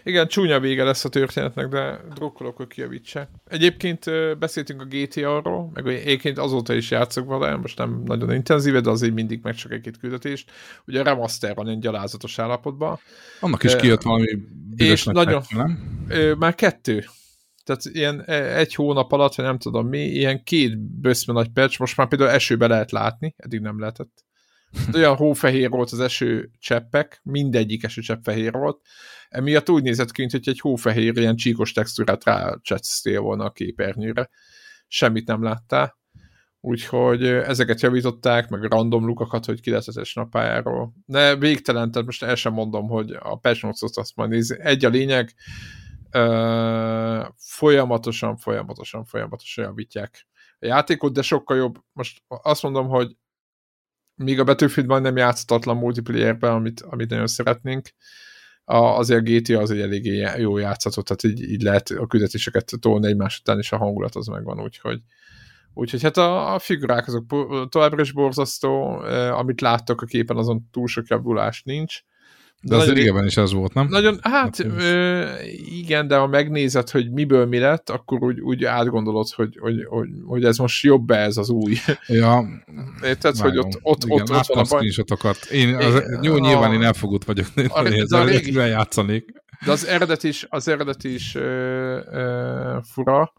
Igen, 0.03 0.27
csúnya 0.27 0.59
vége 0.59 0.83
lesz 0.83 1.05
a 1.05 1.09
történetnek, 1.09 1.67
de 1.67 1.99
drukkolok, 2.15 2.57
hogy 2.57 2.67
kijavítsák. 2.67 3.29
Egyébként 3.47 4.05
beszéltünk 4.39 4.81
a 4.81 4.85
GTA-ról, 4.85 5.69
meg 5.73 5.87
egyébként 5.87 6.37
azóta 6.37 6.73
is 6.73 6.91
játszok 6.91 7.27
vele, 7.27 7.55
most 7.55 7.77
nem 7.77 8.01
nagyon 8.05 8.33
intenzíve, 8.33 8.79
de 8.79 8.89
azért 8.89 9.13
mindig 9.13 9.39
meg 9.43 9.55
csak 9.55 9.71
egy-két 9.71 9.97
küldetést. 9.97 10.51
Ugye 10.87 10.99
a 10.99 11.03
remaster 11.03 11.55
van 11.55 11.67
egy 11.67 11.79
gyalázatos 11.79 12.39
állapotban. 12.39 12.99
Annak 13.39 13.63
is 13.63 13.75
kijött 13.75 14.01
valami 14.01 14.27
és 14.75 15.03
nagy 15.03 15.15
nagyon- 15.15 15.43
nem? 15.49 15.69
Már 16.39 16.55
kettő. 16.55 17.05
Tehát 17.69 17.85
ilyen 17.85 18.23
e, 18.25 18.57
egy 18.57 18.75
hónap 18.75 19.11
alatt, 19.11 19.35
vagy 19.35 19.45
nem 19.45 19.57
tudom 19.57 19.87
mi, 19.87 19.99
ilyen 19.99 20.43
két 20.43 20.79
böszme 20.79 21.33
nagy 21.33 21.49
patch, 21.49 21.79
most 21.79 21.97
már 21.97 22.07
például 22.07 22.29
esőbe 22.29 22.67
lehet 22.67 22.91
látni, 22.91 23.33
eddig 23.37 23.59
nem 23.59 23.79
lehetett. 23.79 24.23
Tehát 24.71 24.95
Olyan 24.95 25.15
hófehér 25.15 25.69
volt 25.69 25.91
az 25.91 25.99
eső 25.99 26.51
cseppek, 26.59 27.19
mindegyik 27.23 27.83
eső 27.83 28.01
csepp 28.01 28.23
fehér 28.23 28.51
volt. 28.51 28.81
Emiatt 29.29 29.69
úgy 29.69 29.83
nézett 29.83 30.11
ki, 30.11 30.27
hogy 30.31 30.47
egy 30.47 30.59
hófehér 30.59 31.17
ilyen 31.17 31.35
csíkos 31.35 31.71
textúrát 31.71 32.23
rácsesztél 32.23 33.21
volna 33.21 33.43
a 33.45 33.51
képernyőre. 33.51 34.29
Semmit 34.87 35.27
nem 35.27 35.43
láttál. 35.43 35.97
Úgyhogy 36.61 37.23
ezeket 37.25 37.81
javították, 37.81 38.49
meg 38.49 38.63
random 38.63 39.05
lukakat, 39.05 39.45
hogy 39.45 39.61
ki 39.61 39.69
lehet 39.69 39.87
a 40.13 40.23
pályáról. 40.23 40.93
De 41.05 41.35
végtelen, 41.35 41.91
tehát 41.91 42.05
most 42.05 42.23
el 42.23 42.35
sem 42.35 42.53
mondom, 42.53 42.87
hogy 42.87 43.11
a 43.19 43.35
patch 43.35 43.63
notes 43.63 43.89
azt 43.93 44.15
majd 44.15 44.29
nézni. 44.29 44.57
Egy 44.59 44.85
a 44.85 44.89
lényeg, 44.89 45.33
folyamatosan, 47.37 48.37
folyamatosan, 48.37 49.05
folyamatosan 49.05 49.65
javítják 49.65 50.27
a 50.59 50.65
játékot, 50.65 51.13
de 51.13 51.21
sokkal 51.21 51.57
jobb. 51.57 51.77
Most 51.93 52.23
azt 52.27 52.63
mondom, 52.63 52.87
hogy 52.87 53.17
míg 54.15 54.39
a 54.39 54.43
Battlefieldban 54.43 55.01
nem 55.01 55.17
játszhatatlan 55.17 55.77
multiplayerben, 55.77 56.51
amit, 56.51 56.81
amit 56.81 57.09
nagyon 57.09 57.27
szeretnénk, 57.27 57.89
a, 58.63 58.77
azért 58.77 59.19
a 59.19 59.23
GTA 59.23 59.59
az 59.59 59.71
egy 59.71 59.79
eléggé 59.79 60.27
jó 60.37 60.57
játszható, 60.57 61.01
tehát 61.01 61.23
így, 61.23 61.51
így 61.51 61.61
lehet 61.61 61.89
a 61.89 62.07
küldetéseket 62.07 62.71
tolni 62.79 63.07
egymás 63.07 63.39
után, 63.39 63.57
és 63.57 63.71
a 63.71 63.77
hangulat 63.77 64.15
az 64.15 64.27
megvan, 64.27 64.61
úgyhogy 64.61 65.01
Úgyhogy 65.73 66.01
hát 66.01 66.17
a, 66.17 66.53
a 66.53 66.59
figurák 66.59 67.07
azok 67.07 67.25
továbbra 67.69 68.01
is 68.01 68.11
borzasztó, 68.11 69.03
eh, 69.03 69.37
amit 69.37 69.61
láttok 69.61 70.01
a 70.01 70.05
képen, 70.05 70.37
azon 70.37 70.69
túl 70.71 70.87
sok 70.87 71.07
javulás 71.07 71.63
nincs. 71.63 72.03
De 72.61 72.75
az 72.75 72.89
régebben 72.91 73.25
is 73.25 73.37
ez 73.37 73.53
volt, 73.53 73.73
nem? 73.73 73.87
Nagyon, 73.87 74.19
hát 74.21 74.33
Hát 74.33 74.59
ö, 74.59 75.25
igen, 75.65 76.07
de 76.07 76.17
ha 76.17 76.27
megnézed, 76.27 76.89
hogy 76.89 77.11
miből 77.11 77.45
mi 77.45 77.57
lett, 77.57 77.89
akkor 77.89 78.23
úgy, 78.23 78.39
úgy 78.39 78.63
átgondolod, 78.63 79.29
hogy, 79.29 79.57
hogy, 79.59 79.85
hogy, 79.87 80.09
hogy 80.25 80.43
ez 80.45 80.57
most 80.57 80.83
jobb-e 80.83 81.17
ez 81.17 81.37
az 81.37 81.49
új. 81.49 81.75
Ja, 82.07 82.43
Érted, 83.03 83.37
hogy 83.37 83.57
ott, 83.57 83.79
ott, 83.81 84.03
Igen, 84.03 84.21
ott, 84.21 84.29
ott 84.29 84.45
van 84.47 84.57
a 84.63 84.67
baj. 84.69 84.79
Én, 85.51 85.75
az, 85.75 85.93
Igen, 85.95 86.23
jó, 86.23 86.33
a- 86.35 86.39
nyilván 86.39 86.73
én 86.73 86.83
elfogult 86.83 87.23
vagyok, 87.25 87.45
a- 87.67 87.85
ez 87.85 88.11
a 88.11 88.23
régi- 88.23 88.53
játszanék. 88.53 89.31
De 89.65 89.71
az 89.71 89.85
eredet 89.85 90.23
is, 90.23 90.45
az 90.49 90.67
eredet 90.67 91.03
is 91.03 91.35
ö, 91.35 91.99
ö, 92.11 92.77
fura 92.93 93.33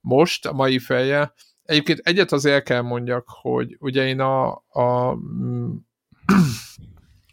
most, 0.00 0.46
a 0.46 0.52
mai 0.52 0.78
feje. 0.78 1.32
Egyébként 1.62 1.98
egyet 1.98 2.32
az 2.32 2.44
el 2.44 2.62
kell 2.62 2.80
mondjak, 2.82 3.24
hogy 3.26 3.76
ugye 3.80 4.06
én 4.06 4.20
a, 4.20 4.46
a, 4.68 5.16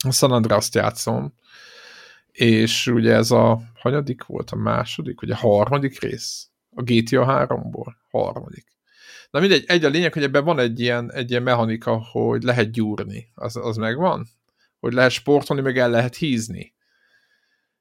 a 0.08 0.12
San 0.12 0.32
Andreas-t 0.32 0.76
játszom, 0.76 1.34
és 2.32 2.88
ugye 2.88 3.14
ez 3.14 3.32
a 3.32 3.62
hanyadik 3.76 4.26
volt, 4.26 4.52
a 4.52 4.56
második, 4.56 5.20
vagy 5.20 5.32
a 5.32 5.36
harmadik 5.36 6.00
rész? 6.00 6.48
A 6.76 6.82
GTA 6.82 7.48
3-ból? 7.48 7.94
Harmadik. 8.10 8.66
Na 9.36 9.40
mindegy, 9.40 9.64
egy 9.68 9.86
a 9.86 9.90
lényeg, 9.90 10.14
hogy 10.14 10.24
ebben 10.24 10.44
van 10.44 10.60
egy 10.60 10.80
ilyen, 10.80 11.12
egy 11.12 11.30
ilyen 11.30 11.44
mechanika, 11.44 11.98
hogy 12.12 12.44
lehet 12.44 12.72
gyúrni. 12.72 13.32
Az, 13.34 13.56
az 13.56 13.76
megvan? 13.78 14.28
Hogy 14.80 14.94
lehet 14.94 15.12
sportolni, 15.12 15.62
meg 15.62 15.78
el 15.78 15.90
lehet 15.90 16.16
hízni. 16.16 16.74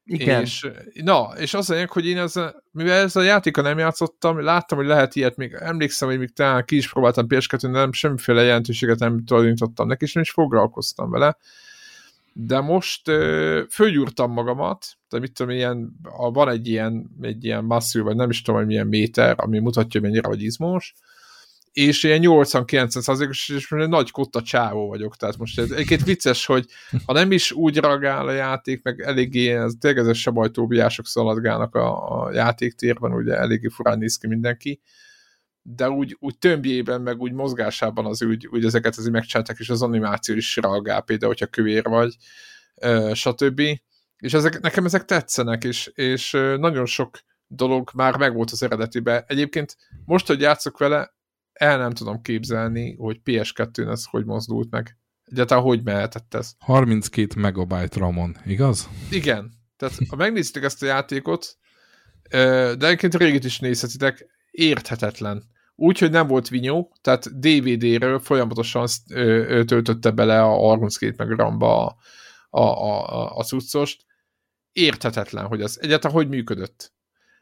igen. 0.05 0.41
És, 0.41 0.66
na, 0.93 1.33
és 1.39 1.55
az 1.55 1.70
a 1.70 1.72
lényeg, 1.72 1.91
hogy 1.91 2.07
én 2.07 2.18
ezzel, 2.18 2.62
mivel 2.70 3.03
ezzel 3.03 3.22
a 3.22 3.27
játéka 3.27 3.62
nem 3.62 3.79
játszottam, 3.79 4.41
láttam, 4.41 4.79
hogy 4.79 4.87
lehet 4.87 5.14
ilyet, 5.14 5.37
még 5.37 5.53
emlékszem, 5.53 6.09
hogy 6.09 6.18
még 6.18 6.33
talán 6.33 6.64
ki 6.64 6.77
is 6.77 6.93
próbáltam 6.93 7.27
ps 7.27 7.47
de 7.47 7.68
nem 7.68 7.93
semmiféle 7.93 8.43
jelentőséget 8.43 8.99
nem 8.99 9.25
tulajdonítottam 9.25 9.87
neki, 9.87 10.05
és 10.05 10.12
nem 10.12 10.22
is 10.22 10.31
foglalkoztam 10.31 11.11
vele. 11.11 11.37
De 12.37 12.61
most 12.61 13.09
ö, 13.09 13.62
fölgyúrtam 13.70 14.32
magamat, 14.32 14.87
tehát 15.09 15.26
mit 15.26 15.35
tudom, 15.35 15.53
ilyen, 15.53 15.93
a, 16.03 16.30
van 16.30 16.49
egy 16.49 16.68
ilyen, 16.68 17.11
egy 17.20 17.45
ilyen 17.45 17.64
masszív, 17.64 18.03
vagy 18.03 18.16
nem 18.16 18.30
is 18.30 18.43
tudom, 18.43 18.61
hogy 18.61 18.68
milyen 18.68 18.87
méter, 18.87 19.35
ami 19.37 19.59
mutatja, 19.59 20.01
hogy 20.01 20.11
mennyire 20.11 20.28
vagy 20.28 20.43
izmos, 20.43 20.95
és 21.72 22.03
ilyen 22.03 22.20
80-90 22.22 23.28
os 23.28 23.49
és 23.49 23.68
most 23.68 23.89
nagy 23.89 24.11
kotta 24.11 24.43
csávó 24.43 24.89
vagyok, 24.89 25.16
tehát 25.16 25.37
most 25.37 25.59
ez 25.59 25.70
egyébként 25.70 26.05
vicces, 26.05 26.47
hogy 26.47 26.66
ha 27.07 27.12
nem 27.12 27.32
is 27.32 27.53
úgy 27.53 27.76
reagál 27.76 28.26
a 28.26 28.32
játék, 28.32 28.82
meg 28.82 29.01
eléggé 29.01 29.53
ez 29.53 29.72
tényleg 29.80 30.01
ez 30.01 30.07
a 30.07 30.14
sabajtóbiások 30.14 31.07
szaladgálnak 31.07 31.74
a, 31.74 32.22
a 32.22 32.32
játéktérben, 32.32 33.12
ugye 33.12 33.35
eléggé 33.37 33.68
furán 33.68 33.99
néz 33.99 34.16
ki 34.16 34.26
mindenki, 34.26 34.80
de 35.67 35.91
úgy, 35.91 36.17
úgy 36.21 36.39
tömbjében, 36.39 37.01
meg 37.01 37.21
úgy 37.21 37.33
mozgásában 37.33 38.07
az 38.07 38.23
úgy, 38.23 38.47
úgy 38.47 38.65
ezeket 38.65 38.97
azért 38.97 39.12
megcsinálták, 39.12 39.59
és 39.59 39.69
az 39.69 39.83
animáció 39.83 40.35
is 40.35 40.57
reagál, 40.57 41.03
például, 41.03 41.33
hogyha 41.33 41.47
kövér 41.47 41.85
vagy, 41.85 42.17
stb. 43.12 43.61
És 44.17 44.35
ezek, 44.35 44.61
nekem 44.61 44.85
ezek 44.85 45.05
tetszenek, 45.05 45.65
és, 45.65 45.87
és 45.87 46.31
nagyon 46.57 46.87
sok 46.87 47.19
dolog 47.47 47.91
már 47.95 48.17
megvolt 48.17 48.51
az 48.51 48.62
eredetibe. 48.62 49.25
Egyébként 49.27 49.77
most, 50.05 50.27
hogy 50.27 50.41
játszok 50.41 50.79
vele, 50.79 51.15
el 51.53 51.79
nem 51.79 51.91
tudom 51.91 52.23
képzelni, 52.23 52.95
hogy 52.95 53.21
PS2-n 53.25 53.91
ez 53.91 54.05
hogy 54.05 54.25
mozdult 54.25 54.71
meg. 54.71 54.99
Egyáltalán 55.25 55.65
hogy 55.65 55.83
mehetett 55.83 56.35
ez. 56.35 56.53
32 56.59 57.41
megabyte 57.41 57.99
ramon, 57.99 58.37
igaz? 58.45 58.89
Igen. 59.11 59.53
Tehát 59.77 59.95
ha 60.09 60.17
megnézitek 60.17 60.62
ezt 60.62 60.83
a 60.83 60.87
játékot, 60.87 61.59
de 62.31 62.87
egyébként 62.87 63.15
régit 63.15 63.45
is 63.45 63.59
nézhetitek, 63.59 64.27
érthetetlen. 64.51 65.53
Úgy, 65.77 65.99
hogy 65.99 66.11
nem 66.11 66.27
volt 66.27 66.49
vinyó, 66.49 66.93
tehát 67.01 67.41
DVD-ről 67.41 68.18
folyamatosan 68.18 68.87
töltötte 69.66 70.11
bele 70.11 70.43
a 70.43 70.49
32 70.49 71.14
meg 71.16 71.39
ramba 71.39 71.97
a, 72.51 72.61
a, 72.61 73.12
a, 73.12 73.37
a 73.37 73.43
cuccost. 73.43 74.05
Érthetetlen, 74.72 75.47
hogy 75.47 75.62
az 75.62 75.79
egyáltalán 75.83 76.16
hogy 76.16 76.29
működött. 76.29 76.93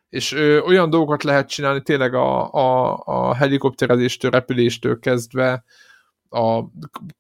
És 0.09 0.33
ö, 0.33 0.61
olyan 0.61 0.91
dolgokat 0.91 1.23
lehet 1.23 1.49
csinálni 1.49 1.83
tényleg 1.83 2.15
a, 2.15 2.53
a, 2.53 3.03
a 3.05 3.35
helikopterezéstől, 3.35 4.31
repüléstől 4.31 4.99
kezdve, 4.99 5.65
a 6.29 6.65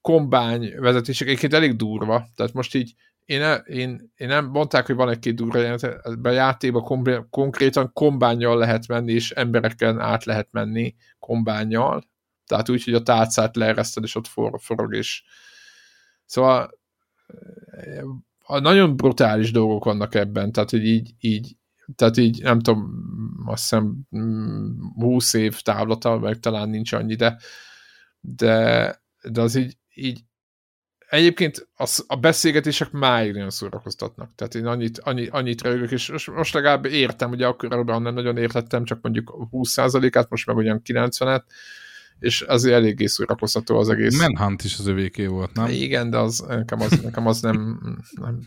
kombány 0.00 0.74
vezetések 0.78 1.28
egyébként 1.28 1.52
elég 1.52 1.76
durva, 1.76 2.28
tehát 2.34 2.52
most 2.52 2.74
így 2.74 2.94
én, 3.32 3.62
én, 3.64 4.12
én 4.16 4.28
nem 4.28 4.46
mondták, 4.46 4.86
hogy 4.86 4.94
van 4.94 5.08
egy-két 5.08 5.34
durva 5.34 5.58
jelenet, 5.58 6.06
a 6.22 6.28
játékban 6.28 7.28
konkrétan 7.30 7.92
kombányjal 7.92 8.58
lehet 8.58 8.88
menni, 8.88 9.12
és 9.12 9.30
embereken 9.30 10.00
át 10.00 10.24
lehet 10.24 10.48
menni 10.50 10.94
kombányjal, 11.18 12.10
tehát 12.46 12.68
úgy, 12.68 12.84
hogy 12.84 12.94
a 12.94 13.02
tálcát 13.02 13.56
leereszted, 13.56 14.02
és 14.02 14.14
ott 14.14 14.26
for, 14.26 14.60
forog, 14.60 14.94
és 14.94 15.22
szóval 16.24 16.78
eh, 17.66 18.02
a 18.44 18.58
nagyon 18.58 18.96
brutális 18.96 19.50
dolgok 19.50 19.84
vannak 19.84 20.14
ebben, 20.14 20.52
tehát 20.52 20.70
hogy 20.70 20.84
így, 20.84 21.14
így 21.20 21.56
tehát 21.94 22.16
így 22.16 22.42
nem 22.42 22.60
tudom, 22.60 22.90
azt 23.46 23.62
hiszem 23.62 23.96
mm, 24.16 24.70
20 24.94 25.34
év 25.34 25.60
távlata, 25.60 26.18
meg 26.18 26.38
talán 26.40 26.68
nincs 26.68 26.92
annyi, 26.92 27.14
de 27.14 27.38
de, 28.24 29.02
de 29.22 29.40
az 29.40 29.54
így, 29.54 29.76
így 29.94 30.24
egyébként 31.12 31.68
az, 31.76 32.04
a 32.06 32.16
beszélgetések 32.16 32.90
máig 32.90 33.32
nagyon 33.32 33.50
szórakoztatnak. 33.50 34.34
Tehát 34.34 34.54
én 34.54 34.66
annyit, 34.66 34.98
annyi, 34.98 35.26
annyit 35.26 35.62
rögök, 35.62 35.90
és 35.90 36.10
most, 36.10 36.30
most 36.30 36.54
legalább 36.54 36.84
értem, 36.84 37.30
ugye 37.30 37.46
akkor 37.46 37.68
nem 37.86 38.14
nagyon 38.14 38.36
értettem, 38.36 38.84
csak 38.84 38.98
mondjuk 39.02 39.48
20%-át, 39.50 40.30
most 40.30 40.46
meg 40.46 40.56
ugyan 40.56 40.82
90-et, 40.84 41.42
és 42.18 42.40
azért 42.40 42.74
eléggé 42.74 43.06
szórakoztató 43.06 43.78
az 43.78 43.88
egész. 43.88 44.18
Manhunt 44.20 44.64
is 44.64 44.78
az 44.78 44.86
övéké 44.86 45.26
volt, 45.26 45.52
nem? 45.54 45.68
Igen, 45.68 46.10
de 46.10 46.18
az, 46.18 46.44
nekem, 46.48 46.80
az, 46.80 47.00
nekem 47.02 47.26
az 47.26 47.40
nem, 47.40 47.80
nem, 48.20 48.38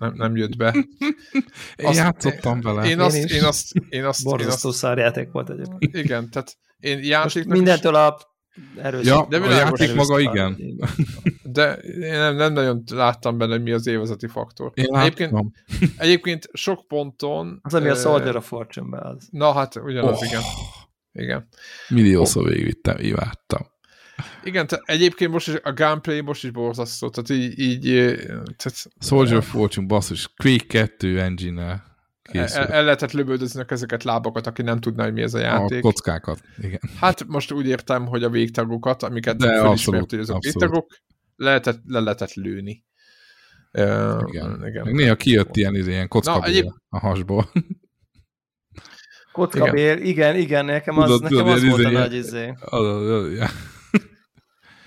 nem, 0.00 0.12
nem 0.14 0.36
jött 0.36 0.56
be. 0.56 0.74
Én 1.76 1.86
Azt- 1.86 1.96
játszottam 1.98 2.60
vele. 2.60 2.88
Én 2.88 3.00
azt, 3.00 3.16
is. 3.16 3.32
én 3.32 3.44
azt, 3.44 3.72
én 3.74 3.82
azt, 3.82 3.92
én 3.94 4.04
azt, 4.04 4.24
Borzasztó 4.24 4.70
szarjáték 4.70 5.30
volt 5.32 5.50
egyébként. 5.50 5.96
igen, 5.96 6.30
tehát 6.30 6.56
én 6.78 6.96
Most 6.96 7.08
játéknak 7.08 7.44
is- 7.44 7.52
mindentől 7.52 7.94
a 7.94 8.16
erős. 8.76 9.06
Ja, 9.06 9.26
de 9.28 9.36
a 9.38 9.50
játék 9.50 9.94
maga 9.94 10.14
erős- 10.20 10.34
igen. 10.34 10.56
de 11.42 11.72
én 11.74 12.10
nem, 12.18 12.36
nem 12.36 12.52
nagyon 12.52 12.82
láttam 12.92 13.38
benne, 13.38 13.52
hogy 13.52 13.62
mi 13.62 13.72
az 13.72 13.86
évezeti 13.86 14.26
faktor. 14.26 14.70
Én 14.74 14.96
Egyébként, 14.96 15.30
láttam. 15.30 15.52
egyébként 15.96 16.48
sok 16.52 16.86
ponton... 16.88 17.58
Az, 17.62 17.74
ami 17.74 17.88
a 17.88 17.94
Soldier 17.94 18.36
of 18.36 18.46
Fortune-ben 18.46 19.02
az. 19.02 19.28
Na 19.30 19.52
hát, 19.52 19.76
ugyanaz, 19.76 20.18
Oh. 20.18 20.26
igen. 20.26 20.42
Igen. 21.12 21.48
Milliószor 21.88 22.48
végigvittem, 22.48 22.96
imádtam. 22.98 23.66
Igen, 24.44 24.66
te, 24.66 24.80
egyébként 24.84 25.30
most 25.32 25.48
is 25.48 25.54
a 25.62 25.72
gameplay 25.72 26.20
most 26.20 26.44
is 26.44 26.50
borzasztó, 26.50 27.08
tehát 27.08 27.30
így... 27.42 27.58
így 27.58 28.14
tehát, 28.56 28.88
Soldier 29.00 29.36
of 29.36 29.48
Fortune, 29.50 29.86
basszus, 29.86 30.28
Quake 30.36 30.64
2 30.66 31.20
engine-nel 31.20 31.68
el, 31.68 31.89
el 32.32 32.84
lehetett 32.84 33.12
lövöldözni 33.12 33.62
ezeket 33.66 34.02
lábakat, 34.02 34.46
aki 34.46 34.62
nem 34.62 34.80
tudná, 34.80 35.04
hogy 35.04 35.12
mi 35.12 35.22
ez 35.22 35.34
a 35.34 35.38
játék. 35.38 35.78
A 35.78 35.80
kockákat, 35.80 36.40
igen. 36.58 36.80
Hát 36.98 37.26
most 37.26 37.52
úgy 37.52 37.66
értem, 37.66 38.06
hogy 38.06 38.22
a 38.22 38.30
végtagokat, 38.30 39.02
amiket 39.02 39.36
De 39.36 39.60
felismert, 39.60 40.10
hogy 40.10 40.18
azok 40.18 40.42
végtagok, 40.42 40.86
lehetett, 41.36 41.80
le 41.86 42.00
lehetett 42.00 42.32
lőni. 42.32 42.84
Uh, 43.72 44.22
igen. 44.26 44.66
igen. 44.66 44.88
néha 44.90 45.16
kijött 45.16 45.56
ilyen, 45.56 45.74
ilyen 45.74 46.08
kockabél 46.08 46.44
egyéb... 46.44 46.72
a 46.88 46.98
hasból. 46.98 47.50
Kockabél, 49.32 49.96
igen. 49.96 50.06
igen, 50.06 50.36
igen, 50.36 50.64
nekem 50.64 50.98
az, 50.98 51.04
tudod, 51.04 51.22
nekem 51.22 51.38
tudod, 51.38 51.52
az 51.52 51.68
volt 51.68 51.84
a 51.84 51.90
nagy 51.90 52.14
izé. 52.14 52.54
Az, 52.60 52.86
az, 52.86 53.10
az, 53.10 53.32
ja. 53.32 53.44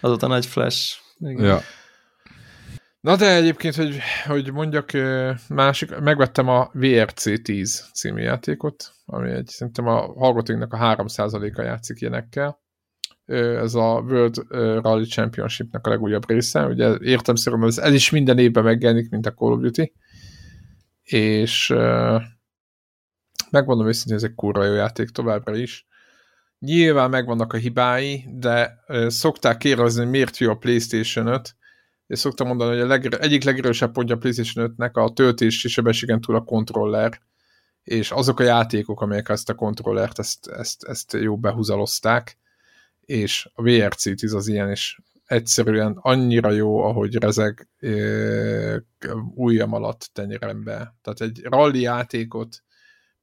az 0.02 0.10
volt 0.10 0.24
a 0.24 0.28
nagy 0.28 0.46
flash. 0.46 0.98
Igen. 1.20 1.46
Ja. 1.46 1.62
Na 3.04 3.16
de 3.16 3.36
egyébként, 3.36 3.76
hogy, 3.76 4.00
hogy 4.26 4.52
mondjak, 4.52 4.92
másik, 5.50 6.00
megvettem 6.00 6.48
a 6.48 6.70
VRC 6.74 7.42
10 7.42 7.90
című 7.94 8.22
játékot, 8.22 8.94
ami 9.06 9.32
egy, 9.32 9.48
szerintem 9.48 9.88
a 9.88 10.14
hallgatóinknak 10.14 10.74
a 10.74 10.96
3%-a 10.96 11.62
játszik 11.62 12.02
ilyenekkel. 12.02 12.60
Ez 13.26 13.74
a 13.74 14.04
World 14.08 14.36
Rally 14.84 15.06
Championship-nek 15.06 15.88
a 15.88 15.90
legújabb 15.90 16.30
része. 16.30 16.66
Ugye 16.66 16.96
értem 17.02 17.36
szerint, 17.36 17.64
ez, 17.64 17.78
ez 17.78 17.94
is 17.94 18.10
minden 18.10 18.38
évben 18.38 18.64
megjelenik, 18.64 19.10
mint 19.10 19.26
a 19.26 19.34
Call 19.34 19.52
of 19.52 19.62
Duty. 19.62 19.94
És 21.04 21.74
megmondom 23.50 23.88
őszintén, 23.88 24.16
ez 24.16 24.24
egy 24.24 24.36
kurva 24.36 24.64
jó 24.64 24.74
játék 24.74 25.10
továbbra 25.10 25.56
is. 25.56 25.88
Nyilván 26.60 27.10
megvannak 27.10 27.54
a 27.54 27.58
hibái, 27.58 28.26
de 28.34 28.84
szokták 29.08 29.58
kérdezni, 29.58 30.06
miért 30.06 30.38
jó 30.38 30.52
a 30.52 30.58
PlayStation 30.58 31.28
5, 31.28 31.56
és 32.14 32.20
szoktam 32.20 32.48
mondani, 32.48 32.72
hogy 32.72 32.80
a 32.80 32.88
legre, 32.88 33.18
egyik 33.18 33.44
legerősebb 33.44 33.92
pontja 33.92 34.16
a 34.16 34.18
PlayStation 34.18 34.74
5-nek 34.78 34.92
a 34.92 35.14
töltési 35.14 35.68
sebességen 35.68 36.22
túl 36.22 36.36
a 36.36 36.44
kontroller, 36.44 37.20
és 37.84 38.12
azok 38.12 38.40
a 38.40 38.44
játékok, 38.44 39.02
amelyek 39.02 39.30
ezt 39.30 39.50
a 39.50 39.56
kontrollert, 39.56 40.20
ezt, 40.20 40.48
ezt, 40.48 40.84
ezt 40.84 41.14
jó 41.14 41.38
behúzalozták, 41.38 42.38
és 43.02 43.50
a 43.54 43.62
VRC 43.62 44.16
10 44.16 44.34
az 44.34 44.48
ilyen, 44.48 44.70
és 44.70 45.00
egyszerűen 45.26 45.98
annyira 46.02 46.52
jó, 46.52 46.80
ahogy 46.84 47.16
rezeg 47.16 47.68
ujjam 49.36 49.74
alatt 49.74 50.10
tenyerembe. 50.14 50.96
Tehát 51.02 51.22
egy 51.22 51.42
rally 51.44 51.80
játékot 51.80 52.64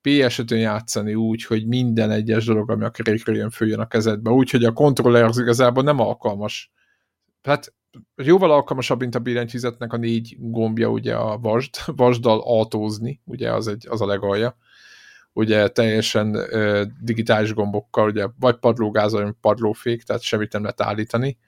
PS5-ön 0.03 0.59
játszani 0.59 1.14
úgy, 1.14 1.45
hogy 1.45 1.66
minden 1.66 2.11
egyes 2.11 2.45
dolog, 2.45 2.70
ami 2.70 2.84
a 2.84 2.91
kerékről 2.91 3.36
jön, 3.36 3.51
följön 3.51 3.80
a 3.80 3.86
kezedbe, 3.86 4.30
úgy, 4.30 4.51
hogy 4.51 4.64
a 4.64 4.72
kontroller 4.72 5.24
az 5.24 5.38
igazából 5.38 5.82
nem 5.82 6.01
alkalmas. 6.01 6.72
Hát 7.43 7.74
jóval 8.16 8.51
alkalmasabb, 8.51 9.01
mint 9.01 9.14
a 9.14 9.18
billentyűzetnek 9.18 9.93
a 9.93 9.97
négy 9.97 10.36
gombja, 10.38 10.88
ugye 10.88 11.14
a 11.14 11.38
vasd, 11.38 11.74
vasdal 11.86 12.41
autózni, 12.41 13.20
ugye 13.24 13.53
az, 13.53 13.68
egy, 13.68 13.86
az 13.88 14.01
a 14.01 14.07
legalja. 14.07 14.57
Ugye 15.32 15.68
teljesen 15.68 16.34
ö, 16.34 16.84
digitális 17.01 17.55
gombokkal, 17.55 18.09
ugye 18.09 18.26
vagy 18.38 18.57
padlógáz, 18.57 19.12
vagy 19.12 19.34
padlófék, 19.41 20.03
tehát 20.03 20.22
semmit 20.22 20.53
nem 20.53 20.62
lehet 20.62 20.80
állítani. 20.80 21.38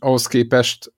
Ahhoz 0.00 0.26
képest 0.26 0.92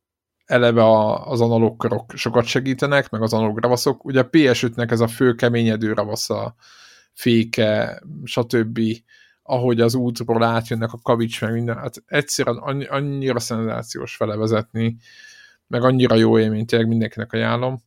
eleve 0.45 0.83
a, 0.83 1.27
az 1.27 1.41
analóg 1.41 1.77
karok 1.77 2.13
sokat 2.15 2.45
segítenek, 2.45 3.11
meg 3.11 3.23
az 3.23 3.33
analóg 3.33 3.59
ravaszok. 3.59 4.05
Ugye 4.05 4.21
a 4.21 4.29
PS5-nek 4.31 4.91
ez 4.91 5.01
a 5.01 5.09
fő 5.09 5.35
keményedő 5.35 5.93
ravasz 5.93 6.31
a 6.31 6.55
féke, 7.13 8.03
stb 8.25 8.81
ahogy 9.43 9.81
az 9.81 9.95
útról 9.95 10.43
átjönnek 10.43 10.93
a 10.93 10.99
kavics, 11.03 11.41
meg 11.41 11.53
minden, 11.53 11.77
hát 11.77 12.03
egyszerűen 12.07 12.57
annyi, 12.57 12.85
annyira 12.85 13.41
szenzációs 13.41 14.17
felevezetni, 14.17 14.97
meg 15.67 15.83
annyira 15.83 16.15
jó 16.15 16.39
élmény, 16.39 16.67
tényleg 16.67 16.89
mindenkinek 16.89 17.33
ajánlom. 17.33 17.81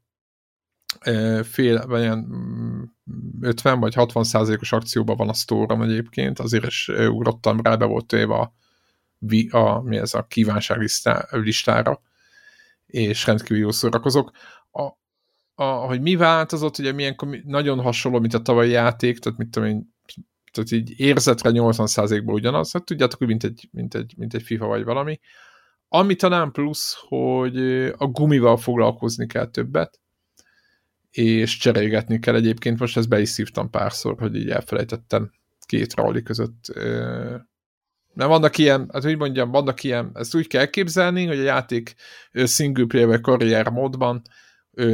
Fél, 1.43 1.87
vagy 1.87 2.01
ilyen 2.01 2.27
50 3.41 3.77
mm, 3.77 3.79
vagy 3.79 3.93
60 3.93 4.23
százalékos 4.23 4.71
akcióban 4.71 5.15
van 5.15 5.29
a 5.29 5.33
sztóram 5.33 5.81
egyébként, 5.81 6.39
azért 6.39 6.65
is 6.65 6.87
ugrottam 6.87 7.61
rá, 7.61 7.75
be 7.75 7.85
volt 7.85 8.13
éve 8.13 8.33
a, 8.33 8.53
a, 9.49 9.81
mi 9.81 9.97
ez 9.97 10.13
a 10.13 10.25
kívánság 10.27 10.89
listára, 11.31 12.01
és 12.85 13.25
rendkívül 13.25 13.57
jó 13.57 13.71
szórakozok. 13.71 14.31
A, 14.71 14.81
a, 15.55 15.63
hogy 15.63 16.01
mi 16.01 16.15
változott, 16.15 16.77
ugye 16.77 16.91
milyen 16.91 17.15
nagyon 17.45 17.81
hasonló, 17.81 18.19
mint 18.19 18.33
a 18.33 18.41
tavalyi 18.41 18.71
játék, 18.71 19.19
tehát 19.19 19.39
mit 19.39 19.49
tudom 19.49 19.69
én, 19.69 19.92
tehát 20.53 20.71
így 20.71 20.99
érzetre 20.99 21.49
80%-ból 21.53 22.33
ugyanaz, 22.33 22.71
hát 22.71 22.85
tudjátok, 22.85 23.19
hogy 23.19 23.27
mint 23.27 23.43
egy, 23.43 23.69
mint, 23.71 23.95
egy, 23.95 24.13
mint 24.17 24.33
egy 24.33 24.43
FIFA 24.43 24.65
vagy 24.65 24.83
valami. 24.83 25.19
Ami 25.87 26.15
talán 26.15 26.51
plusz, 26.51 26.95
hogy 27.07 27.57
a 27.97 28.05
gumival 28.05 28.57
foglalkozni 28.57 29.27
kell 29.27 29.47
többet, 29.47 29.99
és 31.11 31.57
cserélgetni 31.57 32.19
kell 32.19 32.35
egyébként, 32.35 32.79
most 32.79 32.97
ezt 32.97 33.09
be 33.09 33.19
is 33.19 33.29
szívtam 33.29 33.69
párszor, 33.69 34.15
hogy 34.19 34.35
így 34.35 34.49
elfelejtettem 34.49 35.31
két 35.65 35.95
rally 35.95 36.21
között. 36.23 36.73
Nem 38.13 38.27
vannak 38.27 38.57
ilyen, 38.57 38.89
hát 38.93 39.05
úgy 39.05 39.17
mondjam, 39.17 39.51
vannak 39.51 39.83
ilyen, 39.83 40.11
ezt 40.13 40.35
úgy 40.35 40.47
kell 40.47 40.65
képzelni, 40.65 41.25
hogy 41.25 41.39
a 41.39 41.43
játék 41.43 41.95
single 42.45 42.85
player 42.85 43.21
karrier 43.21 43.69
módban 43.69 44.21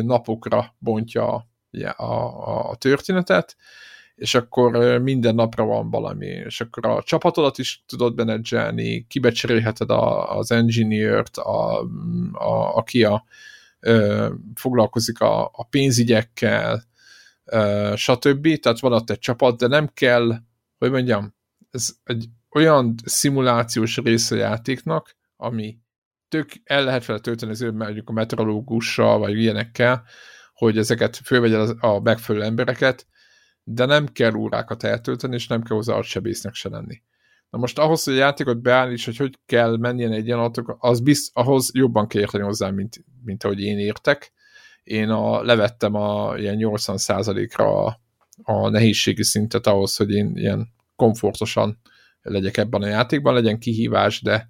napokra 0.01 0.75
bontja 0.79 1.27
a, 1.27 2.03
a, 2.03 2.69
a 2.69 2.75
történetet, 2.75 3.55
és 4.19 4.35
akkor 4.35 4.97
minden 5.01 5.35
napra 5.35 5.65
van 5.65 5.89
valami, 5.89 6.25
és 6.25 6.61
akkor 6.61 6.85
a 6.85 7.03
csapatodat 7.03 7.57
is 7.57 7.83
tudod 7.87 8.15
menedzselni, 8.15 9.05
kibecserélheted 9.07 9.89
a, 9.89 10.37
az 10.37 10.51
engineert, 10.51 11.37
a, 11.37 11.81
a, 12.31 12.75
aki 12.75 13.03
a, 13.03 13.23
ö, 13.79 14.27
foglalkozik 14.55 15.21
a, 15.21 15.45
a 15.45 15.63
pénzügyekkel, 15.69 16.83
ö, 17.45 17.93
stb. 17.95 18.59
Tehát 18.59 18.79
van 18.79 18.93
ott 18.93 19.09
egy 19.09 19.19
csapat, 19.19 19.57
de 19.57 19.67
nem 19.67 19.87
kell, 19.93 20.35
hogy 20.77 20.91
mondjam, 20.91 21.35
ez 21.71 21.89
egy 22.03 22.25
olyan 22.51 22.95
szimulációs 23.05 23.97
része 23.97 24.35
a 24.35 24.39
játéknak, 24.39 25.15
ami 25.37 25.77
tök 26.27 26.49
el 26.63 26.83
lehet 26.83 27.05
vele 27.05 27.19
tölteni 27.19 27.51
az 27.51 27.59
mondjuk 27.59 28.09
a 28.09 28.13
meteorológussal, 28.13 29.17
vagy 29.17 29.37
ilyenekkel, 29.37 30.03
hogy 30.53 30.77
ezeket 30.77 31.15
fölvegye 31.15 31.57
a 31.79 31.99
megfelelő 31.99 32.45
embereket, 32.45 33.07
de 33.71 33.85
nem 33.85 34.07
kell 34.07 34.33
órákat 34.33 34.83
eltölteni, 34.83 35.35
és 35.35 35.47
nem 35.47 35.61
kell 35.61 35.75
hozzá 35.75 35.93
agysebésznek 35.93 36.53
se 36.53 36.69
lenni. 36.69 37.01
Na 37.49 37.57
most 37.57 37.79
ahhoz, 37.79 38.03
hogy 38.03 38.13
a 38.13 38.17
játékot 38.17 38.61
beállíts, 38.61 39.05
hogy 39.05 39.17
hogy 39.17 39.39
kell 39.45 39.77
menjen 39.77 40.11
egy 40.11 40.27
jelenatok, 40.27 40.77
az 40.79 40.99
bizt, 40.99 41.29
ahhoz 41.33 41.69
jobban 41.73 42.07
kell 42.07 42.21
érteni 42.21 42.43
hozzá, 42.43 42.69
mint, 42.69 43.03
mint 43.23 43.43
ahogy 43.43 43.61
én 43.61 43.77
értek. 43.77 44.31
Én 44.83 45.09
a, 45.09 45.43
levettem 45.43 45.95
a 45.95 46.37
ilyen 46.37 46.55
80%-ra 46.59 47.85
a, 47.85 47.99
a 48.43 48.69
nehézségi 48.69 49.23
szintet 49.23 49.67
ahhoz, 49.67 49.95
hogy 49.95 50.11
én 50.11 50.31
ilyen 50.35 50.67
komfortosan 50.95 51.79
legyek 52.21 52.57
ebben 52.57 52.81
a 52.81 52.87
játékban, 52.87 53.33
legyen 53.33 53.59
kihívás, 53.59 54.21
de, 54.21 54.49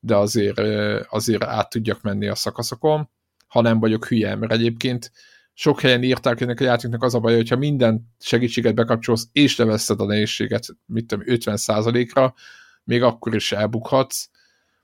de 0.00 0.16
azért, 0.16 0.60
azért 1.08 1.44
át 1.44 1.70
tudjak 1.70 2.02
menni 2.02 2.28
a 2.28 2.34
szakaszokon, 2.34 3.10
ha 3.46 3.60
nem 3.60 3.80
vagyok 3.80 4.06
hülye, 4.06 4.34
mert 4.34 4.52
egyébként 4.52 5.12
sok 5.54 5.80
helyen 5.80 6.02
írták, 6.02 6.32
hogy 6.32 6.42
ennek 6.42 6.60
a 6.60 6.64
játéknak 6.64 7.02
az 7.02 7.14
a 7.14 7.20
baj, 7.20 7.34
hogyha 7.34 7.56
minden 7.56 8.14
segítséget 8.18 8.74
bekapcsolsz, 8.74 9.28
és 9.32 9.56
leveszed 9.56 10.00
a 10.00 10.04
nehézséget, 10.04 10.66
mit 10.86 11.06
tudom, 11.06 11.24
50%-ra, 11.28 12.34
még 12.84 13.02
akkor 13.02 13.34
is 13.34 13.52
elbukhatsz. 13.52 14.28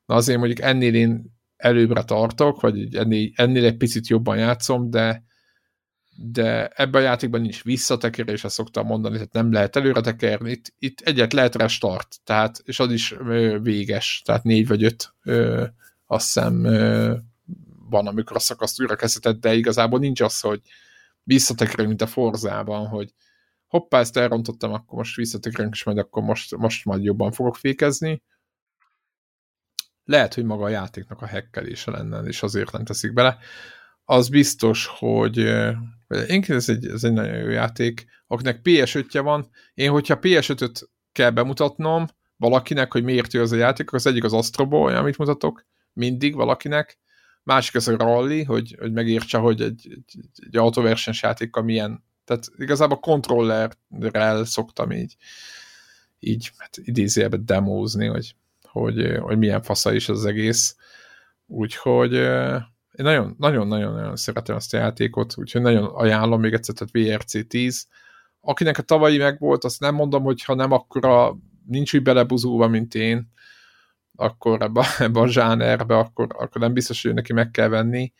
Na 0.07 0.15
azért 0.15 0.39
mondjuk 0.39 0.61
ennél 0.61 0.95
én 0.95 1.37
előbbre 1.57 2.03
tartok, 2.03 2.61
vagy 2.61 2.95
ennél, 2.97 3.31
ennél 3.35 3.65
egy 3.65 3.77
picit 3.77 4.09
jobban 4.09 4.39
játszom, 4.39 4.91
de 4.91 5.27
de 6.21 6.69
ebben 6.69 7.01
a 7.03 7.05
játékban 7.05 7.41
nincs 7.41 7.65
visszatekerés, 7.65 8.45
ezt 8.45 8.55
szoktam 8.55 8.87
mondani, 8.87 9.15
tehát 9.15 9.33
nem 9.33 9.53
lehet 9.53 9.77
előre 9.77 10.01
tekerni, 10.01 10.51
itt, 10.51 10.75
itt 10.79 11.01
egyet 11.01 11.33
lehet 11.33 11.55
restart, 11.55 12.17
tehát, 12.25 12.63
és 12.65 12.81
az 12.81 12.93
is 12.93 13.13
ö, 13.13 13.59
véges, 13.63 14.23
tehát 14.25 14.43
négy 14.43 14.67
vagy 14.67 14.85
öt, 14.85 15.15
ö, 15.23 15.65
azt 16.07 16.25
hiszem 16.25 16.65
ö, 16.65 17.17
van, 17.91 18.07
amikor 18.07 18.37
a 18.37 18.41
szakaszt 18.41 18.81
újra 18.81 18.97
kezdheted, 18.97 19.41
de 19.41 19.55
igazából 19.55 19.99
nincs 19.99 20.21
az, 20.21 20.41
hogy 20.41 20.61
visszatekerünk, 21.23 21.89
mint 21.89 22.03
a 22.03 22.07
Forzában, 22.07 22.87
hogy 22.87 23.15
hoppá, 23.67 23.99
ezt 23.99 24.17
elrontottam, 24.17 24.73
akkor 24.73 24.99
most 24.99 25.17
visszatekerünk, 25.17 25.75
és 25.75 25.85
majd 25.85 25.99
akkor 25.99 26.23
most, 26.23 26.57
most 26.57 26.85
majd 26.85 27.05
jobban 27.05 27.33
fogok 27.33 27.57
fékezni. 27.57 28.23
Lehet, 30.05 30.35
hogy 30.35 30.45
maga 30.45 30.65
a 30.65 30.69
játéknak 30.69 31.23
a 31.23 31.27
hekkelése 31.27 31.91
lenne, 31.91 32.21
és 32.21 32.43
azért 32.43 32.73
nem 32.73 32.85
teszik 32.85 33.13
bele. 33.13 33.39
Az 34.05 34.29
biztos, 34.29 34.87
hogy 34.87 35.37
én 36.29 36.45
ez 36.47 36.69
egy, 36.69 36.87
ez 36.87 37.05
egy 37.05 37.13
nagyon 37.13 37.39
jó 37.39 37.49
játék, 37.49 38.07
akinek 38.27 38.61
PS5-je 38.65 39.21
van. 39.23 39.49
Én, 39.75 39.91
hogyha 39.91 40.19
PS5-öt 40.21 40.91
kell 41.13 41.31
bemutatnom 41.31 42.07
valakinek, 42.37 42.93
hogy 42.93 43.05
miért 43.05 43.33
jó 43.33 43.41
az 43.41 43.53
a 43.53 43.57
játék, 43.57 43.93
az 43.93 44.07
egyik 44.07 44.25
az 44.25 44.33
Astro 44.33 44.67
Boy, 44.67 44.95
amit 44.95 45.19
mutatok 45.19 45.67
mindig 45.93 46.35
valakinek, 46.35 46.99
másik 47.49 47.75
az 47.75 47.89
a 47.89 47.97
rally, 47.97 48.43
hogy, 48.43 48.77
hogy 48.79 48.93
megértse, 48.93 49.39
hogy 49.39 49.61
egy, 49.61 49.87
egy, 49.91 50.21
egy 50.47 50.57
autóversenys 50.57 51.23
játékkal 51.23 51.63
milyen, 51.63 52.05
tehát 52.25 52.45
igazából 52.57 52.99
kontrollerrel 52.99 54.45
szoktam 54.45 54.91
így 54.91 55.17
így 56.21 56.53
hát 56.57 56.77
idézőjelben 56.83 57.45
demózni, 57.45 58.07
hogy, 58.07 58.35
hogy, 58.63 59.17
hogy 59.21 59.39
milyen 59.39 59.63
fasza 59.63 59.93
is 59.93 60.09
az 60.09 60.25
egész. 60.25 60.77
Úgyhogy 61.47 62.13
én 62.93 63.35
nagyon-nagyon-nagyon 63.39 64.17
szeretem 64.17 64.57
ezt 64.57 64.75
a 64.75 64.77
játékot, 64.77 65.35
úgyhogy 65.37 65.63
nagyon 65.63 65.85
ajánlom 65.85 66.41
még 66.41 66.53
egyszer, 66.53 66.75
tehát 66.75 67.19
VRC 67.19 67.49
10. 67.49 67.87
Akinek 68.41 68.79
a 68.79 68.83
tavalyi 68.83 69.19
megvolt, 69.19 69.65
azt 69.65 69.81
nem 69.81 69.95
mondom, 69.95 70.23
hogy 70.23 70.43
ha 70.43 70.55
nem, 70.55 70.73
akkor 70.73 71.07
a, 71.07 71.39
nincs 71.67 71.95
úgy 71.95 72.03
belebuzulva, 72.03 72.69
mint 72.69 72.95
én, 72.95 73.33
akkor 74.21 74.63
ebbe, 74.63 74.87
ebbe 74.99 75.21
a 75.21 75.29
zsánerbe, 75.29 75.97
akkor, 75.97 76.27
akkor 76.31 76.61
nem 76.61 76.73
biztos, 76.73 77.03
hogy 77.03 77.15
neki 77.15 77.33
meg 77.33 77.51
kell 77.51 77.69
venni. 77.69 78.13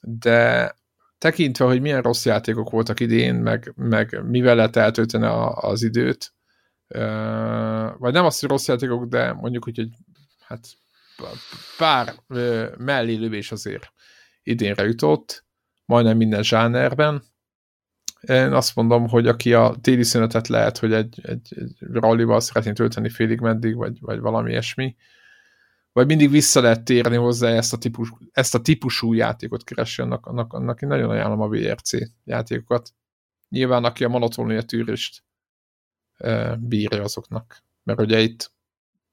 De 0.00 0.74
tekintve, 1.18 1.64
hogy 1.64 1.80
milyen 1.80 2.02
rossz 2.02 2.24
játékok 2.24 2.70
voltak 2.70 3.00
idén, 3.00 3.34
meg, 3.34 3.72
meg 3.76 4.24
mivel 4.24 4.54
lehet 4.54 4.76
eltölteni 4.76 5.24
a, 5.24 5.56
az 5.56 5.82
időt, 5.82 6.34
vagy 7.98 8.12
nem 8.12 8.24
azt, 8.24 8.40
hogy 8.40 8.48
rossz 8.48 8.68
játékok, 8.68 9.04
de 9.04 9.32
mondjuk 9.32 9.68
úgy, 9.68 9.76
hogy 9.76 9.90
hát 10.40 10.68
pár 11.76 12.14
mellé 12.78 13.14
lövés 13.14 13.52
azért 13.52 13.92
idénre 14.42 14.84
jutott, 14.84 15.44
majdnem 15.84 16.16
minden 16.16 16.42
zsánerben. 16.42 17.22
Én 18.22 18.52
azt 18.52 18.74
mondom, 18.74 19.08
hogy 19.08 19.26
aki 19.26 19.54
a 19.54 19.74
téli 19.80 20.02
szünetet 20.02 20.48
lehet, 20.48 20.78
hogy 20.78 20.92
egy, 20.92 21.20
egy, 21.22 21.54
egy 21.56 21.76
rallival 21.92 22.40
szeretné 22.40 22.72
tölteni 22.72 23.08
félig 23.08 23.40
meddig, 23.40 23.76
vagy, 23.76 24.00
vagy 24.00 24.20
valami 24.20 24.50
ilyesmi, 24.50 24.96
vagy 25.92 26.06
mindig 26.06 26.30
vissza 26.30 26.60
lehet 26.60 26.84
térni 26.84 27.16
hozzá 27.16 27.48
ezt 27.48 27.72
a, 27.72 27.78
típus, 27.78 28.12
ezt 28.32 28.54
a 28.54 28.60
típusú 28.60 29.12
játékot 29.12 29.64
keresi, 29.64 30.02
annak, 30.02 30.26
annak, 30.26 30.52
annak 30.52 30.82
én 30.82 30.88
nagyon 30.88 31.10
ajánlom 31.10 31.40
a 31.40 31.48
VRC 31.48 31.90
játékokat. 32.24 32.90
Nyilván, 33.48 33.84
aki 33.84 34.04
a 34.04 34.08
monotónia 34.08 34.62
tűrést 34.62 35.24
bírja 36.58 37.02
azoknak. 37.02 37.62
Mert 37.82 38.00
ugye 38.00 38.20
itt 38.20 38.52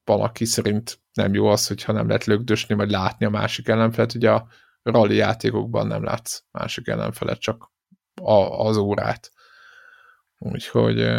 valaki 0.03 0.45
szerint 0.45 0.99
nem 1.13 1.33
jó 1.33 1.47
az, 1.47 1.67
hogyha 1.67 1.91
nem 1.91 2.07
lehet 2.07 2.25
lögdösni, 2.25 2.75
vagy 2.75 2.89
látni 2.89 3.25
a 3.25 3.29
másik 3.29 3.67
ellenfelet. 3.67 4.13
Ugye 4.13 4.31
a 4.31 4.47
rally 4.81 5.15
játékokban 5.15 5.87
nem 5.87 6.03
látsz 6.03 6.43
másik 6.51 6.87
ellenfelet, 6.87 7.39
csak 7.39 7.71
a, 8.21 8.65
az 8.65 8.77
órát. 8.77 9.31
Úgyhogy, 10.37 11.09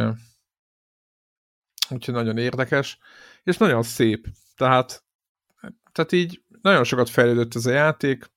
úgyhogy 1.91 2.15
nagyon 2.15 2.39
érdekes, 2.39 2.99
és 3.43 3.57
nagyon 3.57 3.83
szép. 3.83 4.27
Tehát, 4.57 5.05
tehát 5.93 6.13
így 6.13 6.43
nagyon 6.63 6.85
sokat 6.85 7.09
fejlődött 7.09 7.55
ez 7.55 7.67
a 7.67 7.71
játék. 7.71 8.31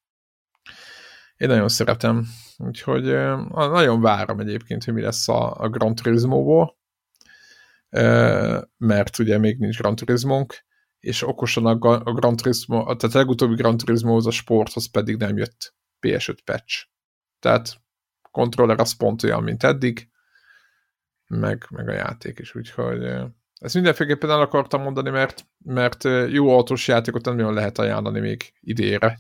Én 1.38 1.48
nagyon 1.48 1.70
szeretem. 1.70 2.28
Úgyhogy 2.58 3.04
nagyon 3.50 4.02
várom 4.02 4.40
egyébként, 4.40 4.84
hogy 4.84 4.94
mi 4.94 5.02
lesz 5.02 5.28
a, 5.28 5.56
a 5.56 5.70
Gran 5.70 5.96
Turismo-ból 5.96 6.78
mert 8.78 9.20
ugye 9.20 9.38
még 9.38 9.60
nincs 9.60 9.78
Gran 9.78 9.96
turismo 9.96 10.46
és 11.00 11.28
okosan 11.28 11.66
a, 11.66 11.90
a 12.04 12.14
Gran 12.14 12.36
Turismo, 12.36 12.84
tehát 12.84 13.16
a 13.16 13.18
legutóbbi 13.18 13.56
Gran 13.56 13.78
Turismo 13.78 14.18
a 14.18 14.32
sporthoz 14.32 14.92
pedig 14.92 15.18
nem 15.18 15.38
jött 15.38 15.76
PS5 16.02 16.38
patch. 16.44 16.88
Tehát 17.40 17.82
kontroller 18.34 18.80
az 18.80 18.92
pont 18.92 19.24
olyan, 19.24 19.44
mint 19.44 19.64
eddig, 19.64 20.10
meg, 21.28 21.66
meg 21.70 21.88
a 21.88 21.94
játék 21.94 22.40
is, 22.40 22.56
úgyhogy 22.56 23.04
ezt 23.54 23.74
mindenféleképpen 23.74 24.30
el 24.30 24.42
akartam 24.42 24.82
mondani, 24.82 25.10
mert, 25.10 25.46
mert 25.58 26.04
jó 26.30 26.50
autós 26.50 26.88
játékot 26.88 27.26
nem 27.26 27.36
nagyon 27.36 27.54
lehet 27.54 27.78
ajánlani 27.78 28.20
még 28.20 28.54
idére. 28.60 29.20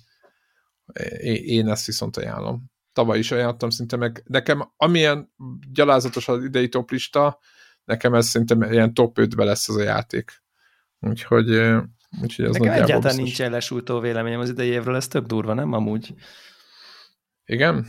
Én 1.43 1.69
ezt 1.69 1.85
viszont 1.85 2.17
ajánlom. 2.17 2.71
Tavaly 2.93 3.17
is 3.17 3.31
ajánlottam 3.31 3.69
szinte 3.69 3.95
meg. 3.95 4.23
Nekem 4.25 4.71
amilyen 4.77 5.33
gyalázatos 5.71 6.27
az 6.27 6.43
idei 6.43 6.69
toplista, 6.69 7.39
nekem 7.83 8.13
ez 8.13 8.27
szerintem 8.27 8.61
ilyen 8.61 8.93
top 8.93 9.17
5-be 9.19 9.43
lesz 9.43 9.69
az 9.69 9.75
a 9.75 9.83
játék. 9.83 10.43
Úgyhogy, 10.99 11.49
úgyhogy 12.21 12.45
ez 12.45 12.53
Nekem 12.53 12.73
egyáltalán 12.73 13.01
biztos. 13.01 13.15
nincs 13.15 13.41
elesújtó 13.41 13.99
véleményem 13.99 14.39
az 14.39 14.49
idei 14.49 14.69
évről, 14.69 14.95
ez 14.95 15.07
tök 15.07 15.25
durva, 15.25 15.53
nem 15.53 15.73
amúgy? 15.73 16.13
Igen? 17.45 17.87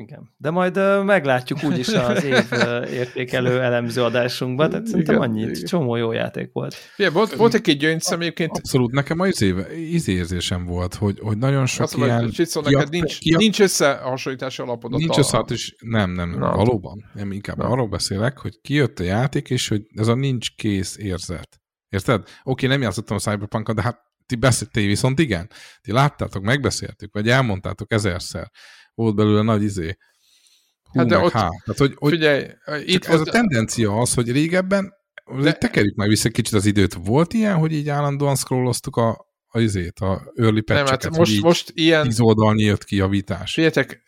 Igen. 0.00 0.34
De 0.36 0.50
majd 0.50 0.76
uh, 0.76 1.04
meglátjuk 1.04 1.64
úgyis 1.64 1.88
az 1.88 2.24
év 2.24 2.46
uh, 2.50 2.92
értékelő 2.92 3.60
elemző 3.60 4.02
adásunkban, 4.02 4.70
tehát 4.70 4.86
szerintem 4.86 5.14
igen, 5.14 5.28
annyit, 5.28 5.50
igen. 5.50 5.64
csomó 5.64 5.96
jó 5.96 6.12
játék 6.12 6.50
volt. 6.52 6.74
Igen, 6.96 7.12
volt, 7.12 7.34
volt 7.34 7.54
egy 7.54 7.76
gyöngyszem 7.76 8.20
egyébként. 8.20 8.56
Abszolút, 8.56 8.92
nekem 8.92 9.20
az 9.20 9.42
év, 9.42 9.56
ízérzésem 9.76 10.64
volt, 10.64 10.94
hogy, 10.94 11.18
hogy 11.20 11.38
nagyon 11.38 11.66
sok 11.66 11.82
Azt 11.82 11.96
ilyen... 11.96 12.08
Mondom, 12.08 12.30
Csicó, 12.30 12.60
neked 12.60 12.90
nincs, 12.90 13.18
ki, 13.18 13.36
nincs 13.36 13.60
összehasonlítási 13.60 14.62
alapod. 14.62 14.90
Nincs 14.90 15.18
összehasonlítási, 15.18 15.60
és 15.60 15.74
nem, 15.80 16.10
nem, 16.10 16.30
nem, 16.30 16.38
Na. 16.38 16.56
valóban. 16.56 17.10
Nem, 17.14 17.32
inkább 17.32 17.56
Na. 17.56 17.68
arról 17.68 17.88
beszélek, 17.88 18.38
hogy 18.38 18.60
kijött 18.60 18.98
a 18.98 19.04
játék, 19.04 19.50
és 19.50 19.68
hogy 19.68 19.82
ez 19.94 20.08
a 20.08 20.14
nincs 20.14 20.54
kész 20.54 20.96
érzet. 20.96 21.60
Érted? 21.88 22.22
Oké, 22.42 22.66
nem 22.66 22.82
játszottam 22.82 23.16
a 23.16 23.20
cyberpunk 23.20 23.70
de 23.70 23.82
hát 23.82 24.08
ti 24.26 24.36
beszéltél 24.36 24.86
viszont 24.86 25.18
igen. 25.18 25.50
Ti 25.80 25.92
láttátok, 25.92 26.42
megbeszéltük, 26.42 27.12
vagy 27.12 27.28
elmondtátok 27.28 27.92
ezerszer 27.92 28.50
volt 28.94 29.14
belőle 29.14 29.42
nagy 29.42 29.62
izé. 29.62 29.96
Hú, 30.82 30.98
hát 30.98 31.08
de 31.08 31.18
ott, 31.18 31.32
há. 31.32 31.48
Tehát, 31.64 31.78
hogy, 31.78 31.94
hogy 31.98 32.12
figyelj, 32.12 32.46
itt 32.84 33.04
ez 33.04 33.20
a 33.20 33.24
tendencia 33.24 33.92
az, 33.92 34.14
hogy 34.14 34.32
régebben, 34.32 34.92
de... 35.42 35.52
tekerjük 35.52 35.94
meg 35.94 36.08
vissza 36.08 36.28
kicsit 36.28 36.54
az 36.54 36.66
időt, 36.66 36.94
volt 36.94 37.32
ilyen, 37.32 37.56
hogy 37.56 37.72
így 37.72 37.88
állandóan 37.88 38.36
scrolloztuk 38.36 38.96
a, 38.96 39.26
a 39.46 39.60
izét, 39.60 39.98
a 39.98 40.32
early 40.34 40.60
Nem, 40.66 40.86
hát 40.86 41.16
most, 41.16 41.42
most 41.42 41.70
ilyen... 41.74 42.02
Tíz 42.02 42.20
oldalnyi 42.20 42.62
jött 42.62 42.84
ki 42.84 42.96
javítás. 42.96 43.52
Figyeljetek, 43.52 44.02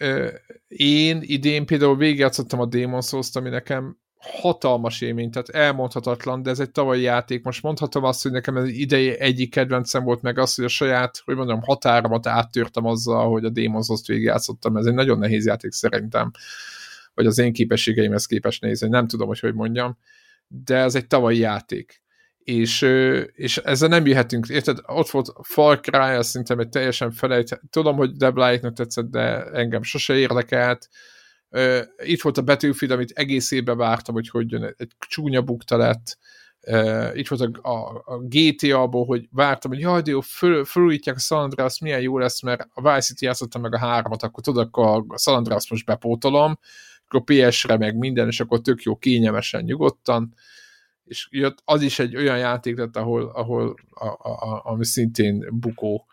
én 0.66 1.20
idén 1.22 1.66
például 1.66 1.96
végigjátszottam 1.96 2.60
a 2.60 2.68
Demon's 2.68 3.08
Souls-t, 3.08 3.36
ami 3.36 3.48
nekem 3.48 4.00
hatalmas 4.22 5.00
élmény, 5.00 5.30
tehát 5.30 5.48
elmondhatatlan, 5.48 6.42
de 6.42 6.50
ez 6.50 6.60
egy 6.60 6.70
tavalyi 6.70 7.02
játék. 7.02 7.44
Most 7.44 7.62
mondhatom 7.62 8.04
azt, 8.04 8.22
hogy 8.22 8.32
nekem 8.32 8.56
ez 8.56 8.68
idei 8.68 9.18
egyik 9.20 9.50
kedvencem 9.50 10.04
volt 10.04 10.22
meg 10.22 10.38
az, 10.38 10.54
hogy 10.54 10.64
a 10.64 10.68
saját, 10.68 11.22
hogy 11.24 11.36
mondjam, 11.36 11.60
határomat 11.62 12.26
áttörtem 12.26 12.84
azzal, 12.84 13.30
hogy 13.30 13.44
a 13.44 13.50
Demon's 13.50 13.84
Souls-t 13.84 14.06
végigjátszottam. 14.06 14.76
Ez 14.76 14.86
egy 14.86 14.94
nagyon 14.94 15.18
nehéz 15.18 15.46
játék 15.46 15.72
szerintem, 15.72 16.30
vagy 17.14 17.26
az 17.26 17.38
én 17.38 17.52
képességeimhez 17.52 18.26
képest 18.26 18.62
nézni, 18.62 18.88
nem 18.88 19.06
tudom, 19.06 19.26
hogy 19.28 19.40
hogy 19.40 19.54
mondjam, 19.54 19.98
de 20.46 20.76
ez 20.76 20.94
egy 20.94 21.06
tavalyi 21.06 21.38
játék. 21.38 22.02
És, 22.38 22.82
és 23.32 23.56
ezzel 23.56 23.88
nem 23.88 24.06
jöhetünk, 24.06 24.48
érted? 24.48 24.78
Ott 24.86 25.10
volt 25.10 25.32
Far 25.42 25.80
Cry, 25.80 25.96
azt 25.96 26.28
szerintem 26.28 26.58
egy 26.58 26.68
teljesen 26.68 27.10
felejt. 27.10 27.60
Tudom, 27.70 27.96
hogy 27.96 28.12
Debláiknak 28.12 28.72
tetszett, 28.72 29.10
de 29.10 29.44
engem 29.44 29.82
sose 29.82 30.14
érdekelt 30.14 30.88
itt 32.02 32.22
volt 32.22 32.38
a 32.38 32.42
Battlefield, 32.42 32.94
amit 32.94 33.10
egész 33.10 33.50
évben 33.50 33.76
vártam, 33.76 34.14
hogy 34.14 34.28
hogy 34.28 34.50
jön, 34.50 34.74
egy 34.76 34.92
csúnya 34.98 35.42
bukta 35.42 35.76
lett. 35.76 36.18
Itt 37.14 37.28
volt 37.28 37.40
a, 37.40 37.68
a, 37.68 38.02
a 38.04 38.18
GTA-ból, 38.18 39.04
hogy 39.04 39.28
vártam, 39.30 39.70
hogy 39.70 39.80
jaj, 39.80 40.02
de 40.02 40.10
jó, 40.10 40.20
föl, 40.20 40.64
fölújítják 40.64 41.16
a 41.16 41.18
San 41.18 41.42
Andreas, 41.42 41.78
milyen 41.78 42.00
jó 42.00 42.18
lesz, 42.18 42.42
mert 42.42 42.68
a 42.74 42.80
Vice 42.80 43.00
City 43.00 43.24
játszottam 43.24 43.60
meg 43.60 43.74
a 43.74 43.78
háromat, 43.78 44.22
akkor 44.22 44.42
tudod, 44.42 44.66
akkor 44.66 45.04
a 45.08 45.18
San 45.18 45.34
Andreas 45.34 45.70
most 45.70 45.84
bepótolom, 45.86 46.58
akkor 47.08 47.22
PS-re 47.24 47.76
meg 47.76 47.96
minden, 47.96 48.26
és 48.26 48.40
akkor 48.40 48.60
tök 48.60 48.82
jó, 48.82 48.96
kényelmesen, 48.96 49.64
nyugodtan, 49.64 50.34
és 51.04 51.28
jött, 51.30 51.58
az 51.64 51.82
is 51.82 51.98
egy 51.98 52.16
olyan 52.16 52.38
játék 52.38 52.76
lett, 52.76 52.96
ahol, 52.96 53.30
ahol 53.34 53.74
a, 53.90 54.06
a, 54.06 54.30
a, 54.30 54.60
ami 54.64 54.84
szintén 54.84 55.48
bukó 55.50 56.06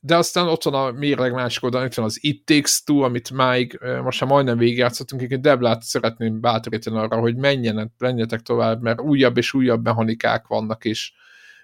de 0.00 0.16
aztán 0.16 0.48
ott 0.48 0.62
van 0.62 0.74
a 0.74 0.90
mérleg 0.90 1.32
másik 1.32 1.62
oldalon, 1.62 1.86
itt 1.86 1.94
van 1.94 2.04
az 2.04 2.18
It 2.20 2.44
Takes 2.44 2.82
Two, 2.82 3.00
amit 3.00 3.30
máig 3.30 3.80
most 4.02 4.20
már 4.20 4.30
majdnem 4.30 4.58
végigjátszottunk, 4.58 5.22
én 5.22 5.40
Deblát 5.40 5.82
szeretném 5.82 6.40
bátorítani 6.40 6.96
arra, 6.96 7.18
hogy 7.18 7.36
menjenek, 7.36 7.90
menjetek 7.98 8.40
tovább, 8.40 8.82
mert 8.82 9.00
újabb 9.00 9.36
és 9.36 9.54
újabb 9.54 9.84
mechanikák 9.84 10.46
vannak, 10.46 10.84
és, 10.84 11.12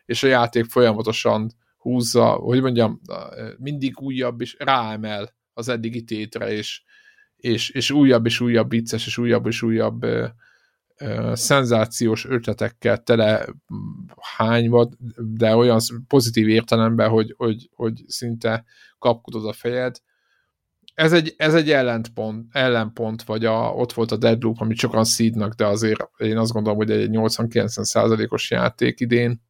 és 0.07 0.23
a 0.23 0.27
játék 0.27 0.65
folyamatosan 0.65 1.51
húzza, 1.79 2.27
hogy 2.27 2.61
mondjam, 2.61 3.01
mindig 3.59 4.01
újabb, 4.01 4.41
és 4.41 4.57
ráemel 4.59 5.35
az 5.53 5.69
eddigi 5.69 6.05
tétre, 6.05 6.53
és, 6.53 6.83
és, 7.37 7.71
és 7.71 7.91
újabb 7.91 8.27
és 8.27 8.41
újabb 8.41 8.71
vicces, 8.71 9.07
és 9.07 9.19
újabb 9.19 9.47
és 9.47 9.63
újabb 9.63 10.05
uh, 10.05 10.29
szenzációs 11.33 12.27
ötletekkel 12.27 13.03
tele 13.03 13.47
hányva, 14.37 14.89
de 15.17 15.57
olyan 15.57 15.79
pozitív 16.09 16.49
értelemben, 16.49 17.09
hogy, 17.09 17.35
hogy, 17.37 17.71
hogy 17.75 18.03
szinte 18.07 18.65
kapkodod 18.99 19.47
a 19.47 19.53
fejed. 19.53 19.97
Ez 20.95 21.13
egy, 21.13 21.35
ez 21.37 21.55
egy 21.55 21.71
ellentpont, 21.71 22.47
ellenpont, 22.51 23.23
vagy 23.23 23.45
a, 23.45 23.73
ott 23.75 23.93
volt 23.93 24.13
a 24.13 24.17
Deadloop, 24.17 24.61
amit 24.61 24.79
sokan 24.79 25.05
szídnak, 25.05 25.55
de 25.55 25.67
azért 25.67 26.09
én 26.19 26.37
azt 26.37 26.53
gondolom, 26.53 26.79
hogy 26.79 26.91
egy 26.91 27.09
80-90 27.13 28.31
os 28.31 28.51
játék 28.51 29.01
idén, 29.01 29.43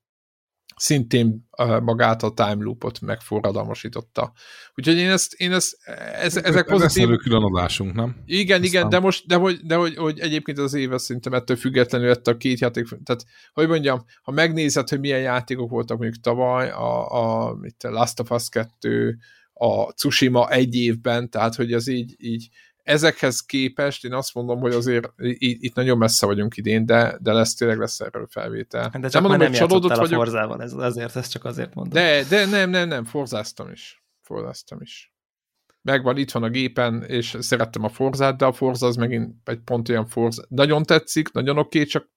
szintén 0.81 1.49
magát 1.83 2.23
a 2.23 2.31
time 2.31 2.57
loopot 2.59 3.01
megforradalmasította. 3.01 4.33
Úgyhogy 4.75 4.97
én 4.97 5.11
ezt, 5.11 5.33
én 5.33 5.53
ezt 5.53 5.77
ez, 6.21 6.37
ezek 6.37 6.67
pozitív... 6.67 7.11
Ez 7.11 7.19
külön 7.19 7.43
adásunk, 7.43 7.95
nem? 7.95 8.17
Igen, 8.27 8.63
Aztán... 8.63 8.65
igen, 8.65 8.89
de 8.89 8.99
most, 8.99 9.27
de 9.27 9.35
hogy, 9.35 9.61
de 9.63 9.75
hogy, 9.75 9.97
hogy 9.97 10.19
egyébként 10.19 10.59
az 10.59 10.75
éve 10.75 10.99
szerintem 10.99 11.33
ettől 11.33 11.57
függetlenül 11.57 12.07
lett 12.07 12.27
a 12.27 12.37
két 12.37 12.59
játék, 12.59 12.89
tehát 13.05 13.25
hogy 13.53 13.69
mondjam, 13.69 14.05
ha 14.23 14.33
megnézed, 14.33 14.89
hogy 14.89 15.01
milyen 15.01 15.21
játékok 15.21 15.71
voltak 15.71 15.99
mondjuk 15.99 16.23
tavaly, 16.23 16.71
a, 16.71 17.11
a, 17.11 17.55
mit, 17.55 17.85
a 17.85 17.91
Last 17.91 18.21
of 18.21 18.31
Us 18.31 18.49
2, 18.49 19.19
a 19.53 19.93
Tsushima 19.93 20.51
egy 20.51 20.75
évben, 20.75 21.31
tehát 21.31 21.55
hogy 21.55 21.73
az 21.73 21.89
így, 21.89 22.15
így 22.19 22.49
ezekhez 22.91 23.41
képest 23.41 24.05
én 24.05 24.13
azt 24.13 24.35
mondom, 24.35 24.61
hogy 24.61 24.73
azért 24.73 25.13
itt 25.39 25.75
nagyon 25.75 25.99
messze 25.99 26.27
vagyunk 26.27 26.57
idén, 26.57 26.87
de, 26.87 27.19
de 27.21 27.33
lesz 27.33 27.55
tényleg 27.55 27.79
lesz 27.79 28.01
erről 28.01 28.27
felvétel. 28.31 28.91
De 29.01 29.09
csak 29.09 29.13
nem 29.13 29.23
mondom, 29.23 29.39
hogy 29.39 29.59
nem 29.59 29.69
csalódott 29.69 29.91
a 29.91 29.97
vagyok. 29.97 30.23
Forzával, 30.23 30.63
ez, 30.63 30.73
azért 30.73 31.17
ezt 31.17 31.31
csak 31.31 31.45
azért 31.45 31.75
mondom. 31.75 31.93
De, 31.93 32.25
de 32.29 32.47
nem, 32.47 32.71
nem, 32.71 32.89
nem, 32.89 33.05
forzáztam 33.05 33.71
is. 33.71 34.05
Forzáztam 34.21 34.81
is. 34.81 35.15
Megvan, 35.83 36.17
itt 36.17 36.31
van 36.31 36.43
a 36.43 36.49
gépen, 36.49 37.03
és 37.03 37.37
szerettem 37.41 37.85
a 37.85 37.89
Forzát, 37.89 38.37
de 38.37 38.45
a 38.45 38.53
Forza 38.53 38.87
az 38.87 38.97
megint 38.97 39.35
egy 39.45 39.61
pont 39.61 39.89
olyan 39.89 40.07
Forza. 40.07 40.45
Nagyon 40.49 40.83
tetszik, 40.83 41.33
nagyon 41.33 41.59
oké, 41.59 41.79
okay, 41.79 41.91
csak 41.91 42.11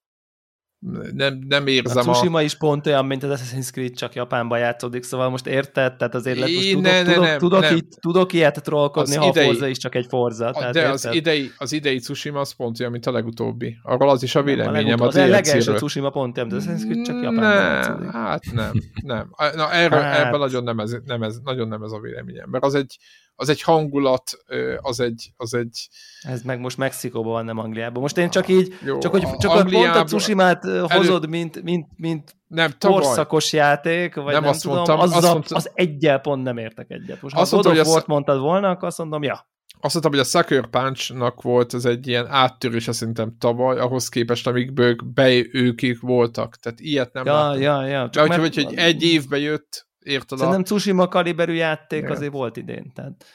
nem, 1.13 1.39
nem 1.47 1.67
érzem 1.67 2.09
a... 2.09 2.11
Tsushima 2.11 2.41
is 2.41 2.55
pont 2.55 2.87
olyan, 2.87 3.05
mint 3.05 3.23
az 3.23 3.41
Assassin's 3.41 3.71
Creed, 3.71 3.95
csak 3.95 4.13
Japánban 4.13 4.59
játszódik, 4.59 5.03
szóval 5.03 5.29
most 5.29 5.47
érted? 5.47 5.95
Tehát 5.95 6.15
azért 6.15 6.37
lett, 6.37 6.49
most 6.49 6.69
tudok, 6.69 6.81
ne, 6.81 7.03
tudok, 7.03 7.23
ne, 7.23 7.37
tudok, 7.37 7.61
nem. 7.61 7.75
Itt, 7.75 7.91
tudok 8.01 8.33
ilyet 8.33 8.63
trollkodni, 8.63 9.15
ha 9.15 9.27
idei, 9.27 9.43
a 9.43 9.47
Forza 9.47 9.67
is 9.67 9.77
csak 9.77 9.95
egy 9.95 10.05
Forza. 10.09 10.47
A, 10.47 10.51
tehát 10.51 10.73
de 10.73 10.79
érted? 10.79 10.93
az 10.93 11.15
idei, 11.15 11.51
az 11.57 11.71
idei 11.71 11.99
Tsushima 11.99 12.39
az 12.39 12.51
pont 12.51 12.79
olyan, 12.79 12.91
mint 12.91 13.05
a 13.05 13.11
legutóbbi. 13.11 13.77
Arról 13.83 14.09
az 14.09 14.23
is 14.23 14.35
a 14.35 14.43
véleményem. 14.43 15.01
A, 15.01 15.05
az 15.05 15.15
a 15.15 15.27
legelső 15.27 15.75
Tsushima 15.75 16.09
pont 16.09 16.37
olyan, 16.37 16.49
de 16.49 16.55
az 16.55 16.67
Assassin's 16.67 16.81
Creed 16.81 17.05
csak 17.05 17.15
Japánban 17.15 17.43
ne, 17.43 17.53
játszódik. 17.53 18.11
Hát 18.11 18.43
nem, 18.53 18.71
nem. 19.03 19.29
Na, 19.55 19.71
erről, 19.71 19.99
hát. 19.99 20.25
Ebben 20.25 20.39
nagyon 20.39 20.63
nem 20.63 20.79
ez, 20.79 20.95
nem 21.05 21.23
ez, 21.23 21.37
nagyon 21.43 21.67
nem 21.67 21.83
ez 21.83 21.91
a 21.91 21.99
véleményem, 21.99 22.49
mert 22.49 22.63
az 22.63 22.75
egy, 22.75 22.97
az 23.35 23.49
egy 23.49 23.61
hangulat, 23.61 24.31
az 24.77 24.99
egy, 24.99 25.31
az 25.37 25.53
egy... 25.53 25.87
Ez 26.21 26.41
meg 26.41 26.59
most 26.59 26.77
Mexikóban 26.77 27.31
van, 27.31 27.45
nem 27.45 27.57
Angliában. 27.57 28.01
Most 28.01 28.17
én 28.17 28.29
csak 28.29 28.47
így, 28.47 28.77
Jó, 28.85 28.97
csak 28.97 29.11
hogy 29.11 29.27
csak 29.37 29.51
a 29.51 29.63
pont 29.63 29.95
a 29.95 30.03
Tsushima-t 30.03 30.63
hozod, 30.91 31.29
mint, 31.29 31.63
mint, 31.63 31.87
mint 31.95 32.35
nem, 32.47 32.71
korszakos 32.79 33.53
játék, 33.53 34.15
vagy 34.15 34.33
nem, 34.33 34.41
nem 34.41 34.49
azt 34.49 34.61
tudom, 34.61 34.75
mondtam, 34.75 34.99
azzal, 34.99 35.17
azt 35.17 35.31
mondtam, 35.33 35.57
az 35.57 35.71
egyel 35.73 36.19
pont 36.19 36.43
nem 36.43 36.57
értek 36.57 36.89
egyet. 36.89 37.21
Most 37.21 37.35
azt 37.35 37.49
ha 37.51 37.55
mondtam, 37.55 37.79
of 37.79 37.87
War-t 37.87 38.07
mondtad 38.07 38.39
volna, 38.39 38.69
akkor 38.69 38.87
azt 38.87 38.97
mondom, 38.97 39.23
ja. 39.23 39.51
Azt 39.79 39.93
mondtam, 39.93 40.11
hogy 40.11 40.21
a 40.21 40.23
Sucker 40.23 40.67
Punch-nak 40.69 41.41
volt 41.41 41.73
ez 41.73 41.85
egy 41.85 42.07
ilyen 42.07 42.27
áttörés, 42.27 42.87
szerintem 42.91 43.35
tavaly, 43.39 43.79
ahhoz 43.79 44.09
képest, 44.09 44.47
amikből 44.47 44.95
be 45.13 45.29
ők 45.51 45.81
voltak. 45.99 46.55
Tehát 46.55 46.79
ilyet 46.79 47.13
nem 47.13 47.25
ja, 47.25 47.33
láttam. 47.33 47.61
Ja, 47.61 47.85
ja. 47.85 48.09
Csak 48.09 48.27
mert... 48.27 48.41
hogy, 48.41 48.55
hogy 48.55 48.73
egy 48.75 49.03
évbe 49.03 49.37
jött, 49.37 49.87
Érted? 50.03 50.37
Szerintem 50.37 50.61
a... 50.61 50.63
Tsushima 50.63 51.07
kaliberű 51.07 51.53
játék 51.53 51.99
Igen. 51.99 52.11
azért 52.11 52.31
volt 52.31 52.57
idén. 52.57 52.91
Tehát... 52.93 53.25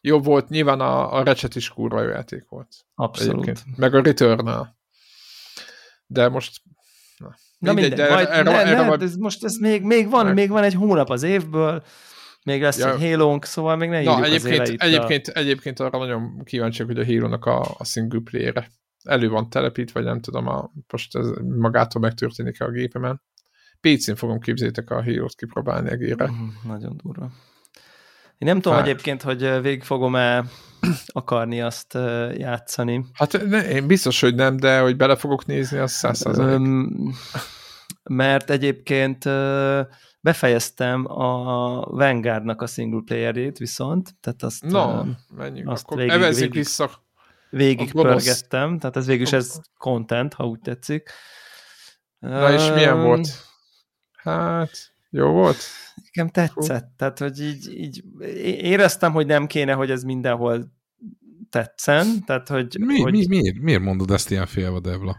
Jó 0.00 0.20
volt, 0.20 0.48
nyilván 0.48 0.80
a, 0.80 1.16
a 1.16 1.22
Recset 1.22 1.54
is 1.54 1.68
kurva 1.68 2.02
jó 2.02 2.08
játék 2.08 2.44
volt. 2.48 2.68
Abszolút. 2.94 3.42
Egyébként. 3.42 3.76
Meg 3.76 3.94
a 3.94 4.02
return 4.02 4.50
De 6.06 6.28
most... 6.28 6.62
Na, 7.18 7.34
na 7.58 7.72
mindegy, 7.72 7.92
de 7.92 8.10
majd, 8.10 8.28
erre, 8.30 8.42
ne, 8.42 8.58
erre 8.58 8.80
ne, 8.80 8.86
majd... 8.86 9.02
ez 9.02 9.16
most 9.16 9.44
ez 9.44 9.56
még, 9.56 9.82
még, 9.82 10.10
van, 10.10 10.26
még 10.26 10.48
van 10.50 10.62
egy 10.62 10.74
hónap 10.74 11.10
az 11.10 11.22
évből, 11.22 11.82
még 12.44 12.62
lesz 12.62 12.78
ja. 12.78 12.92
egy 12.92 13.00
halo 13.00 13.38
szóval 13.40 13.76
még 13.76 13.88
ne 13.88 14.02
Na, 14.02 14.24
egyébként, 14.24 14.68
egyébként, 14.68 15.28
a... 15.28 15.38
egyébként 15.38 15.80
arra 15.80 15.98
nagyon 15.98 16.42
kíváncsiak, 16.44 16.88
hogy 16.88 16.98
a 16.98 17.04
halo 17.04 17.38
a, 17.40 17.74
a 17.78 17.84
single 17.84 18.20
player 18.24 18.68
elő 19.04 19.28
van 19.28 19.50
telepítve, 19.50 20.00
vagy 20.00 20.08
nem 20.08 20.20
tudom, 20.20 20.46
a, 20.46 20.70
most 20.92 21.16
ez 21.16 21.26
magától 21.58 22.02
megtörténik 22.02 22.60
a 22.60 22.70
gépemen. 22.70 23.22
PC-n 23.80 24.14
fogom 24.14 24.40
képzétek 24.40 24.90
a 24.90 25.02
Heroes 25.02 25.34
kipróbálni 25.34 25.90
egére. 25.90 26.30
Mm, 26.30 26.48
nagyon 26.66 26.96
durva. 27.02 27.30
Én 28.38 28.48
nem 28.48 28.60
tudom 28.60 28.78
hát. 28.78 28.86
egyébként, 28.86 29.22
hogy 29.22 29.60
végig 29.62 29.82
fogom-e 29.82 30.44
akarni 31.06 31.60
azt 31.60 31.94
játszani. 32.36 33.04
Hát 33.12 33.46
ne, 33.46 33.68
én 33.68 33.86
biztos, 33.86 34.20
hogy 34.20 34.34
nem, 34.34 34.56
de 34.56 34.80
hogy 34.80 34.96
bele 34.96 35.16
fogok 35.16 35.46
nézni, 35.46 35.78
az 35.78 35.92
száz 35.92 36.24
Mert 38.02 38.50
egyébként 38.50 39.24
befejeztem 40.20 41.04
a 41.10 41.80
Vanguardnak 41.80 42.62
a 42.62 42.66
single 42.66 43.02
playerét 43.04 43.58
viszont, 43.58 44.14
tehát 44.20 44.42
azt, 44.42 44.64
no, 44.64 45.04
menjünk, 45.36 45.68
azt 45.68 45.84
akkor 45.84 45.96
végig, 45.96 46.18
végig, 46.18 46.52
vissza. 46.52 46.90
Végig 47.50 47.92
pörgettem, 47.92 48.78
tehát 48.78 48.96
ez 48.96 49.06
végül 49.06 49.22
is 49.22 49.32
ez 49.32 49.60
content, 49.78 50.34
ha 50.34 50.44
úgy 50.44 50.60
tetszik. 50.60 51.10
Na 52.18 52.52
és 52.52 52.70
milyen 52.70 53.02
volt? 53.02 53.47
Hát, 54.28 54.92
jó 55.10 55.30
volt? 55.30 55.56
Nekem 56.04 56.28
tetszett, 56.28 56.84
Hú. 56.84 56.94
tehát 56.96 57.18
hogy 57.18 57.40
így, 57.40 57.78
így 57.78 58.04
éreztem, 58.62 59.12
hogy 59.12 59.26
nem 59.26 59.46
kéne, 59.46 59.72
hogy 59.72 59.90
ez 59.90 60.02
mindenhol 60.02 60.72
tetszen, 61.50 62.24
tehát 62.26 62.48
hogy... 62.48 62.76
Mi, 62.80 63.00
hogy... 63.00 63.12
Mi, 63.12 63.26
miért, 63.26 63.58
miért 63.58 63.82
mondod 63.82 64.10
ezt 64.10 64.30
ilyen 64.30 64.46
félve, 64.46 64.80
Devla? 64.80 65.16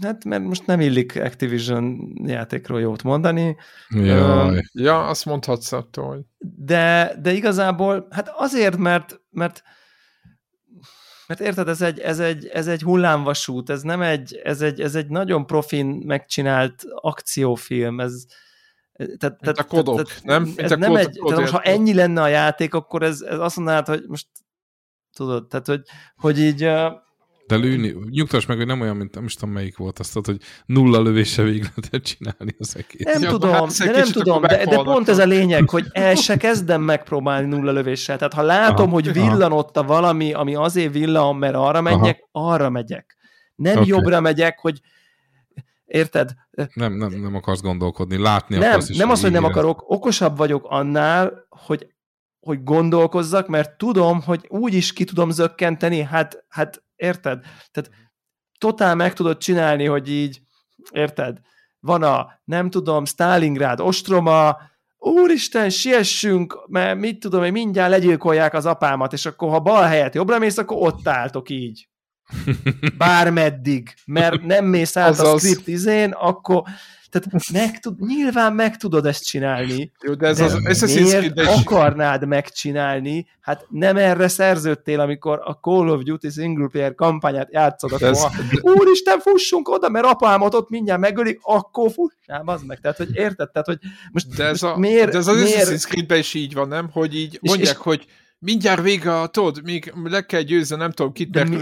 Hát 0.00 0.24
mert 0.24 0.42
most 0.42 0.66
nem 0.66 0.80
illik 0.80 1.16
Activision 1.16 2.12
játékról 2.24 2.80
jót 2.80 3.02
mondani. 3.02 3.56
Jaj. 3.90 4.56
Uh, 4.56 4.58
ja, 4.72 5.06
azt 5.06 5.24
mondhatsz 5.24 5.72
attól, 5.72 6.06
hogy... 6.06 6.24
De, 6.38 7.14
de 7.22 7.32
igazából, 7.32 8.06
hát 8.10 8.32
azért, 8.36 8.76
mert, 8.76 9.20
mert 9.30 9.62
mert 11.26 11.40
érted, 11.40 11.68
ez 11.68 11.82
egy, 11.82 11.98
ez 11.98 12.18
egy, 12.18 12.46
ez 12.46 12.66
egy 12.66 12.82
hullámvasút, 12.82 13.70
ez 13.70 13.82
nem 13.82 14.02
egy, 14.02 14.40
ez 14.44 14.62
egy, 14.62 14.80
ez 14.80 14.94
egy 14.94 15.08
nagyon 15.08 15.46
profin 15.46 15.86
megcsinált 15.86 16.84
akciófilm, 16.94 18.00
ez, 18.00 18.24
tehát, 18.96 19.38
tehát, 19.38 19.58
a 19.58 19.64
kodok, 19.64 20.02
tehát, 20.02 20.24
nem? 20.24 20.42
Mint 20.42 20.60
ez 20.60 20.70
a 20.70 20.76
nem 20.76 20.96
egy, 20.96 21.20
tehát 21.24 21.40
most, 21.40 21.52
ha 21.52 21.62
ennyi 21.62 21.94
lenne 21.94 22.22
a 22.22 22.28
játék, 22.28 22.74
akkor 22.74 23.02
ez, 23.02 23.20
ez 23.20 23.38
azt 23.38 23.56
mondanád, 23.56 23.86
hogy 23.86 24.04
most 24.06 24.26
tudod, 25.12 25.48
tehát 25.48 25.66
hogy, 25.66 25.82
hogy 26.16 26.38
így 26.38 26.62
de 27.46 27.56
lőni, 27.56 27.94
nyugtass 28.10 28.46
meg, 28.46 28.56
hogy 28.56 28.66
nem 28.66 28.80
olyan, 28.80 28.96
mint 28.96 29.14
nem 29.14 29.24
is 29.24 29.34
tudom 29.34 29.54
melyik 29.54 29.76
volt 29.76 29.98
azt, 29.98 30.12
hogy 30.12 30.36
nulla 30.66 31.00
lövése 31.00 31.42
végig 31.42 31.62
lehetett 31.62 32.02
csinálni 32.02 32.54
az 32.58 32.76
egész. 32.76 33.04
Nem 33.04 33.22
ja, 33.22 33.30
tudom, 33.30 33.52
hát 33.52 33.78
de 33.78 33.90
nem 33.90 34.06
tudom, 34.12 34.42
de, 34.42 34.64
de 34.64 34.76
pont 34.76 35.08
ez 35.08 35.18
a 35.18 35.24
lényeg, 35.24 35.68
hogy 35.68 35.86
el 35.90 36.14
se 36.14 36.36
kezdem 36.36 36.82
megpróbálni 36.82 37.48
nulla 37.48 37.72
lövéssel. 37.72 38.16
Tehát 38.16 38.32
ha 38.32 38.42
látom, 38.42 38.86
Aha. 38.86 38.94
hogy 38.94 39.12
villanott 39.12 39.76
a 39.76 39.82
valami, 39.82 40.32
ami 40.32 40.54
azért 40.54 40.92
villan, 40.92 41.36
mert 41.36 41.54
arra 41.54 41.80
megyek, 41.80 42.28
Aha. 42.32 42.52
arra 42.52 42.70
megyek. 42.70 43.16
Nem 43.54 43.76
okay. 43.76 43.88
jobbra 43.88 44.20
megyek, 44.20 44.58
hogy 44.58 44.80
érted? 45.84 46.30
Nem, 46.74 46.92
nem, 46.92 47.12
nem 47.12 47.34
akarsz 47.34 47.60
gondolkodni, 47.60 48.18
látni 48.18 48.56
nem, 48.56 48.68
akarsz. 48.68 48.96
Nem 48.96 49.10
az, 49.10 49.20
hogy 49.20 49.30
nem 49.30 49.44
akarok, 49.44 49.84
okosabb 49.86 50.36
vagyok 50.36 50.66
annál, 50.68 51.46
hogy 51.48 51.93
hogy 52.44 52.62
gondolkozzak, 52.62 53.48
mert 53.48 53.78
tudom, 53.78 54.22
hogy 54.22 54.46
úgy 54.48 54.74
is 54.74 54.92
ki 54.92 55.04
tudom 55.04 55.30
zökkenteni, 55.30 56.02
hát, 56.02 56.44
hát 56.48 56.82
érted? 56.96 57.40
Tehát 57.70 57.90
totál 58.58 58.94
meg 58.94 59.12
tudod 59.12 59.38
csinálni, 59.38 59.84
hogy 59.84 60.10
így, 60.10 60.40
érted? 60.90 61.38
Van 61.80 62.02
a, 62.02 62.40
nem 62.44 62.70
tudom, 62.70 63.04
Stalingrad, 63.04 63.80
ostroma, 63.80 64.56
úristen, 64.98 65.70
siessünk, 65.70 66.64
mert 66.66 66.98
mit 66.98 67.18
tudom, 67.18 67.40
hogy 67.40 67.52
mindjárt 67.52 67.90
legyilkolják 67.90 68.54
az 68.54 68.66
apámat, 68.66 69.12
és 69.12 69.26
akkor 69.26 69.50
ha 69.50 69.60
bal 69.60 69.82
helyett 69.82 70.14
jobbra 70.14 70.38
mész, 70.38 70.58
akkor 70.58 70.76
ott 70.80 71.08
álltok 71.08 71.50
így. 71.50 71.88
Bármeddig, 72.98 73.94
mert 74.04 74.42
nem 74.42 74.64
mész 74.64 74.96
át 74.96 75.08
Azaz. 75.08 75.32
a 75.32 75.38
script 75.38 75.68
izén, 75.68 76.10
akkor 76.10 76.62
tehát 77.20 77.52
meg 77.52 77.78
tud, 77.80 78.00
nyilván 78.00 78.52
meg 78.52 78.76
tudod 78.76 79.06
ezt 79.06 79.24
csinálni. 79.24 79.92
Jó, 80.02 80.14
de 80.14 80.26
ez 80.26 80.36
de 80.36 80.44
az 80.44 80.94
miért 80.94 81.40
akarnád 81.40 82.26
megcsinálni? 82.26 83.26
Hát 83.40 83.66
nem 83.68 83.96
erre 83.96 84.28
szerződtél, 84.28 85.00
amikor 85.00 85.40
a 85.44 85.52
Call 85.52 85.88
of 85.88 86.02
Duty 86.02 86.30
single 86.30 86.68
player 86.68 86.94
kampányát 86.94 87.48
játszod, 87.52 87.92
akkor 87.92 88.08
ez... 88.08 88.24
úristen, 88.60 89.18
fussunk 89.18 89.68
oda, 89.68 89.88
mert 89.88 90.06
apámat 90.06 90.54
ott 90.54 90.68
mindjárt 90.68 91.00
megölik, 91.00 91.38
akkor 91.42 91.90
fussál, 91.90 92.42
az 92.46 92.62
meg. 92.62 92.80
Tehát, 92.80 92.96
hogy 92.96 93.16
érted? 93.16 93.50
Tehát, 93.50 93.66
hogy 93.66 93.78
most, 94.12 94.34
de 94.36 94.44
ez, 94.44 94.62
a, 94.62 94.76
miért, 94.76 95.10
de 95.10 95.18
ez 95.18 95.26
az 95.26 95.42
miért... 95.42 95.68
Assassin's 95.68 95.86
Creed-ben 95.88 96.18
is 96.18 96.34
így 96.34 96.54
van, 96.54 96.68
nem? 96.68 96.88
Hogy 96.92 97.16
így 97.16 97.38
mondják, 97.42 97.76
és, 97.76 97.82
hogy 97.82 98.06
mindjárt 98.44 98.82
vége 98.82 99.20
a, 99.20 99.26
tudod, 99.26 99.64
még 99.64 99.92
le 100.04 100.20
kell 100.20 100.40
győzni, 100.40 100.76
nem 100.76 100.90
tudom 100.90 101.12
kit, 101.12 101.34
mert 101.34 101.48
nem 101.48 101.60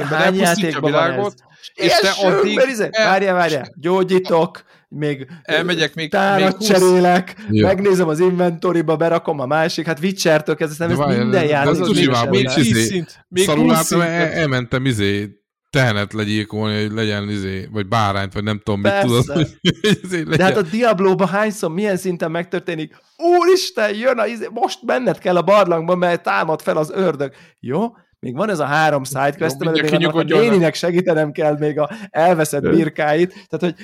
a 0.80 0.86
világot, 0.86 1.34
és 1.74 1.92
te 2.00 2.10
addig... 2.26 2.60
Várjál, 2.90 3.34
várjál, 3.34 3.72
gyógyítok, 3.76 4.64
még 4.88 5.26
elmegyek 5.42 5.94
még, 5.94 6.10
tárat 6.10 6.59
még 6.59 6.68
cserélek, 6.68 7.34
ja. 7.50 7.66
megnézem 7.66 8.09
az 8.09 8.20
inventoriba, 8.20 8.96
berakom 8.96 9.40
a 9.40 9.46
másik, 9.46 9.86
hát 9.86 10.00
Witcher-től 10.00 10.54
kezdve, 10.54 10.88
ez 10.88 10.98
minden 10.98 11.44
játék. 11.44 12.28
Még 12.28 12.48
szint, 12.48 13.24
még 13.28 13.44
szarul 13.44 13.74
elmentem 14.10 14.86
izé 14.86 15.41
tehenet 15.73 16.12
legyilkolni, 16.12 16.82
hogy 16.82 16.93
legyen 16.93 17.28
izé, 17.28 17.69
vagy 17.73 17.89
bárányt, 17.89 18.32
vagy 18.32 18.43
nem 18.43 18.61
tudom, 18.65 18.82
Persze. 18.82 19.07
mit 19.07 19.24
tudod. 19.24 19.36
Hogy 19.36 19.59
izé 20.03 20.23
De 20.23 20.44
hát 20.44 20.57
a 20.57 20.62
Diablo-ban 20.62 21.28
hányszor, 21.28 21.70
milyen 21.70 21.97
szinten 21.97 22.31
megtörténik? 22.31 22.97
Úristen, 23.16 23.94
jön 23.94 24.19
a 24.19 24.27
izé, 24.27 24.49
most 24.51 24.85
benned 24.85 25.19
kell 25.19 25.36
a 25.36 25.43
barlangba, 25.43 25.94
mert 25.94 26.23
támad 26.23 26.62
fel 26.62 26.77
az 26.77 26.90
ördög. 26.94 27.32
Jó? 27.61 27.93
még 28.23 28.36
van 28.36 28.51
ez 28.51 28.59
a 28.59 28.65
három 28.65 29.05
sidequest, 29.05 29.59
mert 29.59 29.81
még 29.81 29.93
annak 29.93 30.15
a 30.15 30.23
néninek 30.23 30.74
segítenem 30.74 31.32
kell 31.32 31.57
még 31.59 31.78
a 31.78 31.90
elveszett 32.11 32.62
birkáit, 32.62 33.47
tehát 33.49 33.61
hogy 33.61 33.74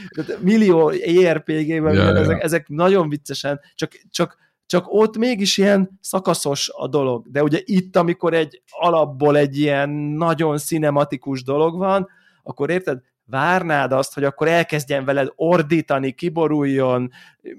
millió 0.41 0.89
ERPG-ben 0.89 1.95
ja, 1.95 2.17
ezek, 2.17 2.37
ja. 2.37 2.43
ezek 2.43 2.69
nagyon 2.69 3.09
viccesen, 3.09 3.61
csak, 3.75 3.93
csak, 4.11 4.37
csak 4.69 4.85
ott 4.89 5.17
mégis 5.17 5.59
ilyen 5.59 5.99
szakaszos 6.01 6.71
a 6.77 6.89
dolog. 6.89 7.31
De 7.31 7.43
ugye 7.43 7.61
itt, 7.65 7.97
amikor 7.97 8.35
egy 8.35 8.63
alapból 8.69 9.37
egy 9.37 9.59
ilyen 9.59 9.91
nagyon 9.91 10.59
cinematikus 10.59 11.43
dolog 11.43 11.79
van, 11.79 12.09
akkor 12.43 12.71
érted, 12.71 13.01
várnád 13.25 13.93
azt, 13.93 14.15
hogy 14.15 14.25
akkor 14.25 14.49
elkezdjen 14.49 15.05
veled 15.05 15.33
ordítani, 15.35 16.13
kiboruljon, 16.13 17.11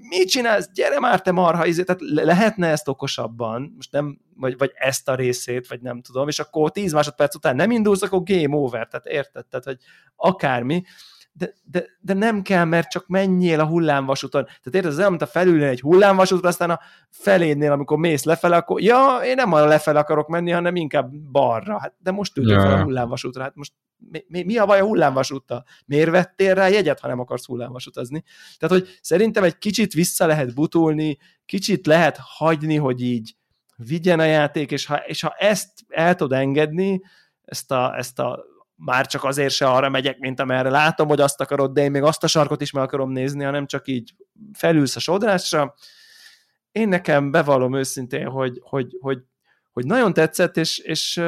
mit 0.08 0.28
csinálsz, 0.28 0.70
gyere 0.74 1.00
már 1.00 1.22
te 1.22 1.32
marha, 1.32 1.66
izé, 1.66 1.82
tehát 1.82 2.00
lehetne 2.02 2.66
ezt 2.68 2.88
okosabban, 2.88 3.72
most 3.76 3.92
nem, 3.92 4.18
vagy, 4.36 4.58
vagy 4.58 4.72
ezt 4.74 5.08
a 5.08 5.14
részét, 5.14 5.68
vagy 5.68 5.80
nem 5.80 6.00
tudom, 6.00 6.28
és 6.28 6.38
akkor 6.38 6.70
10 6.70 6.92
másodperc 6.92 7.34
után 7.34 7.56
nem 7.56 7.70
indulsz, 7.70 8.02
akkor 8.02 8.22
game 8.22 8.56
over, 8.56 8.86
tehát 8.86 9.06
érted, 9.06 9.46
tehát, 9.46 9.64
hogy 9.64 9.78
akármi, 10.16 10.82
de, 11.40 11.54
de, 11.64 11.84
de 12.00 12.14
nem 12.14 12.42
kell, 12.42 12.64
mert 12.64 12.88
csak 12.88 13.06
menjél 13.06 13.60
a 13.60 13.66
hullámvasúton. 13.66 14.44
Tehát 14.44 14.64
érted, 14.64 14.90
ez 14.90 14.98
olyan, 14.98 15.10
mint 15.10 15.22
a 15.22 15.26
felülni 15.26 15.64
egy 15.64 15.80
hullámvasútra, 15.80 16.48
aztán 16.48 16.70
a 16.70 16.80
felénél, 17.10 17.72
amikor 17.72 17.98
mész 17.98 18.24
lefele, 18.24 18.56
akkor 18.56 18.80
ja, 18.80 19.20
én 19.24 19.34
nem 19.34 19.52
arra 19.52 19.66
lefele 19.66 19.98
akarok 19.98 20.28
menni, 20.28 20.50
hanem 20.50 20.76
inkább 20.76 21.10
balra. 21.32 21.80
Hát, 21.80 21.94
de 21.98 22.10
most 22.10 22.36
ültél 22.36 22.54
ja. 22.54 22.60
fel 22.60 22.72
a 22.72 22.82
hullámvasútra, 22.82 23.42
hát 23.42 23.54
most 23.54 23.72
mi, 24.10 24.24
mi, 24.28 24.42
mi 24.42 24.56
a 24.56 24.66
baj 24.66 24.80
a 24.80 24.84
hullámvasúttal? 24.84 25.64
Miért 25.86 26.10
vettél 26.10 26.54
rá 26.54 26.68
jegyet, 26.68 27.00
ha 27.00 27.08
nem 27.08 27.20
akarsz 27.20 27.46
hullámvasutazni? 27.46 28.24
Tehát, 28.58 28.78
hogy 28.78 28.98
szerintem 29.00 29.44
egy 29.44 29.58
kicsit 29.58 29.92
vissza 29.92 30.26
lehet 30.26 30.54
butulni, 30.54 31.18
kicsit 31.46 31.86
lehet 31.86 32.18
hagyni, 32.20 32.76
hogy 32.76 33.02
így 33.02 33.36
vigyen 33.76 34.20
a 34.20 34.24
játék, 34.24 34.70
és 34.70 34.86
ha, 34.86 34.96
és 34.96 35.20
ha 35.20 35.34
ezt 35.38 35.70
el 35.88 36.14
tud 36.14 36.32
engedni, 36.32 37.02
ezt 37.44 37.70
a, 37.70 37.96
ezt 37.96 38.18
a 38.18 38.44
már 38.84 39.06
csak 39.06 39.24
azért 39.24 39.54
se 39.54 39.66
arra 39.66 39.88
megyek, 39.88 40.18
mint 40.18 40.40
amerre 40.40 40.70
látom, 40.70 41.08
hogy 41.08 41.20
azt 41.20 41.40
akarod, 41.40 41.72
de 41.72 41.82
én 41.82 41.90
még 41.90 42.02
azt 42.02 42.24
a 42.24 42.26
sarkot 42.26 42.60
is 42.60 42.70
meg 42.70 42.82
akarom 42.82 43.10
nézni, 43.10 43.44
hanem 43.44 43.66
csak 43.66 43.88
így 43.88 44.14
felülsz 44.52 44.96
a 44.96 45.00
sodrásra. 45.00 45.74
Én 46.72 46.88
nekem 46.88 47.30
bevallom 47.30 47.74
őszintén, 47.74 48.26
hogy, 48.26 48.60
hogy, 48.62 48.96
hogy, 49.00 49.18
hogy 49.72 49.86
nagyon 49.86 50.12
tetszett, 50.12 50.56
és, 50.56 50.78
és, 50.78 51.22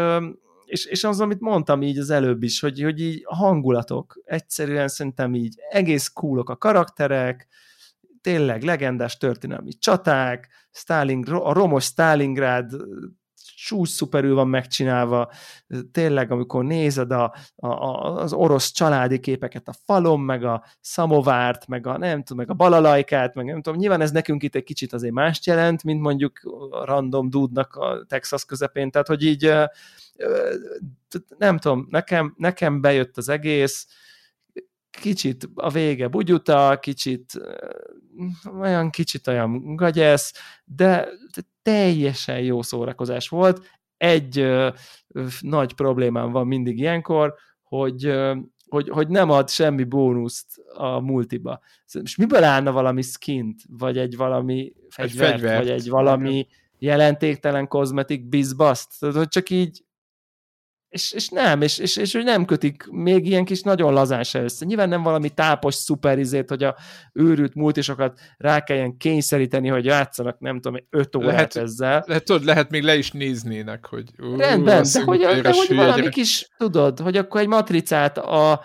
és, 0.64 0.84
és 0.84 1.04
az, 1.04 1.20
amit 1.20 1.40
mondtam 1.40 1.82
így 1.82 1.98
az 1.98 2.10
előbb 2.10 2.42
is, 2.42 2.60
hogy, 2.60 2.82
hogy 2.82 3.00
így 3.00 3.22
a 3.24 3.34
hangulatok, 3.34 4.20
egyszerűen 4.24 4.88
szerintem 4.88 5.34
így 5.34 5.54
egész 5.70 6.08
coolok 6.08 6.50
a 6.50 6.56
karakterek, 6.56 7.48
tényleg 8.20 8.62
legendás 8.62 9.16
történelmi 9.16 9.72
csaták, 9.72 10.48
Stalin, 10.70 11.24
a 11.24 11.52
romos 11.52 11.84
Stalingrád 11.84 12.72
csúcs 13.66 13.88
szuperül 13.88 14.34
van 14.34 14.48
megcsinálva, 14.48 15.32
tényleg, 15.92 16.30
amikor 16.30 16.64
nézed 16.64 17.10
a, 17.10 17.34
a, 17.56 17.68
az 18.20 18.32
orosz 18.32 18.70
családi 18.70 19.20
képeket, 19.20 19.68
a 19.68 19.74
falon, 19.84 20.20
meg 20.20 20.44
a 20.44 20.64
szamovárt, 20.80 21.66
meg 21.66 21.86
a 21.86 21.98
nem 21.98 22.22
tudom, 22.22 22.38
meg 22.38 22.50
a 22.50 22.54
balalajkát, 22.54 23.34
meg 23.34 23.44
nem 23.44 23.62
tudom, 23.62 23.78
nyilván 23.78 24.00
ez 24.00 24.10
nekünk 24.10 24.42
itt 24.42 24.54
egy 24.54 24.62
kicsit 24.62 24.92
azért 24.92 25.12
mást 25.12 25.46
jelent, 25.46 25.84
mint 25.84 26.00
mondjuk 26.00 26.40
random 26.84 27.30
dudnak 27.30 27.74
a 27.74 28.04
Texas 28.08 28.44
közepén, 28.44 28.90
tehát 28.90 29.06
hogy 29.06 29.24
így 29.24 29.52
nem 31.38 31.58
tudom, 31.58 31.86
nekem, 31.90 32.34
nekem 32.36 32.80
bejött 32.80 33.16
az 33.16 33.28
egész, 33.28 33.86
kicsit 34.90 35.48
a 35.54 35.70
vége 35.70 36.08
bugyuta, 36.08 36.78
kicsit 36.80 37.32
olyan 38.60 38.90
kicsit 38.90 39.26
olyan 39.26 39.76
gagyesz, 39.76 40.32
de 40.64 41.08
teljesen 41.62 42.40
jó 42.40 42.62
szórakozás 42.62 43.28
volt. 43.28 43.66
Egy 43.96 44.38
ö, 44.38 44.68
nagy 45.40 45.72
problémám 45.72 46.30
van 46.30 46.46
mindig 46.46 46.78
ilyenkor, 46.78 47.34
hogy, 47.62 48.06
ö, 48.06 48.36
hogy, 48.68 48.88
hogy 48.88 49.08
nem 49.08 49.30
ad 49.30 49.48
semmi 49.48 49.84
bónuszt 49.84 50.46
a 50.74 51.00
multiba. 51.00 51.60
És 52.02 52.16
miből 52.16 52.44
állna 52.44 52.72
valami 52.72 53.02
skint, 53.02 53.60
vagy 53.68 53.98
egy 53.98 54.16
valami 54.16 54.72
fegyvert, 54.88 55.32
egy 55.32 55.40
fegyvert. 55.40 55.58
vagy 55.58 55.70
egy 55.70 55.88
valami 55.88 56.46
jelentéktelen 56.78 57.68
kozmetik 57.68 58.28
bizbaszt? 58.28 59.00
Tehát, 59.00 59.14
hogy 59.14 59.28
csak 59.28 59.50
így 59.50 59.84
és, 60.92 61.12
és 61.12 61.28
nem, 61.28 61.62
és, 61.62 61.78
és, 61.78 61.96
és, 61.96 62.12
hogy 62.12 62.24
nem 62.24 62.44
kötik 62.44 62.86
még 62.90 63.26
ilyen 63.26 63.44
kis 63.44 63.62
nagyon 63.62 63.92
lazán 63.92 64.22
se 64.22 64.42
össze. 64.42 64.64
Nyilván 64.64 64.88
nem 64.88 65.02
valami 65.02 65.30
tápos 65.30 65.74
szuperizét, 65.74 66.48
hogy 66.48 66.62
a 66.62 66.76
őrült 67.12 67.54
multisokat 67.54 68.20
rá 68.36 68.60
kelljen 68.60 68.96
kényszeríteni, 68.96 69.68
hogy 69.68 69.84
játszanak, 69.84 70.38
nem 70.38 70.60
tudom, 70.60 70.80
öt 70.90 71.16
órát 71.16 71.30
lehet, 71.30 71.56
ezzel. 71.56 72.04
Lehet, 72.06 72.24
tudod, 72.24 72.44
lehet 72.44 72.70
még 72.70 72.82
le 72.82 72.96
is 72.96 73.10
néznének, 73.10 73.86
hogy 73.86 74.10
ú, 74.18 74.36
Rendben, 74.36 74.86
de 74.92 75.02
hogy, 75.04 75.18
de 75.18 75.52
hogy 75.52 75.76
valami 75.76 76.08
kis, 76.08 76.48
tudod, 76.56 77.00
hogy 77.00 77.16
akkor 77.16 77.40
egy 77.40 77.48
matricát 77.48 78.18
a 78.18 78.64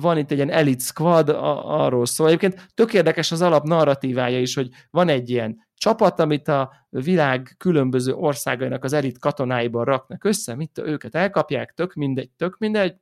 van 0.00 0.18
itt 0.18 0.30
egy 0.30 0.36
ilyen 0.36 0.50
elite 0.50 0.84
squad, 0.84 1.28
a, 1.28 1.80
arról 1.84 2.06
szól. 2.06 2.26
Egyébként 2.26 2.66
tök 2.74 2.94
érdekes 2.94 3.32
az 3.32 3.42
alap 3.42 3.64
narratívája 3.64 4.40
is, 4.40 4.54
hogy 4.54 4.68
van 4.90 5.08
egy 5.08 5.30
ilyen 5.30 5.68
csapat, 5.80 6.20
amit 6.20 6.48
a 6.48 6.72
világ 6.88 7.54
különböző 7.58 8.14
országainak 8.14 8.84
az 8.84 8.92
elit 8.92 9.18
katonáiban 9.18 9.84
raknak 9.84 10.24
össze, 10.24 10.54
mit 10.54 10.78
őket 10.78 11.14
elkapják, 11.14 11.74
tök 11.74 11.94
mindegy, 11.94 12.30
tök 12.36 12.58
mindegy, 12.58 12.94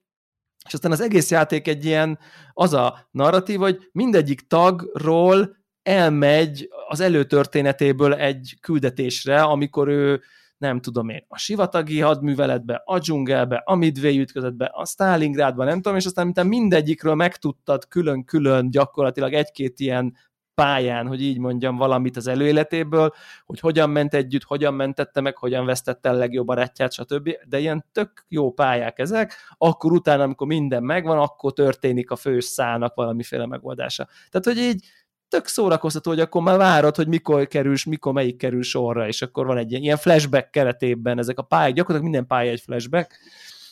és 0.66 0.74
aztán 0.74 0.92
az 0.92 1.00
egész 1.00 1.30
játék 1.30 1.68
egy 1.68 1.84
ilyen, 1.84 2.18
az 2.52 2.72
a 2.72 3.08
narratív, 3.10 3.58
hogy 3.58 3.88
mindegyik 3.92 4.46
tagról 4.46 5.56
elmegy 5.82 6.68
az 6.88 7.00
előtörténetéből 7.00 8.14
egy 8.14 8.56
küldetésre, 8.60 9.42
amikor 9.42 9.88
ő 9.88 10.20
nem 10.58 10.80
tudom 10.80 11.08
én, 11.08 11.24
a 11.28 11.38
sivatagi 11.38 12.00
hadműveletbe, 12.00 12.82
a 12.84 12.98
dzsungelbe, 12.98 13.62
a 13.64 13.74
Midway 13.74 14.18
ütközetbe, 14.18 14.64
a 14.64 14.86
Stalingrádba, 14.86 15.64
nem 15.64 15.80
tudom, 15.80 15.98
és 15.98 16.04
aztán 16.04 16.24
mint 16.24 16.44
mindegyikről 16.44 17.14
megtudtad 17.14 17.88
külön-külön 17.88 18.70
gyakorlatilag 18.70 19.32
egy-két 19.32 19.80
ilyen 19.80 20.16
pályán, 20.58 21.06
hogy 21.06 21.22
így 21.22 21.38
mondjam, 21.38 21.76
valamit 21.76 22.16
az 22.16 22.26
előéletéből, 22.26 23.12
hogy 23.46 23.60
hogyan 23.60 23.90
ment 23.90 24.14
együtt, 24.14 24.42
hogyan 24.42 24.74
mentette 24.74 25.20
meg, 25.20 25.36
hogyan 25.36 25.64
vesztette 25.64 26.10
a 26.10 26.12
legjobb 26.12 26.46
barátját, 26.46 26.92
stb. 26.92 27.30
De 27.48 27.58
ilyen 27.58 27.84
tök 27.92 28.24
jó 28.28 28.52
pályák 28.52 28.98
ezek, 28.98 29.34
akkor 29.58 29.92
utána, 29.92 30.22
amikor 30.22 30.46
minden 30.46 30.82
megvan, 30.82 31.18
akkor 31.18 31.52
történik 31.52 32.10
a 32.10 32.16
fős 32.16 32.44
szának 32.44 32.94
valamiféle 32.94 33.46
megoldása. 33.46 34.08
Tehát, 34.30 34.46
hogy 34.46 34.58
így 34.58 34.84
tök 35.28 35.46
szórakoztató, 35.46 36.10
hogy 36.10 36.20
akkor 36.20 36.42
már 36.42 36.56
várod, 36.56 36.96
hogy 36.96 37.08
mikor 37.08 37.46
kerülsz, 37.46 37.84
mikor 37.84 38.12
melyik 38.12 38.36
kerül 38.36 38.62
sorra, 38.62 39.06
és 39.06 39.22
akkor 39.22 39.46
van 39.46 39.58
egy 39.58 39.72
ilyen 39.72 39.96
flashback 39.96 40.50
keretében 40.50 41.18
ezek 41.18 41.38
a 41.38 41.42
pályák, 41.42 41.74
gyakorlatilag 41.74 42.12
minden 42.12 42.26
pálya 42.26 42.50
egy 42.50 42.60
flashback, 42.60 43.18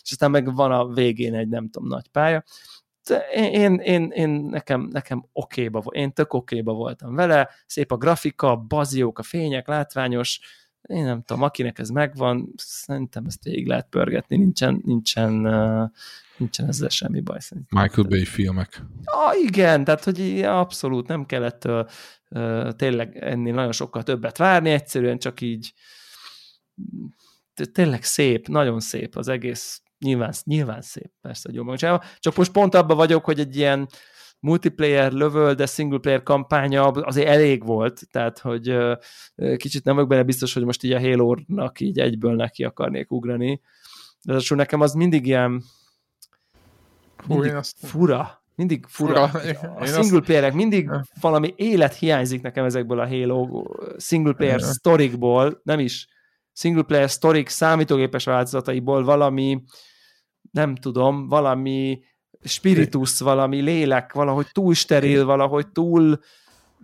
és 0.02 0.10
aztán 0.10 0.30
meg 0.30 0.54
van 0.54 0.72
a 0.72 0.86
végén 0.86 1.34
egy 1.34 1.48
nem 1.48 1.68
tudom, 1.68 1.88
nagy 1.88 2.08
pálya 2.08 2.44
én, 3.34 3.74
én, 3.74 4.10
én 4.10 4.30
nekem, 4.30 4.88
nekem 4.92 5.26
okéba 5.32 5.82
én 5.90 6.12
tök 6.12 6.32
okéba 6.32 6.72
voltam 6.72 7.14
vele, 7.14 7.50
szép 7.66 7.92
a 7.92 7.96
grafika, 7.96 8.56
baziók, 8.56 9.18
a 9.18 9.22
fények, 9.22 9.68
látványos, 9.68 10.40
én 10.82 11.04
nem 11.04 11.22
tudom, 11.22 11.42
akinek 11.42 11.78
ez 11.78 11.88
megvan, 11.88 12.52
szerintem 12.56 13.24
ezt 13.26 13.44
végig 13.44 13.66
lehet 13.66 13.86
pörgetni, 13.90 14.36
nincsen, 14.36 14.80
nincsen, 14.84 15.32
nincsen 16.36 16.66
ezzel 16.68 16.88
semmi 16.88 17.20
baj 17.20 17.40
szerintem. 17.40 17.82
Michael 17.82 18.08
Bay 18.08 18.24
filmek. 18.24 18.82
Ah, 19.04 19.42
igen, 19.42 19.84
tehát 19.84 20.04
hogy 20.04 20.40
abszolút 20.42 21.08
nem 21.08 21.26
kellett 21.26 21.64
uh, 22.28 22.70
tényleg 22.70 23.16
ennél 23.16 23.54
nagyon 23.54 23.72
sokkal 23.72 24.02
többet 24.02 24.36
várni, 24.36 24.70
egyszerűen 24.70 25.18
csak 25.18 25.40
így 25.40 25.72
tényleg 27.72 28.02
szép, 28.02 28.48
nagyon 28.48 28.80
szép 28.80 29.16
az 29.16 29.28
egész 29.28 29.82
nyilván, 29.98 30.32
nyilván 30.44 30.82
szép, 30.82 31.10
persze, 31.20 31.48
hogy 31.48 31.54
jól 31.54 31.76
csinálva. 31.76 32.04
Csak 32.18 32.36
most 32.36 32.52
pont 32.52 32.74
abban 32.74 32.96
vagyok, 32.96 33.24
hogy 33.24 33.40
egy 33.40 33.56
ilyen 33.56 33.88
multiplayer 34.40 35.12
lövöl, 35.12 35.54
de 35.54 35.66
single 35.66 35.98
player 35.98 36.22
kampánya 36.22 36.86
azért 36.86 37.28
elég 37.28 37.64
volt, 37.64 38.00
tehát 38.10 38.38
hogy 38.38 38.76
kicsit 39.56 39.84
nem 39.84 39.94
vagyok 39.94 40.10
benne 40.10 40.22
biztos, 40.22 40.54
hogy 40.54 40.64
most 40.64 40.82
így 40.82 40.92
a 40.92 41.00
Halo-nak 41.00 41.80
így 41.80 41.98
egyből 41.98 42.34
neki 42.34 42.64
akarnék 42.64 43.10
ugrani. 43.10 43.60
De 44.22 44.34
az 44.34 44.48
nekem 44.48 44.80
az 44.80 44.92
mindig 44.92 45.26
ilyen 45.26 45.62
mindig 47.26 47.50
Hú, 47.50 47.56
azt... 47.56 47.76
fura, 47.86 48.42
mindig 48.54 48.84
fura. 48.88 49.28
fura. 49.28 49.74
A 49.74 49.86
single 49.86 50.20
playerek 50.20 50.52
mindig 50.52 50.90
valami 51.20 51.54
élet 51.56 51.94
hiányzik 51.94 52.42
nekem 52.42 52.64
ezekből 52.64 53.00
a 53.00 53.08
Halo 53.08 53.64
single 53.96 54.32
player 54.32 54.60
sztorikból, 54.60 55.60
nem 55.62 55.78
is 55.78 56.08
single 56.56 56.82
player 56.82 57.10
sztorik 57.10 57.48
számítógépes 57.48 58.24
változataiból 58.24 59.04
valami, 59.04 59.62
nem 60.50 60.74
tudom, 60.74 61.28
valami 61.28 62.02
spiritus, 62.44 63.20
valami 63.20 63.60
lélek, 63.60 64.12
valahogy 64.12 64.46
túl 64.52 64.74
steril, 64.74 65.24
valahogy 65.24 65.68
túl 65.68 66.20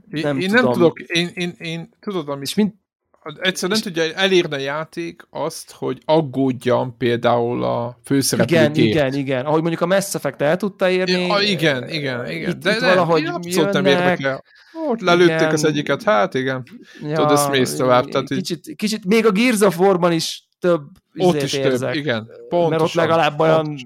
nem 0.09 0.36
én, 0.36 0.43
én 0.43 0.49
tudom. 0.49 0.65
nem 0.65 0.73
tudok, 0.73 1.01
én, 1.01 1.31
én, 1.35 1.55
én 1.59 1.89
tudod, 2.01 2.28
amit... 2.28 2.43
És 2.43 2.55
mint, 2.55 2.74
Egyszerűen 3.23 3.81
nem 3.82 3.93
tudja 3.93 4.15
elérni 4.15 4.55
a 4.55 4.59
játék 4.59 5.27
azt, 5.31 5.70
hogy 5.70 6.03
aggódjam 6.05 6.97
például 6.97 7.65
a 7.65 7.99
főszereplőkért. 8.05 8.77
Igen, 8.77 8.89
igen, 8.89 9.15
igen. 9.15 9.44
Ahogy 9.44 9.61
mondjuk 9.61 9.81
a 9.81 9.86
Mass 9.86 10.15
Effect 10.15 10.43
el 10.43 10.57
tudta 10.57 10.89
érni. 10.89 11.27
Ja, 11.27 11.40
igen, 11.40 11.89
igen, 11.89 12.31
igen. 12.31 12.51
Itt, 12.51 12.57
de, 12.57 12.73
itt 12.73 12.81
de 12.81 12.86
valahogy 12.86 13.24
abszolút 13.24 13.73
nem 13.73 13.86
érdekel. 13.86 14.44
Ott 14.89 15.01
lelőtték 15.01 15.36
igen. 15.36 15.53
az 15.53 15.65
egyiket, 15.65 16.03
hát 16.03 16.35
igen. 16.35 16.62
Ja, 17.03 17.16
Tudod, 17.16 17.31
ezt 17.31 17.51
mész 17.51 17.74
tovább. 17.74 18.05
Tehát 18.05 18.28
kicsit, 18.28 18.66
így... 18.69 18.77
kicsit, 18.77 19.05
még 19.05 19.27
a 19.27 19.31
Gears 19.31 19.61
of 19.61 19.78
War-ban 19.78 20.12
is 20.12 20.49
több 20.61 20.82
Ott 21.16 21.43
is 21.43 21.53
érzek, 21.53 21.93
több, 21.93 22.01
igen. 22.01 22.31
Pontosan. 22.49 22.70
Mert 22.70 22.82
ott 22.82 22.93
legalább 22.93 23.40
olyan 23.40 23.77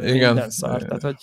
igen. 0.00 0.32
minden 0.32 0.50
szar. 0.50 0.82
Tehát, 0.82 1.02
hogy 1.02 1.16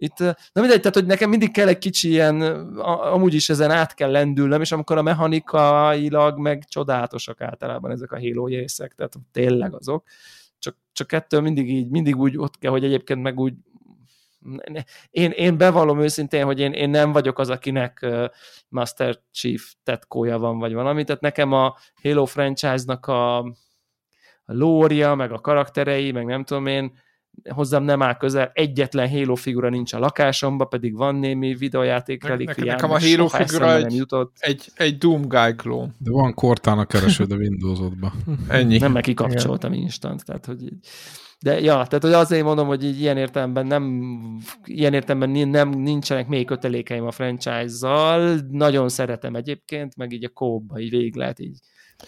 itt, 0.00 0.18
na 0.18 0.60
mindegy, 0.60 0.80
tehát 0.80 0.94
hogy 0.94 1.06
nekem 1.06 1.30
mindig 1.30 1.50
kell 1.50 1.68
egy 1.68 1.78
kicsi 1.78 2.08
ilyen, 2.08 2.40
amúgy 2.80 3.34
is 3.34 3.48
ezen 3.48 3.70
át 3.70 3.94
kell 3.94 4.10
lendülnem, 4.10 4.60
és 4.60 4.72
amikor 4.72 4.98
a 4.98 5.02
mechanikailag 5.02 6.38
meg 6.38 6.64
csodálatosak 6.68 7.40
általában 7.40 7.90
ezek 7.90 8.12
a 8.12 8.18
Halo 8.18 8.46
részek, 8.46 8.94
tehát 8.94 9.12
tényleg 9.32 9.74
azok, 9.74 10.04
csak, 10.58 10.76
csak 10.92 11.12
ettől 11.12 11.40
mindig 11.40 11.70
így, 11.70 11.88
mindig 11.88 12.16
úgy 12.16 12.38
ott 12.38 12.58
kell, 12.58 12.70
hogy 12.70 12.84
egyébként 12.84 13.22
meg 13.22 13.38
úgy 13.38 13.54
én, 15.10 15.30
én 15.30 15.58
bevallom 15.58 16.00
őszintén, 16.00 16.44
hogy 16.44 16.60
én, 16.60 16.72
én 16.72 16.90
nem 16.90 17.12
vagyok 17.12 17.38
az, 17.38 17.50
akinek 17.50 18.06
Master 18.68 19.18
Chief 19.32 19.72
tetkója 19.82 20.38
van, 20.38 20.58
vagy 20.58 20.72
valami, 20.72 21.04
tehát 21.04 21.20
nekem 21.20 21.52
a 21.52 21.76
Halo 22.02 22.24
franchise-nak 22.24 23.06
a, 23.06 23.38
a 23.38 23.52
lória, 24.44 25.14
meg 25.14 25.32
a 25.32 25.40
karakterei, 25.40 26.12
meg 26.12 26.24
nem 26.24 26.44
tudom 26.44 26.66
én, 26.66 26.98
hozzám 27.48 27.82
nem 27.82 28.02
áll 28.02 28.16
közel, 28.16 28.50
egyetlen 28.54 29.08
Halo 29.08 29.34
figura 29.34 29.68
nincs 29.68 29.92
a 29.92 29.98
lakásomban, 29.98 30.68
pedig 30.68 30.96
van 30.96 31.14
némi 31.14 31.54
videójáték 31.54 32.24
relikviám. 32.24 32.74
Nekem 32.74 32.90
a 32.90 33.00
Halo 33.00 33.28
figura 33.28 33.76
egy, 33.76 33.94
jutott. 33.94 34.36
Egy, 34.38 34.64
egy 34.74 34.98
Doom 34.98 35.22
Guy 35.22 35.54
klón. 35.54 35.94
De 35.98 36.10
van 36.10 36.34
Cortana 36.34 36.84
keresőd 36.84 37.32
a 37.32 37.36
Windows-odba. 37.36 38.12
Ennyi. 38.48 38.78
Nem, 38.78 38.92
meg 38.92 39.02
kikapcsoltam 39.02 39.72
Igen. 39.72 39.84
instant, 39.84 40.24
tehát 40.24 40.46
hogy 40.46 40.62
így. 40.62 40.78
De 41.40 41.60
ja, 41.60 41.72
tehát 41.72 42.00
hogy 42.00 42.12
azért 42.12 42.44
mondom, 42.44 42.66
hogy 42.66 42.84
így 42.84 43.00
ilyen 43.00 43.16
értelemben 43.16 43.66
nem, 43.66 44.12
ilyen 44.64 44.94
értelemben 44.94 45.48
nem, 45.48 45.68
nincsenek 45.68 46.28
még 46.28 46.46
kötelékeim 46.46 47.04
a 47.04 47.10
franchise-zal, 47.10 48.38
nagyon 48.50 48.88
szeretem 48.88 49.34
egyébként, 49.34 49.96
meg 49.96 50.12
így 50.12 50.24
a 50.24 50.28
kóba 50.28 50.78
így 50.78 50.90
végig 50.90 51.16
lehet 51.16 51.40
így 51.40 51.58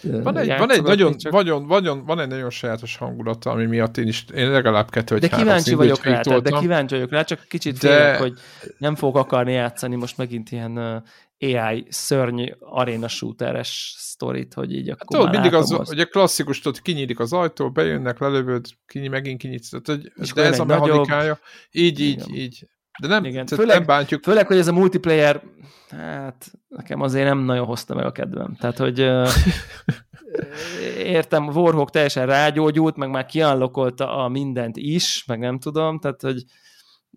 van 0.01 0.37
egy, 0.37 0.57
van 0.57 0.71
egy 0.71 0.83
nagyon, 0.83 1.17
csak... 1.17 1.31
nagyon, 1.31 1.65
nagyon, 1.65 2.05
van 2.05 2.19
egy 2.19 2.27
nagyon 2.27 2.49
sajátos 2.49 2.97
hangulata, 2.97 3.51
ami 3.51 3.65
miatt 3.65 3.97
én 3.97 4.07
is, 4.07 4.25
én 4.35 4.51
legalább 4.51 4.89
kettő 4.89 5.15
vagy 5.19 5.29
De 5.29 5.37
kíváncsi 5.37 5.73
vagyok 5.73 6.03
rá, 6.03 6.21
tehát, 6.21 6.41
de 6.41 6.57
kíváncsi 6.59 6.95
vagyok 6.95 7.11
rá, 7.11 7.23
csak 7.23 7.45
kicsit 7.47 7.79
de... 7.79 7.87
félek, 7.87 8.19
hogy 8.19 8.33
nem 8.77 8.95
fogok 8.95 9.15
akarni 9.15 9.51
játszani 9.51 9.95
most 9.95 10.17
megint 10.17 10.51
ilyen 10.51 11.03
AI 11.39 11.85
szörny 11.89 12.43
arena 12.59 13.07
shooteres 13.07 13.95
sztorit, 13.97 14.53
hogy 14.53 14.75
így 14.75 14.89
akkor 14.89 15.23
hát, 15.23 15.31
mindig 15.31 15.53
az, 15.53 15.71
azt. 15.71 15.89
hogy 15.89 15.99
a 15.99 16.05
klasszikus, 16.05 16.59
tudod, 16.59 16.81
kinyílik 16.81 17.19
az 17.19 17.33
ajtó, 17.33 17.71
bejönnek, 17.71 18.19
lelövöd, 18.19 18.65
kinyi, 18.85 19.07
megint 19.07 19.39
kinyitsz, 19.39 19.69
tehát, 19.69 19.85
hogy, 19.85 20.33
de 20.33 20.43
ez 20.43 20.59
a 20.59 20.65
mechanikája, 20.65 21.21
nagyobb... 21.21 21.37
így, 21.71 21.99
így, 21.99 22.27
Igen. 22.27 22.35
így. 22.35 22.67
De 22.99 23.07
nem, 23.07 23.23
Igen. 23.25 23.47
Főleg, 23.47 23.77
nem 23.77 23.85
bántjuk. 23.85 24.23
Főleg, 24.23 24.47
hogy 24.47 24.57
ez 24.57 24.67
a 24.67 24.73
multiplayer, 24.73 25.41
hát 25.89 26.51
nekem 26.67 27.01
azért 27.01 27.25
nem 27.25 27.39
nagyon 27.39 27.65
hozta 27.65 27.95
meg 27.95 28.05
a 28.05 28.11
kedvem. 28.11 28.55
Tehát, 28.59 28.77
hogy 28.77 28.99
értem, 30.97 31.47
Warhawk 31.47 31.89
teljesen 31.89 32.25
rágyógyult, 32.25 32.95
meg 32.95 33.09
már 33.09 33.25
kiallokolta 33.25 34.17
a 34.17 34.27
mindent 34.27 34.77
is, 34.77 35.23
meg 35.27 35.39
nem 35.39 35.59
tudom, 35.59 35.99
tehát, 35.99 36.21
hogy 36.21 36.43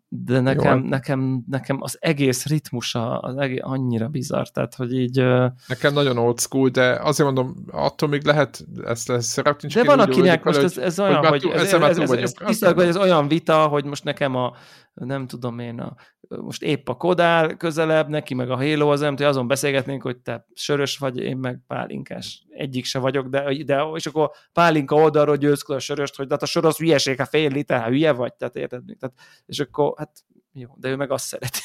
de 0.09 0.41
nekem, 0.41 0.79
nekem, 0.79 1.45
nekem 1.51 1.77
az 1.81 1.97
egész 2.01 2.47
ritmusa 2.47 3.19
az 3.19 3.37
egész, 3.37 3.61
annyira 3.63 4.09
bizarr, 4.09 4.47
tehát 4.53 4.75
hogy 4.75 4.93
így... 4.93 5.25
Nekem 5.69 5.93
nagyon 5.93 6.19
old 6.19 6.41
school, 6.41 6.69
de 6.69 6.91
azért 6.91 7.33
mondom, 7.33 7.65
attól 7.71 8.09
még 8.09 8.25
lehet 8.25 8.65
ezt, 8.85 9.11
ezt 9.11 9.29
szeretni. 9.29 9.69
De 9.69 9.85
van 9.85 10.01
akinek 10.01 10.45
most 10.45 10.59
ez, 10.59 10.79
ez 10.79 10.99
olyan, 10.99 11.27
hogy, 11.27 11.51
ez, 11.53 11.73
ez, 11.73 11.83
ez, 11.83 11.99
ez, 11.99 12.11
ez, 12.11 12.63
ez, 12.63 12.79
ez 12.79 12.97
olyan 12.97 13.29
vita, 13.29 13.67
hogy 13.67 13.85
most 13.85 14.05
nekem 14.05 14.35
a, 14.35 14.53
nem 14.95 15.27
tudom 15.27 15.59
én, 15.59 15.81
a, 15.81 15.95
most 16.29 16.63
épp 16.63 16.89
a 16.89 16.95
Kodál 16.95 17.57
közelebb, 17.57 18.09
neki 18.09 18.35
meg 18.35 18.51
a 18.51 18.57
Halo 18.57 18.93
az 18.93 19.01
nem, 19.01 19.17
hogy 19.17 19.27
azon 19.27 19.47
beszélgetnénk, 19.47 20.03
hogy 20.03 20.17
te 20.17 20.47
sörös 20.55 20.99
vagy, 20.99 21.19
én 21.19 21.37
meg 21.37 21.61
pálinkás. 21.67 22.45
Egyik 22.51 22.85
se 22.85 22.99
vagyok, 22.99 23.29
de, 23.29 23.63
de 23.65 23.83
és 23.95 24.07
akkor 24.07 24.31
pálinka 24.53 24.97
oldalról 24.97 25.37
győzk 25.37 25.69
a 25.69 25.79
söröst, 25.79 26.17
hogy 26.17 26.27
de 26.27 26.35
hát 26.35 26.43
a 26.43 26.47
sör 26.47 26.65
az 26.65 26.77
hülyeség, 26.77 27.19
ha 27.19 27.27
fél 27.27 27.51
liter, 27.51 27.83
ha 27.83 27.89
hülye 27.89 28.13
vagy, 28.13 28.35
tehát 28.35 28.57
érted? 28.57 28.83
Tehát, 28.99 29.15
és 29.47 29.61
akkor, 29.61 29.95
hát 29.97 30.11
jó, 30.53 30.69
de 30.77 30.89
ő 30.89 30.97
meg 30.97 31.11
azt 31.11 31.27
szereti. 31.27 31.61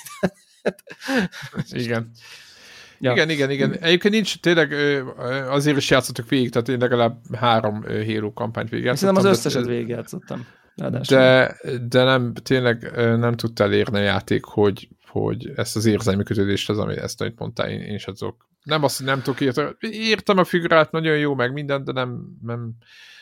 Igen. 1.84 2.11
Ja. 3.01 3.11
Igen, 3.11 3.30
igen, 3.30 3.49
igen. 3.49 3.77
Egyébként 3.77 4.14
nincs, 4.14 4.39
tényleg 4.39 4.72
azért 5.49 5.77
is 5.77 5.89
játszottuk 5.89 6.30
végig, 6.30 6.49
tehát 6.51 6.69
én 6.69 6.80
legalább 6.80 7.35
három 7.35 7.84
Halo 7.84 8.34
kampányt 8.34 8.69
végigjátszottam. 8.69 9.15
Szerintem 9.15 9.31
az 9.31 9.38
összeset 9.38 9.65
végigjátszottam. 9.65 10.47
De, 10.75 11.57
de 11.87 12.03
nem, 12.03 12.33
tényleg 12.33 12.91
nem 12.95 13.33
tudta 13.33 13.63
elérni 13.63 13.97
a 13.97 14.01
játék, 14.01 14.43
hogy, 14.43 14.89
hogy 15.07 15.51
ezt 15.55 15.75
az 15.75 15.85
érzelmi 15.85 16.23
kötődést, 16.23 16.69
az, 16.69 16.77
ami 16.77 16.97
ezt, 16.97 17.21
amit 17.21 17.39
mondtál, 17.39 17.69
én, 17.69 17.81
én 17.81 17.95
is 17.95 18.05
azok. 18.05 18.47
Nem 18.63 18.83
azt, 18.83 19.03
nem 19.03 19.21
tudok 19.21 19.41
írtani. 19.41 19.69
Írtam 19.79 20.37
a 20.37 20.43
figurát, 20.43 20.91
nagyon 20.91 21.17
jó, 21.17 21.35
meg 21.35 21.53
minden, 21.53 21.83
de 21.83 21.91
nem, 21.91 22.37
nem, 22.41 22.73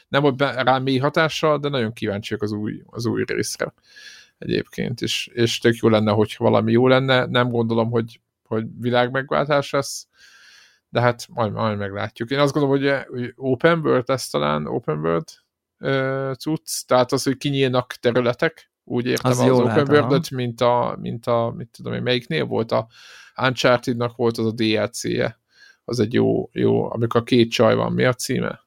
nem 0.08 0.22
volt 0.22 0.42
rám 0.42 0.84
mély 0.84 0.98
hatással, 0.98 1.60
de 1.60 1.70
nagyon 1.70 1.94
kíváncsiak 1.94 2.42
az 2.42 2.52
új, 2.52 2.82
az 2.86 3.06
új 3.06 3.24
részre 3.28 3.74
egyébként, 4.38 5.02
és, 5.02 5.30
és 5.34 5.58
tök 5.58 5.76
jó 5.76 5.90
lenne, 5.90 6.12
hogy 6.12 6.36
valami 6.38 6.72
jó 6.72 6.88
lenne. 6.88 7.26
Nem 7.26 7.50
gondolom, 7.50 7.90
hogy, 7.90 8.22
hogy 8.44 8.66
világ 8.80 9.12
megváltás 9.12 9.70
lesz, 9.70 10.08
de 10.90 11.02
hát 11.02 11.28
majd, 11.30 11.52
majd 11.52 11.78
meglátjuk. 11.78 12.30
Én 12.30 12.40
azt 12.40 12.54
gondolom, 12.54 12.80
hogy, 12.80 13.34
open 13.36 13.80
world, 13.80 14.10
ez 14.10 14.28
talán 14.28 14.66
open 14.68 14.98
world, 14.98 15.28
cucc, 16.40 16.86
tehát 16.86 17.12
az, 17.12 17.24
hogy 17.24 17.38
kinyílnak 17.38 17.94
területek, 17.94 18.72
úgy 18.84 19.06
értem 19.06 19.32
az, 19.32 19.40
az 19.40 19.50
open 19.50 19.90
world 19.90 20.32
mint 20.32 20.62
a, 20.62 20.98
mint 21.00 21.26
a, 21.26 21.54
mit 21.56 21.70
tudom 21.72 21.94
én, 21.94 22.02
melyiknél 22.02 22.46
volt 22.46 22.72
a 22.72 22.88
Uncharted-nak 23.42 24.16
volt 24.16 24.38
az 24.38 24.46
a 24.46 24.52
DLC-je, 24.52 25.40
az 25.84 26.00
egy 26.00 26.14
jó, 26.14 26.50
jó, 26.52 26.92
amikor 26.92 27.22
a 27.22 27.24
két 27.24 27.52
csaj 27.52 27.76
van, 27.76 27.94
mi 27.94 28.04
a 28.04 28.14
címe? 28.14 28.66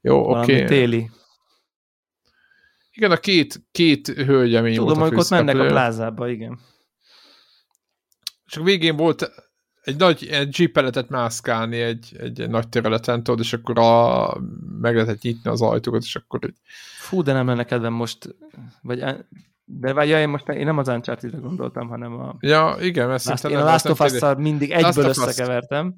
Jó, 0.00 0.30
oké. 0.30 0.54
Okay. 0.54 0.64
téli. 0.64 1.10
Igen, 2.92 3.10
a 3.10 3.16
két, 3.16 3.62
két 3.70 4.08
hölgyemény 4.08 4.76
Tudom, 4.76 4.98
volt 4.98 5.12
a 5.12 5.16
ott 5.16 5.28
mennek 5.28 5.58
a 5.58 5.66
plázába, 5.66 6.28
igen. 6.28 6.60
És 8.46 8.56
a 8.56 8.62
végén 8.62 8.96
volt 8.96 9.30
egy 9.84 9.96
nagy 9.96 10.28
egy 10.30 10.58
jeep 10.58 10.76
lehetett 10.76 11.08
mászkálni 11.08 11.80
egy, 11.80 12.16
egy, 12.18 12.48
nagy 12.48 12.68
területen, 12.68 13.22
tudod, 13.22 13.40
és 13.40 13.52
akkor 13.52 13.78
a, 13.78 14.40
meg 14.80 14.94
lehetett 14.94 15.22
nyitni 15.22 15.50
az 15.50 15.62
ajtókat, 15.62 16.02
és 16.02 16.16
akkor 16.16 16.40
így... 16.44 16.56
Fú, 16.98 17.22
de 17.22 17.32
nem 17.32 17.46
lenne 17.46 17.64
kedvem 17.64 17.92
most, 17.92 18.36
vagy 18.82 19.04
de 19.64 19.92
vagy 19.92 20.08
ja, 20.08 20.20
én 20.20 20.28
most 20.28 20.48
én 20.48 20.64
nem 20.64 20.78
az 20.78 20.88
uncharted 20.88 21.40
gondoltam, 21.40 21.88
hanem 21.88 22.20
a... 22.20 22.36
Ja, 22.40 22.76
igen, 22.80 23.10
ezt 23.10 23.26
Last, 23.26 23.44
Én 23.44 23.56
a 23.56 23.64
Last 23.64 23.88
of 23.88 24.00
us 24.00 24.20
mindig 24.36 24.70
egyből 24.70 25.04
összekevertem. 25.04 25.94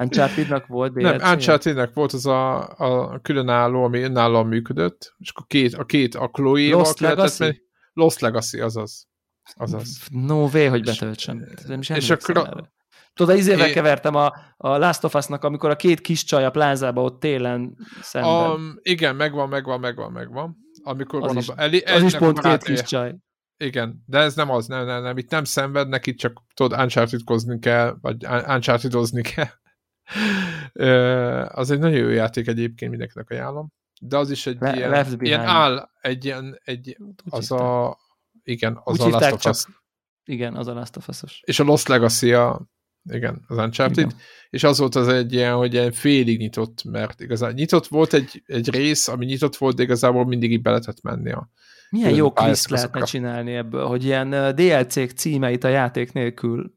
Uncharted-nak 0.00 0.66
volt 0.66 0.92
DLC? 0.92 1.20
Nem, 1.20 1.32
uncharted 1.32 1.90
volt 1.94 2.12
az 2.12 2.26
a, 2.26 2.68
a 2.76 3.18
különálló, 3.18 3.84
ami 3.84 4.00
önállóan 4.00 4.46
működött, 4.46 5.14
és 5.18 5.30
akkor 5.30 5.46
két, 5.46 5.74
a 5.74 5.84
két 5.84 6.14
a 6.14 6.28
Chloe-val 6.28 6.78
Lost 6.78 7.00
Legacy? 7.00 7.62
Lost 7.92 8.20
Legacy, 8.20 8.60
azaz. 8.60 9.08
Azaz. 9.54 10.00
No 10.10 10.48
way, 10.52 10.68
hogy 10.68 10.84
betöltsem. 10.84 11.44
Nem 11.66 11.80
is 11.80 11.88
és 11.88 12.10
akkor. 12.10 12.72
Tudod, 13.14 13.36
izével 13.36 13.68
é... 13.68 13.72
kevertem 13.72 14.14
a, 14.14 14.32
a 14.56 14.68
Last 14.76 15.04
of 15.04 15.14
Us-nak, 15.14 15.44
amikor 15.44 15.70
a 15.70 15.76
két 15.76 16.00
kis 16.00 16.24
csaj 16.24 16.44
a 16.44 16.50
plázába 16.50 17.02
ott 17.02 17.20
télen 17.20 17.76
szemben. 18.00 18.50
Um, 18.50 18.78
igen, 18.82 19.16
megvan, 19.16 19.48
megvan, 19.48 19.80
megvan, 19.80 20.12
megvan. 20.12 20.56
Amikor 20.82 21.22
az 21.22 21.26
van 21.26 21.36
is, 21.36 21.48
a, 21.48 21.54
Eli, 21.56 21.78
az 21.78 22.02
is 22.02 22.16
pont 22.16 22.40
két 22.40 22.62
kis 22.62 22.82
csaj. 22.82 23.16
Igen, 23.56 24.02
de 24.06 24.18
ez 24.18 24.34
nem 24.34 24.50
az, 24.50 24.66
nem, 24.66 24.86
nem, 24.86 25.02
nem, 25.02 25.16
itt 25.16 25.30
nem 25.30 25.44
szenvednek, 25.44 26.06
itt 26.06 26.18
csak 26.18 26.42
tudod, 26.54 26.80
uncharted 26.80 27.20
kell, 27.60 27.96
vagy 28.00 28.26
uncharted 28.26 29.20
kell. 29.34 29.48
az 31.48 31.70
egy 31.70 31.78
nagyon 31.78 31.98
jó 31.98 32.08
játék 32.08 32.46
egyébként, 32.46 32.90
mindenkinek 32.90 33.30
ajánlom. 33.30 33.72
De 34.00 34.16
az 34.16 34.30
is 34.30 34.46
egy 34.46 34.56
Le, 34.60 34.76
ilyen, 34.76 35.06
ilyen 35.18 35.40
áll, 35.40 35.88
egy 36.00 36.24
ilyen, 36.24 36.60
egy, 36.64 36.96
az 37.24 37.50
a, 37.50 37.98
igen, 38.44 38.80
az 38.84 39.00
Úgy 39.00 39.12
a 39.12 39.18
Last 39.18 39.32
of 39.32 39.44
Us. 39.44 39.64
Igen, 40.24 40.56
az 40.56 40.66
a 40.66 40.72
Last 40.72 40.96
of 40.96 41.08
Us-os. 41.08 41.40
És 41.44 41.60
a 41.60 41.64
Lost 41.64 41.88
Legacy 41.88 42.32
a, 42.32 42.68
igen, 43.02 43.44
az 43.46 43.56
Uncharted, 43.56 44.04
igen. 44.04 44.20
és 44.50 44.64
az 44.64 44.78
volt 44.78 44.94
az 44.94 45.08
egy 45.08 45.32
ilyen, 45.32 45.54
hogy 45.54 45.72
ilyen 45.72 45.92
félig 45.92 46.38
nyitott, 46.38 46.84
mert 46.84 47.20
igazán 47.20 47.52
nyitott 47.52 47.86
volt 47.86 48.12
egy, 48.12 48.42
egy 48.46 48.70
rész, 48.70 49.08
ami 49.08 49.24
nyitott 49.24 49.56
volt, 49.56 49.76
de 49.76 49.82
igazából 49.82 50.24
mindig 50.24 50.52
így 50.52 50.62
be 50.62 50.70
lehetett 50.70 51.02
menni 51.02 51.32
a 51.32 51.50
Milyen 51.90 52.14
jó 52.14 52.32
kliszt 52.32 52.70
lehetne 52.70 53.04
csinálni 53.04 53.54
ebből, 53.54 53.86
hogy 53.86 54.04
ilyen 54.04 54.54
DLC-k 54.54 55.10
címeit 55.10 55.64
a 55.64 55.68
játék 55.68 56.12
nélkül. 56.12 56.74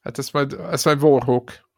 Hát 0.00 0.18
ezt 0.18 0.32
majd, 0.32 0.52
ezt 0.52 0.84
majd 0.84 1.02
Warhawk 1.02 1.68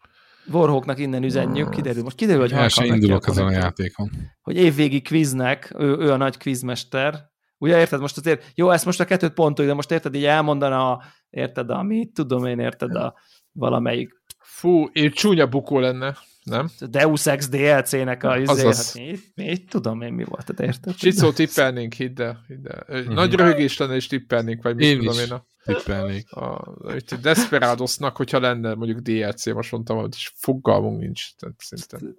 Warhawknak 0.51 0.99
innen 0.99 1.23
üzenjük, 1.23 1.71
kiderül. 1.71 2.03
Most 2.03 2.17
kiderül, 2.17 2.41
hogy 2.41 2.53
El 2.53 2.69
sem 2.69 2.85
indulok 2.85 3.27
ezen 3.27 3.47
a 3.47 3.51
játékon. 3.51 4.11
Hogy 4.41 4.57
évvégi 4.57 5.01
kviznek, 5.01 5.75
ő, 5.79 5.97
ő 5.99 6.13
a 6.13 6.17
nagy 6.17 6.37
kvizmester, 6.37 7.32
Ugye 7.63 7.79
érted, 7.79 8.01
most 8.01 8.17
azért, 8.17 8.53
jó, 8.55 8.71
ezt 8.71 8.85
most 8.85 9.01
a 9.01 9.05
kettőt 9.05 9.33
pontoljuk, 9.33 9.73
de 9.73 9.75
most 9.75 9.91
érted, 9.91 10.15
így 10.15 10.25
elmondana, 10.25 11.03
érted, 11.31 11.71
amit 11.71 12.13
tudom 12.15 12.47
én, 12.47 12.59
érted, 12.59 12.95
a 12.95 13.15
valamelyik. 13.53 14.23
Fú, 14.39 14.89
én 14.93 15.11
csúnya 15.11 15.47
bukó 15.47 15.79
lenne, 15.79 16.17
nem? 16.43 16.69
Deus 16.81 17.27
Ex 17.27 17.49
DLC-nek 17.49 18.25
a 18.25 18.39
izé, 18.39 18.65
hát 18.65 18.95
mi, 18.95 19.19
mi, 19.35 19.65
tudom 19.65 20.01
én 20.01 20.13
mi 20.13 20.25
volt, 20.25 20.61
érted? 20.61 20.95
Csicó 20.95 21.33
tippelnénk, 21.33 21.93
hidd 21.93 22.21
el, 22.21 22.45
hidd 22.47 22.67
el. 22.67 23.03
Mhm. 23.03 23.13
Nagy 23.13 23.35
röhögés 23.35 23.77
lenne, 23.77 23.95
és 23.95 24.07
tippelnénk, 24.07 24.63
vagy 24.63 24.75
mit 24.75 24.87
én 24.87 24.99
tudom 24.99 25.15
is. 25.15 25.21
én. 25.21 25.33
A, 25.33 25.45
tippelnék. 25.65 26.33
A, 26.33 26.55
a 26.85 27.17
Desperadosnak, 27.23 28.17
hogyha 28.17 28.39
lenne 28.41 28.75
mondjuk 28.75 28.99
DLC, 28.99 29.47
most 29.47 29.73
mondtam, 29.73 29.97
hogy 29.97 30.17
fogalmunk 30.35 31.01
nincs, 31.01 31.35
tehát 31.37 31.57
szerintem 31.59 32.17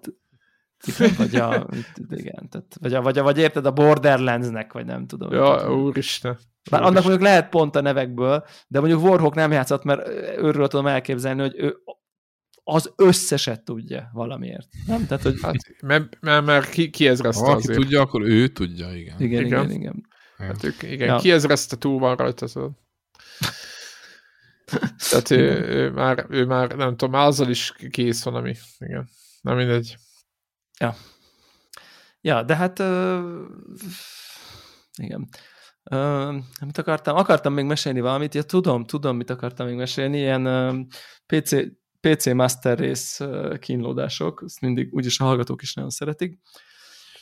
vagy 1.17 1.35
a, 1.35 1.67
igen, 2.09 2.49
tehát, 2.49 2.77
vagy, 2.79 2.93
a, 2.93 3.01
vagy, 3.01 3.17
a, 3.17 3.23
vagy 3.23 3.37
érted 3.37 3.65
a 3.65 3.71
Borderlandsnek, 3.71 4.73
vagy 4.73 4.85
nem 4.85 5.07
tudom. 5.07 5.33
Ja, 5.33 5.55
tudom. 5.57 5.81
úristen. 5.81 6.31
Bár 6.31 6.81
úristen. 6.81 6.83
annak 6.83 7.03
mondjuk 7.03 7.21
lehet 7.21 7.49
pont 7.49 7.75
a 7.75 7.81
nevekből, 7.81 8.45
de 8.67 8.79
mondjuk 8.79 9.03
Warhawk 9.03 9.35
nem 9.35 9.51
játszott, 9.51 9.83
mert 9.83 10.07
őről 10.37 10.67
tudom 10.67 10.87
elképzelni, 10.87 11.41
hogy 11.41 11.53
ő 11.57 11.75
az 12.63 12.93
összeset 12.95 13.63
tudja 13.63 14.09
valamiért. 14.13 14.67
Nem? 14.87 15.07
Tehát, 15.07 15.23
hogy... 15.23 15.39
Hát, 15.41 15.55
mert, 15.81 16.17
mert, 16.21 16.45
mert 16.45 16.69
ki, 16.69 16.89
ki 16.89 17.07
ez 17.07 17.19
Ha 17.19 17.51
aki 17.51 17.67
tudja, 17.67 18.01
akkor 18.01 18.21
ő 18.21 18.47
tudja, 18.47 18.95
igen. 18.95 19.19
Igen, 19.19 19.45
igen, 19.45 19.65
igen. 19.65 19.71
igen. 19.71 20.05
Hát 20.37 20.63
ők, 20.63 20.83
igen, 20.83 21.07
Ja. 21.07 21.13
ja. 21.13 21.19
kiezrezte 21.19 21.77
túl 21.77 21.99
van 21.99 22.15
rajta, 22.15 22.47
tudod. 22.47 22.71
Tehát 25.09 25.29
ő, 25.29 25.65
ő, 25.67 25.91
már, 25.91 26.25
ő 26.29 26.45
már, 26.45 26.75
nem 26.75 26.89
tudom, 26.89 27.11
már 27.11 27.27
azzal 27.27 27.49
is 27.49 27.73
kész 27.89 28.23
van, 28.23 28.35
ami, 28.35 28.55
igen. 28.79 29.09
Nem 29.41 29.55
mindegy. 29.55 29.97
Ja, 32.21 32.43
de 32.43 32.55
hát 32.55 32.79
ö, 32.79 33.19
igen. 34.95 35.27
Ö, 35.83 36.31
mit 36.65 36.77
akartam? 36.77 37.15
Akartam 37.15 37.53
még 37.53 37.65
mesélni 37.65 37.99
valamit. 37.99 38.33
Ja, 38.35 38.43
tudom, 38.43 38.85
tudom, 38.85 39.15
mit 39.15 39.29
akartam 39.29 39.67
még 39.67 39.75
mesélni. 39.75 40.17
Ilyen 40.17 40.45
ö, 40.45 40.79
PC, 41.25 41.55
PC 41.99 42.25
Master 42.25 42.79
Race 42.79 43.57
kínlódások. 43.59 44.41
Ezt 44.45 44.61
mindig 44.61 44.93
úgyis 44.93 45.19
a 45.19 45.23
hallgatók 45.23 45.61
is 45.61 45.73
nagyon 45.73 45.89
szeretik. 45.89 46.39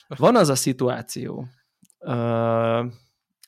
Van 0.07 0.36
az 0.36 0.49
a 0.49 0.56
szituáció, 0.56 1.48
ö, 1.99 2.86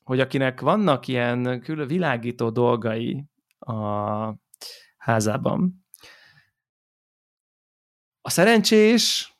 hogy 0.03 0.19
akinek 0.19 0.61
vannak 0.61 1.07
ilyen 1.07 1.61
külön 1.61 1.88
világító 1.88 2.49
dolgai 2.49 3.25
a 3.59 3.75
házában, 4.97 5.85
a 8.21 8.30
szerencsés 8.30 9.32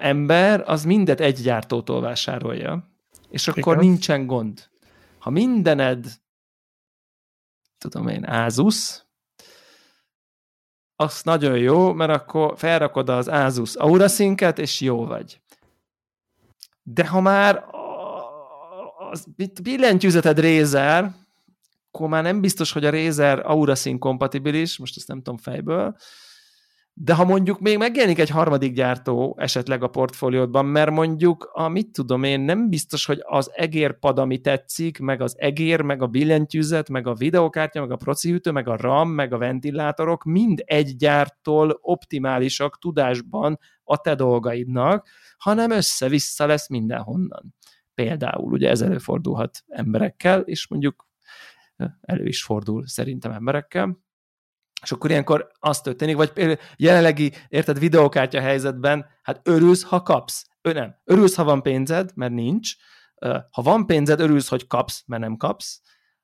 ember 0.00 0.62
az 0.66 0.84
mindet 0.84 1.20
egy 1.20 1.40
gyártótól 1.42 2.00
vásárolja, 2.00 2.90
és 3.30 3.48
akkor 3.48 3.76
Igen. 3.76 3.86
nincsen 3.86 4.26
gond. 4.26 4.70
Ha 5.18 5.30
mindened, 5.30 6.06
tudom 7.78 8.08
én, 8.08 8.24
Asus, 8.24 9.02
az 10.96 11.20
nagyon 11.22 11.58
jó, 11.58 11.92
mert 11.92 12.12
akkor 12.12 12.54
felrakod 12.58 13.08
az 13.08 13.28
Asus 13.28 13.74
Aura 13.74 14.08
szinket, 14.08 14.58
és 14.58 14.80
jó 14.80 15.06
vagy. 15.06 15.40
De 16.82 17.06
ha 17.06 17.20
már 17.20 17.64
az 19.10 19.26
billentyűzeted 19.62 20.40
Razer, 20.40 21.14
akkor 21.90 22.08
már 22.08 22.22
nem 22.22 22.40
biztos, 22.40 22.72
hogy 22.72 22.84
a 22.84 22.90
Razer 22.90 23.38
Aura 23.46 23.74
Sync 23.74 24.00
kompatibilis, 24.00 24.78
most 24.78 24.96
ezt 24.96 25.08
nem 25.08 25.16
tudom 25.16 25.36
fejből, 25.36 25.96
de 26.94 27.14
ha 27.14 27.24
mondjuk 27.24 27.60
még 27.60 27.78
megjelenik 27.78 28.18
egy 28.18 28.28
harmadik 28.28 28.72
gyártó 28.72 29.36
esetleg 29.38 29.82
a 29.82 29.88
portfóliódban, 29.88 30.66
mert 30.66 30.90
mondjuk 30.90 31.50
a 31.52 31.68
mit 31.68 31.92
tudom 31.92 32.22
én, 32.22 32.40
nem 32.40 32.68
biztos, 32.68 33.06
hogy 33.06 33.20
az 33.22 33.50
egérpad, 33.54 34.18
ami 34.18 34.40
tetszik, 34.40 34.98
meg 34.98 35.20
az 35.20 35.34
egér, 35.38 35.80
meg 35.80 36.02
a 36.02 36.06
billentyűzet, 36.06 36.88
meg 36.88 37.06
a 37.06 37.14
videokártya, 37.14 37.80
meg 37.80 37.90
a 37.90 37.96
procihűtő, 37.96 38.50
meg 38.50 38.68
a 38.68 38.76
RAM, 38.76 39.10
meg 39.10 39.32
a 39.32 39.38
ventilátorok 39.38 40.24
mind 40.24 40.62
egy 40.64 40.96
gyártól 40.96 41.78
optimálisak 41.80 42.78
tudásban 42.78 43.58
a 43.84 43.96
te 44.00 44.14
dolgaidnak, 44.14 45.08
hanem 45.38 45.70
össze-vissza 45.70 46.46
lesz 46.46 46.68
mindenhonnan. 46.68 47.54
Például, 47.94 48.52
ugye 48.52 48.68
ez 48.68 48.80
előfordulhat 48.80 49.64
emberekkel, 49.66 50.40
és 50.40 50.68
mondjuk 50.68 51.06
elő 52.00 52.26
is 52.26 52.42
fordul 52.42 52.86
szerintem 52.86 53.32
emberekkel, 53.32 54.01
és 54.82 54.92
akkor 54.92 55.10
ilyenkor 55.10 55.50
az 55.58 55.80
történik, 55.80 56.16
vagy 56.16 56.58
jelenlegi, 56.76 57.32
érted, 57.48 57.78
videókártya 57.78 58.40
helyzetben, 58.40 59.06
hát 59.22 59.40
örülsz, 59.44 59.82
ha 59.82 60.02
kapsz. 60.02 60.46
Ő 60.62 60.72
nem. 60.72 60.96
Örülsz, 61.04 61.34
ha 61.34 61.44
van 61.44 61.62
pénzed, 61.62 62.10
mert 62.14 62.32
nincs. 62.32 62.72
Ha 63.50 63.62
van 63.62 63.86
pénzed, 63.86 64.20
örülsz, 64.20 64.48
hogy 64.48 64.66
kapsz, 64.66 65.02
mert 65.06 65.22
nem 65.22 65.36
kapsz. 65.36 65.80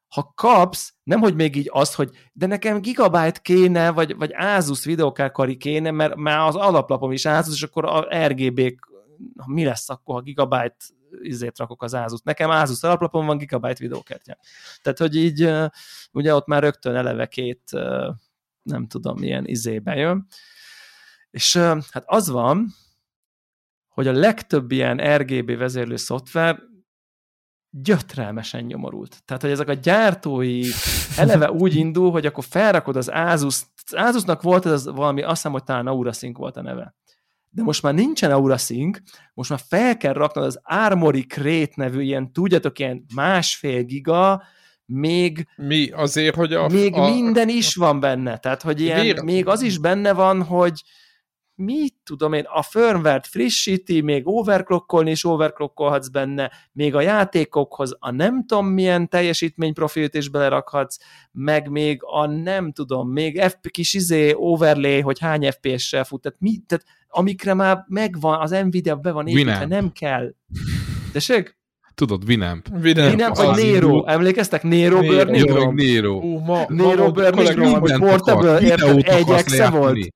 Ha 0.09 0.33
kapsz, 0.37 0.95
nem 1.03 1.21
hogy 1.21 1.35
még 1.35 1.57
így 1.57 1.69
az, 1.73 1.95
hogy 1.95 2.11
de 2.33 2.47
nekem 2.47 2.81
gigabyte 2.81 3.41
kéne, 3.43 3.91
vagy, 3.91 4.17
vagy 4.17 4.33
Asus 4.37 4.85
videokárkari 4.85 5.57
kéne, 5.57 5.91
mert 5.91 6.15
már 6.15 6.39
az 6.39 6.55
alaplapom 6.55 7.13
is 7.13 7.25
Asus, 7.25 7.55
és 7.55 7.63
akkor 7.63 7.85
a 7.85 8.27
RGB-k, 8.27 8.89
mi 9.47 9.65
lesz 9.65 9.89
akkor, 9.89 10.15
ha 10.15 10.21
gigabyte 10.21 10.77
izét 11.21 11.59
rakok 11.59 11.83
az 11.83 11.95
Asus. 11.95 12.21
Nekem 12.23 12.51
Asus 12.51 12.83
alaplapom 12.83 13.27
van 13.27 13.39
gigabyte 13.39 13.79
videókártya. 13.79 14.39
Tehát, 14.83 14.99
hogy 14.99 15.17
így 15.17 15.53
ugye 16.13 16.35
ott 16.35 16.47
már 16.47 16.63
rögtön 16.63 16.95
eleve 16.95 17.27
két 17.27 17.63
nem 18.69 18.87
tudom, 18.87 19.19
milyen 19.19 19.47
izébe 19.47 19.95
jön. 19.95 20.27
És 21.31 21.57
hát 21.57 22.03
az 22.07 22.29
van, 22.29 22.67
hogy 23.89 24.07
a 24.07 24.13
legtöbb 24.13 24.71
ilyen 24.71 25.17
RGB 25.17 25.57
vezérlő 25.57 25.97
szoftver 25.97 26.59
gyötrelmesen 27.71 28.65
nyomorult. 28.65 29.23
Tehát, 29.25 29.43
hogy 29.43 29.51
ezek 29.51 29.69
a 29.69 29.73
gyártói 29.73 30.63
eleve 31.17 31.51
úgy 31.51 31.75
indul, 31.75 32.11
hogy 32.11 32.27
akkor 32.27 32.45
felrakod 32.45 32.97
az 32.97 33.09
Asus, 33.09 33.63
az 33.87 33.93
Asusnak 33.93 34.43
volt 34.43 34.67
ez 34.67 34.73
az 34.73 34.85
valami, 34.85 35.23
azt 35.23 35.35
hiszem, 35.35 35.53
hogy 35.53 35.65
talán 35.65 35.87
AuraSync 35.87 36.37
volt 36.37 36.57
a 36.57 36.63
neve. 36.63 36.95
De 37.51 37.63
most 37.63 37.83
már 37.83 37.95
nincsen 37.95 38.31
AuraSync, 38.31 38.99
most 39.35 39.51
már 39.51 39.61
fel 39.69 39.97
kell 39.97 40.13
raknod 40.13 40.45
az 40.45 40.61
Armory 40.63 41.27
Crate 41.27 41.73
nevű 41.75 42.03
ilyen, 42.03 42.33
tudjátok, 42.33 42.79
ilyen 42.79 43.05
másfél 43.15 43.83
giga, 43.83 44.43
még 44.93 45.47
Mi? 45.57 45.91
Azért, 45.91 46.35
hogy 46.35 46.53
a... 46.53 46.69
még 46.69 46.95
a, 46.95 47.09
minden 47.09 47.49
is 47.49 47.75
van 47.75 48.01
benne, 48.01 48.39
tehát 48.39 48.63
hogy 48.63 48.81
ilyen, 48.81 49.01
Vér- 49.01 49.23
még 49.23 49.47
az 49.47 49.63
is 49.63 49.79
benne 49.79 50.13
van, 50.13 50.43
hogy 50.43 50.83
mit 51.55 51.95
tudom 52.05 52.33
én, 52.33 52.45
a 52.47 52.63
firmware 52.63 53.21
frissíti, 53.23 54.01
még 54.01 54.27
overclockolni 54.27 55.11
is 55.11 55.25
overclockolhatsz 55.25 56.09
benne, 56.09 56.51
még 56.73 56.95
a 56.95 57.01
játékokhoz 57.01 57.97
a 57.99 58.11
nem 58.11 58.47
tudom 58.47 58.67
milyen 58.67 59.09
teljesítményprofilt 59.09 60.15
is 60.15 60.29
belerakhatsz, 60.29 60.99
meg 61.33 61.71
még 61.71 62.01
a 62.03 62.27
nem 62.27 62.73
tudom, 62.73 63.11
még 63.11 63.41
F 63.41 63.55
kis 63.71 63.95
izé 63.95 64.33
overlay, 64.35 65.01
hogy 65.01 65.19
hány 65.19 65.51
FPS-sel 65.51 66.05
fut, 66.05 66.21
tehát, 66.21 66.41
mi, 66.41 66.59
tehát 66.67 66.85
amikre 67.09 67.55
már 67.55 67.85
megvan, 67.89 68.41
az 68.41 68.51
Nvidia 68.51 68.97
be 68.97 69.13
van 69.13 69.27
építve, 69.27 69.67
nem 69.67 69.93
kell. 69.93 70.35
Tessék? 71.13 71.59
Tudod, 71.99 72.23
Winamp. 72.29 72.67
Winamp, 72.83 73.31
az- 73.31 73.39
vagy 73.39 73.47
az 73.47 73.63
Nero, 73.63 74.05
emlékeztek? 74.07 74.63
Nero 74.63 75.01
Nero. 75.01 75.55
Rom? 75.55 75.75
meg 75.75 75.87
Nero. 75.87 76.13
Ú, 76.15 76.39
ma, 76.39 76.65
Nero 76.69 77.05
ma 77.05 77.11
Burning 77.11 77.35
kollégám, 77.35 77.73
Rom, 77.73 77.81
hogy 77.81 77.99
portable, 77.99 78.61
érted? 78.61 79.03
Egy 79.07 79.31
exe 79.31 79.71
volt. 79.71 80.15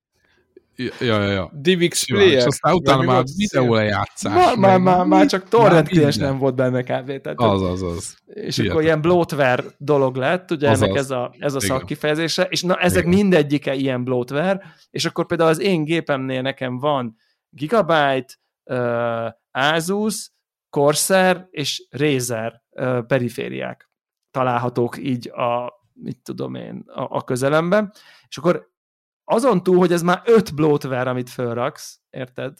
Ja, 0.75 0.91
ja, 0.99 1.31
ja. 1.31 1.51
DivX 1.53 2.05
Player. 2.05 2.31
és 2.31 2.43
aztán 2.43 2.73
utána 2.73 3.01
már 3.01 3.23
videó 3.37 3.73
lejátszás. 3.73 4.33
Már, 4.33 4.55
meg 4.57 4.81
már, 4.81 5.05
már 5.05 5.25
csak 5.25 5.49
torrent 5.49 5.91
Már 6.01 6.13
nem 6.15 6.37
volt 6.37 6.55
benne 6.55 6.81
kb. 6.81 7.21
Tehát, 7.21 7.39
Az, 7.39 7.61
az, 7.61 7.81
az. 7.81 8.15
és 8.25 8.35
hihetetlen. 8.35 8.69
akkor 8.69 8.83
ilyen 8.83 9.01
bloatware 9.01 9.63
dolog 9.77 10.15
lett, 10.15 10.51
ugye 10.51 10.69
Azaz. 10.69 10.81
ennek 10.81 10.97
ez 10.97 11.11
a, 11.11 11.33
ez 11.39 11.53
a 11.53 11.57
Igen. 11.63 11.77
szakkifejezése, 11.77 12.43
és 12.43 12.61
na 12.61 12.75
ezek 12.75 13.03
Igen. 13.05 13.15
mindegyike 13.15 13.73
ilyen 13.73 14.03
bloatware, 14.03 14.61
és 14.89 15.05
akkor 15.05 15.25
például 15.25 15.49
az 15.49 15.59
én 15.59 15.83
gépemnél 15.83 16.41
nekem 16.41 16.79
van 16.79 17.15
Gigabyte, 17.49 18.33
uh, 18.63 19.31
Asus, 19.51 20.31
Corsair 20.73 21.47
és 21.49 21.87
Razer 21.89 22.63
perifériák 23.07 23.91
találhatók 24.31 24.97
így 24.97 25.29
a, 25.29 25.73
mit 25.93 26.17
tudom 26.23 26.55
én, 26.55 26.83
a, 26.87 27.17
a 27.17 27.23
közelemben, 27.23 27.93
és 28.27 28.37
akkor 28.37 28.71
azon 29.23 29.63
túl, 29.63 29.77
hogy 29.77 29.91
ez 29.91 30.01
már 30.01 30.21
öt 30.25 30.55
bloatware, 30.55 31.09
amit 31.09 31.29
fölraksz, 31.29 32.01
érted? 32.09 32.57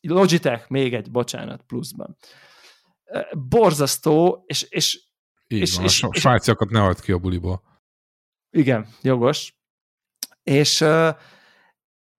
Logitech, 0.00 0.70
még 0.70 0.94
egy, 0.94 1.10
bocsánat, 1.10 1.62
pluszban. 1.62 2.16
Borzasztó, 3.32 4.44
és, 4.46 4.62
és 4.62 5.04
Így 5.46 5.60
És- 5.60 5.76
van, 5.76 5.84
és- 5.84 6.02
a 6.02 6.12
svájciakat 6.12 6.70
ne 6.70 6.78
hagyd 6.80 7.00
ki 7.00 7.12
a 7.12 7.18
buliból. 7.18 7.62
Igen, 8.50 8.88
jogos. 9.02 9.54
És, 10.42 10.84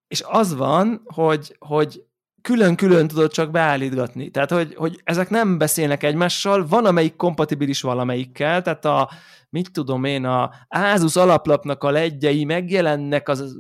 és 0.08 0.22
az 0.26 0.56
van, 0.56 1.02
hogy, 1.06 1.56
hogy 1.60 2.07
külön-külön 2.48 3.08
tudod 3.08 3.32
csak 3.32 3.52
beállítgatni. 3.52 4.30
Tehát, 4.30 4.52
hogy, 4.52 4.76
hogy 4.76 5.02
ezek 5.04 5.30
nem 5.30 5.58
beszélnek 5.58 6.04
egymással, 6.04 6.68
van 6.68 6.86
amelyik 6.86 7.16
kompatibilis 7.16 7.82
valamelyikkel, 7.82 8.62
tehát 8.62 8.86
a, 8.86 9.10
mit 9.50 9.72
tudom 9.72 10.04
én, 10.04 10.26
a 10.26 10.52
Asus 10.68 11.16
alaplapnak 11.16 11.84
a 11.84 11.92
ledjei 11.92 12.46
megjelennek 12.46 13.30
az 13.30 13.56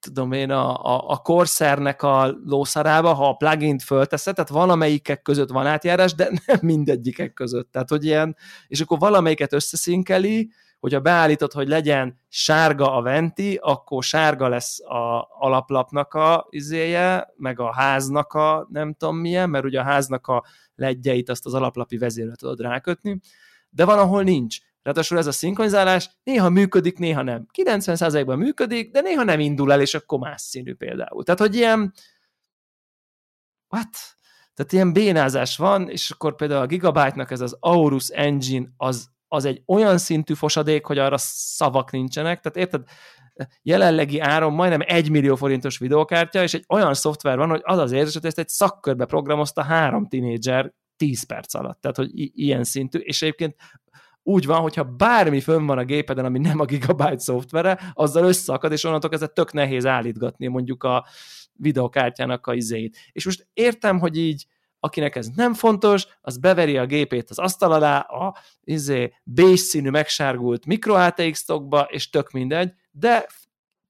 tudom 0.00 0.32
én, 0.32 0.50
a, 0.50 0.84
a, 0.84 1.04
a 1.08 1.16
Corsairnek 1.16 2.02
a 2.02 2.36
lószarába, 2.44 3.12
ha 3.12 3.28
a 3.28 3.34
plugin-t 3.34 3.82
fölteszed, 3.82 4.34
tehát 4.34 4.50
valamelyikek 4.50 5.22
között 5.22 5.50
van 5.50 5.66
átjárás, 5.66 6.14
de 6.14 6.30
nem 6.46 6.58
mindegyikek 6.60 7.32
között. 7.32 7.72
Tehát, 7.72 7.88
hogy 7.88 8.04
ilyen, 8.04 8.36
és 8.66 8.80
akkor 8.80 8.98
valamelyiket 8.98 9.52
összeszinkeli, 9.52 10.50
hogyha 10.82 11.00
beállítod, 11.00 11.52
hogy 11.52 11.68
legyen 11.68 12.18
sárga 12.28 12.96
a 12.96 13.02
venti, 13.02 13.58
akkor 13.60 14.02
sárga 14.02 14.48
lesz 14.48 14.80
a 14.80 15.28
alaplapnak 15.38 16.14
a 16.14 16.46
izéje, 16.50 17.32
meg 17.36 17.60
a 17.60 17.72
háznak 17.72 18.32
a 18.32 18.66
nem 18.70 18.92
tudom 18.92 19.16
milyen, 19.16 19.50
mert 19.50 19.64
ugye 19.64 19.80
a 19.80 19.82
háznak 19.82 20.26
a 20.26 20.44
ledjeit 20.74 21.28
azt 21.28 21.46
az 21.46 21.54
alaplapi 21.54 21.98
vezérre 21.98 22.34
tudod 22.34 22.60
rákötni, 22.60 23.20
de 23.70 23.84
van, 23.84 23.98
ahol 23.98 24.22
nincs. 24.22 24.58
Ráadásul 24.82 25.18
ez 25.18 25.26
a 25.26 25.32
szinkronizálás 25.32 26.10
néha 26.22 26.48
működik, 26.48 26.98
néha 26.98 27.22
nem. 27.22 27.46
90%-ban 27.58 28.38
működik, 28.38 28.90
de 28.90 29.00
néha 29.00 29.22
nem 29.22 29.40
indul 29.40 29.72
el, 29.72 29.80
és 29.80 29.94
akkor 29.94 30.18
más 30.18 30.40
színű 30.40 30.74
például. 30.74 31.24
Tehát, 31.24 31.40
hogy 31.40 31.54
ilyen 31.54 31.92
what? 33.68 33.96
Tehát 34.54 34.72
ilyen 34.72 34.92
bénázás 34.92 35.56
van, 35.56 35.88
és 35.88 36.10
akkor 36.10 36.34
például 36.34 36.62
a 36.62 36.66
Gigabyte-nak 36.66 37.30
ez 37.30 37.40
az 37.40 37.56
Aorus 37.60 38.08
Engine, 38.08 38.68
az, 38.76 39.10
az 39.32 39.44
egy 39.44 39.62
olyan 39.66 39.98
szintű 39.98 40.34
fosadék, 40.34 40.86
hogy 40.86 40.98
arra 40.98 41.16
szavak 41.18 41.90
nincsenek. 41.90 42.40
Tehát 42.40 42.56
érted, 42.58 42.88
jelenlegi 43.62 44.20
áron 44.20 44.52
majdnem 44.52 44.80
egy 44.86 45.10
millió 45.10 45.36
forintos 45.36 45.78
videokártya, 45.78 46.42
és 46.42 46.54
egy 46.54 46.64
olyan 46.68 46.94
szoftver 46.94 47.36
van, 47.36 47.48
hogy 47.48 47.60
az 47.62 47.78
az 47.78 47.92
érzés, 47.92 48.14
hogy 48.14 48.24
ezt 48.24 48.38
egy 48.38 48.48
szakkörbe 48.48 49.04
programozta 49.04 49.62
három 49.62 50.06
tinédzser 50.08 50.72
10 50.96 51.22
perc 51.22 51.54
alatt. 51.54 51.80
Tehát, 51.80 51.96
hogy 51.96 52.18
i- 52.18 52.32
ilyen 52.34 52.64
szintű, 52.64 52.98
és 52.98 53.22
egyébként 53.22 53.56
úgy 54.22 54.46
van, 54.46 54.60
hogyha 54.60 54.84
bármi 54.84 55.40
fönn 55.40 55.66
van 55.66 55.78
a 55.78 55.84
gépeden, 55.84 56.24
ami 56.24 56.38
nem 56.38 56.60
a 56.60 56.64
Gigabyte 56.64 57.18
szoftvere, 57.18 57.92
azzal 57.92 58.24
összeakad, 58.24 58.72
és 58.72 58.84
onnantól 58.84 59.10
kezdve 59.10 59.28
tök 59.28 59.52
nehéz 59.52 59.86
állítgatni 59.86 60.46
mondjuk 60.46 60.84
a 60.84 61.06
videokártyának 61.52 62.46
a 62.46 62.54
izét. 62.54 62.96
És 63.12 63.24
most 63.24 63.48
értem, 63.52 63.98
hogy 63.98 64.16
így 64.16 64.46
akinek 64.84 65.16
ez 65.16 65.28
nem 65.34 65.54
fontos, 65.54 66.06
az 66.20 66.38
beveri 66.38 66.76
a 66.76 66.86
gépét 66.86 67.30
az 67.30 67.38
asztal 67.38 67.72
alá, 67.72 67.98
a 67.98 68.36
izé, 68.60 69.12
beige 69.24 69.56
színű 69.56 69.90
megsárgult 69.90 70.66
micro 70.66 70.94
ATX 70.94 71.44
tokba, 71.44 71.80
és 71.80 72.10
tök 72.10 72.30
mindegy, 72.30 72.72
de 72.90 73.26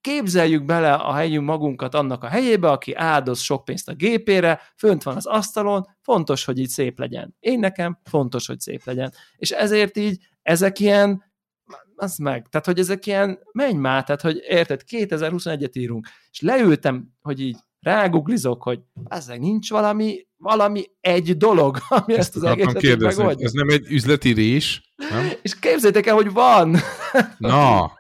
képzeljük 0.01 0.64
bele 0.64 0.94
a 0.94 1.12
helyünk 1.12 1.47
magunkat 1.47 1.94
annak 1.94 2.24
a 2.24 2.28
helyébe, 2.28 2.70
aki 2.70 2.94
áldoz 2.94 3.40
sok 3.40 3.64
pénzt 3.64 3.89
a 3.89 3.94
gépére, 3.94 4.60
fönt 4.77 5.02
van 5.02 5.16
az 5.16 5.27
asztalon, 5.27 5.86
fontos, 6.01 6.44
hogy 6.44 6.59
így 6.59 6.69
szép 6.69 6.98
legyen. 6.98 7.36
Én 7.40 7.59
nekem 7.59 7.98
fontos, 8.05 8.47
hogy 8.47 8.60
szép 8.60 8.85
legyen. 8.85 9.12
És 9.36 9.51
ezért 9.51 9.97
így 9.97 10.27
ezek 10.43 10.78
ilyen, 10.78 11.24
az 11.97 12.16
meg, 12.16 12.47
tehát 12.48 12.66
hogy 12.66 12.78
ezek 12.78 13.06
ilyen, 13.06 13.39
menj 13.52 13.78
már, 13.78 14.05
tehát 14.05 14.20
hogy 14.20 14.43
érted, 14.47 14.82
2021-et 14.90 15.73
írunk, 15.73 16.09
és 16.31 16.40
leültem, 16.40 17.09
hogy 17.20 17.40
így 17.40 17.56
ráguglizok, 17.82 18.62
hogy 18.62 18.80
ezek 19.09 19.38
nincs 19.38 19.70
valami, 19.70 20.26
valami 20.36 20.84
egy 21.00 21.36
dolog, 21.36 21.78
ami 21.88 22.12
ezt, 22.12 22.18
ezt 22.18 22.36
az 22.36 22.42
egészet 22.44 22.76
kérdezni, 22.76 23.16
megoldja. 23.22 23.46
ez 23.46 23.52
nem 23.52 23.68
egy 23.68 23.86
üzleti 23.90 24.32
rés? 24.32 24.92
Nem? 25.10 25.28
És 25.42 25.59
képzeljétek 25.59 26.06
el, 26.06 26.14
hogy 26.14 26.32
van! 26.32 26.76
Na, 27.38 27.92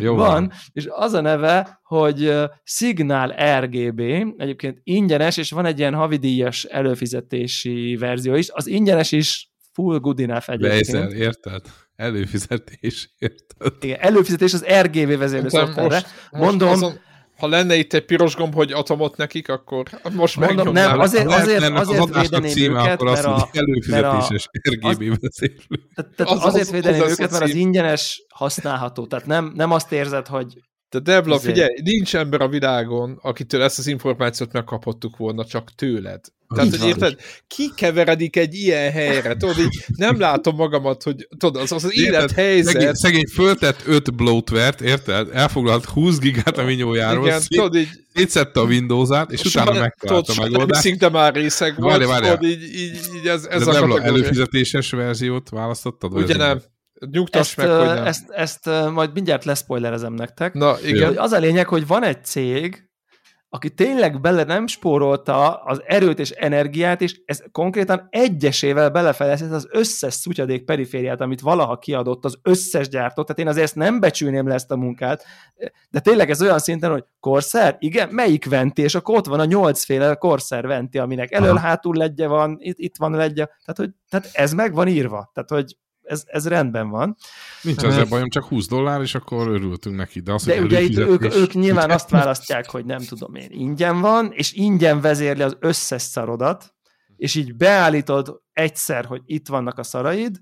jó 0.00 0.14
van, 0.14 0.30
van. 0.30 0.52
és 0.72 0.88
az 0.90 1.12
a 1.12 1.20
neve, 1.20 1.80
hogy 1.82 2.32
Signal 2.64 3.34
RGB, 3.60 4.00
egyébként 4.36 4.80
ingyenes, 4.82 5.36
és 5.36 5.50
van 5.50 5.64
egy 5.66 5.78
ilyen 5.78 5.94
havidíjas 5.94 6.64
előfizetési 6.64 7.96
verzió 8.00 8.34
is. 8.34 8.48
Az 8.50 8.66
ingyenes 8.66 9.12
is 9.12 9.50
full 9.72 9.98
good 9.98 10.20
enough 10.20 10.50
egyébként. 10.50 10.86
Bezel, 10.86 11.10
érted? 11.12 11.60
Előfizetés, 11.96 13.14
érted? 13.18 13.72
Igen, 13.80 13.98
előfizetés 14.00 14.52
az 14.54 14.64
RGB 14.82 15.16
vezérlő 15.18 15.48
De 15.48 15.58
szoftverre. 15.58 15.88
most, 15.94 16.06
most 16.30 16.44
Mondom- 16.44 16.68
azon, 16.70 17.00
ha 17.38 17.48
lenne 17.48 17.74
itt 17.74 17.92
egy 17.92 18.04
piros 18.04 18.34
gomb, 18.36 18.54
hogy 18.54 18.72
atomot 18.72 19.16
nekik, 19.16 19.48
akkor 19.48 19.84
most 20.12 20.36
Mondom, 20.36 20.56
megnyomnám. 20.56 20.90
nem, 20.90 20.98
azért- 21.00 21.30
Ha 21.32 21.36
azért- 21.36 21.62
ennek 21.62 21.80
azért 21.80 22.00
az 22.00 22.08
adásnak 22.10 22.30
védeném 22.30 22.50
címe, 22.56 22.80
őket, 22.80 22.92
akkor 22.92 23.06
azt 23.08 23.26
mondja, 23.26 23.48
előfizetéses 23.52 24.48
RGB 24.70 25.18
vezérlő. 25.20 25.88
Tehát, 25.94 26.14
tehát 26.16 26.32
Az- 26.32 26.44
azért 26.44 26.62
az- 26.66 26.70
védeném 26.70 27.00
az 27.00 27.06
lesz 27.08 27.18
őket, 27.18 27.30
mert 27.30 27.42
az 27.44 27.54
ingyenes 27.54 28.24
használható. 28.28 29.06
Tehát 29.06 29.26
nem, 29.26 29.52
nem 29.54 29.70
azt 29.70 29.92
érzed, 29.92 30.26
hogy 30.26 30.60
De 30.90 30.98
Debla, 30.98 31.34
Izé. 31.34 31.46
figyelj, 31.46 31.74
nincs 31.82 32.16
ember 32.16 32.40
a 32.40 32.48
világon, 32.48 33.18
akitől 33.22 33.62
ezt 33.62 33.78
az 33.78 33.86
információt 33.86 34.52
megkaphattuk 34.52 35.16
volna, 35.16 35.44
csak 35.44 35.74
tőled. 35.74 36.20
Tehát, 36.54 36.64
Így 36.72 36.80
hogy 36.80 36.80
van. 36.80 36.88
érted, 36.88 37.18
ki 37.46 37.70
keveredik 37.76 38.36
egy 38.36 38.54
ilyen 38.54 38.92
helyre? 38.92 39.36
Tudod, 39.36 39.58
így 39.58 39.84
nem 39.96 40.20
látom 40.20 40.56
magamat, 40.56 41.02
hogy 41.02 41.28
tudod, 41.38 41.62
az, 41.62 41.72
az, 41.72 41.84
az 41.84 41.98
élethelyzet. 41.98 42.72
Szegény, 42.72 42.94
szegény 42.94 43.26
föltett 43.34 43.82
5 43.86 44.14
bloatvert, 44.14 44.80
érted? 44.80 45.28
Elfoglalt 45.32 45.84
20 45.84 46.18
gigát 46.18 46.58
a 46.58 46.64
minyójáról, 46.64 47.26
Igen, 47.26 47.40
szét, 47.40 47.48
tudod, 47.48 47.76
így 47.76 47.88
szétszette 48.14 48.60
a 48.60 48.64
Windows-át, 48.64 49.32
és 49.32 49.44
utána 49.44 49.72
megtalálta 49.80 50.32
a 50.32 50.40
Nem 50.40 50.50
megoldást. 50.50 50.80
szinte 50.82 51.08
már 51.08 51.34
részeg 51.34 51.74
volt, 51.76 51.90
Várjál, 51.92 52.08
várjál. 52.08 52.36
tudod, 52.36 52.50
így, 52.52 52.62
így, 52.62 52.98
így 53.20 53.26
ez, 53.26 53.44
ez 53.44 53.64
De 53.64 53.70
a 53.70 53.72
Debla, 53.72 53.88
kategória. 53.88 54.04
előfizetéses 54.22 54.90
verziót 54.90 55.48
választottad? 55.48 56.14
Ugye 56.14 56.32
ez 56.32 56.36
nem? 56.38 56.60
Nyugtass 57.10 57.40
ezt, 57.40 57.56
meg, 57.56 57.68
hogy 57.68 57.86
nem. 57.86 58.04
ezt, 58.06 58.30
ezt 58.30 58.66
ö, 58.66 58.90
majd 58.90 59.10
mindjárt 59.14 59.44
leszpoilerezem 59.44 60.12
nektek. 60.14 60.52
Na, 60.54 60.76
Igen. 60.86 61.16
az 61.18 61.32
a 61.32 61.38
lényeg, 61.38 61.66
hogy 61.68 61.86
van 61.86 62.04
egy 62.04 62.24
cég, 62.24 62.90
aki 63.54 63.70
tényleg 63.70 64.20
bele 64.20 64.44
nem 64.44 64.66
spórolta 64.66 65.54
az 65.54 65.82
erőt 65.86 66.18
és 66.18 66.30
energiát, 66.30 67.00
és 67.00 67.20
ez 67.24 67.42
konkrétan 67.50 68.06
egyesével 68.10 68.90
belefejlesztett 68.90 69.50
az 69.50 69.68
összes 69.70 70.14
szutyadék 70.14 70.64
perifériát, 70.64 71.20
amit 71.20 71.40
valaha 71.40 71.78
kiadott 71.78 72.24
az 72.24 72.38
összes 72.42 72.88
gyártó, 72.88 73.22
tehát 73.22 73.38
én 73.38 73.48
azért 73.48 73.64
ezt 73.64 73.74
nem 73.74 74.00
becsülném 74.00 74.48
le 74.48 74.54
ezt 74.54 74.70
a 74.70 74.76
munkát, 74.76 75.24
de 75.90 76.00
tényleg 76.00 76.30
ez 76.30 76.42
olyan 76.42 76.58
szinten, 76.58 76.90
hogy 76.90 77.04
Corsair, 77.20 77.76
igen, 77.78 78.08
melyik 78.08 78.48
venti, 78.48 78.82
és 78.82 78.94
akkor 78.94 79.16
ott 79.16 79.26
van 79.26 79.40
a 79.40 79.44
nyolcféle 79.44 80.14
Corsair 80.14 80.66
venti, 80.66 80.98
aminek 80.98 81.32
elől-hátul 81.32 81.96
ledje 81.96 82.26
van, 82.26 82.56
itt, 82.58 82.78
itt 82.78 82.96
van 82.96 83.12
ledje, 83.12 83.44
tehát, 83.44 83.76
hogy, 83.76 83.90
tehát 84.08 84.30
ez 84.32 84.52
meg 84.52 84.74
van 84.74 84.88
írva, 84.88 85.30
tehát 85.32 85.50
hogy 85.50 85.76
ez, 86.02 86.22
ez 86.26 86.48
rendben 86.48 86.88
van. 86.88 87.16
Nincs 87.62 87.82
ezzel 87.82 88.04
bajom, 88.04 88.28
csak 88.28 88.44
20 88.44 88.68
dollár, 88.68 89.00
és 89.00 89.14
akkor 89.14 89.48
örültünk 89.48 89.96
neki. 89.96 90.20
De 90.20 90.32
az, 90.32 90.44
De 90.44 90.60
ugye 90.60 90.80
itt 90.80 90.96
ők, 90.96 91.34
ők 91.34 91.52
nyilván 91.52 91.90
azt 91.90 92.10
választják, 92.10 92.70
hogy 92.70 92.84
nem 92.84 93.00
tudom 93.00 93.34
én, 93.34 93.48
ingyen 93.50 94.00
van, 94.00 94.32
és 94.32 94.52
ingyen 94.52 95.00
vezérli 95.00 95.42
az 95.42 95.56
összes 95.60 96.02
szarodat, 96.02 96.74
és 97.16 97.34
így 97.34 97.56
beállítod 97.56 98.40
egyszer, 98.52 99.04
hogy 99.04 99.22
itt 99.24 99.48
vannak 99.48 99.78
a 99.78 99.82
szaraid, 99.82 100.40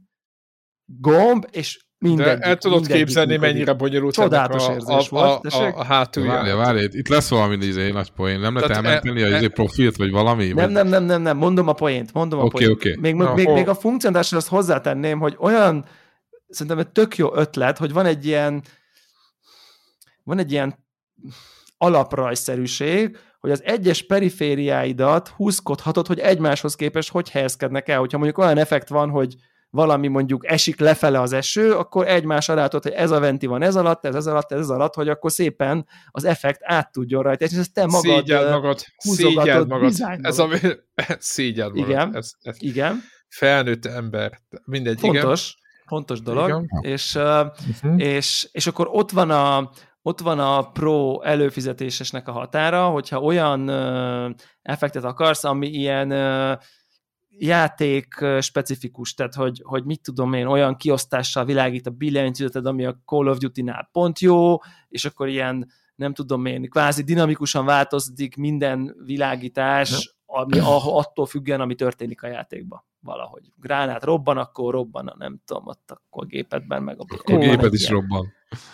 gomb, 0.85 1.47
és 1.51 1.85
mindegyik. 2.01 2.39
De 2.39 2.47
el 2.47 2.57
tudod 2.57 2.87
képzelni, 2.87 3.33
működik. 3.33 3.53
mennyire 3.53 3.73
bonyolult 3.73 4.15
Csodálatos 4.15 4.65
ennek 4.65 4.75
érzés 4.75 5.07
a, 5.11 5.17
volt, 5.17 5.47
a, 5.47 5.57
a, 5.59 5.63
a, 5.63 5.79
a 5.79 5.85
hátulja. 5.85 6.33
Várj, 6.33 6.51
várj, 6.51 6.85
itt 6.91 7.09
lesz 7.09 7.29
valami 7.29 7.67
izé, 7.67 7.91
nagy 7.91 8.11
poén. 8.11 8.41
Nem 8.41 8.55
lehet 8.55 8.69
Tehát 8.69 8.85
elmenteni 8.85 9.23
e- 9.23 9.25
a 9.25 9.37
izé 9.37 9.45
e- 9.45 9.49
profilt, 9.49 9.97
vagy 9.97 10.11
valami? 10.11 10.47
Nem, 10.47 10.55
vagy... 10.55 10.71
nem, 10.71 10.87
nem, 10.87 11.05
nem, 11.05 11.23
nem, 11.23 11.37
mondom 11.37 11.69
a 11.69 11.73
poént, 11.73 12.13
mondom 12.13 12.39
a 12.41 12.43
Oké, 12.43 12.53
poént. 12.53 12.71
oké. 12.71 12.97
Még, 13.01 13.15
Na, 13.15 13.35
még, 13.35 13.47
hol? 13.47 13.55
még 13.55 13.69
a 13.69 13.75
funkcionálásra 13.75 14.37
azt 14.37 14.49
hozzátenném, 14.49 15.19
hogy 15.19 15.37
olyan, 15.39 15.85
szerintem 16.49 16.79
egy 16.79 16.89
tök 16.89 17.17
jó 17.17 17.35
ötlet, 17.35 17.79
hogy 17.79 17.93
van 17.93 18.07
egy 18.07 18.27
ilyen, 18.27 18.63
van 20.25 20.39
egy 20.39 20.53
ilyen 20.53 20.79
alaprajszerűség, 21.79 23.17
hogy 23.41 23.51
az 23.51 23.63
egyes 23.65 24.07
perifériáidat 24.07 25.29
húzkodhatod, 25.29 26.07
hogy 26.07 26.19
egymáshoz 26.19 26.75
képest 26.75 27.11
hogy 27.11 27.31
helyezkednek 27.31 27.89
el. 27.89 27.99
Hogyha 27.99 28.17
mondjuk 28.19 28.39
olyan 28.39 28.59
effekt 28.59 28.89
van, 28.89 29.11
hogy 29.11 29.35
valami 29.71 30.09
mondjuk 30.09 30.47
esik 30.47 30.81
lefele 30.81 31.21
az 31.21 31.33
eső, 31.33 31.73
akkor 31.75 32.09
egymás 32.09 32.49
alá 32.49 32.67
tudod, 32.67 32.83
hogy 32.83 32.93
ez 32.93 33.11
a 33.11 33.21
venti 33.21 33.47
van 33.47 33.63
ez 33.63 33.77
alatt, 33.77 34.05
ez 34.05 34.15
ez 34.15 34.27
alatt, 34.27 34.53
ez 34.53 34.59
ez 34.59 34.69
alatt, 34.69 34.95
hogy 34.95 35.09
akkor 35.09 35.33
szépen 35.33 35.87
az 36.11 36.25
effekt 36.25 36.61
át 36.63 36.93
tudjon 36.93 37.23
rajta. 37.23 37.45
És 37.45 37.53
ezt 37.53 37.73
te 37.73 37.87
magad... 37.87 38.03
Szégyeld 38.03 38.47
ö, 38.47 38.51
magad, 38.51 38.79
szégyeld 38.97 39.69
magad. 39.69 39.93
Ez 40.21 40.39
a, 40.39 40.49
szégyeld 41.19 41.75
magad. 41.75 41.89
Igen. 41.89 42.17
Ez, 42.17 42.31
ez 42.41 42.57
Igen, 42.59 43.01
felnőtt 43.29 43.87
ember. 43.87 44.41
Mindegy, 44.65 44.99
igen. 45.05 45.21
fontos, 45.23 45.55
fontos 45.87 46.21
dolog. 46.23 46.49
Igen. 46.49 46.93
És, 46.93 47.15
Uh-huh. 47.15 48.03
és, 48.03 48.49
és 48.53 48.67
akkor 48.67 48.89
ott 48.91 49.11
van 49.11 49.31
a, 49.31 49.71
ott 50.03 50.21
van 50.21 50.39
a 50.39 50.71
pro 50.71 51.23
előfizetésesnek 51.23 52.29
a 52.29 52.33
határa, 52.33 52.89
hogyha 52.89 53.21
olyan 53.21 53.69
ö, 53.69 54.29
effektet 54.63 55.05
akarsz, 55.05 55.45
ami 55.45 55.67
ilyen 55.69 56.11
ö, 56.11 56.53
játék 57.43 58.25
specifikus, 58.41 59.15
tehát 59.15 59.35
hogy, 59.35 59.61
hogy 59.65 59.85
mit 59.85 60.03
tudom 60.03 60.33
én, 60.33 60.47
olyan 60.47 60.77
kiosztással 60.77 61.45
világít 61.45 61.87
a 61.87 61.91
billentyűzeted, 61.91 62.67
ami 62.67 62.85
a 62.85 62.99
Call 63.05 63.27
of 63.29 63.39
Duty-nál 63.39 63.89
pont 63.93 64.19
jó, 64.19 64.57
és 64.89 65.05
akkor 65.05 65.29
ilyen, 65.29 65.69
nem 65.95 66.15
tudom 66.15 66.47
én, 66.47 66.69
kvázi 66.71 67.03
dinamikusan 67.03 67.65
változik 67.65 68.37
minden 68.37 68.97
világítás, 69.05 70.15
ami 70.27 70.59
a- 70.59 70.97
attól 70.99 71.27
függően, 71.27 71.61
ami 71.61 71.75
történik 71.75 72.23
a 72.23 72.27
játékban 72.27 72.85
valahogy. 73.01 73.53
Gránát 73.57 74.05
robban, 74.05 74.39
akkor 74.39 74.73
robban, 74.73 75.07
a 75.07 75.15
nem 75.19 75.41
tudom, 75.45 75.67
ott 75.67 75.91
akkor 75.91 76.23
a 76.25 76.27
gépedben, 76.27 76.83
meg 76.83 76.99
a 77.01 77.05
Akkor 77.19 77.35
egy 77.35 77.49
géped 77.49 77.73
is 77.75 77.81
ilyen- 77.81 77.93
robban. 77.93 78.33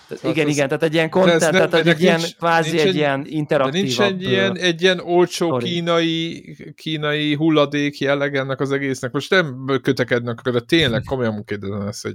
Tehát 0.09 0.23
Hát 0.23 0.33
igen, 0.33 0.47
ez- 0.47 0.53
igen, 0.55 0.67
tehát 0.69 0.83
egy 0.83 0.95
ilyen 0.95 1.11
content, 1.11 1.41
nem- 1.41 1.53
tehát 1.53 1.75
egy 1.75 1.87
ennek 1.87 2.01
ilyen 2.01 2.17
nincs- 2.19 2.37
kvázi 2.37 2.71
nincs 2.71 2.81
egy, 2.83 2.89
egy- 2.89 2.95
ilyen 2.95 3.23
De 3.23 3.29
interaktívabb... 3.31 3.83
nincs 3.83 3.99
egy 4.01 4.23
ilyen, 4.23 4.57
egy 4.59 4.83
ilyen 4.83 5.01
olcsó 5.01 5.47
sztori. 5.47 5.65
kínai, 5.69 6.57
kínai 6.77 7.35
hulladék 7.35 7.99
jelleg 8.01 8.37
ennek 8.37 8.61
az 8.61 8.73
egésznek. 8.73 9.13
Most 9.13 9.31
nem 9.31 9.65
kötekednek 9.83 10.41
rá, 10.45 10.53
de 10.53 10.61
tényleg 10.61 11.03
komolyan 11.05 11.45
kérdezem 11.45 11.81
ezt, 11.87 12.03
hogy 12.03 12.15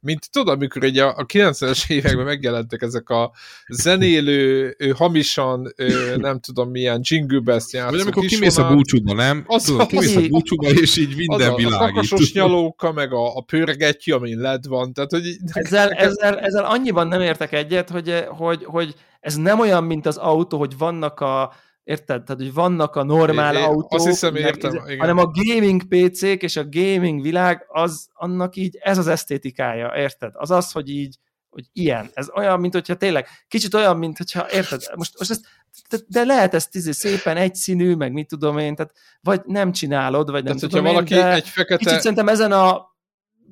mint 0.00 0.30
tudod, 0.30 0.54
amikor 0.54 0.84
ugye 0.84 1.04
a, 1.04 1.14
a 1.16 1.26
90-es 1.26 1.90
években 1.90 2.24
megjelentek 2.24 2.82
ezek 2.82 3.08
a 3.08 3.32
zenélő, 3.68 4.76
hamisan, 4.96 5.72
nem 6.16 6.40
tudom 6.40 6.70
milyen 6.70 7.00
jingle 7.02 7.40
bells 7.40 7.72
játszó 7.72 7.90
Vagy 7.90 8.00
amikor 8.00 8.24
kimész 8.24 8.56
a 8.56 8.68
búcsúba, 8.68 9.14
nem? 9.14 9.44
Az- 9.46 9.62
Tudod, 9.62 9.80
az- 9.80 9.86
kimész 9.86 10.16
a 10.16 10.28
búcsúba, 10.28 10.68
és 10.68 10.96
így 10.96 11.10
az 11.10 11.16
minden 11.16 11.48
a, 11.50 11.52
a 11.52 11.56
világít. 11.56 11.78
kakasos 11.78 12.32
nyalóka, 12.32 12.92
meg 12.92 13.12
a, 13.12 13.36
a 13.36 13.40
pörgetty, 13.40 14.10
amin 14.10 14.38
led 14.38 14.66
van, 14.66 14.92
tehát 14.92 15.10
hogy 15.10 15.36
Ezzel, 15.52 15.90
ezzel, 15.90 16.38
ezzel 16.38 16.64
annyiban 16.64 17.08
nem 17.08 17.20
értek 17.20 17.52
egyet, 17.52 17.90
hogy, 17.90 18.24
hogy, 18.28 18.64
hogy 18.64 18.94
ez 19.20 19.34
nem 19.36 19.60
olyan, 19.60 19.84
mint 19.84 20.06
az 20.06 20.16
autó, 20.16 20.58
hogy 20.58 20.78
vannak 20.78 21.20
a 21.20 21.52
Érted? 21.86 22.22
Tehát, 22.22 22.42
hogy 22.42 22.54
vannak 22.54 22.96
a 22.96 23.02
normál 23.02 23.56
É- 23.56 23.62
autók, 23.62 23.94
azt 23.94 24.06
hiszem, 24.06 24.32
meg 24.32 24.42
értem, 24.42 24.76
ez- 24.76 24.82
igen. 24.86 24.98
hanem 24.98 25.18
a 25.18 25.30
gaming 25.32 25.82
PC-k 25.88 26.42
és 26.42 26.56
a 26.56 26.68
gaming 26.68 27.22
világ, 27.22 27.64
az 27.68 28.08
annak 28.12 28.56
így, 28.56 28.78
ez 28.80 28.98
az 28.98 29.06
esztétikája, 29.06 29.92
érted? 29.96 30.30
Az 30.34 30.50
az, 30.50 30.72
hogy 30.72 30.88
így, 30.88 31.16
hogy 31.48 31.64
ilyen. 31.72 32.10
Ez 32.14 32.28
olyan, 32.34 32.60
mint 32.60 32.72
hogyha 32.72 32.94
tényleg, 32.94 33.26
kicsit 33.48 33.74
olyan, 33.74 33.96
mint 33.96 34.16
hogyha, 34.16 34.46
érted? 34.52 34.82
Most, 34.94 35.18
most 35.18 35.30
ezt, 35.30 35.46
de, 35.88 35.96
de 36.06 36.24
lehet 36.24 36.54
ezt 36.54 36.74
izé 36.74 36.90
szépen 36.90 37.36
egyszínű, 37.36 37.94
meg 37.94 38.12
mit 38.12 38.28
tudom 38.28 38.58
én, 38.58 38.74
tehát 38.74 38.92
vagy 39.20 39.40
nem 39.44 39.72
csinálod, 39.72 40.30
vagy 40.30 40.44
nem 40.44 40.56
tehát 40.56 40.70
tudom 40.70 40.84
hogyha 40.84 41.00
én, 41.00 41.06
valaki 41.06 41.14
de 41.14 41.34
egy 41.34 41.48
fekete... 41.48 41.84
kicsit 41.84 42.00
szerintem 42.00 42.28
ezen 42.28 42.52
a 42.52 42.95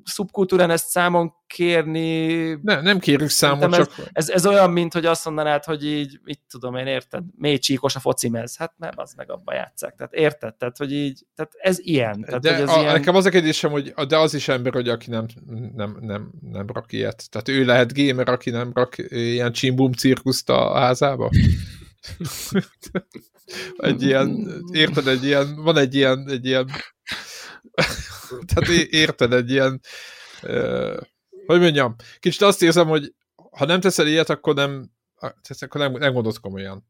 szubkultúrán 0.05 0.69
ezt 0.69 0.87
számon 0.87 1.33
kérni... 1.47 2.47
Ne, 2.61 2.81
nem 2.81 2.99
kérjük 2.99 3.29
számon, 3.29 3.71
csak... 3.71 3.91
Ez, 4.11 4.29
ez 4.29 4.45
olyan, 4.45 4.71
mint 4.71 4.93
hogy 4.93 5.05
azt 5.05 5.25
mondanád, 5.25 5.63
hogy 5.63 5.85
így, 5.85 6.19
mit 6.23 6.39
tudom 6.49 6.75
én, 6.75 6.87
érted, 6.87 7.23
mély 7.37 7.57
csíkos 7.57 7.95
a 7.95 7.99
focimez. 7.99 8.57
Hát 8.57 8.73
nem, 8.77 8.91
az 8.95 9.13
meg 9.13 9.31
abba 9.31 9.53
játszák. 9.53 9.95
Tehát 9.95 10.13
érted? 10.13 10.55
Tehát, 10.55 10.77
hogy 10.77 10.93
így, 10.93 11.25
tehát 11.35 11.51
ez 11.57 11.79
ilyen. 11.79 12.21
Tehát, 12.21 12.41
de 12.41 12.53
hogy 12.53 12.61
ez 12.61 12.69
a, 12.69 12.79
ilyen... 12.79 12.93
nekem 12.93 13.15
az 13.15 13.25
a 13.25 13.29
kérdésem, 13.29 13.71
hogy 13.71 13.93
de 14.07 14.17
az 14.17 14.33
is 14.33 14.47
ember, 14.47 14.73
hogy 14.73 14.89
aki 14.89 15.09
nem, 15.09 15.25
nem, 15.75 15.97
nem, 16.01 16.31
nem 16.41 16.65
rak 16.67 16.91
ilyet. 16.91 17.29
Tehát 17.29 17.47
ő 17.47 17.65
lehet 17.65 17.93
gamer, 17.93 18.29
aki 18.29 18.49
nem 18.49 18.71
rak 18.73 18.95
ilyen 18.97 19.51
csimbum 19.51 19.91
cirkuszt 19.91 20.49
a 20.49 20.73
házába? 20.73 21.29
egy 23.77 24.01
ilyen, 24.03 24.47
érted, 24.71 25.07
egy 25.07 25.23
ilyen, 25.23 25.55
van 25.55 25.77
egy 25.77 25.95
ilyen, 25.95 26.25
egy 26.29 26.45
ilyen, 26.45 26.69
tehát 28.53 28.69
érted, 28.89 29.33
egy 29.33 29.49
ilyen, 29.49 29.81
uh, 30.43 30.97
hogy 31.45 31.59
mondjam, 31.59 31.95
kicsit 32.19 32.41
azt 32.41 32.63
érzem, 32.63 32.87
hogy 32.87 33.13
ha 33.51 33.65
nem 33.65 33.79
teszel 33.79 34.07
ilyet, 34.07 34.29
akkor 34.29 34.53
nem, 34.55 34.89
akkor 35.59 35.81
nem, 35.81 35.91
nem 35.91 36.13
gondolod 36.13 36.39
komolyan. 36.39 36.85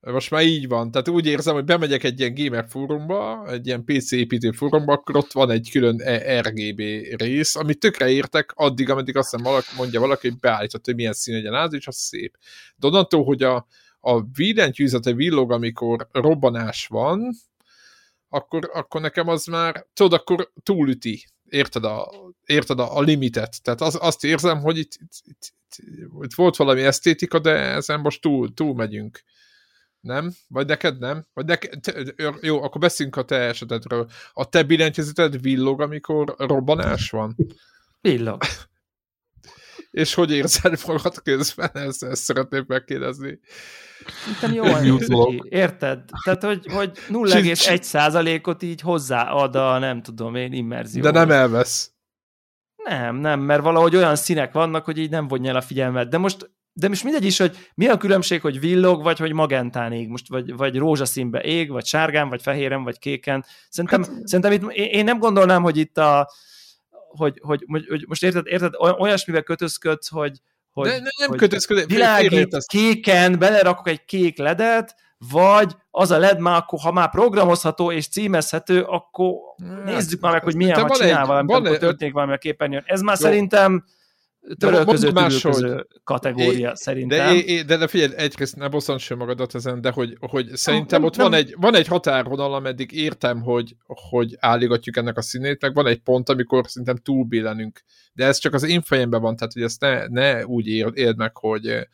Most 0.00 0.30
már 0.30 0.42
így 0.42 0.68
van. 0.68 0.90
Tehát 0.90 1.08
úgy 1.08 1.26
érzem, 1.26 1.54
hogy 1.54 1.64
bemegyek 1.64 2.04
egy 2.04 2.20
ilyen 2.20 2.34
gamer 2.34 2.66
fórumba, 2.68 3.46
egy 3.50 3.66
ilyen 3.66 3.84
PC 3.84 4.12
építő 4.12 4.50
fórumba, 4.50 4.92
akkor 4.92 5.16
ott 5.16 5.32
van 5.32 5.50
egy 5.50 5.68
külön 5.70 5.96
RGB 6.40 6.80
rész, 7.16 7.56
amit 7.56 7.78
tökre 7.78 8.10
értek 8.10 8.52
addig, 8.54 8.90
ameddig 8.90 9.16
azt 9.16 9.30
hiszem 9.30 9.44
valaki, 9.44 9.66
mondja 9.76 10.00
valaki, 10.00 10.28
hogy 10.28 10.38
beállított, 10.38 10.84
hogy 10.84 10.94
milyen 10.94 11.12
szín 11.12 11.34
legyen 11.34 11.54
az, 11.54 11.72
és 11.72 11.86
az 11.86 11.96
szép. 11.96 12.36
De 12.76 12.86
onnantól, 12.86 13.24
hogy 13.24 13.42
a, 13.42 13.66
a 14.00 14.20
billentyűzete 14.20 15.12
villog, 15.12 15.52
amikor 15.52 16.08
robbanás 16.12 16.86
van, 16.86 17.30
akkor, 18.30 18.70
akkor 18.72 19.00
nekem 19.00 19.28
az 19.28 19.44
már, 19.44 19.86
tudod, 19.92 20.12
akkor 20.12 20.52
túlüti, 20.62 21.26
érted 21.44 21.84
a, 21.84 22.10
érted 22.44 22.80
a, 22.80 22.96
a 22.96 23.00
limitet. 23.00 23.62
Tehát 23.62 23.80
az, 23.80 23.98
azt 24.00 24.24
érzem, 24.24 24.60
hogy 24.60 24.78
itt, 24.78 24.92
itt, 25.00 25.12
itt, 25.24 25.54
itt 26.22 26.34
volt 26.34 26.56
valami 26.56 26.82
esztétika, 26.82 27.38
de 27.38 27.50
ezen 27.50 28.00
most 28.00 28.20
túl, 28.20 28.54
túl 28.54 28.74
megyünk. 28.74 29.24
Nem? 30.00 30.32
Vagy 30.48 30.66
neked 30.66 30.98
nem? 30.98 31.26
Vagy 31.32 31.44
neked, 31.44 31.80
te, 31.80 32.04
jó, 32.40 32.62
akkor 32.62 32.80
beszéljünk 32.80 33.16
a 33.16 33.24
te 33.24 33.36
esetedről. 33.36 34.10
A 34.32 34.48
te 34.48 34.62
billentyűzeted 34.62 35.40
villog, 35.40 35.80
amikor 35.80 36.34
robbanás 36.38 37.10
van? 37.10 37.36
Villog. 38.00 38.42
És 39.90 40.14
hogy 40.14 40.32
érzed 40.32 40.80
magad 40.86 41.22
közben? 41.22 41.70
Ezt, 41.72 42.02
ezt 42.02 42.22
szeretném 42.22 42.64
megkérdezni. 42.66 43.38
Szerintem 44.24 44.52
jó 44.52 44.64
Érted? 45.48 46.00
Tehát, 46.24 46.42
hogy, 46.44 46.66
hogy 46.72 46.90
0,1 47.08 47.82
százalékot 47.82 48.62
így 48.62 48.80
hozzáad 48.80 49.56
a 49.56 49.78
nem 49.78 50.02
tudom 50.02 50.34
én 50.34 50.52
immerzió. 50.52 51.02
De 51.02 51.10
nem 51.10 51.30
elvesz. 51.30 51.92
Nem, 52.84 53.16
nem, 53.16 53.40
mert 53.40 53.62
valahogy 53.62 53.96
olyan 53.96 54.16
színek 54.16 54.52
vannak, 54.52 54.84
hogy 54.84 54.98
így 54.98 55.10
nem 55.10 55.28
vonja 55.28 55.50
el 55.50 55.56
a 55.56 55.60
figyelmet. 55.60 56.08
De 56.08 56.18
most 56.18 56.50
de 56.72 56.88
most 56.88 57.04
mindegy 57.04 57.24
is, 57.24 57.38
hogy 57.38 57.56
mi 57.74 57.86
a 57.86 57.96
különbség, 57.96 58.40
hogy 58.40 58.60
villog, 58.60 59.02
vagy 59.02 59.18
hogy 59.18 59.32
magentán 59.32 59.92
ég, 59.92 60.08
most, 60.08 60.28
vagy, 60.28 60.56
vagy 60.56 60.76
rózsaszínbe 60.76 61.40
ég, 61.40 61.70
vagy 61.70 61.84
sárgán, 61.84 62.28
vagy 62.28 62.42
fehéren, 62.42 62.82
vagy 62.82 62.98
kéken. 62.98 63.44
Szerintem, 63.68 64.02
hát, 64.02 64.26
szerintem 64.28 64.52
itt, 64.52 64.70
én 64.72 65.04
nem 65.04 65.18
gondolnám, 65.18 65.62
hogy 65.62 65.76
itt 65.76 65.98
a, 65.98 66.30
hogy, 67.16 67.40
hogy, 67.42 67.64
hogy 67.88 68.04
most 68.08 68.22
érted, 68.22 68.46
érted 68.46 68.74
olyasmivel 68.98 69.42
kötözködsz, 69.42 70.08
hogy, 70.08 70.38
hogy, 70.72 70.88
de, 70.88 71.00
nem 71.18 71.28
hogy 71.28 71.38
kötözködés. 71.38 71.84
Világít 71.86 72.56
kéken, 72.66 73.38
belerakok 73.38 73.88
egy 73.88 74.04
kék 74.04 74.38
ledet, 74.38 74.94
vagy 75.30 75.76
az 75.90 76.10
a 76.10 76.18
LED 76.18 76.38
már 76.38 76.56
akkor, 76.56 76.78
ha 76.80 76.92
már 76.92 77.10
programozható 77.10 77.92
és 77.92 78.08
címezhető, 78.08 78.82
akkor 78.82 79.34
hát, 79.68 79.84
nézzük 79.84 80.20
már 80.20 80.32
meg, 80.32 80.42
hogy 80.42 80.56
milyen, 80.56 80.80
ha 80.80 80.96
csinál 80.96 81.20
egy, 81.20 81.26
valami, 81.26 81.52
akkor 81.52 81.78
történik 81.78 82.14
valami 82.14 82.32
a 82.32 82.38
képernyőn. 82.38 82.82
Ez 82.86 83.00
már 83.00 83.16
jó. 83.20 83.26
szerintem 83.26 83.84
törölköző, 84.58 85.12
törölköző 85.12 85.86
kategória 86.04 86.70
é, 86.70 86.74
szerintem. 86.74 87.18
De, 87.18 87.42
é, 87.42 87.62
de, 87.62 87.76
de 87.76 87.86
figyelj, 87.86 88.12
egyrészt 88.16 88.56
ne 88.56 88.68
bosszants 88.68 89.02
sem 89.02 89.18
magadat 89.18 89.54
ezen, 89.54 89.80
de 89.80 89.90
hogy, 89.90 90.16
hogy 90.20 90.48
szerintem 90.52 91.04
ott 91.04 91.16
nem. 91.16 91.30
Van, 91.30 91.38
egy, 91.38 91.54
van 91.58 91.74
egy 91.74 91.86
határvonal, 91.86 92.54
ameddig 92.54 92.92
értem, 92.92 93.40
hogy, 93.40 93.76
hogy 93.86 94.36
álligatjuk 94.38 94.96
ennek 94.96 95.16
a 95.16 95.22
színét, 95.22 95.60
meg 95.60 95.74
van 95.74 95.86
egy 95.86 95.98
pont, 95.98 96.28
amikor 96.28 96.68
szerintem 96.68 96.96
túlbillenünk. 96.96 97.82
De 98.12 98.26
ez 98.26 98.38
csak 98.38 98.54
az 98.54 98.62
én 98.62 98.82
fejemben 98.82 99.20
van, 99.20 99.36
tehát 99.36 99.52
hogy 99.52 99.62
ezt 99.62 99.80
ne, 99.80 100.06
ne 100.06 100.46
úgy 100.46 100.66
éld 100.66 101.16
meg, 101.16 101.36
hogy, 101.36 101.88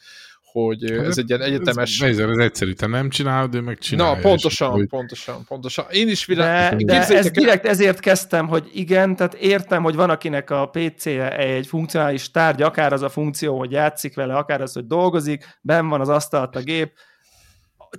hogy 0.63 0.91
hát 0.91 1.07
ez 1.07 1.19
egy 1.19 1.29
ilyen 1.29 1.43
egyetemes... 1.43 2.01
Ez, 2.01 2.19
ez, 2.19 2.29
ez 2.29 2.37
egyszerű, 2.37 2.73
te 2.73 2.87
nem 2.87 3.09
csinálod, 3.09 3.55
ő 3.55 3.61
meg 3.61 3.79
csinálja. 3.79 4.15
Na, 4.15 4.21
pontosan, 4.21 4.71
hogy... 4.71 4.87
pontosan, 4.87 5.45
pontosan. 5.49 5.85
Én 5.91 6.09
is 6.09 6.25
világ... 6.25 6.77
De, 6.77 6.85
de 6.85 7.17
ez 7.17 7.31
direkt 7.31 7.67
ezért 7.67 8.01
kezdtem, 8.01 8.49
hogy 8.49 8.71
igen, 8.73 9.17
tehát 9.17 9.35
értem, 9.35 9.83
hogy 9.83 9.95
van 9.95 10.11
akinek 10.11 10.51
a 10.51 10.67
PC-je 10.67 11.37
egy 11.39 11.67
funkcionális 11.67 12.31
tárgy, 12.31 12.63
akár 12.63 12.93
az 12.93 13.03
a 13.03 13.09
funkció, 13.09 13.59
hogy 13.59 13.71
játszik 13.71 14.15
vele, 14.15 14.35
akár 14.35 14.61
az, 14.61 14.73
hogy 14.73 14.87
dolgozik, 14.87 15.59
ben 15.61 15.89
van 15.89 16.01
az 16.01 16.09
asztalt 16.09 16.57
a 16.57 16.61
gép, 16.61 16.93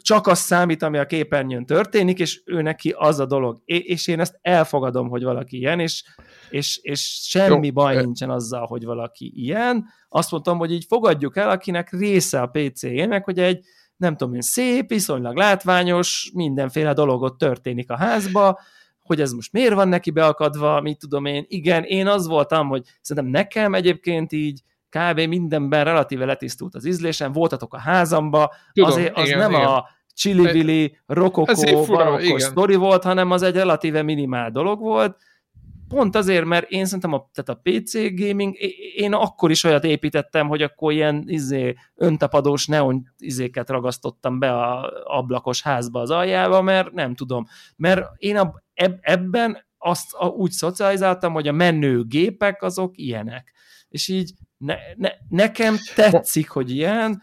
csak 0.02 0.28
az 0.28 0.40
számít, 0.40 0.84
ami 0.84 0.98
a 0.98 1.06
képernyőn 1.06 1.66
történik, 1.66 2.20
és 2.20 2.42
ő 2.46 2.62
neki 2.62 2.94
az 2.98 3.20
a 3.20 3.26
dolog. 3.26 3.62
És 3.66 4.08
én 4.08 4.20
ezt 4.20 4.40
elfogadom, 4.42 5.10
hogy 5.10 5.24
valaki 5.24 5.58
ilyen, 5.58 5.80
és, 5.80 6.04
és, 6.50 6.80
és 6.82 7.20
semmi 7.24 7.66
Jó. 7.66 7.74
baj 7.74 7.96
nincsen 7.96 8.30
azzal, 8.30 8.66
hogy 8.66 8.86
valaki 8.86 9.32
ilyen. 9.36 9.86
Azt 10.10 10.32
mondtam, 10.32 10.58
hogy 10.58 10.72
így 10.72 10.86
fogadjuk 10.88 11.38
el, 11.38 11.50
akinek 11.50 11.92
része 11.92 12.42
a 12.42 12.48
PC-jének, 12.48 13.24
hogy 13.24 13.40
egy 13.40 13.66
nem 13.98 14.16
tudom 14.16 14.34
én, 14.34 14.42
szép, 14.42 14.90
viszonylag 14.90 15.36
látványos, 15.36 16.32
mindenféle 16.34 16.94
dologot 16.94 17.38
történik 17.38 17.90
a 17.90 17.98
házba, 17.98 18.60
hogy 19.02 19.22
ez 19.22 19.32
most 19.32 19.52
miért 19.52 19.74
van 19.74 19.88
neki 19.88 20.12
beakadva, 20.12 20.82
mit 20.82 21.00
tudom 21.00 21.26
én. 21.26 21.46
Igen, 21.48 21.84
én 21.84 22.08
az 22.08 22.28
voltam, 22.28 22.68
hogy 22.68 22.84
szerintem 23.02 23.32
nekem 23.32 23.74
egyébként 23.74 24.32
így 24.32 24.62
kb. 24.98 25.20
mindenben 25.20 25.84
relatíve 25.84 26.26
letisztult 26.26 26.76
az 26.76 26.86
ízlésem, 26.86 27.32
voltatok 27.32 27.74
a 27.74 27.80
házamba, 27.80 28.54
Tudom, 28.74 28.90
azért 28.90 29.18
az 29.18 29.28
igen, 29.28 29.40
nem 29.40 29.52
igen. 29.52 29.66
a 29.66 29.86
csili-vili, 30.14 30.98
rokokó, 31.06 31.86
barokkos 31.86 32.42
sztori 32.42 32.76
volt, 32.76 33.04
hanem 33.04 33.32
az 33.32 33.42
egy 33.42 33.56
relatíve 33.56 34.02
minimál 34.02 34.52
dolog 34.52 34.80
volt, 34.80 35.18
pont 35.88 36.16
azért, 36.16 36.46
mert 36.46 36.70
én 36.70 36.86
szerintem 36.86 37.14
a, 37.14 37.30
tehát 37.34 37.50
a 37.50 37.70
PC 37.70 37.94
gaming, 38.16 38.56
én 38.96 39.14
akkor 39.14 39.52
is 39.52 39.64
olyat 39.64 39.84
építettem, 39.84 40.48
hogy 40.48 40.62
akkor 40.62 40.92
ilyen 40.92 41.24
izé, 41.28 41.76
öntapadós 41.96 42.66
neon 42.66 43.14
izéket 43.18 43.70
ragasztottam 43.70 44.40
be 44.40 44.52
a 44.52 44.92
ablakos 45.04 45.62
házba 45.62 46.00
az 46.00 46.10
aljába, 46.10 46.62
mert 46.62 46.92
nem 46.92 47.16
tudom. 47.16 47.46
Mert 47.76 48.06
én 48.18 48.38
a, 48.38 48.64
eb, 48.74 48.98
ebben 49.02 49.66
azt 49.78 50.14
a, 50.14 50.28
úgy 50.28 50.52
szocializáltam, 50.52 51.34
hogy 51.34 51.48
a 51.48 51.52
menő 51.52 52.04
gépek 52.04 52.62
azok 52.62 52.98
ilyenek. 52.98 53.54
És 53.90 54.08
így 54.08 54.32
ne, 54.58 54.76
ne, 54.96 55.10
nekem 55.30 55.76
tetszik, 55.96 56.50
hogy 56.50 56.72
ilyen, 56.72 57.22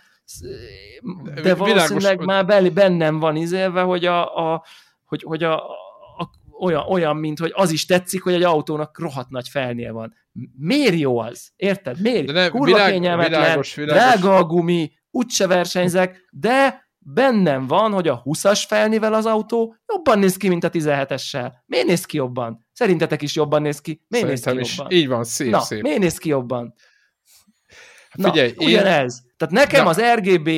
de 1.42 1.54
valószínűleg 1.54 2.18
Világos, 2.18 2.46
már 2.48 2.72
bennem 2.72 3.18
van 3.18 3.36
izélve, 3.36 3.80
hogy 3.80 4.04
a, 4.04 4.52
a 4.52 4.64
hogy, 5.04 5.22
hogy 5.22 5.42
a, 5.42 5.56
a, 6.18 6.30
olyan, 6.60 6.82
olyan, 6.88 7.16
mint 7.16 7.38
hogy 7.38 7.52
az 7.54 7.70
is 7.70 7.86
tetszik, 7.86 8.22
hogy 8.22 8.32
egy 8.32 8.42
autónak 8.42 8.98
rohadt 8.98 9.30
nagy 9.30 9.48
felnél 9.48 9.92
van. 9.92 10.14
Miért 10.58 10.98
jó 10.98 11.18
az? 11.18 11.50
Érted? 11.56 12.00
Miért? 12.00 12.26
De 12.26 12.32
ne, 12.32 12.48
Kurva 12.48 12.64
világ, 12.64 12.92
kényelmetlen, 12.92 13.40
világos, 13.40 13.74
világos. 13.74 14.02
drága 14.02 14.36
a 14.36 14.44
gumi, 14.44 14.92
úgyse 15.10 15.46
versenyzek, 15.46 16.28
de 16.30 16.88
bennem 16.98 17.66
van, 17.66 17.92
hogy 17.92 18.08
a 18.08 18.22
20-as 18.22 18.64
felnével 18.68 19.14
az 19.14 19.26
autó 19.26 19.76
jobban 19.86 20.18
néz 20.18 20.36
ki, 20.36 20.48
mint 20.48 20.64
a 20.64 20.70
17-essel. 20.70 21.52
Miért 21.66 21.86
néz 21.86 22.04
ki 22.04 22.16
jobban? 22.16 22.66
Szerintetek 22.72 23.22
is 23.22 23.34
jobban 23.34 23.62
néz 23.62 23.80
ki? 23.80 24.04
Miért 24.08 24.26
Szerintem 24.26 24.56
néz 24.56 24.70
ki 24.70 24.76
jobban? 24.76 24.96
Így 24.96 25.08
van, 25.08 25.24
szép, 25.24 25.50
Na, 25.50 25.60
szép. 25.60 25.82
miért 25.82 25.98
néz 25.98 26.18
ki 26.18 26.28
jobban? 26.28 26.74
Na, 28.14 28.30
Figyelj, 28.30 28.54
ugyanez. 28.56 29.22
Én... 29.24 29.32
Tehát 29.36 29.54
nekem 29.54 29.84
Na. 29.84 29.90
az 29.90 30.00
RGB, 30.14 30.48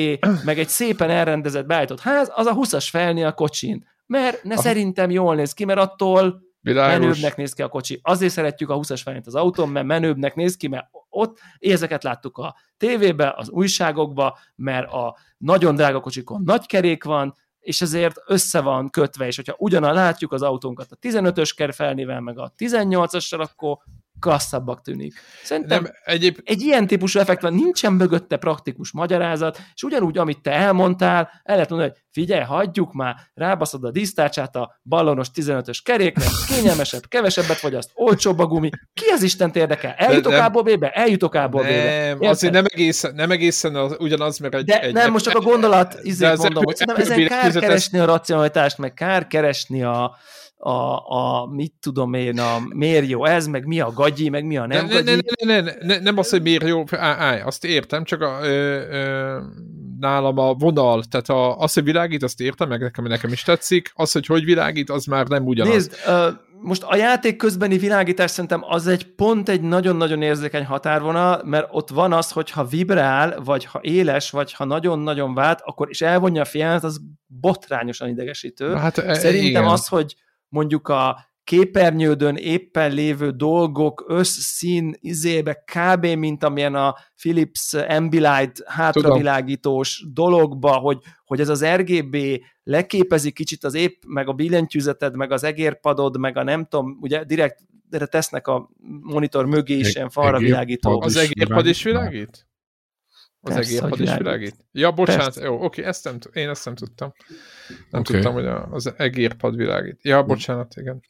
meg 0.44 0.58
egy 0.58 0.68
szépen 0.68 1.10
elrendezett 1.10 1.66
beállított 1.66 2.00
ház, 2.00 2.30
az 2.34 2.46
a 2.46 2.54
20-as 2.54 2.86
felni 2.90 3.24
a 3.24 3.32
kocsin. 3.32 3.86
Mert 4.06 4.42
ne 4.42 4.52
Aha. 4.52 4.62
szerintem 4.62 5.10
jól 5.10 5.34
néz 5.34 5.52
ki, 5.52 5.64
mert 5.64 5.78
attól 5.78 6.42
Világos. 6.60 6.98
menőbbnek 6.98 7.36
néz 7.36 7.52
ki 7.52 7.62
a 7.62 7.68
kocsi. 7.68 8.00
Azért 8.02 8.32
szeretjük 8.32 8.70
a 8.70 8.78
20-as 8.78 9.00
felnit 9.04 9.26
az 9.26 9.34
autón, 9.34 9.68
mert 9.68 9.86
menőbbnek 9.86 10.34
néz 10.34 10.56
ki, 10.56 10.68
mert 10.68 10.86
ott 11.08 11.38
ezeket 11.58 12.02
láttuk 12.02 12.38
a 12.38 12.56
tévében, 12.76 13.32
az 13.36 13.50
újságokban, 13.50 14.32
mert 14.54 14.92
a 14.92 15.16
nagyon 15.38 15.74
drága 15.74 16.00
kocsikon 16.00 16.42
nagy 16.44 16.66
kerék 16.66 17.04
van, 17.04 17.34
és 17.58 17.80
ezért 17.80 18.16
össze 18.26 18.60
van 18.60 18.90
kötve, 18.90 19.26
és 19.26 19.36
hogyha 19.36 19.54
ugyanan 19.58 19.94
látjuk 19.94 20.32
az 20.32 20.42
autónkat 20.42 20.92
a 20.92 20.96
15-ös 20.96 21.72
felnével, 21.74 22.20
meg 22.20 22.38
a 22.38 22.52
18-assal, 22.58 23.40
akkor 23.40 23.78
klasszabbak 24.20 24.80
tűnik. 24.80 25.14
Szerintem 25.42 25.82
nem, 25.82 25.92
egyéb... 26.04 26.38
egy 26.44 26.60
ilyen 26.60 26.86
típusú 26.86 27.18
effekt 27.18 27.42
van, 27.42 27.54
nincsen 27.54 27.92
mögötte 27.92 28.36
praktikus 28.36 28.92
magyarázat, 28.92 29.60
és 29.74 29.82
ugyanúgy, 29.82 30.18
amit 30.18 30.42
te 30.42 30.52
elmondtál, 30.52 31.30
el 31.42 31.54
lehet 31.54 31.70
mondani, 31.70 31.90
hogy 31.90 32.00
figyelj, 32.10 32.44
hagyjuk 32.44 32.92
már, 32.92 33.16
rábaszod 33.34 33.84
a 33.84 33.90
disztárcsát 33.90 34.56
a 34.56 34.80
ballonos 34.82 35.28
15-ös 35.34 35.78
kerékre, 35.82 36.24
kényelmesebb, 36.48 37.02
kevesebbet 37.08 37.56
fogyaszt, 37.56 37.90
olcsóbb 37.94 38.38
a 38.38 38.46
gumi, 38.46 38.70
ki 38.94 39.10
az 39.10 39.22
Istent 39.22 39.56
érdekel? 39.56 39.94
Eljutok 39.96 40.32
nem, 40.32 40.44
A-ból 40.44 40.62
B-be? 40.62 40.90
Eljutok 40.90 41.34
A-ból 41.34 41.62
B-be. 41.62 42.06
Nem, 42.06 42.28
azért 42.30 42.52
nem 42.52 42.64
egészen, 42.66 43.14
nem 43.14 43.30
egészen 43.30 43.74
az, 43.74 43.96
ugyanaz, 43.98 44.38
mert 44.38 44.54
egy... 44.54 44.64
De 44.64 44.80
egy, 44.80 44.92
nem, 44.92 45.12
most 45.12 45.24
csak 45.24 45.34
a 45.34 45.40
gondolat, 45.40 45.98
izét 46.02 46.36
mondom, 46.36 46.64
hogy 46.64 46.76
szerintem 46.76 47.02
ezen 47.02 47.26
kár 47.26 47.52
keresni 47.52 47.98
a 47.98 48.04
racionalitást, 48.04 48.78
meg 48.78 48.94
kár 48.94 49.26
keresni 49.26 49.82
a, 49.82 50.16
a, 50.66 51.02
a 51.08 51.46
mit 51.46 51.72
tudom 51.80 52.14
én, 52.14 52.38
a 52.38 52.58
miért 52.68 53.08
jó 53.08 53.24
ez, 53.24 53.46
meg 53.46 53.66
mi 53.66 53.80
a 53.80 53.92
gagyi, 53.92 54.28
meg 54.28 54.44
mi 54.44 54.56
a 54.56 54.66
nem 54.66 54.86
ne, 54.86 54.92
gagyi. 54.92 55.10
ne, 55.10 55.16
ne, 55.44 55.60
ne, 55.60 55.60
ne, 55.60 55.72
ne, 55.80 55.98
nem 55.98 56.18
az, 56.18 56.30
hogy 56.30 56.42
miért 56.42 56.68
jó, 56.68 56.84
á, 56.90 57.16
á, 57.16 57.44
azt 57.44 57.64
értem, 57.64 58.04
csak 58.04 58.20
a, 58.20 58.38
ö, 58.42 58.80
ö, 58.90 59.38
nálam 60.00 60.38
a 60.38 60.54
vonal, 60.54 61.04
tehát 61.04 61.28
a, 61.28 61.58
az, 61.58 61.74
hogy 61.74 61.84
világít, 61.84 62.22
azt 62.22 62.40
értem, 62.40 62.68
meg 62.68 62.80
nekem, 62.80 63.04
nekem 63.04 63.32
is 63.32 63.42
tetszik, 63.42 63.92
az, 63.94 64.12
hogy 64.12 64.26
hogy 64.26 64.44
világít, 64.44 64.90
az 64.90 65.04
már 65.04 65.26
nem 65.26 65.46
ugyanaz. 65.46 65.72
Nézd, 65.72 65.96
uh, 66.06 66.34
most 66.60 66.82
a 66.82 66.96
játék 66.96 67.36
közbeni 67.36 67.78
világítás 67.78 68.30
szerintem 68.30 68.64
az 68.68 68.86
egy 68.86 69.14
pont 69.14 69.48
egy 69.48 69.60
nagyon-nagyon 69.60 70.22
érzékeny 70.22 70.64
határvonal, 70.64 71.42
mert 71.44 71.68
ott 71.70 71.88
van 71.90 72.12
az, 72.12 72.30
hogy 72.30 72.50
ha 72.50 72.64
vibrál, 72.64 73.40
vagy 73.44 73.64
ha 73.64 73.80
éles, 73.82 74.30
vagy 74.30 74.52
ha 74.52 74.64
nagyon-nagyon 74.64 75.34
vált, 75.34 75.60
akkor 75.64 75.90
is 75.90 76.00
elvonja 76.00 76.40
a 76.40 76.44
figyelmet, 76.44 76.84
az 76.84 77.00
botrányosan 77.26 78.08
idegesítő. 78.08 78.74
Hát, 78.74 78.98
e, 78.98 79.14
Szerintem 79.14 79.48
igen. 79.48 79.64
az, 79.64 79.86
hogy 79.86 80.16
mondjuk 80.48 80.88
a 80.88 81.26
képernyődön 81.44 82.36
éppen 82.36 82.92
lévő 82.92 83.30
dolgok 83.30 84.04
összszín 84.08 84.96
izébe 85.00 85.64
kb. 85.64 86.06
mint 86.06 86.44
amilyen 86.44 86.74
a 86.74 86.94
Philips 87.16 87.74
Ambilight 87.74 88.62
hátravilágítós 88.66 90.04
dologba, 90.12 90.72
hogy, 90.72 90.98
hogy 91.24 91.40
ez 91.40 91.48
az 91.48 91.64
RGB 91.66 92.16
leképezi 92.62 93.32
kicsit 93.32 93.64
az 93.64 93.74
épp, 93.74 94.02
meg 94.06 94.28
a 94.28 94.32
billentyűzeted, 94.32 95.16
meg 95.16 95.32
az 95.32 95.44
egérpadod, 95.44 96.18
meg 96.18 96.36
a 96.36 96.42
nem 96.42 96.64
tudom, 96.64 96.98
ugye 97.00 97.24
direkt 97.24 97.58
erre 97.90 98.06
tesznek 98.06 98.46
a 98.46 98.70
monitor 99.00 99.46
mögé 99.46 99.74
is 99.78 99.94
ilyen 99.94 100.10
falra 100.10 100.38
világító. 100.38 101.00
Az 101.00 101.16
egérpad 101.16 101.66
is 101.66 101.82
világít? 101.82 102.46
Az 103.46 103.54
Persze, 103.54 103.68
egérpad 103.70 104.00
is 104.00 104.14
világít. 104.16 104.56
Ja, 104.72 104.90
bocsánat, 104.90 105.24
Persze. 105.24 105.44
jó, 105.44 105.64
oké, 105.64 105.84
ezt 105.84 106.04
nem, 106.04 106.18
én 106.32 106.48
ezt 106.48 106.64
nem 106.64 106.74
tudtam. 106.74 107.12
Nem 107.90 108.00
Oké. 108.00 108.12
tudtam, 108.12 108.32
hogy 108.32 108.46
az 108.46 108.94
egérpad 108.96 109.56
világít. 109.56 109.98
Ja, 110.02 110.22
bocsánat, 110.22 110.74
igen. 110.76 111.00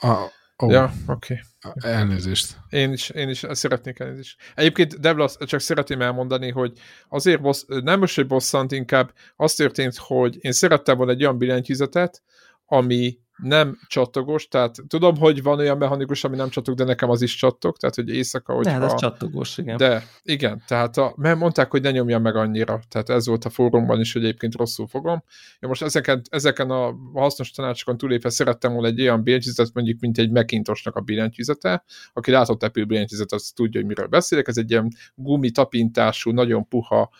A, 0.00 0.14
ó, 0.62 0.70
Ja, 0.70 0.92
oké. 1.06 1.40
elnézést. 1.74 2.56
Én 2.68 2.92
is, 2.92 3.10
én 3.10 3.28
is 3.28 3.44
szeretnék 3.50 3.98
elnézést. 3.98 4.40
Egyébként, 4.54 5.00
Devla, 5.00 5.30
csak 5.38 5.60
szeretném 5.60 6.02
elmondani, 6.02 6.50
hogy 6.50 6.72
azért 7.08 7.40
bossz, 7.40 7.64
nem 7.66 7.98
most, 7.98 8.14
hogy 8.14 8.26
bosszant, 8.26 8.72
inkább 8.72 9.12
az 9.36 9.54
történt, 9.54 9.96
hogy 9.96 10.36
én 10.40 10.52
szerettem 10.52 10.96
volna 10.96 11.12
egy 11.12 11.22
olyan 11.22 11.38
billentyűzetet, 11.38 12.22
ami 12.66 13.18
nem 13.42 13.78
csattogos, 13.86 14.48
tehát 14.48 14.76
tudom, 14.88 15.16
hogy 15.16 15.42
van 15.42 15.58
olyan 15.58 15.78
mechanikus, 15.78 16.24
ami 16.24 16.36
nem 16.36 16.48
csattog, 16.48 16.74
de 16.74 16.84
nekem 16.84 17.10
az 17.10 17.22
is 17.22 17.34
csattog, 17.34 17.76
tehát 17.76 17.94
hogy 17.94 18.08
éjszaka, 18.08 18.52
De 18.52 18.58
hogyha... 18.58 18.72
hát 18.72 18.82
ez 18.82 19.00
csattogós, 19.00 19.58
igen. 19.58 19.76
De, 19.76 20.04
igen, 20.22 20.62
tehát 20.66 20.96
a, 20.96 21.14
mert 21.16 21.38
mondták, 21.38 21.70
hogy 21.70 21.82
ne 21.82 21.90
nyomjam 21.90 22.22
meg 22.22 22.36
annyira, 22.36 22.80
tehát 22.88 23.08
ez 23.08 23.26
volt 23.26 23.44
a 23.44 23.50
fórumban 23.50 24.00
is, 24.00 24.12
hogy 24.12 24.22
egyébként 24.22 24.54
rosszul 24.54 24.86
fogom. 24.86 25.22
Én 25.58 25.68
most 25.68 25.82
ezeken, 25.82 26.22
ezeken 26.30 26.70
a 26.70 26.94
hasznos 27.14 27.50
tanácsokon 27.50 27.96
túlépve 27.96 28.30
szerettem 28.30 28.72
volna 28.72 28.86
egy 28.88 29.00
olyan 29.00 29.22
billentyűzetet, 29.22 29.74
mondjuk, 29.74 30.00
mint 30.00 30.18
egy 30.18 30.30
Macintosnak 30.30 30.96
a 30.96 31.00
billentyűzete, 31.00 31.84
aki 32.12 32.30
látott 32.30 32.62
Apple 32.62 32.84
billentyűzetet, 32.84 33.32
az 33.32 33.52
tudja, 33.54 33.80
hogy 33.80 33.88
miről 33.88 34.06
beszélek, 34.06 34.48
ez 34.48 34.56
egy 34.56 34.70
ilyen 34.70 34.88
gumi 35.14 35.50
tapintású, 35.50 36.30
nagyon 36.30 36.68
puha, 36.68 37.10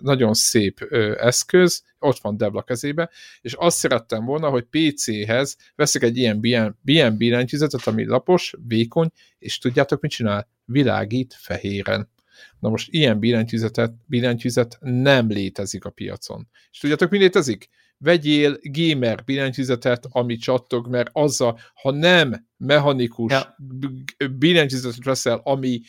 nagyon 0.00 0.34
szép 0.34 0.80
eszköz, 1.18 1.82
ott 1.98 2.18
van 2.18 2.36
Debla 2.36 2.62
kezébe, 2.62 3.10
és 3.40 3.52
azt 3.52 3.76
szerettem 3.76 4.24
volna, 4.24 4.48
hogy 4.48 4.64
PC-hez 4.70 5.56
veszek 5.74 6.02
egy 6.02 6.16
ilyen, 6.16 6.76
ilyen 6.84 7.16
billentyűzetet, 7.16 7.86
ami 7.86 8.04
lapos, 8.06 8.54
vékony, 8.66 9.08
és 9.38 9.58
tudjátok, 9.58 10.00
mit 10.00 10.10
csinál? 10.10 10.48
Világít 10.64 11.34
fehéren. 11.38 12.10
Na 12.58 12.68
most 12.68 12.88
ilyen 12.92 13.18
billentyűzetet, 13.18 13.92
billentyűzet 14.06 14.78
nem 14.80 15.28
létezik 15.28 15.84
a 15.84 15.90
piacon. 15.90 16.48
És 16.70 16.78
tudjátok, 16.78 17.10
mi 17.10 17.18
létezik? 17.18 17.68
Vegyél 17.98 18.58
gamer 18.62 19.24
billentyűzetet, 19.24 20.06
ami 20.10 20.36
csattog, 20.36 20.88
mert 20.88 21.10
azzal, 21.12 21.58
ha 21.74 21.90
nem 21.90 22.46
mechanikus 22.56 23.32
Ja. 23.32 23.56
billentyűzetet 24.38 25.04
veszel, 25.04 25.40
ami 25.44 25.80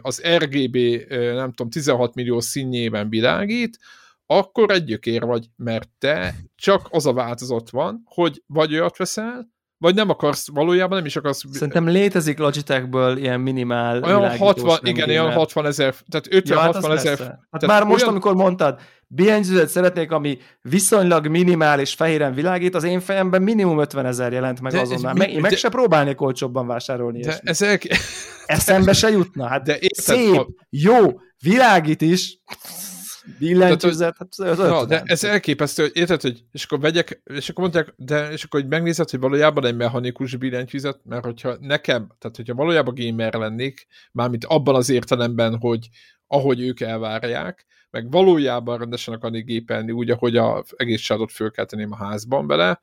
az 0.00 0.22
RGB, 0.36 0.76
nem 1.08 1.52
tudom, 1.52 1.70
16 1.70 2.14
millió 2.14 2.40
színjében 2.40 3.08
világít, 3.08 3.78
akkor 4.26 4.70
egy 4.70 4.84
gyökér 4.84 5.22
vagy, 5.22 5.46
mert 5.56 5.88
te 5.98 6.34
csak 6.56 6.88
az 6.90 7.06
a 7.06 7.12
változat 7.12 7.70
van, 7.70 8.02
hogy 8.04 8.42
vagy 8.46 8.72
olyat 8.72 8.96
veszel, 8.96 9.54
vagy 9.78 9.94
nem 9.94 10.10
akarsz, 10.10 10.48
valójában 10.52 10.96
nem 10.96 11.06
is 11.06 11.16
akarsz 11.16 11.44
Szerintem 11.50 11.88
létezik 11.88 12.38
Logitechből 12.38 13.16
ilyen 13.16 13.40
minimál 13.40 14.02
olyan 14.02 14.20
világítós, 14.20 14.48
60, 14.48 14.78
nem 14.82 14.94
igen, 14.94 15.08
olyan 15.08 15.32
60 15.32 15.66
ezer, 15.66 15.94
tehát 16.08 16.46
Ja, 16.48 16.60
hát 16.60 16.76
50-60 16.76 16.92
ezer. 16.92 17.38
Hát 17.50 17.66
már 17.66 17.84
most, 17.84 18.04
amikor 18.06 18.34
mondtad, 18.34 18.80
billentyűzetet 19.08 19.68
szeretnék, 19.68 20.10
ami 20.10 20.38
viszonylag 20.62 21.26
minimál 21.28 21.80
és 21.80 21.94
fehéren 21.94 22.34
világít, 22.34 22.74
az 22.74 22.84
én 22.84 23.00
fejemben 23.00 23.42
minimum 23.42 23.78
50 23.78 24.06
ezer 24.06 24.32
jelent 24.32 24.60
meg 24.60 24.72
De 24.72 24.80
azonnal. 24.80 25.12
mi- 25.12 25.18
Meg, 25.18 25.30
én 25.30 25.40
meg 25.40 25.50
de- 25.50 25.56
se 25.56 25.68
próbálnék 25.68 26.20
olcsóbban 26.20 26.66
vásárolni. 26.66 27.20
De 27.20 27.24
ilyesmit. 27.28 27.48
ezek, 27.50 27.86
Eszembe 28.46 28.92
se 28.92 29.08
jutna. 29.10 29.46
Hát 29.46 29.62
de 29.64 29.72
érted, 29.78 30.04
szép, 30.16 30.34
ha- 30.34 30.46
jó, 30.70 31.20
világít 31.42 32.00
is, 32.00 32.38
billentyűzet, 33.38 34.14
hát 34.18 34.28
az 34.36 34.58
ötven. 34.58 34.88
de 34.88 35.02
ez 35.04 35.24
elképesztő, 35.24 35.82
hogy 35.82 35.92
érted, 35.94 36.20
hogy 36.20 36.44
és 36.52 36.64
akkor 36.64 36.80
vegyek, 36.80 37.22
és 37.24 37.48
akkor 37.48 37.62
mondják, 37.62 37.94
de 37.96 38.30
és 38.30 38.44
akkor 38.44 38.60
hogy 38.60 38.68
megnézed, 38.68 39.10
hogy 39.10 39.20
valójában 39.20 39.64
egy 39.66 39.76
mechanikus 39.76 40.36
billentyűzet, 40.36 41.00
mert 41.04 41.24
hogyha 41.24 41.56
nekem, 41.60 42.06
tehát 42.18 42.36
hogyha 42.36 42.54
valójában 42.54 42.94
gamer 42.96 43.34
lennék, 43.34 43.86
mármint 44.12 44.44
abban 44.44 44.74
az 44.74 44.88
értelemben, 44.90 45.56
hogy 45.60 45.88
ahogy 46.26 46.60
ők 46.60 46.80
elvárják, 46.80 47.66
meg 47.90 48.10
valójában 48.10 48.78
rendesen 48.78 49.14
akarnék 49.14 49.44
gépelni, 49.44 49.92
úgy, 49.92 50.10
ahogy 50.10 50.36
a 50.36 50.64
egész 50.76 51.00
családot 51.00 51.32
föl 51.32 51.50
kell 51.50 51.64
tenném 51.64 51.92
a 51.92 51.96
házban 51.96 52.46
bele, 52.46 52.80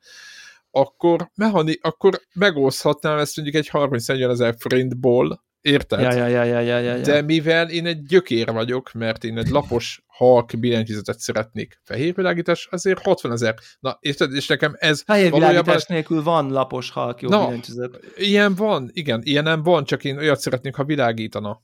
akkor, 0.70 1.30
mechani, 1.34 1.78
akkor 1.80 2.20
megoszthatnám 2.32 3.18
ezt 3.18 3.36
mondjuk 3.36 3.56
egy 3.56 3.70
30-40 3.72 4.30
ezer 4.30 4.54
forintból, 4.58 5.44
érted? 5.60 6.00
Ja, 6.00 6.12
ja, 6.12 6.26
ja, 6.26 6.42
ja, 6.44 6.60
ja, 6.60 6.78
ja, 6.78 6.94
ja. 6.94 7.02
De 7.02 7.22
mivel 7.22 7.70
én 7.70 7.86
egy 7.86 8.02
gyökér 8.02 8.52
vagyok, 8.52 8.92
mert 8.92 9.24
én 9.24 9.38
egy 9.38 9.48
lapos, 9.48 10.02
halk 10.06 10.50
billentyűzetet 10.58 11.18
szeretnék 11.18 11.80
fehér 11.82 12.14
világítás, 12.14 12.68
azért 12.70 13.02
60 13.02 13.32
ezer. 13.32 13.54
Na, 13.80 13.98
érted? 14.00 14.34
És 14.34 14.46
nekem 14.46 14.74
ez 14.78 15.02
Fehér 15.02 15.30
valójában... 15.30 15.62
világítás 15.62 15.86
nélkül 15.86 16.22
van 16.22 16.50
lapos 16.50 16.90
halk 16.90 17.22
jó 17.22 17.28
Na, 17.28 17.44
billentyűzet. 17.44 18.00
Ilyen 18.16 18.54
van, 18.54 18.90
igen, 18.92 19.20
ilyen 19.24 19.44
nem 19.44 19.62
van, 19.62 19.84
csak 19.84 20.04
én 20.04 20.18
olyat 20.18 20.40
szeretnék, 20.40 20.74
ha 20.74 20.84
világítana. 20.84 21.62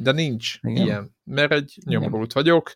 De 0.00 0.12
nincs 0.12 0.58
Igen. 0.62 0.84
ilyen, 0.84 1.16
mert 1.24 1.52
egy 1.52 1.78
nyomorult 1.84 2.32
vagyok, 2.32 2.72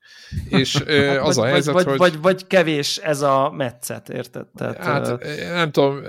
és 0.49 0.81
ö, 0.87 1.19
az 1.29 1.37
vagy, 1.37 1.47
a 1.47 1.51
helyzet, 1.51 1.75
vagy, 1.75 1.85
hogy... 1.85 1.99
vagy, 1.99 2.21
vagy 2.21 2.47
kevés 2.47 2.97
ez 2.97 3.21
a 3.21 3.51
metszet, 3.51 4.09
érted? 4.09 4.47
Tehát, 4.55 4.77
Hát 4.77 5.09
ö, 5.09 5.49
nem 5.53 5.71
tudom, 5.71 6.03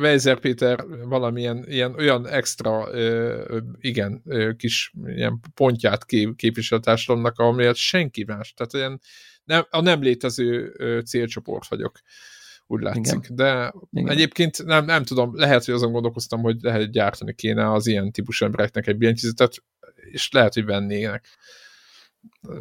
Weiser 0.00 0.38
Péter 0.38 0.84
valamilyen 1.04 1.64
ilyen, 1.68 1.94
olyan 1.94 2.28
extra, 2.28 2.88
ö, 2.92 3.58
igen, 3.80 4.22
ö, 4.26 4.52
kis 4.56 4.92
ilyen 5.04 5.40
pontját 5.54 6.04
kép, 6.04 6.36
képvisel 6.36 6.78
a 6.78 6.80
társadalomnak, 6.80 7.38
amiért 7.38 7.76
senki 7.76 8.24
más. 8.24 8.52
Tehát 8.52 8.74
olyan 8.74 9.00
nem, 9.44 9.66
a 9.70 9.80
nem 9.80 10.02
létező 10.02 10.72
célcsoport 11.02 11.68
vagyok, 11.68 12.00
úgy 12.70 12.82
látszik. 12.82 13.04
Igen. 13.04 13.20
De 13.28 13.72
Igen. 13.92 14.10
Egyébként 14.10 14.64
nem, 14.64 14.84
nem 14.84 15.04
tudom, 15.04 15.36
lehet, 15.36 15.64
hogy 15.64 15.74
azon 15.74 15.92
gondolkoztam, 15.92 16.40
hogy 16.40 16.56
lehet 16.60 16.90
gyártani 16.90 17.34
kéne 17.34 17.72
az 17.72 17.86
ilyen 17.86 18.12
típusú 18.12 18.44
embereknek 18.44 18.86
egy 18.86 18.96
billentyűzetet, 18.96 19.54
és 19.94 20.28
lehet, 20.32 20.54
hogy 20.54 20.64
vennének. 20.64 21.24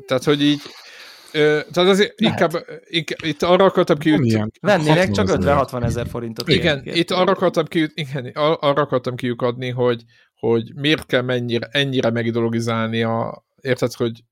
Tehát, 0.08 0.24
hogy 0.24 0.42
így 0.42 0.62
tehát 1.32 1.78
azért 1.78 2.20
Lehet. 2.20 2.40
inkább, 2.40 2.66
inkább, 2.84 3.20
itt 3.22 3.44
arra 3.44 3.66
akartam 3.66 3.98
kijutni, 3.98 4.26
Milyen? 4.28 4.52
vennének 4.62 5.08
60 5.08 5.26
csak 5.26 5.38
ezer. 5.38 5.58
50-60 5.58 5.84
ezer 5.84 6.08
forintot. 6.08 6.50
igen, 6.50 6.84
kérnek, 6.84 7.00
itt 7.00 7.12
arra 7.12 7.32
akartam, 7.32 7.66
kijut, 7.66 7.92
igen, 7.94 8.26
ar- 8.26 8.62
arra 8.62 8.82
akartam 8.82 9.16
kiukadni, 9.16 9.70
hogy, 9.70 10.04
hogy 10.34 10.72
miért 10.76 11.06
kell 11.06 11.22
mennyire, 11.22 11.68
ennyire 11.72 12.10
megideologizálni 12.10 13.04
a, 13.04 13.46
érted, 13.62 13.94
hogy 13.94 14.24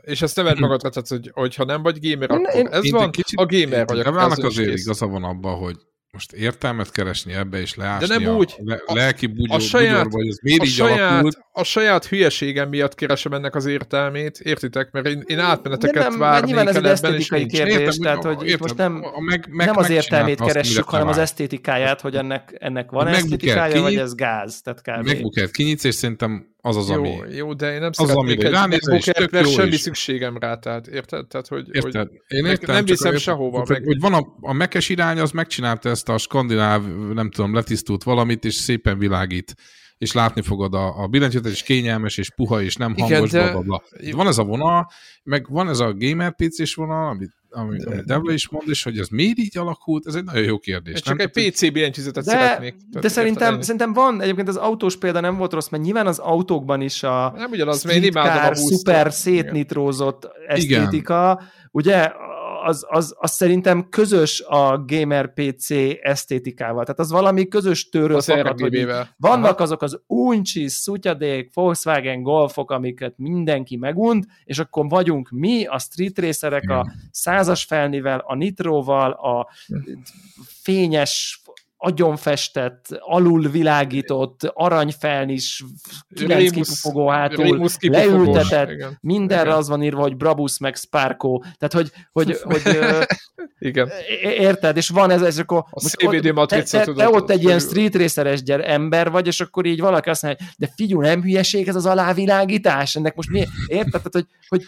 és 0.00 0.22
ezt 0.22 0.36
neved 0.36 0.58
magadra, 0.58 0.88
tehát, 0.88 1.08
hogy, 1.08 1.30
hogyha 1.32 1.64
nem 1.64 1.82
vagy 1.82 2.10
gamer, 2.10 2.30
akkor 2.30 2.54
én- 2.54 2.66
ez 2.66 2.84
Én 2.84 2.92
van, 2.92 3.10
kicsit- 3.10 3.38
a 3.40 3.46
gamer. 3.46 3.84
Devának 3.86 4.30
ez 4.30 4.38
is 4.38 4.44
azért 4.44 4.78
igaza 4.78 5.06
van 5.06 5.24
abban, 5.24 5.54
hogy 5.58 5.76
most 6.12 6.32
értelmet 6.32 6.90
keresni 6.90 7.32
ebbe 7.32 7.60
és 7.60 7.74
leásni 7.74 8.06
De 8.06 8.18
nem 8.18 8.28
a, 8.34 8.36
úgy. 8.36 8.54
le, 8.64 8.82
A- 8.86 8.94
lelki 8.94 9.26
bugyó, 9.26 9.54
a 9.54 9.58
saját- 9.58 9.88
bugyorba, 9.92 10.16
hogy 10.16 10.26
ez 10.28 10.38
miért 10.42 10.60
a 10.60 10.64
így 10.64 10.70
saját, 10.70 11.10
alakult. 11.10 11.38
a 11.52 11.62
saját 11.62 12.06
hülyeségem 12.06 12.68
miatt 12.68 12.94
keresem 12.94 13.32
ennek 13.32 13.54
az 13.54 13.66
értelmét, 13.66 14.38
értitek? 14.38 14.90
Mert 14.90 15.06
én, 15.06 15.22
én 15.26 15.38
átmeneteket 15.38 16.08
nem, 16.08 16.18
várnék 16.18 16.44
nyilván 16.46 16.68
ez 16.68 16.76
egy 16.76 16.84
és 16.84 16.90
esztétikai 16.90 17.38
nincs. 17.38 17.52
kérdés, 17.52 17.74
Értem, 17.76 18.02
tehát 18.02 18.22
hogy- 18.24 18.46
értem, 18.46 18.58
most 18.60 18.76
nem, 18.76 19.04
a 19.14 19.20
meg, 19.20 19.46
meg, 19.50 19.66
nem 19.66 19.76
az 19.76 19.90
értelmét 19.90 20.40
keressük, 20.40 20.84
hanem 20.88 21.08
az 21.08 21.18
esztétikáját, 21.18 22.00
hogy 22.00 22.14
ennek, 22.16 22.56
ennek 22.58 22.90
van 22.90 23.06
A 23.06 23.10
esztétikája, 23.10 23.80
vagy 23.82 23.96
ez 23.96 24.14
gáz, 24.14 24.60
tehát 24.62 24.80
kb. 24.82 25.06
Megbukert 25.06 25.50
kinyitsz, 25.50 25.84
és 25.84 25.94
szerintem 25.94 26.49
az 26.62 26.76
az, 26.76 26.90
ami... 26.90 27.08
Jó, 27.08 27.24
jó, 27.36 27.52
de 27.54 27.72
én 27.72 27.80
nem 27.80 27.90
Az, 27.98 28.10
amire 28.10 28.46
egy 28.46 28.52
ránézel, 28.52 28.96
és 28.96 29.04
tök 29.04 29.32
jó, 29.32 29.50
semmi 29.50 29.70
és- 29.72 29.80
szükségem 29.80 30.36
rá, 30.38 30.54
tehát 30.56 30.86
érted? 30.86 31.26
Tehát, 31.26 31.46
hogy, 31.48 31.66
Érted? 31.72 32.08
hogy 32.08 32.20
Én 32.38 32.44
értem, 32.44 32.74
nem 32.74 32.84
viszem 32.84 33.14
a- 33.14 33.18
sehova, 33.18 33.64
meg- 33.68 33.84
hogy 33.84 34.00
van 34.00 34.14
a, 34.14 34.26
a 34.40 34.52
mekes 34.52 34.88
irány, 34.88 35.18
az 35.18 35.30
megcsinálta 35.30 35.88
ezt 35.88 36.08
a 36.08 36.18
skandináv, 36.18 36.82
nem 37.14 37.30
tudom, 37.30 37.54
letisztult 37.54 38.02
valamit, 38.02 38.44
és 38.44 38.54
szépen 38.54 38.98
világít. 38.98 39.54
És 39.98 40.12
látni 40.12 40.42
fogod 40.42 40.74
a, 40.74 41.02
a 41.02 41.06
billentyűzetet, 41.06 41.52
és 41.52 41.62
kényelmes, 41.62 42.18
és 42.18 42.30
puha, 42.34 42.62
és 42.62 42.76
nem 42.76 42.92
Igen, 42.96 43.08
hangos, 43.10 43.30
de- 43.30 43.50
bla, 43.50 43.60
bla, 43.60 43.82
bla. 44.00 44.12
Van 44.12 44.26
ez 44.26 44.38
a 44.38 44.44
vonal, 44.44 44.86
meg 45.22 45.46
van 45.48 45.68
ez 45.68 45.78
a 45.80 45.94
gamer 45.96 46.34
PC-s 46.34 46.74
vonal, 46.74 47.08
amit 47.08 47.30
ami, 47.50 47.84
ami 47.84 48.00
Debla 48.04 48.32
is 48.32 48.48
mond, 48.48 48.68
és 48.68 48.82
hogy 48.82 48.98
ez 48.98 49.08
miért 49.08 49.38
így 49.38 49.58
alakult, 49.58 50.06
ez 50.06 50.14
egy 50.14 50.24
nagyon 50.24 50.42
jó 50.42 50.58
kérdés. 50.58 50.94
Én 50.94 51.00
csak 51.02 51.16
nem? 51.16 51.30
egy 51.32 51.50
PC 51.50 51.72
billentyűzetet 51.72 52.24
De, 52.24 52.30
szeretnék. 52.30 52.74
de 52.90 53.08
szerintem, 53.08 53.60
szerintem 53.60 53.92
van, 53.92 54.20
egyébként 54.20 54.48
az 54.48 54.56
autós 54.56 54.96
példa 54.96 55.20
nem 55.20 55.36
volt 55.36 55.52
rossz, 55.52 55.68
mert 55.68 55.82
nyilván 55.82 56.06
az 56.06 56.18
autókban 56.18 56.80
is 56.80 57.02
a 57.02 57.32
Nem 57.36 57.50
ugyanaz, 57.50 57.84
mert 57.84 57.96
én 57.96 58.02
imádom 58.02 58.50
a 58.50 58.54
szuper 58.54 59.12
szétnitrózott 59.12 60.28
esztétika, 60.46 61.42
ugye 61.70 62.12
az, 62.64 62.86
az, 62.88 63.14
az 63.18 63.30
szerintem 63.30 63.88
közös 63.88 64.40
a 64.40 64.84
gamer 64.86 65.32
PC 65.32 65.70
esztétikával. 66.02 66.82
Tehát 66.82 66.98
az 66.98 67.10
valami 67.10 67.48
közös 67.48 67.88
tőről 67.88 68.20
fakad, 68.20 68.60
hogy 68.60 68.86
vannak 69.16 69.54
Aha. 69.54 69.62
azok 69.62 69.82
az 69.82 70.00
uncsi, 70.06 70.68
szutyadék, 70.68 71.50
Volkswagen 71.54 72.22
Golfok, 72.22 72.70
amiket 72.70 73.14
mindenki 73.16 73.76
megunt, 73.76 74.26
és 74.44 74.58
akkor 74.58 74.88
vagyunk 74.88 75.30
mi, 75.30 75.64
a 75.64 75.78
street 75.78 76.18
racerek, 76.18 76.70
a 76.70 76.92
százas 77.10 77.64
felnivel, 77.64 78.22
a 78.26 78.34
nitróval, 78.34 79.10
a 79.10 79.48
fényes, 80.62 81.39
agyonfestett, 81.82 82.86
alulvilágított, 82.98 84.50
aranyfelnis, 84.54 85.64
kilenc 86.14 86.40
Rémusz- 86.40 86.54
kipufogó 86.54 87.08
hátul, 87.08 87.44
kipufogós, 87.44 87.76
leültetett, 87.80 88.70
igen. 88.70 88.98
mindenre 89.00 89.44
Igen. 89.44 89.56
az 89.56 89.68
van 89.68 89.82
írva, 89.82 90.00
hogy 90.00 90.16
Brabus 90.16 90.58
meg 90.58 90.76
Sparko, 90.76 91.38
tehát 91.58 91.72
hogy, 91.72 91.90
hogy, 92.12 92.38
hogy 92.42 92.62
Igen. 93.58 93.90
Érted? 94.22 94.76
És 94.76 94.88
van 94.88 95.10
ez, 95.10 95.22
és 95.22 95.38
akkor... 95.38 95.64
A 95.70 95.80
CVD 95.80 96.26
ott- 96.26 96.32
matrica, 96.32 96.78
te, 96.78 96.84
te, 96.84 96.92
te 96.92 97.08
ott 97.08 97.30
egy 97.30 97.42
ilyen 97.42 97.58
street 97.58 97.94
raceres 97.94 98.42
gyere, 98.42 98.64
ember 98.64 99.10
vagy, 99.10 99.26
és 99.26 99.40
akkor 99.40 99.66
így 99.66 99.80
valaki 99.80 100.08
azt 100.08 100.22
mondja, 100.22 100.46
de 100.58 100.72
figyelj, 100.76 101.08
nem 101.08 101.22
hülyeség 101.22 101.68
ez 101.68 101.76
az 101.76 101.86
alávilágítás? 101.86 102.96
Ennek 102.96 103.14
most 103.14 103.30
mi? 103.30 103.44
Érted? 103.66 103.90
Tehát, 103.90 104.12
hogy, 104.12 104.26
hogy 104.48 104.62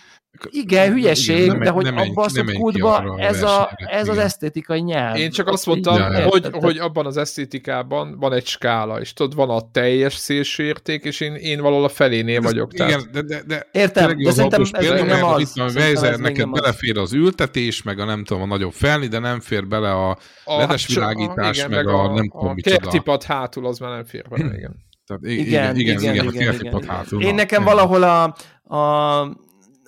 igen, 0.51 0.93
hülyeség, 0.93 1.47
nem 1.47 1.60
de 1.60 1.70
hogy 1.70 1.84
nem 1.84 1.97
abban 1.97 2.24
a 2.24 2.28
nem 2.32 2.44
menj 2.44 2.47
ki 2.47 2.52
szubkultba 2.52 2.97
arra 2.97 3.12
a 3.12 3.20
ez, 3.20 3.43
a, 3.43 3.70
ez 3.76 4.09
az 4.09 4.18
esztétikai 4.18 4.80
nyelv. 4.80 5.16
Én 5.16 5.30
csak 5.30 5.48
azt 5.48 5.66
mondtam, 5.66 6.12
hogy, 6.12 6.48
hogy 6.52 6.78
abban 6.78 7.02
az 7.07 7.16
esztétikában 7.16 8.19
van 8.19 8.33
egy 8.33 8.47
skála, 8.47 9.01
és 9.01 9.12
tudod, 9.12 9.35
van 9.35 9.51
a 9.51 9.70
teljes 9.70 10.15
szélső 10.15 10.65
érték, 10.65 11.05
és 11.05 11.20
én, 11.20 11.35
én 11.35 11.61
valahol 11.61 11.85
a 11.85 11.89
felénél 11.89 12.41
vagyok. 12.41 12.73
Tehát, 12.73 12.93
Igen, 12.93 13.09
de, 13.12 13.23
de, 13.23 13.43
de 13.47 13.69
Értem, 13.73 14.16
de 14.23 14.31
szerintem 14.31 14.61
ez 14.62 14.70
még 14.70 14.81
példa, 14.81 15.05
nem 15.05 15.24
az. 15.24 15.41
Itt 15.41 15.49
van 15.55 15.69
Szerintem 15.70 15.97
ez 15.97 16.03
Weiser, 16.03 16.11
még 16.12 16.20
neked 16.20 16.39
nem 16.39 16.53
az. 16.53 16.61
belefér 16.61 16.99
az 16.99 17.12
ültetés, 17.12 17.83
meg 17.83 17.99
a 17.99 18.05
nem 18.05 18.24
tudom, 18.24 18.43
a 18.43 18.47
nagyobb 18.47 18.73
felni, 18.73 19.07
de 19.07 19.19
nem 19.19 19.41
fér 19.41 19.66
bele 19.66 19.93
a 19.93 20.19
a, 20.45 20.57
ledes 20.59 20.87
világítás, 20.87 21.57
igen, 21.57 21.70
meg 21.70 21.87
a 21.87 22.12
nem 22.12 22.29
tudom 22.29 22.49
a 22.49 22.53
micsoda. 22.53 22.77
kertipad 22.77 23.23
hátul 23.23 23.66
az 23.66 23.79
már 23.79 23.91
nem 23.91 24.05
fér 24.05 24.29
bele, 24.29 24.55
igen. 24.59 24.77
Tehát, 25.07 25.23
Igen, 25.23 25.47
igen, 25.47 25.77
igen, 25.77 26.01
igen, 26.01 26.15
igen, 26.15 26.33
igen, 26.33 26.55
igen, 26.55 26.83
hátul. 26.89 27.23
Én 27.23 27.35
nekem 27.35 27.65
valahol 27.65 28.03
a, 28.03 28.35
a, 28.77 29.20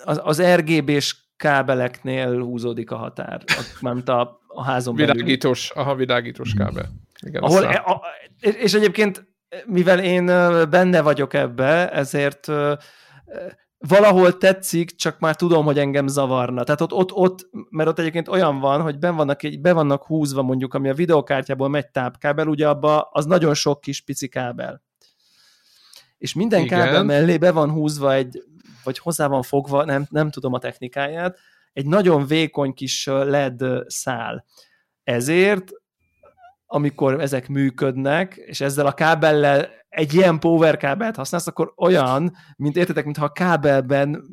az, 0.03 0.19
az 0.23 0.41
RGB-s 0.41 1.15
kábeleknél 1.37 2.39
húzódik 2.39 2.91
a 2.91 2.95
határ, 2.95 3.43
a, 3.45 3.61
mármint 3.81 4.09
a, 4.09 4.39
a 4.47 4.63
házon 4.63 4.95
belül. 4.95 5.13
Világítós, 5.13 5.69
aha, 5.69 5.95
világítós 5.95 6.53
kábel. 6.53 6.89
Igen, 7.25 7.43
Ahol, 7.43 7.57
aztán- 7.57 7.75
e, 7.75 7.91
a, 7.91 8.01
és 8.39 8.73
egyébként, 8.73 9.27
mivel 9.65 9.99
én 9.99 10.25
benne 10.69 11.01
vagyok 11.01 11.33
ebbe, 11.33 11.91
ezért 11.91 12.47
valahol 13.77 14.37
tetszik, 14.37 14.95
csak 14.95 15.19
már 15.19 15.35
tudom, 15.35 15.65
hogy 15.65 15.79
engem 15.79 16.07
zavarna. 16.07 16.63
Tehát 16.63 16.81
ott, 16.81 16.93
ott, 16.93 17.11
ott 17.11 17.49
mert 17.69 17.89
ott 17.89 17.99
egyébként 17.99 18.27
olyan 18.27 18.59
van, 18.59 18.81
hogy 18.81 18.99
ben 18.99 19.15
vannak, 19.15 19.39
be 19.61 19.73
vannak 19.73 20.03
húzva 20.03 20.41
mondjuk, 20.41 20.73
ami 20.73 20.89
a 20.89 20.93
videokártyából 20.93 21.69
megy 21.69 21.89
tápkábel, 21.89 22.47
ugye 22.47 22.67
abba 22.67 23.01
az 23.01 23.25
nagyon 23.25 23.53
sok 23.53 23.81
kis 23.81 24.01
pici 24.01 24.27
kábel. 24.27 24.83
És 26.17 26.33
minden 26.33 26.61
Igen. 26.61 26.79
kábel 26.79 27.03
mellé 27.03 27.37
be 27.37 27.51
van 27.51 27.71
húzva 27.71 28.13
egy, 28.13 28.43
vagy 28.83 28.97
hozzá 28.97 29.27
van 29.27 29.41
fogva, 29.41 29.85
nem, 29.85 30.05
nem 30.09 30.29
tudom 30.29 30.53
a 30.53 30.59
technikáját, 30.59 31.39
egy 31.73 31.85
nagyon 31.85 32.25
vékony 32.25 32.73
kis 32.73 33.05
LED 33.05 33.63
szál. 33.87 34.45
Ezért 35.03 35.71
amikor 36.75 37.21
ezek 37.21 37.47
működnek, 37.47 38.35
és 38.35 38.61
ezzel 38.61 38.85
a 38.85 38.91
kábellel 38.91 39.69
egy 39.95 40.13
ilyen 40.13 40.39
power 40.39 40.77
kábelt 40.77 41.15
használsz, 41.15 41.47
akkor 41.47 41.73
olyan, 41.77 42.35
mint 42.55 42.75
értetek, 42.75 43.03
mintha 43.03 43.25
a 43.25 43.29
kábelben 43.29 44.23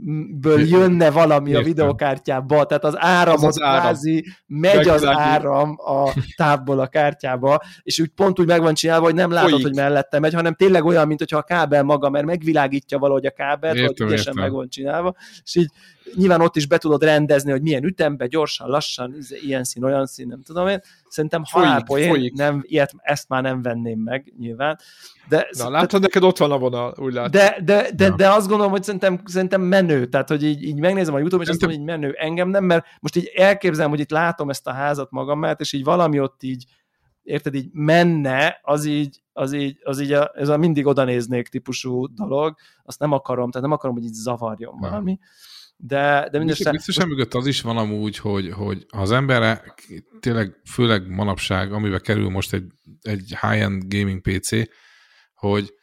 ből 0.41 0.61
jönne 0.61 1.11
valami 1.11 1.47
a 1.47 1.51
Értem. 1.51 1.65
videokártyába, 1.65 2.65
tehát 2.65 2.85
az 2.85 2.95
áram 2.99 3.35
Az 3.35 3.43
az, 3.43 3.57
az 3.57 3.63
áram. 3.63 3.81
kvázi 3.81 4.25
megy 4.47 4.89
az 4.89 5.05
áram 5.05 5.75
a 5.79 6.13
távból 6.37 6.81
a 6.81 6.87
kártyába, 6.87 7.61
és 7.83 8.01
úgy 8.01 8.09
pont 8.09 8.41
úgy 8.41 8.47
meg 8.47 8.61
van 8.61 8.75
csinálva, 8.75 9.05
hogy 9.05 9.15
nem 9.15 9.31
látod, 9.31 9.51
Folyik. 9.51 9.67
hogy 9.67 9.75
mellette 9.77 10.19
megy, 10.19 10.35
hanem 10.35 10.55
tényleg 10.55 10.85
olyan, 10.85 11.07
mint 11.07 11.19
hogyha 11.19 11.39
a 11.39 11.43
kábel 11.43 11.83
maga, 11.83 12.11
mert 12.11 12.25
megvilágítja 12.25 12.99
valahogy 12.99 13.27
a 13.27 13.31
kábelt, 13.31 13.77
Értem, 13.77 14.07
ügyesen 14.07 14.27
értem. 14.27 14.43
meg 14.43 14.53
van 14.53 14.69
csinálva, 14.69 15.15
és 15.45 15.55
így 15.55 15.71
nyilván 16.15 16.41
ott 16.41 16.57
is 16.57 16.67
be 16.67 16.79
tudod 16.79 17.03
rendezni, 17.03 17.51
hogy 17.51 17.63
milyen 17.63 17.85
ütembe, 17.85 18.27
gyorsan, 18.27 18.69
lassan, 18.69 19.15
izé, 19.19 19.39
ilyen 19.43 19.65
szín, 19.65 19.85
olyan 19.85 20.07
szín, 20.07 20.27
nem 20.27 20.43
tudom 20.43 20.69
én. 20.69 20.81
Szerintem 21.09 21.43
halálpoén, 21.51 22.33
nem, 22.35 22.63
ilyet, 22.67 22.93
ezt 22.99 23.29
már 23.29 23.43
nem 23.43 23.63
venném 23.63 23.99
meg, 23.99 24.33
nyilván. 24.39 24.79
De, 25.29 25.49
Na, 25.59 25.71
látod, 25.71 26.01
neked 26.01 26.23
ott 26.23 26.39
van 26.39 26.51
a 26.51 26.59
vonal, 26.59 26.95
úgy 26.99 27.13
látod. 27.13 27.31
de, 27.31 27.57
de, 27.65 27.91
de, 27.95 28.05
Ja. 28.05 28.15
de 28.15 28.29
azt 28.31 28.49
gondolom, 28.49 28.73
hogy 28.73 28.83
szerintem, 28.83 29.21
szerintem 29.25 29.61
menő, 29.61 30.07
tehát 30.07 30.29
hogy 30.29 30.45
így, 30.45 30.63
így 30.63 30.79
megnézem 30.79 31.15
a 31.15 31.19
Youtube-on, 31.19 31.43
és 31.43 31.49
azt 31.49 31.61
mondom, 31.61 31.81
hogy 31.81 31.89
így 31.89 32.01
menő. 32.01 32.15
Engem 32.19 32.49
nem, 32.49 32.65
mert 32.65 32.87
most 33.01 33.17
így 33.17 33.31
elképzelem, 33.35 33.91
hogy 33.91 34.01
itt 34.01 34.11
látom 34.11 34.51
ezt 34.51 34.67
a 34.67 34.73
házat 34.73 35.11
magam 35.11 35.39
mellett, 35.39 35.61
és 35.61 35.73
így 35.73 35.85
valami 35.85 36.21
ott 36.21 36.43
így, 36.43 36.65
érted, 37.23 37.55
így 37.55 37.69
menne, 37.73 38.59
az 38.63 38.85
így, 38.85 39.23
az 39.33 39.53
így, 39.53 39.79
az 39.83 40.01
így 40.01 40.13
a, 40.13 40.31
ez 40.35 40.49
a 40.49 40.57
mindig 40.57 40.87
oda 40.87 41.05
néznék 41.05 41.49
típusú 41.49 42.07
dolog, 42.15 42.55
azt 42.85 42.99
nem 42.99 43.13
akarom, 43.13 43.51
tehát 43.51 43.67
nem 43.69 43.77
akarom, 43.77 43.97
hogy 43.97 44.05
így 44.05 44.13
zavarjon 44.15 44.77
Nem. 44.81 44.91
valami. 44.91 45.19
De, 45.77 46.29
de 46.31 46.39
mindesetre, 46.39 46.71
biztos 46.71 47.05
mögött 47.05 47.35
az 47.35 47.47
is 47.47 47.61
van 47.61 47.77
amúgy, 47.77 48.19
hogy, 48.19 48.51
hogy 48.53 48.87
ha 48.95 49.01
az 49.01 49.11
emberre 49.11 49.75
tényleg, 50.21 50.61
főleg 50.71 51.09
manapság, 51.09 51.73
amiben 51.73 52.01
kerül 52.03 52.31
most 52.31 52.53
egy, 52.53 52.65
egy 53.03 53.37
high-end 53.41 53.83
gaming 53.95 54.21
PC, 54.21 54.51
hogy, 55.49 55.75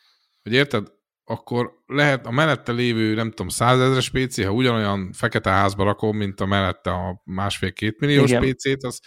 hogy 0.44 0.54
érted, 0.54 0.88
akkor 1.24 1.72
lehet 1.86 2.26
a 2.26 2.32
mellette 2.32 2.72
lévő, 2.72 3.14
nem 3.14 3.30
tudom, 3.30 3.48
százezres 3.48 4.10
PC, 4.10 4.44
ha 4.44 4.52
ugyanolyan 4.52 5.12
fekete 5.14 5.50
házba 5.50 5.84
rakom, 5.84 6.18
mint 6.18 6.40
a 6.40 6.46
mellette 6.46 6.92
a 6.92 7.22
másfél-két 7.26 8.00
milliós 8.00 8.30
Igen. 8.30 8.42
PC-t, 8.42 8.84
az 8.84 9.00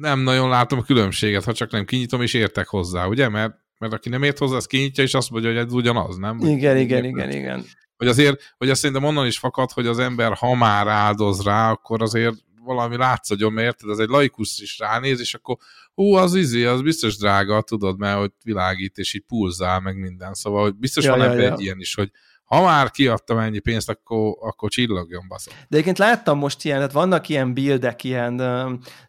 nem 0.00 0.20
nagyon 0.20 0.48
látom 0.48 0.78
a 0.78 0.82
különbséget, 0.82 1.44
ha 1.44 1.52
csak 1.52 1.70
nem 1.70 1.84
kinyitom, 1.84 2.22
és 2.22 2.34
értek 2.34 2.66
hozzá, 2.66 3.06
ugye? 3.06 3.28
Mert, 3.28 3.54
mert 3.78 3.92
aki 3.92 4.08
nem 4.08 4.22
ért 4.22 4.38
hozzá, 4.38 4.56
az 4.56 4.66
kinyitja, 4.66 5.04
és 5.04 5.14
azt 5.14 5.30
mondja, 5.30 5.50
hogy 5.50 5.58
ez 5.58 5.72
ugyanaz, 5.72 6.16
nem? 6.16 6.38
igen, 6.38 6.76
igen, 6.76 7.04
Érted? 7.04 7.04
igen, 7.04 7.30
igen. 7.30 7.64
hogy 7.96 8.08
azért, 8.08 8.54
hogy 8.56 8.70
azt 8.70 8.80
szerintem 8.80 9.04
onnan 9.04 9.26
is 9.26 9.38
fakad, 9.38 9.70
hogy 9.70 9.86
az 9.86 9.98
ember, 9.98 10.32
ha 10.32 10.54
már 10.54 10.88
áldoz 10.88 11.42
rá, 11.42 11.70
akkor 11.70 12.02
azért 12.02 12.34
valami 12.64 12.96
látszadjon, 12.96 13.52
mert 13.52 13.66
érted, 13.66 13.90
az 13.90 13.98
egy 13.98 14.08
laikus 14.08 14.60
is 14.60 14.78
ránéz, 14.78 15.20
és 15.20 15.34
akkor 15.34 15.56
hú, 15.94 16.14
az 16.14 16.34
izé, 16.34 16.64
az 16.64 16.82
biztos 16.82 17.16
drága, 17.16 17.62
tudod, 17.62 17.98
mert 17.98 18.18
hogy 18.18 18.32
világít, 18.44 18.98
és 18.98 19.14
így 19.14 19.24
pulzál, 19.26 19.80
meg 19.80 19.96
minden. 19.96 20.34
Szóval, 20.34 20.62
hogy 20.62 20.74
biztos 20.74 21.04
Ja, 21.04 21.10
van 21.10 21.20
ja, 21.20 21.24
ebben 21.24 21.40
ja. 21.40 21.52
egy 21.52 21.60
ilyen 21.60 21.80
is, 21.80 21.94
hogy 21.94 22.10
ha 22.50 22.62
már 22.62 22.90
kiadtam 22.90 23.38
ennyi 23.38 23.58
pénzt, 23.58 23.88
akkor, 23.88 24.36
akkor 24.40 24.70
csillogjon, 24.70 25.24
baszom. 25.28 25.54
De 25.54 25.66
egyébként 25.68 25.98
láttam 25.98 26.38
most 26.38 26.64
ilyen, 26.64 26.76
tehát 26.76 26.92
vannak 26.92 27.28
ilyen 27.28 27.54
buildek, 27.54 28.04
ilyen 28.04 28.42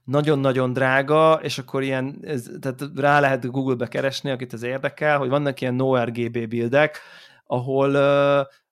nagyon-nagyon 0.03 0.73
drága, 0.73 1.40
és 1.44 1.57
akkor 1.57 1.84
ilyen, 1.84 2.19
ez, 2.22 2.49
tehát 2.60 2.82
rá 2.95 3.19
lehet 3.19 3.52
Google-be 3.52 3.88
keresni, 3.88 4.30
akit 4.30 4.53
ez 4.53 4.64
érdekel, 4.64 5.18
hogy 5.18 5.30
vannak 5.30 5.61
ilyen 5.61 5.73
no 5.73 6.03
RGB 6.03 6.48
buildek, 6.48 6.99
ahol, 7.45 7.95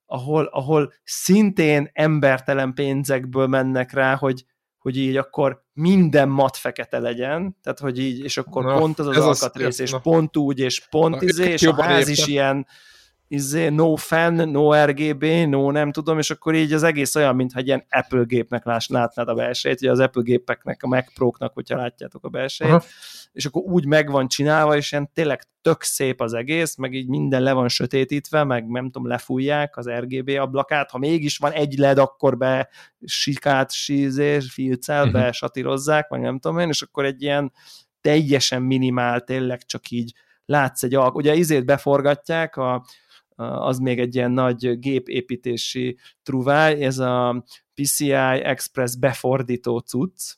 ahol, 0.06 0.46
ahol 0.46 0.94
szintén 1.04 1.90
embertelen 1.94 2.74
pénzekből 2.74 3.48
mennek 3.48 3.94
rá, 3.94 4.16
hogy, 4.16 4.44
hogy 4.80 4.98
így 4.98 5.18
akkor 5.18 5.64
minden 5.74 6.30
mat 6.30 6.58
fekete 6.58 7.00
legyen, 7.00 7.58
tehát 7.64 7.80
hogy 7.80 8.00
így, 8.00 8.24
és 8.24 8.38
akkor 8.38 8.64
Na, 8.64 8.78
pont 8.78 9.00
az 9.00 9.08
az 9.08 9.18
alkatrész, 9.18 9.80
és 9.80 9.92
na. 9.92 10.00
pont 10.00 10.38
úgy, 10.38 10.60
és 10.60 10.88
pont 10.90 11.16
Na, 11.16 11.22
izé, 11.22 11.52
és 11.52 11.64
a 11.64 11.84
ház 11.84 12.08
is 12.08 12.18
értem. 12.18 12.34
ilyen 12.34 12.68
izé, 13.32 13.70
no 13.70 13.96
fan, 13.96 14.34
no 14.34 14.86
RGB, 14.86 15.24
no 15.26 15.72
nem 15.72 15.92
tudom, 15.92 16.18
és 16.18 16.30
akkor 16.32 16.56
így 16.56 16.74
az 16.74 16.84
egész 16.84 17.16
olyan, 17.16 17.36
mintha 17.36 17.60
egy 17.60 17.68
ilyen 17.68 17.86
Apple 17.90 18.24
gépnek 18.24 18.66
láss, 18.66 18.88
látnád 18.88 19.28
a 19.28 19.34
belsejét, 19.34 19.82
ugye 19.82 19.92
az 19.92 20.00
Apple 20.00 20.22
gépeknek, 20.22 20.84
a 20.84 20.88
Mac 20.88 21.14
Pro-knak, 21.14 21.54
hogyha 21.54 21.78
látjátok 21.78 22.26
a 22.26 22.30
belsejét, 22.30 22.74
Aha. 22.74 22.84
és 23.32 23.46
akkor 23.46 23.62
úgy 23.62 23.86
meg 23.86 24.12
van 24.12 24.28
csinálva, 24.28 24.76
és 24.76 24.92
ilyen 24.92 25.12
tényleg 25.14 25.44
tök 25.62 25.82
szép 25.84 26.22
az 26.22 26.34
egész, 26.34 26.76
meg 26.76 26.94
így 26.94 27.08
minden 27.08 27.42
le 27.42 27.54
van 27.54 27.68
sötétítve, 27.68 28.44
meg 28.44 28.68
nem 28.68 28.86
tudom, 28.86 29.08
lefújják 29.08 29.78
az 29.78 29.90
RGB 29.90 30.30
ablakát, 30.30 30.92
ha 30.92 30.98
mégis 30.98 31.38
van 31.38 31.52
egy 31.52 31.78
LED, 31.78 31.98
akkor 31.98 32.38
be 32.38 32.70
sikát, 33.06 33.72
sízés, 33.72 34.52
filcelbe, 34.52 35.20
Mhm. 35.22 35.30
satírozzák, 35.30 36.10
meg 36.10 36.22
nem 36.22 36.40
tudom 36.40 36.60
én, 36.60 36.68
és 36.68 36.82
akkor 36.82 37.06
egy 37.06 37.22
ilyen 37.22 37.52
teljesen 38.02 38.62
minimál, 38.62 39.22
tényleg 39.22 39.64
csak 39.66 39.90
így 39.90 40.14
látsz 40.46 40.84
egy 40.84 40.96
alk. 40.96 41.16
Ugye 41.16 41.36
izét 41.36 41.66
beforgatják, 41.66 42.56
a, 42.58 42.86
az 43.40 43.78
még 43.78 44.00
egy 44.00 44.16
ilyen 44.16 44.32
nagy 44.32 44.80
gépépítési 44.80 45.98
truváj, 46.24 46.84
ez 46.84 46.98
a 46.98 47.44
PCI 47.74 48.12
Express 48.44 48.96
befordító 48.96 49.78
cucc. 49.78 50.34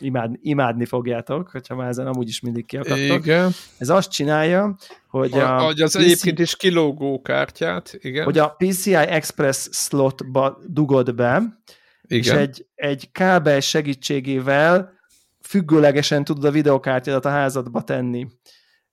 Imád, 0.00 0.34
imádni 0.40 0.84
fogjátok, 0.84 1.48
hogyha 1.48 1.74
már 1.74 1.88
ezen 1.88 2.06
amúgy 2.06 2.28
is 2.28 2.40
mindig 2.40 2.66
kiakadtok. 2.66 3.26
Igen. 3.26 3.50
Ez 3.78 3.88
azt 3.88 4.10
csinálja, 4.10 4.76
hogy 5.08 5.32
a, 5.32 5.56
A, 5.56 5.66
az 5.66 5.92
PC 5.92 5.94
egyébként 5.94 6.38
is 6.38 6.56
kilógó 6.56 7.22
kártyát, 7.22 7.96
igen. 7.98 8.24
hogy 8.24 8.38
a 8.38 8.48
PCI 8.48 8.94
Express 8.94 9.68
slotba 9.72 10.58
dugod 10.66 11.14
be, 11.14 11.60
Igen. 12.02 12.22
és 12.22 12.30
egy, 12.30 12.66
egy 12.74 13.12
kábel 13.12 13.60
segítségével 13.60 14.92
függőlegesen 15.40 16.24
tudod 16.24 16.44
a 16.44 16.50
videokártyádat 16.50 17.24
a 17.24 17.28
házadba 17.28 17.82
tenni. 17.82 18.26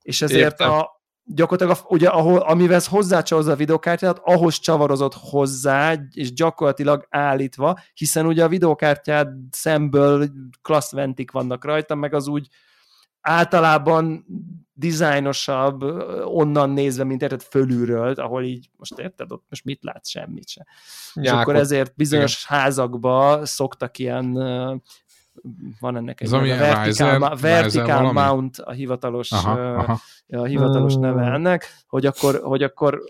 És 0.02 0.22
ezért 0.22 0.42
Értem. 0.42 0.70
a, 0.70 1.01
gyakorlatilag 1.24 1.78
a, 1.82 1.94
ugye, 1.94 2.08
ahol, 2.08 2.38
amivel 2.38 2.80
hozzácsavarozza 2.84 3.52
a 3.52 3.58
videokártyát, 3.58 4.20
ahhoz 4.22 4.58
csavarozott 4.58 5.14
hozzá, 5.14 5.94
és 6.10 6.32
gyakorlatilag 6.32 7.06
állítva, 7.10 7.78
hiszen 7.94 8.26
ugye 8.26 8.44
a 8.44 8.48
videokártyád 8.48 9.28
szemből 9.50 10.28
klassz 10.62 10.92
ventik 10.92 11.30
vannak 11.30 11.64
rajta, 11.64 11.94
meg 11.94 12.14
az 12.14 12.26
úgy 12.26 12.48
általában 13.20 14.26
dizájnosabb 14.72 15.82
onnan 16.24 16.70
nézve, 16.70 17.04
mint 17.04 17.22
érted 17.22 17.42
fölülről, 17.42 18.12
ahol 18.12 18.44
így, 18.44 18.70
most 18.76 18.98
érted, 18.98 19.32
ott 19.32 19.44
most 19.48 19.64
mit 19.64 19.82
látsz, 19.82 20.08
semmit 20.08 20.48
se. 20.48 20.66
És 21.14 21.14
Nyákot. 21.14 21.40
akkor 21.40 21.56
ezért 21.56 21.96
bizonyos 21.96 22.44
Igen. 22.44 22.58
házakba 22.58 23.46
szoktak 23.46 23.98
ilyen 23.98 24.38
van 25.80 25.96
ennek 25.96 26.20
egy 26.20 26.30
neve, 26.30 26.56
vertical, 26.56 26.84
riser- 26.84 27.18
ma- 27.18 27.36
vertical 27.36 28.00
riser 28.00 28.12
mount 28.12 28.58
a 28.58 28.70
hivatalos 28.70 29.32
Aha, 29.32 29.60
aha. 29.60 30.00
a 30.28 30.44
hivatalos 30.44 30.94
neve 30.94 31.22
ennek, 31.22 31.82
hogy 31.86 32.06
akkor, 32.06 32.40
hogy 32.42 32.62
akkor 32.62 33.02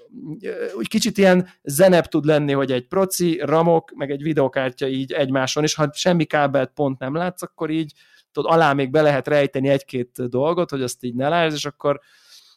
úgy 0.76 0.88
kicsit 0.88 1.18
ilyen 1.18 1.48
zenep 1.62 2.06
tud 2.06 2.24
lenni, 2.24 2.52
hogy 2.52 2.72
egy 2.72 2.86
proci, 2.86 3.40
ramok, 3.44 3.92
meg 3.94 4.10
egy 4.10 4.22
videokártya 4.22 4.88
így 4.88 5.12
egymáson, 5.12 5.62
és 5.62 5.74
ha 5.74 5.90
semmi 5.92 6.24
kábelt 6.24 6.70
pont 6.74 6.98
nem 6.98 7.14
látsz, 7.14 7.42
akkor 7.42 7.70
így 7.70 7.92
tudod, 8.32 8.52
alá 8.52 8.72
még 8.72 8.90
be 8.90 9.02
lehet 9.02 9.28
rejteni 9.28 9.68
egy-két 9.68 10.28
dolgot, 10.28 10.70
hogy 10.70 10.82
azt 10.82 11.04
így 11.04 11.14
ne 11.14 11.28
lásd, 11.28 11.54
és 11.54 11.64
akkor 11.64 12.00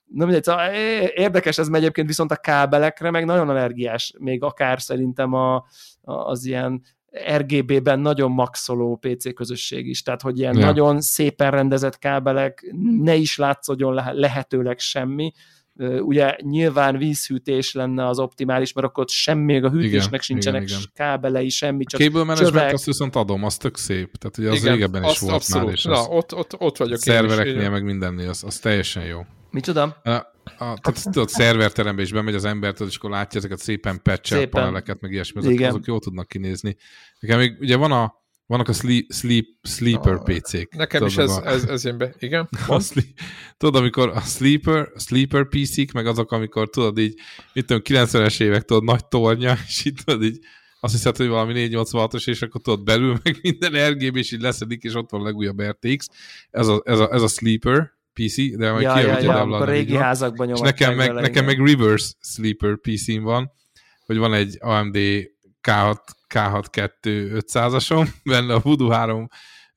nem 0.05 0.25
mindegy, 0.27 0.43
szóval 0.43 0.73
érdekes 1.13 1.57
ez 1.57 1.67
egyébként 1.71 2.07
viszont 2.07 2.31
a 2.31 2.35
kábelekre, 2.35 3.11
meg 3.11 3.25
nagyon 3.25 3.49
allergiás, 3.49 4.13
még 4.19 4.43
akár 4.43 4.81
szerintem 4.81 5.33
a, 5.33 5.55
a, 6.01 6.13
az 6.13 6.45
ilyen 6.45 6.81
RGB-ben 7.37 7.99
nagyon 7.99 8.31
maxoló 8.31 8.95
PC 8.95 9.33
közösség 9.33 9.87
is, 9.87 10.01
tehát 10.01 10.21
hogy 10.21 10.39
ilyen 10.39 10.57
Ja. 10.57 10.65
nagyon 10.65 11.01
szépen 11.01 11.51
rendezett 11.51 11.97
kábelek, 11.97 12.73
ne 13.01 13.15
is 13.15 13.37
látszódjon 13.37 13.93
le- 13.93 14.11
lehetőleg 14.13 14.79
semmi, 14.79 15.31
ugye 15.99 16.35
nyilván 16.41 16.97
vízhűtés 16.97 17.73
lenne 17.73 18.07
az 18.07 18.19
optimális, 18.19 18.73
mert 18.73 18.87
akkor 18.87 19.03
ott 19.03 19.09
semmi, 19.09 19.43
még 19.43 19.63
a 19.63 19.69
hűtésnek 19.69 20.07
Igen, 20.07 20.19
sincsenek 20.21 20.61
igen, 20.61 20.77
igen. 20.77 20.91
kábelei, 20.93 21.49
semmi, 21.49 21.83
A 21.85 21.89
csak 21.89 21.99
cable 21.99 22.23
management 22.23 22.73
azt 22.73 22.85
viszont 22.85 23.15
adom, 23.15 23.43
az 23.43 23.57
tök 23.57 23.77
szép. 23.77 24.15
Tehát 24.15 24.37
ugye 24.37 24.49
az 24.49 24.61
Igen, 24.61 24.73
régebben 24.73 25.03
is 25.03 25.19
volt 25.19 25.33
abszolút. 25.33 25.65
már, 25.65 25.75
és 25.75 25.83
Na, 25.83 26.07
ott, 26.07 26.35
ott, 26.35 26.59
ott 26.59 26.77
vagyok 26.77 26.93
én 26.93 26.97
szervereknél, 27.13 27.61
is. 27.61 27.69
meg 27.69 27.83
mindennél, 27.83 28.29
az, 28.29 28.43
az 28.43 28.59
teljesen 28.59 29.05
jó. 29.05 29.25
Micsoda? 29.51 29.81
A, 30.03 30.09
a, 30.09 30.23
tehát 30.57 31.03
tudod, 31.03 31.29
szerverterembe 31.29 32.01
is 32.01 32.11
bemegy 32.11 32.35
az 32.35 32.45
ember, 32.45 32.71
tudod, 32.73 32.87
és 32.91 32.97
akkor 32.97 33.09
látja 33.09 33.39
ezeket 33.39 33.59
szépen 33.59 34.01
patch 34.01 34.45
paneleket, 34.45 35.01
meg 35.01 35.11
ilyesmi, 35.11 35.39
azok, 35.39 35.59
azok 35.59 35.85
jól 35.85 35.99
tudnak 35.99 36.27
kinézni. 36.27 36.75
Nekem 37.19 37.39
még, 37.39 37.57
ugye 37.59 37.75
van 37.75 37.91
a, 37.91 38.23
vannak 38.45 38.67
a 38.67 38.73
sleep, 38.73 39.11
sleep, 39.13 39.47
sleeper 39.61 40.13
Ah, 40.13 40.23
PC-k. 40.23 40.75
Nekem 40.75 40.99
tudod, 40.99 41.07
is 41.13 41.17
ez, 41.17 41.29
a- 41.31 41.47
ez, 41.47 41.63
ez 41.63 41.83
jön 41.83 41.97
be. 41.97 42.13
Igen? 42.19 42.49
a 42.67 42.79
sleep, 42.79 43.19
tudod, 43.57 43.75
amikor 43.81 44.09
a 44.09 44.21
sleeper, 44.21 44.91
a 44.95 44.99
sleeper 44.99 45.47
PC-k, 45.47 45.91
meg 45.91 46.07
azok, 46.07 46.31
amikor 46.31 46.69
tudod 46.69 46.97
így, 46.97 47.19
mit 47.53 47.65
tudom, 47.65 47.81
90-es 47.85 48.41
évek, 48.41 48.63
tudod, 48.63 48.83
nagy 48.83 49.05
tornya, 49.07 49.55
és 49.67 49.85
így 49.85 49.99
tudod 50.05 50.23
így, 50.23 50.39
azt 50.79 50.93
hiszed, 50.93 51.17
hogy 51.17 51.27
valami 51.27 51.67
486-os, 51.71 52.27
és 52.27 52.41
akkor 52.41 52.61
tudod 52.61 52.83
belül, 52.83 53.17
meg 53.23 53.39
minden 53.41 53.89
RGB, 53.89 54.15
és 54.15 54.31
így 54.31 54.41
leszedik, 54.41 54.83
és 54.83 54.93
ott 54.93 55.09
van 55.09 55.21
a 55.21 55.23
legújabb 55.23 55.61
RTX. 55.61 56.07
Ez 56.51 56.67
a, 56.67 56.81
ez 56.85 56.99
a, 56.99 57.13
ez 57.13 57.21
a 57.21 57.27
sleeper 57.27 57.93
PC, 58.13 58.35
de 58.57 58.71
majd 58.71 58.83
Ja, 58.83 58.93
kijavítja, 58.93 59.31
ja, 59.31 59.47
ja, 59.47 59.57
így 59.57 59.69
régi 59.69 59.95
házakban 59.95 60.49
És 60.49 60.59
nekem 60.59 60.95
meg, 60.95 61.13
nekem 61.13 61.45
meg 61.45 61.65
reverse 61.65 62.13
sleeper 62.21 62.77
PC-m 62.81 63.21
van, 63.23 63.51
hogy 64.05 64.17
van 64.17 64.33
egy 64.33 64.57
AMD 64.59 64.97
K6, 65.67 65.97
K6 66.33 66.65
2 66.69 67.41
500-asom, 67.47 68.07
benne 68.23 68.53
a 68.53 68.59
Voodoo 68.59 68.89
3 68.89 69.27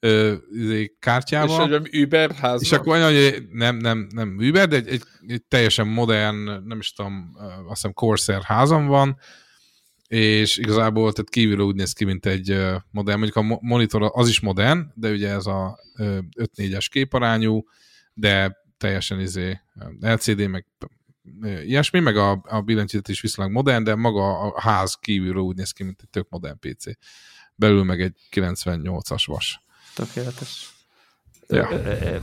ö, 0.01 0.35
izé, 0.53 0.81
És 0.81 0.91
kártyával. 0.99 1.69
hogy 1.69 2.01
Uber 2.03 2.31
házban. 2.31 2.61
És 2.61 2.73
akkor 2.73 2.93
olyan, 2.93 3.13
hogy 3.13 3.43
nem, 3.53 3.77
nem, 3.77 4.07
nem 4.15 4.37
Uber, 4.39 4.69
de 4.69 4.77
egy, 4.77 4.89
egy, 4.89 5.03
egy 5.27 5.43
teljesen 5.49 5.87
modern, 5.87 6.67
nem 6.67 6.79
is 6.79 6.93
tudom, 6.93 7.31
azt 7.67 7.69
hiszem 7.69 7.93
Corsair 7.93 8.43
házam 8.43 8.87
van, 8.87 9.17
és 10.09 10.57
igazából 10.57 11.13
tehát 11.13 11.31
kívülről 11.31 11.67
úgy 11.67 11.75
néz 11.75 11.93
ki, 11.93 12.05
mint 12.05 12.27
egy 12.27 12.51
modern, 12.91 13.19
mondjuk 13.19 13.37
a 13.37 13.43
mo- 13.43 13.61
monitor 13.63 14.11
az 14.15 14.29
is 14.29 14.41
modern, 14.41 14.81
de 14.95 15.11
ugye 15.11 15.29
ez 15.29 15.47
a 15.47 15.79
ö, 15.97 16.19
5-4-es 16.41 16.87
képarányú, 16.91 17.63
de 18.15 18.57
teljesen 18.79 19.21
izé 19.21 19.61
LCD, 20.01 20.49
meg 20.49 20.67
ilyesmi, 21.43 22.01
meg 22.01 22.17
a, 22.17 22.41
a 22.49 22.61
billentyűzet 22.61 23.09
is 23.09 23.21
viszonylag 23.21 23.55
modern, 23.55 23.85
de 23.85 23.95
maga 23.95 24.39
a 24.39 24.61
ház 24.61 24.95
kívülről 24.95 25.43
úgy 25.43 25.57
néz 25.57 25.73
ki, 25.73 25.83
mint 25.85 26.01
egy 26.03 26.11
tök 26.11 26.27
modern 26.29 26.59
PC. 26.59 26.85
Belül 27.55 27.85
meg 27.85 28.01
egy 28.01 28.15
98-as 28.31 29.23
vas. 29.27 29.61
Tökéletes. 29.95 30.73
Ja. 31.49 31.69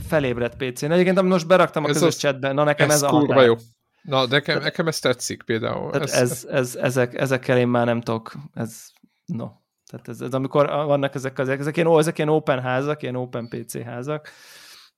Felébredt 0.06 0.56
PC-n. 0.56 0.90
Egyébként 0.90 1.18
amit 1.18 1.32
most 1.32 1.46
beraktam 1.46 1.84
a 1.84 1.88
Ez 1.88 1.92
közös 1.92 2.08
az- 2.08 2.16
chatbe, 2.20 2.52
na 2.52 2.64
nekem 2.64 2.88
ez, 2.90 2.94
ez, 2.94 3.02
a 3.02 3.08
határ. 3.08 3.44
jó. 3.44 3.54
Na, 4.02 4.26
nekem, 4.26 4.60
nekem 4.62 4.86
ez 4.88 4.98
tetszik 4.98 5.42
például. 5.42 5.94
Ez, 5.94 6.12
ez, 6.12 6.46
ez, 6.50 6.74
ezek, 6.76 7.14
ezekkel 7.14 7.58
én 7.58 7.68
már 7.68 7.86
nem 7.86 8.00
tudok, 8.00 8.32
ez, 8.54 8.86
no. 9.24 9.50
Tehát 9.86 10.08
ez, 10.08 10.20
ez 10.20 10.34
amikor 10.34 10.66
vannak 10.66 11.14
ezek, 11.14 11.38
ezek, 11.38 11.58
ezek, 11.58 11.76
ilyen, 11.76 11.98
ezek 11.98 12.18
ilyen 12.18 12.30
open 12.30 12.60
házak, 12.60 13.02
ilyen 13.02 13.16
open 13.16 13.48
PC 13.48 13.82
házak, 13.82 14.30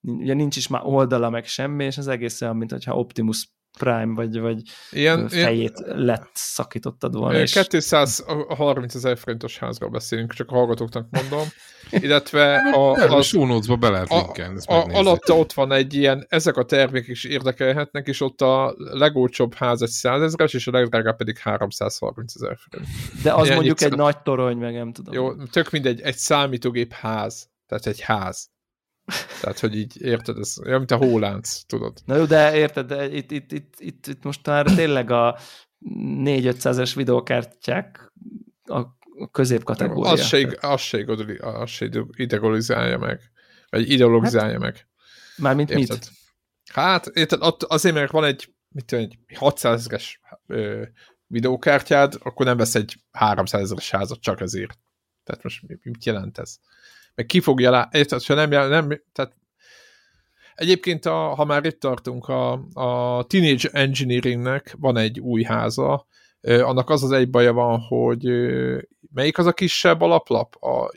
ugye 0.00 0.34
nincs 0.34 0.56
is 0.56 0.66
már 0.68 0.80
oldala 0.84 1.30
meg 1.30 1.46
semmi, 1.46 1.84
és 1.84 1.98
az 1.98 2.08
egész 2.08 2.40
olyan, 2.40 2.56
mint 2.56 2.70
hogyha 2.70 2.96
Optimus 2.98 3.48
Prime 3.78 4.14
vagy, 4.14 4.40
vagy 4.40 4.62
ilyen, 4.90 5.18
ilyen, 5.18 5.28
fejét 5.28 5.82
lett 5.86 6.30
szakítottad 6.32 7.14
volna. 7.14 7.38
Ö, 7.38 7.42
És 7.42 7.60
230 7.68 8.94
ezer 8.94 9.18
forintos 9.18 9.58
házról 9.58 9.90
beszélünk, 9.90 10.32
csak 10.32 10.50
a 10.50 10.54
hallgatóknak 10.54 11.06
mondom. 11.10 11.46
Illetve 11.90 12.56
a, 12.56 12.78
A, 12.78 13.10
a 13.10 13.16
az, 13.16 13.26
show 13.26 13.46
notes-ba 13.46 13.76
be 13.76 13.88
lehet 13.88 14.10
a, 14.10 14.16
linkelni, 14.16 14.58
a, 14.64 14.74
megnézzétek. 14.74 15.06
alatta 15.06 15.36
ott 15.36 15.52
van 15.52 15.72
egy 15.72 15.94
ilyen, 15.94 16.26
ezek 16.28 16.56
a 16.56 16.64
termék 16.64 17.06
is 17.06 17.24
érdekelhetnek, 17.24 18.06
és 18.06 18.20
ott 18.20 18.40
a 18.40 18.74
legolcsóbb 18.76 19.54
ház 19.54 19.82
egy 19.82 19.88
100 19.88 20.22
ezeres, 20.22 20.54
és 20.54 20.66
a 20.66 20.70
legdrágább 20.70 21.16
pedig 21.16 21.38
330 21.38 22.34
ezer 22.34 22.56
forint. 22.56 22.88
de 23.22 23.32
az 23.32 23.44
ilyen 23.44 23.54
mondjuk 23.54 23.80
egy 23.80 23.96
nagy 23.96 24.18
torony, 24.18 24.56
meg 24.56 24.74
nem 24.74 24.92
tudom. 24.92 25.14
Jó, 25.14 25.34
tök 25.34 25.70
mindegy, 25.70 26.00
egy 26.00 26.16
számítógép 26.16 26.92
ház, 26.92 27.48
tehát 27.66 27.86
egy 27.86 28.00
ház. 28.00 28.50
Tehát, 29.40 29.58
hogy 29.58 29.76
így 29.76 30.02
érted, 30.02 30.38
ez 30.38 30.54
olyan, 30.64 30.78
mint 30.78 30.90
a 30.90 30.96
hólánc, 30.96 31.62
tudod. 31.66 31.98
Na 32.04 32.16
jó, 32.16 32.24
de 32.24 32.56
érted, 32.56 32.86
de 32.86 33.10
itt, 33.10 33.30
itt, 33.30 33.52
itt, 33.52 33.74
itt, 33.78 34.06
itt 34.06 34.22
most 34.22 34.46
már 34.46 34.66
tényleg 34.74 35.10
a 35.10 35.38
4-500-es 35.84 36.92
videókártyák 36.94 38.12
a 38.64 38.82
középkategória. 39.30 40.10
Az 40.12 40.24
se, 40.26 40.56
az 40.60 40.80
se, 40.80 41.04
az 41.40 41.70
se 41.70 41.88
ideologizálja 42.16 42.98
meg. 42.98 43.20
Vagy 43.68 43.90
ideologizálja 43.90 44.58
meg. 44.58 44.88
Mármint 45.36 45.70
Érted? 45.70 45.98
mit? 45.98 46.10
Hát, 46.72 47.06
érted, 47.06 47.40
azért, 47.58 47.94
mert 47.94 48.10
van 48.10 48.24
egy, 48.24 48.54
mit 48.68 48.84
tudom, 48.84 49.04
egy 49.04 49.18
600 49.34 49.78
ezeres 49.80 50.20
ö, 50.46 50.82
videókártyád, 51.26 52.14
akkor 52.22 52.46
nem 52.46 52.56
vesz 52.56 52.74
egy 52.74 52.96
300 53.10 53.60
ezeres 53.60 53.90
házat 53.90 54.20
csak 54.20 54.40
ezért. 54.40 54.78
Tehát 55.24 55.42
most 55.42 55.62
mi- 55.66 55.78
mit 55.82 56.04
jelent 56.04 56.38
ez? 56.38 56.58
Meg 57.18 57.26
ki 57.26 57.40
fogja 57.40 57.70
lá... 57.70 57.88
Érted, 57.92 58.22
ha 58.22 58.34
nem, 58.34 58.48
nem 58.48 59.02
tehát 59.12 59.36
Egyébként, 60.54 61.06
a, 61.06 61.34
ha 61.34 61.44
már 61.44 61.64
itt 61.64 61.80
tartunk, 61.80 62.28
a, 62.28 62.52
a 62.72 63.24
Teenage 63.24 63.68
Engineeringnek 63.72 64.74
van 64.78 64.96
egy 64.96 65.20
új 65.20 65.42
háza, 65.42 66.06
annak 66.40 66.90
az 66.90 67.02
az 67.02 67.10
egy 67.10 67.30
baja 67.30 67.52
van, 67.52 67.78
hogy 67.80 68.24
melyik 69.14 69.38
az 69.38 69.46
a 69.46 69.52
kisebb 69.52 70.00
alaplap? 70.00 70.54
A, 70.62 70.92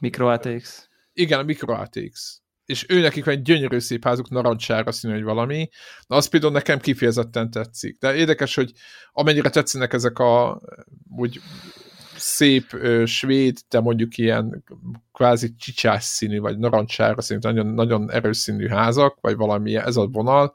Micro 0.00 0.28
ATX. 0.28 0.88
igen, 1.12 1.38
a 1.38 1.42
Micro 1.42 1.72
ATX. 1.72 2.40
És 2.64 2.86
ő 2.88 3.00
nekik 3.00 3.24
van 3.24 3.34
egy 3.34 3.42
gyönyörű 3.42 3.78
szép 3.78 4.04
házuk, 4.04 4.30
narancsára 4.30 4.92
színű, 4.92 5.14
vagy 5.14 5.22
valami. 5.22 5.68
Na, 6.06 6.16
az 6.16 6.28
például 6.28 6.52
nekem 6.52 6.78
kifejezetten 6.78 7.50
tetszik. 7.50 7.98
De 7.98 8.14
érdekes, 8.14 8.54
hogy 8.54 8.72
amennyire 9.12 9.50
tetszenek 9.50 9.92
ezek 9.92 10.18
a 10.18 10.60
úgy 11.16 11.40
szép 12.18 12.72
ö, 12.72 13.06
svéd, 13.06 13.58
de 13.68 13.80
mondjuk 13.80 14.16
ilyen 14.16 14.64
kvázi 15.12 15.54
csicsás 15.56 16.04
színű, 16.04 16.40
vagy 16.40 16.58
narancsára 16.58 17.20
színű, 17.20 17.40
nagyon, 17.42 17.66
nagyon 17.66 18.10
erős 18.10 18.36
színű 18.36 18.68
házak, 18.68 19.18
vagy 19.20 19.36
valami, 19.36 19.76
ez 19.76 19.96
a 19.96 20.06
vonal, 20.06 20.52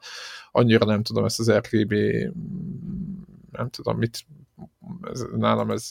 annyira 0.50 0.86
nem 0.86 1.02
tudom 1.02 1.24
ezt 1.24 1.40
az 1.40 1.50
RGB, 1.50 1.94
mm, 1.94 3.22
nem 3.50 3.68
tudom 3.68 3.98
mit, 3.98 4.24
ez, 5.12 5.24
nálam 5.36 5.70
ez 5.70 5.90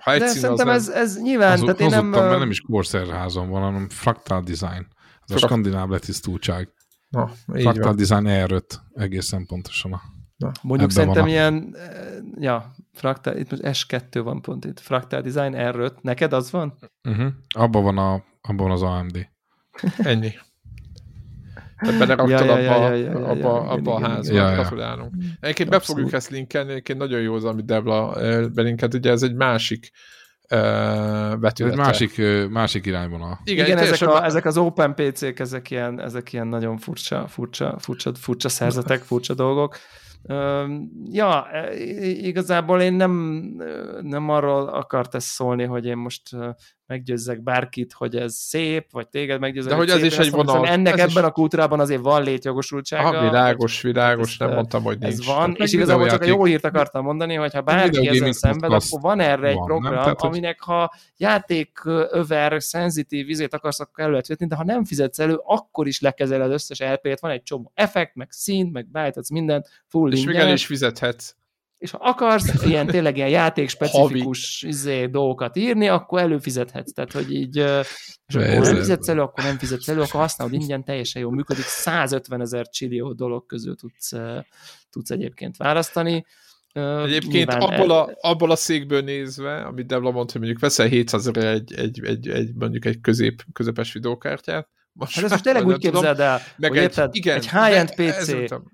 ha 0.00 0.12
egy 0.12 0.20
De 0.20 0.28
szín, 0.28 0.40
szerintem 0.40 0.68
az 0.68 0.88
ez, 0.88 0.94
ez 0.94 1.22
nyilván, 1.22 1.52
Az, 1.52 1.60
tehát 1.60 1.80
én 1.80 1.88
nem... 1.88 2.06
mert 2.06 2.38
nem 2.38 2.50
is 2.50 2.60
Corsair 2.60 3.08
házam 3.08 3.48
van, 3.48 3.62
hanem 3.62 3.88
Fractal 3.88 4.42
Design. 4.42 4.86
Ez 5.26 5.34
a 5.34 5.38
skandináv 5.38 5.88
letisztultság. 5.88 6.68
Na, 7.08 7.30
Fractal 7.46 7.82
van. 7.82 7.96
Design 7.96 8.26
R5 8.28 8.62
egészen 8.94 9.46
pontosan. 9.46 9.92
A... 9.92 10.00
Mondjuk 10.38 10.90
Ebben 10.90 10.90
szerintem 10.90 11.24
a- 11.24 11.28
ilyen, 11.28 11.76
eh, 11.76 12.16
ja, 12.38 12.74
fraktál, 12.92 13.38
itt 13.38 13.50
most 13.50 13.62
S2 13.64 14.20
van 14.24 14.40
pont 14.42 14.64
itt, 14.64 14.80
fraktál 14.80 15.20
design 15.22 15.54
R5, 15.56 15.92
neked 16.00 16.32
az 16.32 16.50
van? 16.50 16.78
Uh-huh. 17.08 17.26
Abban 17.54 17.82
van, 17.82 17.98
a, 17.98 18.12
abban 18.40 18.56
van 18.56 18.70
az 18.70 18.82
AMD. 18.82 19.28
Ennyi. 19.98 20.32
Tehát 21.78 21.98
beleraktad 21.98 22.28
Ja, 22.30 22.44
ja, 22.44 22.58
ja, 22.58 22.74
abba, 22.74 22.86
ja, 22.86 22.94
ja, 22.94 23.18
ja, 23.18 23.26
abba, 23.26 23.60
abba 23.60 23.94
a 23.94 24.08
házba. 24.08 24.32
igen. 24.32 24.52
Gratulálunk. 24.54 25.14
Egyébként 25.40 25.70
be 25.70 25.78
fogjuk 25.78 26.12
ezt 26.12 26.30
linkelni, 26.30 26.70
egyébként 26.70 26.98
nagyon 26.98 27.20
jó 27.20 27.34
az, 27.34 27.44
amit 27.44 27.64
Debla 27.64 28.20
eh, 28.20 28.48
belinkelt, 28.48 28.94
ugye 28.94 29.10
ez 29.10 29.22
egy 29.22 29.34
másik 29.34 29.90
vetülete. 31.38 31.64
Egy 31.64 31.76
másik, 31.76 32.22
másik 32.50 32.86
irányvonal. 32.86 33.40
Igen, 33.44 33.64
Igen 33.66 33.78
ezek, 33.78 34.08
a, 34.08 34.24
ezek 34.24 34.44
az 34.44 34.56
Open 34.56 34.94
PC-k, 34.94 35.38
ezek 35.38 35.70
ilyen, 35.70 36.00
ezek 36.00 36.32
ilyen 36.32 36.46
nagyon 36.46 36.76
furcsa, 36.78 37.26
furcsa, 37.28 37.78
furcsa, 37.78 38.14
furcsa 38.14 38.48
szerzetek, 38.48 39.02
furcsa 39.02 39.34
dolgok. 39.34 39.76
Ja, 41.04 41.50
e, 41.50 41.74
igazából 42.10 42.80
én 42.80 42.92
nem, 42.92 43.12
nem 44.02 44.28
arról 44.28 44.68
akart 44.68 45.14
ezt 45.14 45.26
szólni, 45.26 45.64
hogy 45.64 45.86
én 45.86 45.96
most 45.96 46.22
meggyőzzek 46.86 47.42
bárkit, 47.42 47.92
hogy 47.92 48.16
ez 48.16 48.34
szép, 48.34 48.86
vagy 48.90 49.08
téged 49.08 49.40
meggyőzzek. 49.40 49.70
De 49.70 49.76
hogy 49.76 49.90
ez 49.90 50.02
is 50.02 50.18
egy 50.18 50.30
vonal. 50.30 50.66
Ennek 50.66 50.92
ez 50.92 50.98
ebben 50.98 51.22
is... 51.22 51.28
a 51.28 51.30
kultúrában 51.30 51.80
azért 51.80 52.00
van 52.00 52.22
létjogosultsága. 52.22 53.18
Ah, 53.18 53.24
világos, 53.24 53.80
világos, 53.80 54.36
nem 54.36 54.52
mondtam, 54.52 54.82
hogy 54.82 54.98
nincs. 54.98 55.12
Ez 55.12 55.26
van, 55.26 55.54
és 55.58 55.72
igazából 55.72 56.08
csak 56.08 56.22
a 56.22 56.26
jó 56.26 56.44
hírt 56.44 56.64
akartam 56.64 57.04
mondani, 57.04 57.34
hogy 57.34 57.52
ha 57.52 57.60
bárki 57.60 58.08
ezen 58.08 58.32
szenved, 58.32 58.72
akkor 58.72 59.00
van 59.00 59.20
erre 59.20 59.48
egy 59.48 59.62
program, 59.64 59.94
Tehát, 59.94 60.20
aminek 60.20 60.60
ha 60.60 60.92
játék 61.16 61.80
över, 62.10 62.62
szenzitív 62.62 63.26
vizét 63.26 63.54
akarsz, 63.54 63.80
akkor 63.80 64.04
elő 64.04 64.10
lehet 64.10 64.48
de 64.48 64.56
ha 64.56 64.64
nem 64.64 64.84
fizetsz 64.84 65.18
elő, 65.18 65.40
akkor 65.44 65.86
is 65.86 66.00
lekezeled 66.00 66.50
összes 66.50 66.80
LP-t, 66.80 67.20
van 67.20 67.30
egy 67.30 67.42
csomó 67.42 67.72
effekt, 67.74 68.14
meg 68.14 68.28
színt, 68.30 68.72
meg 68.72 68.90
beállíthatsz 68.90 69.30
mindent, 69.30 69.68
full 69.88 70.12
És 70.12 70.24
még 70.24 70.36
el 70.36 70.52
is 70.52 70.66
fizethetsz 70.66 71.34
és 71.78 71.90
ha 71.90 71.98
akarsz 72.00 72.62
ilyen 72.64 72.86
tényleg 72.86 73.16
ilyen 73.16 73.28
játékspecifikus 73.28 74.62
izé, 74.66 75.06
dolgokat 75.06 75.56
írni, 75.56 75.88
akkor 75.88 76.20
előfizethetsz. 76.20 76.92
Tehát, 76.92 77.12
hogy 77.12 77.32
így, 77.32 77.56
és 78.26 78.34
akkor 78.34 78.60
nem 78.60 78.76
fizetsz 78.76 79.08
elő, 79.08 79.20
akkor 79.20 79.44
nem 79.44 79.58
fizetsz 79.58 79.88
elő, 79.88 80.00
akkor 80.00 80.20
használod 80.20 80.54
ingyen, 80.54 80.84
teljesen 80.84 81.22
jól 81.22 81.32
működik. 81.32 81.64
150 81.64 82.40
ezer 82.40 82.68
csillió 82.68 83.12
dolog 83.12 83.46
közül 83.46 83.76
tudsz, 83.76 84.12
tudsz 84.90 85.10
egyébként 85.10 85.56
választani. 85.56 86.24
Egyébként 87.04 87.52
abból 87.52 87.90
a, 87.90 88.10
abból 88.20 88.50
a 88.50 88.56
székből 88.56 89.00
nézve, 89.00 89.56
amit 89.56 89.86
Debla 89.86 90.10
mondta, 90.10 90.32
hogy 90.32 90.40
mondjuk 90.40 90.60
veszel 90.60 90.86
700 90.86 91.26
ezer 91.26 91.44
egy, 91.44 91.74
egy, 91.74 92.00
egy, 92.04 92.28
egy, 92.28 92.54
mondjuk 92.54 92.84
egy 92.84 93.00
közép, 93.00 93.42
közepes 93.52 93.92
videókártyát, 93.92 94.68
most 94.92 95.14
hát 95.14 95.24
ezt 95.24 95.32
most 95.32 95.44
tényleg 95.44 95.66
úgy 95.66 95.78
képzeld 95.78 96.20
el, 96.20 96.40
meg 96.56 96.70
hogy 96.70 96.78
egy, 96.78 96.84
érted, 96.84 97.14
igen, 97.14 97.36
egy 97.36 97.50
high-end 97.50 97.94
PC. 97.94 98.28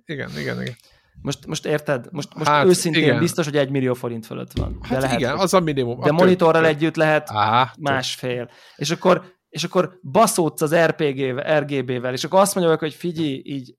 igen, 0.04 0.30
igen, 0.38 0.60
igen. 0.60 0.76
Most, 1.22 1.46
most 1.46 1.66
érted? 1.66 2.08
Most, 2.10 2.34
most 2.34 2.48
hát, 2.48 2.66
őszintén 2.66 3.02
igen. 3.02 3.18
biztos, 3.18 3.44
hogy 3.44 3.56
egy 3.56 3.70
millió 3.70 3.94
forint 3.94 4.26
fölött 4.26 4.52
van. 4.52 4.78
Hát 4.82 4.92
de 4.92 4.98
lehet, 4.98 5.20
igen, 5.20 5.36
az 5.36 5.54
a 5.54 5.60
minimum. 5.60 6.00
De 6.00 6.08
a 6.08 6.12
monitorral 6.12 6.62
több. 6.62 6.70
együtt 6.70 6.96
lehet 6.96 7.30
Á, 7.30 7.72
másfél. 7.78 8.50
És 8.76 8.90
akkor, 8.90 9.24
és 9.48 9.64
akkor 9.64 9.98
baszódsz 10.02 10.62
az 10.62 10.74
RPG-vel, 10.74 11.60
RGB-vel, 11.60 12.12
és 12.12 12.24
akkor 12.24 12.40
azt 12.40 12.54
mondja, 12.54 12.76
hogy 12.76 12.94
figyelj, 12.94 13.40
így 13.44 13.74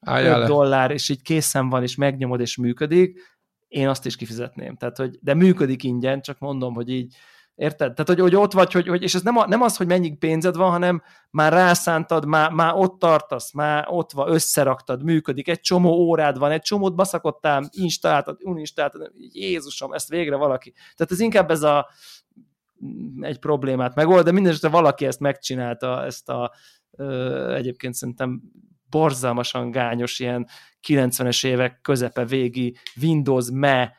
Álljál 0.00 0.34
5 0.34 0.40
le. 0.40 0.46
dollár, 0.46 0.90
és 0.90 1.08
így 1.08 1.22
készen 1.22 1.68
van, 1.68 1.82
és 1.82 1.94
megnyomod, 1.94 2.40
és 2.40 2.56
működik, 2.56 3.20
én 3.68 3.88
azt 3.88 4.06
is 4.06 4.16
kifizetném. 4.16 4.76
Tehát, 4.76 4.96
hogy, 4.96 5.18
de 5.20 5.34
működik 5.34 5.82
ingyen, 5.82 6.20
csak 6.20 6.38
mondom, 6.38 6.74
hogy 6.74 6.88
így 6.88 7.14
Érted? 7.54 7.94
Tehát, 7.94 8.08
hogy, 8.08 8.20
hogy 8.20 8.34
ott 8.34 8.52
vagy, 8.52 8.72
hogy, 8.72 8.88
hogy 8.88 9.02
és 9.02 9.14
ez 9.14 9.22
nem, 9.22 9.36
a, 9.36 9.46
nem 9.46 9.62
az, 9.62 9.76
hogy 9.76 9.86
mennyi 9.86 10.16
pénzed 10.16 10.56
van, 10.56 10.70
hanem 10.70 11.02
már 11.30 11.52
rászántad, 11.52 12.24
már, 12.26 12.50
már 12.50 12.74
ott 12.74 12.98
tartasz, 12.98 13.52
már 13.52 13.84
ott 13.88 14.12
van, 14.12 14.32
összeraktad, 14.32 15.02
működik, 15.02 15.48
egy 15.48 15.60
csomó 15.60 15.90
órád 15.90 16.38
van, 16.38 16.50
egy 16.50 16.62
csomót 16.62 16.94
baszakodtál, 16.94 17.68
installáltad, 17.70 18.38
uninstaláltad, 18.42 19.12
Jézusom, 19.32 19.92
ezt 19.92 20.08
végre 20.08 20.36
valaki. 20.36 20.72
Tehát 20.72 21.12
ez 21.12 21.20
inkább 21.20 21.50
ez 21.50 21.62
a 21.62 21.88
egy 23.20 23.38
problémát 23.38 23.94
megold, 23.94 24.24
de 24.24 24.32
mindenesetre 24.32 24.68
valaki 24.68 25.06
ezt 25.06 25.20
megcsinálta, 25.20 26.04
ezt 26.04 26.28
a 26.28 26.52
ö, 26.90 27.54
egyébként 27.54 27.94
szerintem 27.94 28.42
borzalmasan 28.90 29.70
gányos 29.70 30.18
ilyen 30.18 30.46
90-es 30.88 31.46
évek 31.46 31.80
közepe 31.80 32.24
végi 32.24 32.76
Windows 33.02 33.46
ME 33.52 33.92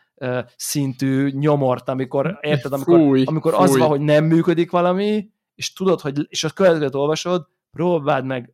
szintű 0.55 1.29
nyomort, 1.29 1.89
amikor, 1.89 2.37
érted, 2.41 2.73
amikor, 2.73 2.99
fúj, 2.99 3.23
amikor 3.25 3.53
fúj. 3.53 3.63
az 3.63 3.77
van, 3.77 3.87
hogy 3.87 4.01
nem 4.01 4.25
működik 4.25 4.71
valami, 4.71 5.29
és 5.55 5.73
tudod, 5.73 6.01
hogy, 6.01 6.27
és 6.29 6.43
a 6.43 6.49
következőt 6.49 6.95
olvasod, 6.95 7.47
próbáld 7.71 8.25
meg 8.25 8.53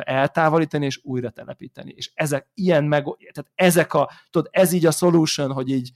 eltávolítani 0.00 0.84
és 0.84 1.00
újra 1.02 1.30
telepíteni. 1.30 1.92
És 1.96 2.10
ezek 2.14 2.48
ilyen 2.54 2.84
meg, 2.84 3.04
tehát 3.32 3.50
ezek 3.54 3.94
a, 3.94 4.10
tudod, 4.30 4.48
ez 4.52 4.72
így 4.72 4.86
a 4.86 4.90
solution, 4.90 5.52
hogy 5.52 5.70
így 5.70 5.92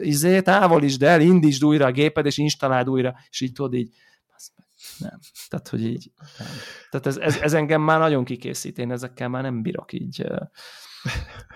izé, 0.00 0.40
távolítsd 0.40 1.02
el, 1.02 1.20
indítsd 1.20 1.64
újra 1.64 1.86
a 1.86 1.90
géped, 1.90 2.26
és 2.26 2.38
installáld 2.38 2.88
újra, 2.88 3.14
és 3.30 3.40
így 3.40 3.52
tudod 3.52 3.74
így, 3.74 3.94
nem. 4.98 5.18
Tehát, 5.48 5.68
hogy 5.68 5.84
így, 5.84 6.10
nem. 6.38 6.48
Tehát 6.90 7.06
ez, 7.06 7.16
ez, 7.16 7.36
ez 7.36 7.52
engem 7.52 7.82
már 7.82 7.98
nagyon 7.98 8.24
kikészít, 8.24 8.78
én 8.78 8.92
ezekkel 8.92 9.28
már 9.28 9.42
nem 9.42 9.62
bírok 9.62 9.92
így 9.92 10.26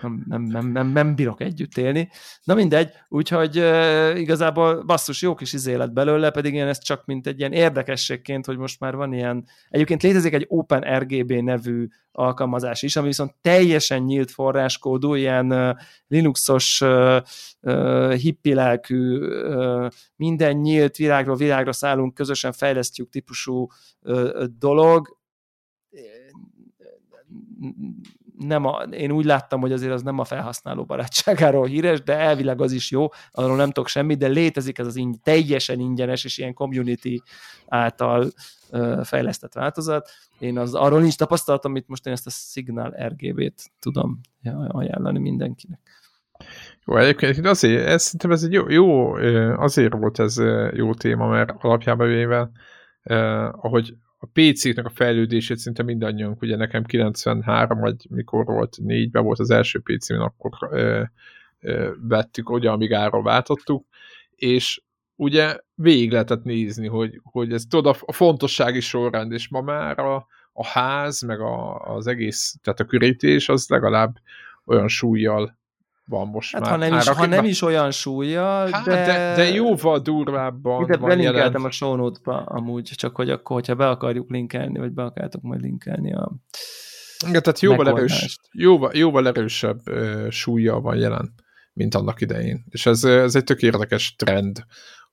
nem, 0.03 0.45
nem, 0.47 0.67
nem, 0.67 0.87
nem, 0.87 1.15
bírok 1.15 1.41
együtt 1.41 1.77
élni. 1.77 2.11
Na 2.45 2.55
mindegy, 2.55 2.91
úgyhogy 3.09 3.59
uh, 3.59 4.21
igazából 4.21 4.83
basszus, 4.83 5.23
jó 5.23 5.35
kis 5.35 5.53
izé 5.53 5.75
lett 5.75 5.93
belőle, 5.93 6.31
pedig 6.31 6.55
én 6.55 6.67
ezt 6.67 6.85
csak 6.85 7.05
mint 7.05 7.27
egy 7.27 7.39
ilyen 7.39 7.53
érdekességként, 7.53 8.47
hogy 8.47 8.57
most 8.57 8.81
már 8.81 8.97
van 8.97 9.13
ilyen, 9.13 9.45
egyébként 9.69 10.03
létezik 10.03 10.33
egy 10.33 10.47
Open 10.49 10.99
RGB 10.99 11.33
nevű 11.33 11.87
alkalmazás 12.13 12.83
is, 12.83 12.97
ami 12.97 13.07
viszont 13.07 13.35
teljesen 13.41 14.03
nyílt 14.03 14.31
forráskódú, 14.31 15.15
ilyen 15.15 15.53
uh, 15.53 15.77
Linuxos 16.09 16.81
uh, 16.81 18.13
hippi 18.13 18.55
lelkű, 18.55 19.19
uh, 19.19 19.89
minden 20.17 20.57
nyílt, 20.57 20.97
világról 20.97 21.37
világra 21.37 21.73
szállunk, 21.73 22.15
közösen 22.15 22.53
fejlesztjük 22.53 23.11
típusú 23.11 23.67
uh, 24.01 24.45
dolog, 24.59 25.21
nem 28.47 28.65
a, 28.65 28.83
én 28.83 29.11
úgy 29.11 29.25
láttam, 29.25 29.61
hogy 29.61 29.73
azért 29.73 29.93
az 29.93 30.03
nem 30.03 30.19
a 30.19 30.25
felhasználó 30.25 30.85
barátságáról 30.85 31.67
híres, 31.67 32.03
de 32.03 32.19
elvileg 32.19 32.61
az 32.61 32.73
is 32.73 32.91
jó, 32.91 33.09
arról 33.31 33.57
nem 33.57 33.71
tudok 33.71 33.89
semmit, 33.89 34.19
de 34.19 34.27
létezik 34.27 34.79
ez 34.79 34.87
az 34.87 34.97
így, 34.97 35.21
teljesen 35.23 35.81
ingyenes 35.81 36.25
és 36.25 36.39
ilyen 36.39 36.55
community 36.55 37.23
által 37.67 38.31
ö, 38.71 39.01
fejlesztett 39.05 39.53
változat. 39.53 40.11
Én 40.39 40.59
az, 40.59 40.75
arról 40.75 41.01
nincs 41.01 41.17
tapasztalatom, 41.17 41.71
amit 41.71 41.89
most 41.89 42.07
én 42.07 42.13
ezt 42.13 42.27
a 42.27 42.31
Signal 42.31 42.95
RGB-t 43.09 43.71
tudom 43.81 44.21
ajánlani 44.69 45.19
mindenkinek. 45.19 45.81
Jó, 46.87 46.97
egyébként 46.97 47.47
azért, 47.47 47.87
ez, 47.87 48.03
szerintem 48.03 48.31
ez 48.31 48.43
egy 48.43 48.53
jó, 48.53 48.69
jó, 48.69 49.13
azért 49.57 49.93
volt 49.93 50.19
ez 50.19 50.37
jó 50.75 50.95
téma, 50.95 51.27
mert 51.27 51.53
alapjában 51.59 52.07
véve, 52.07 52.51
eh, 53.03 53.65
ahogy 53.65 53.95
a 54.23 54.29
PC-nek 54.33 54.85
a 54.87 54.91
fejlődését 54.91 55.57
szinte 55.57 55.83
mindannyiunk, 55.83 56.43
ugye 56.43 56.57
nekem 56.57 56.85
93 56.85 57.79
vagy 57.79 58.07
mikor 58.11 58.45
volt, 58.45 58.77
négyben 58.81 59.25
volt 59.25 59.39
az 59.39 59.51
első 59.51 59.81
PC-n, 59.81 60.15
akkor 60.15 60.51
ö, 60.71 61.03
ö, 61.61 61.91
vettük, 62.01 62.51
ugye, 62.51 62.71
amíg 62.71 62.93
ára 62.93 63.23
váltottuk, 63.23 63.87
és 64.35 64.83
ugye 65.17 65.59
végig 65.75 66.11
lehetett 66.11 66.45
nézni, 66.45 66.87
hogy, 66.87 67.21
hogy 67.23 67.53
ez 67.53 67.65
tudod, 67.65 67.97
a 68.01 68.13
fontossági 68.13 68.81
sorrend, 68.81 69.33
és 69.33 69.49
ma 69.49 69.61
már 69.61 69.99
a, 69.99 70.27
a 70.53 70.67
ház, 70.67 71.23
meg 71.23 71.41
a, 71.41 71.77
az 71.77 72.07
egész, 72.07 72.57
tehát 72.63 72.81
a 72.81 72.85
körítés 72.85 73.49
az 73.49 73.69
legalább 73.69 74.17
olyan 74.65 74.89
súlyjal 74.89 75.59
van 76.05 76.29
most 76.29 76.53
hát 76.53 76.61
már. 76.61 76.71
Ha 76.71 76.77
nem, 76.77 76.99
is, 76.99 77.09
ha 77.09 77.27
nem 77.27 77.45
is 77.45 77.63
olyan 77.63 77.91
súlya, 77.91 78.45
hát, 78.45 78.85
de... 78.85 79.05
de... 79.05 79.35
De 79.35 79.45
jóval 79.45 79.99
durvábban 79.99 80.83
Ide 80.83 80.97
belinkeltem 80.97 81.65
a 81.65 81.71
show 81.71 81.95
notes-ba 81.95 82.45
amúgy, 82.45 82.85
csak 82.85 83.17
hogy 83.17 83.31
akkor, 83.31 83.57
hogyha 83.57 83.75
be 83.75 83.89
akarjuk 83.89 84.31
linkelni, 84.31 84.79
vagy 84.79 84.93
be 84.93 85.03
akartok 85.03 85.43
majd 85.43 85.61
linkelni 85.61 86.13
a 86.13 86.33
Igen, 87.29 87.43
tehát 87.43 87.61
jóval, 87.61 87.89
erős, 87.89 88.39
jóval, 88.53 88.91
jóval 88.95 89.27
erősebb 89.27 89.89
uh, 89.89 90.31
súlya 90.31 90.81
van 90.81 90.97
jelen, 90.97 91.35
mint 91.73 91.95
annak 91.95 92.21
idején. 92.21 92.65
És 92.69 92.87
ez, 92.87 93.05
ez 93.05 93.35
egy 93.35 93.45
tök 93.45 93.63
érdekes 93.63 94.15
trend, 94.15 94.65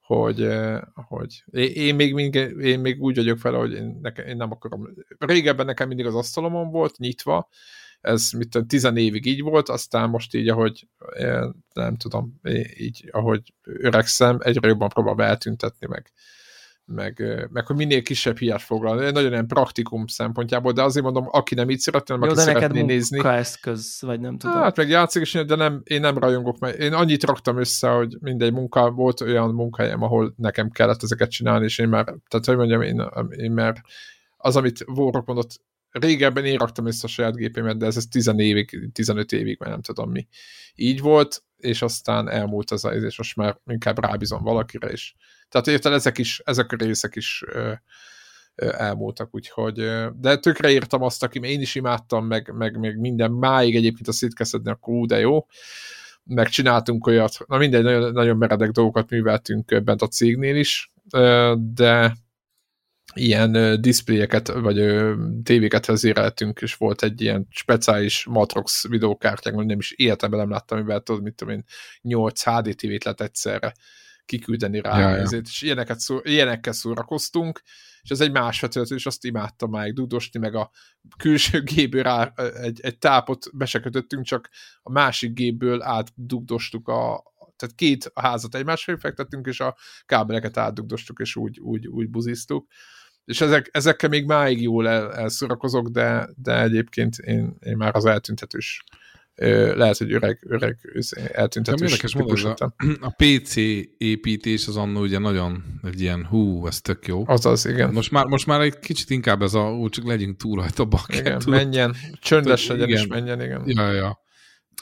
hogy, 0.02 0.48
hogy 0.94 1.44
én, 1.52 1.96
még, 1.96 2.14
mindig, 2.14 2.56
én 2.62 2.80
még 2.80 3.02
úgy 3.02 3.16
vagyok 3.16 3.38
fel, 3.38 3.54
hogy 3.54 3.74
én, 3.74 4.00
nekem, 4.02 4.26
én 4.26 4.36
nem 4.36 4.52
akarom. 4.52 4.88
Régebben 5.18 5.66
nekem 5.66 5.88
mindig 5.88 6.06
az 6.06 6.16
asztalomon 6.16 6.72
volt, 6.72 6.98
nyitva, 6.98 7.50
ez 8.02 8.30
mit 8.38 8.50
tudom, 8.50 8.68
tizen 8.68 8.98
évig 8.98 9.26
így 9.26 9.42
volt, 9.42 9.70
aztán 9.70 10.10
most 10.10 10.36
így, 10.36 10.50
ahogy 10.50 10.88
nem 11.74 11.96
tudom, 11.96 12.40
így, 12.78 13.10
ahogy 13.12 13.54
öregszem, 13.64 14.38
egyre 14.42 14.68
jobban 14.68 14.90
próbálom 14.90 15.20
eltüntetni, 15.20 15.88
meg, 15.88 16.12
meg, 16.86 17.48
meg 17.52 17.66
hogy 17.66 17.76
minél 17.76 18.02
kisebb 18.02 18.38
hiát 18.38 18.62
foglalni. 18.62 19.12
Nagyon 19.12 19.32
ilyen 19.32 19.48
praktikum 19.48 20.08
szempontjából, 20.08 20.72
de 20.72 20.84
azért 20.84 21.06
mondom, 21.06 21.28
aki 21.32 21.56
nem 21.56 21.70
így 21.70 21.80
szeretne, 21.80 22.16
nem 22.16 22.30
aki 22.30 22.40
szeretné 22.40 22.82
nézni. 22.82 23.26
eszköz, 23.26 23.98
vagy 24.02 24.20
nem 24.20 24.38
tudom. 24.38 24.56
Hát 24.56 24.78
meg 24.78 24.90
játszik 24.90 25.22
is, 25.22 25.32
de 25.32 25.56
nem, 25.56 25.82
én 25.84 26.00
nem 26.00 26.18
rajongok, 26.18 26.60
mert 26.60 26.78
én 26.78 26.94
annyit 26.94 27.24
raktam 27.24 27.58
össze, 27.58 27.90
hogy 27.90 28.18
mindegy 28.20 28.54
munka, 28.54 28.92
volt 28.92 29.22
olyan 29.22 29.54
munkahelyem, 29.54 30.04
ahol 30.04 30.34
nekem 30.38 30.70
kellett 30.70 31.04
ezeket 31.04 31.30
csinálni, 31.30 31.66
és 31.66 31.78
én 31.78 31.90
már, 31.90 32.04
tehát 32.04 32.46
hogy 32.46 32.58
mondjam, 32.58 32.82
én, 32.82 33.10
én 33.38 33.52
már 33.52 33.84
az, 34.38 34.56
amit 34.56 34.84
Vorok 34.86 35.26
mondott, 35.26 35.62
régebben 35.92 36.46
én 36.46 36.58
raktam 36.58 36.86
össze 36.86 37.02
a 37.04 37.10
saját 37.10 37.36
gépemet, 37.36 37.78
de 37.78 37.86
ez, 37.86 37.98
ez 37.98 38.08
10 38.08 38.34
évig, 38.38 38.90
15 38.94 39.32
évig, 39.32 39.60
mert 39.60 39.72
nem 39.72 39.82
tudom 39.82 40.12
mi. 40.12 40.28
Így 40.76 41.02
volt, 41.02 41.44
és 41.58 41.82
aztán 41.82 42.30
elmúlt 42.30 42.72
az 42.72 42.88
és 43.04 43.18
most 43.18 43.36
már 43.36 43.60
inkább 43.66 44.00
rábízom 44.00 44.44
valakire 44.44 44.92
is. 44.92 45.16
Tehát 45.50 45.68
érted, 45.68 45.94
ezek 45.94 46.18
is, 46.18 46.42
ezek 46.46 46.72
a 46.72 46.76
részek 46.76 47.16
is 47.16 47.44
ö, 47.48 47.72
ö, 48.56 48.74
elmúltak, 48.78 49.36
úgyhogy, 49.36 49.80
ö, 49.80 50.10
de 50.16 50.38
tökre 50.38 50.72
írtam 50.72 51.02
azt, 51.02 51.24
aki 51.24 51.40
én 51.42 51.62
is 51.62 51.76
imádtam, 51.76 52.26
meg, 52.26 52.54
meg, 52.54 52.80
meg 52.80 53.00
minden 53.00 53.32
máig 53.32 53.76
egyébként 53.76 54.08
a 54.08 54.12
szétkeszedni, 54.12 54.72
akkor 54.72 54.94
ú, 54.94 55.06
de 55.06 55.20
jó, 55.20 55.46
megcsináltunk 56.24 57.08
olyat, 57.08 57.38
na 57.48 57.58
mindegy, 57.58 57.84
nagyon, 57.84 58.12
nagyon 58.12 58.38
meredek 58.38 58.70
dolgokat 58.70 59.10
műveltünk 59.10 59.84
bent 59.84 60.02
a 60.02 60.08
cégnél 60.08 60.56
is, 60.56 60.92
de 61.58 62.16
ilyen 63.14 63.82
diszpléjeket, 63.82 64.48
vagy 64.48 65.04
tévéket 65.44 65.86
vezéreltünk, 65.86 66.62
és 66.62 66.76
volt 66.76 67.04
egy 67.04 67.22
ilyen 67.22 67.48
speciális 67.50 68.26
Matrox 68.26 68.88
videókártyánk, 68.88 69.66
nem 69.66 69.80
is 69.80 69.92
életemben 69.92 70.40
nem 70.40 70.50
láttam, 70.50 70.78
mivel 70.78 71.00
tudod, 71.00 71.24
mit 71.24 71.36
tudom 71.36 71.54
én, 71.54 71.64
8 72.02 72.44
HD 72.44 72.76
tévét 72.76 73.04
lett 73.04 73.22
egyszerre 73.22 73.74
kiküldeni 74.26 74.82
rá, 74.82 75.00
ja, 75.00 75.16
ezért, 75.16 75.46
és 75.46 75.62
ilyeneket 75.62 76.00
szó, 76.00 76.20
ilyenekkel 76.24 76.74
szórakoztunk, 76.74 77.62
és 78.02 78.10
ez 78.10 78.22
egy 78.22 78.32
más 78.32 78.60
vetület, 78.60 78.90
és 78.90 79.06
azt 79.06 79.26
imádtam 79.26 79.70
már 79.70 79.92
dudosni, 79.92 80.40
meg 80.40 80.56
a 80.56 80.72
külső 81.18 81.62
gépből 81.74 82.04
rá 82.04 82.34
egy, 82.62 82.80
egy 82.82 82.98
tápot 82.98 83.50
besekötöttünk, 83.54 84.26
csak 84.26 84.50
a 84.82 84.92
másik 84.92 85.34
gépből 85.34 85.82
átdugdostuk 85.82 86.88
a, 86.88 87.24
tehát 87.56 87.76
két 87.76 88.12
házat 88.16 88.56
egymásra 88.56 88.98
fektettünk, 88.98 89.48
és 89.48 89.60
a 89.60 89.76
kábeleket 90.06 90.58
átdugdostuk, 90.58 91.20
és 91.20 91.36
úgy, 91.36 91.60
úgy, 91.60 91.88
úgy 91.88 92.10
buziztuk. 92.10 92.68
És 93.30 93.42
ezek, 93.42 93.70
ezekkel 93.72 94.10
még 94.10 94.26
máig 94.26 94.62
jól 94.62 94.88
el, 94.88 95.14
elszorakozok, 95.14 95.88
de, 95.88 96.30
de 96.36 96.62
egyébként 96.62 97.18
én, 97.18 97.58
én 97.60 97.78
már 97.78 97.96
az 97.96 98.06
eltüntetős 98.06 98.84
lehet, 99.76 99.98
hogy 99.98 100.12
öreg, 100.12 100.40
öreg 100.48 100.78
eltüntetős. 101.32 101.92
Érdekes 101.92 102.16
mondod, 102.16 102.56
a, 102.60 102.74
a 103.02 103.10
PC 103.18 103.56
építés 103.98 104.68
az 104.68 104.78
annó 104.78 105.02
ugye 105.02 105.20
nagyon 105.20 105.64
egy 105.84 106.02
ilyen 106.02 106.26
hú, 106.26 106.68
ez 106.68 106.82
tök 106.82 107.08
jó. 107.08 107.24
Azaz, 107.28 107.66
igen. 107.66 107.94
Most 107.94 108.12
már, 108.12 108.26
most 108.26 108.46
már 108.46 108.62
egy 108.62 108.80
kicsit 108.80 109.10
inkább 109.10 109.42
ez 109.42 109.54
a, 109.54 109.72
úgy 109.72 109.92
csak 109.92 110.06
legyünk 110.06 110.38
túl 110.38 110.56
rajta 110.56 110.86
bakken. 110.86 111.20
Igen, 111.20 111.42
menjen, 111.48 111.96
csöndes 112.22 112.68
legyen 112.68 112.90
is 112.90 113.08
menjen, 113.08 113.42
igen. 113.42 113.64
Ja, 113.66 113.92
ja. 113.92 114.20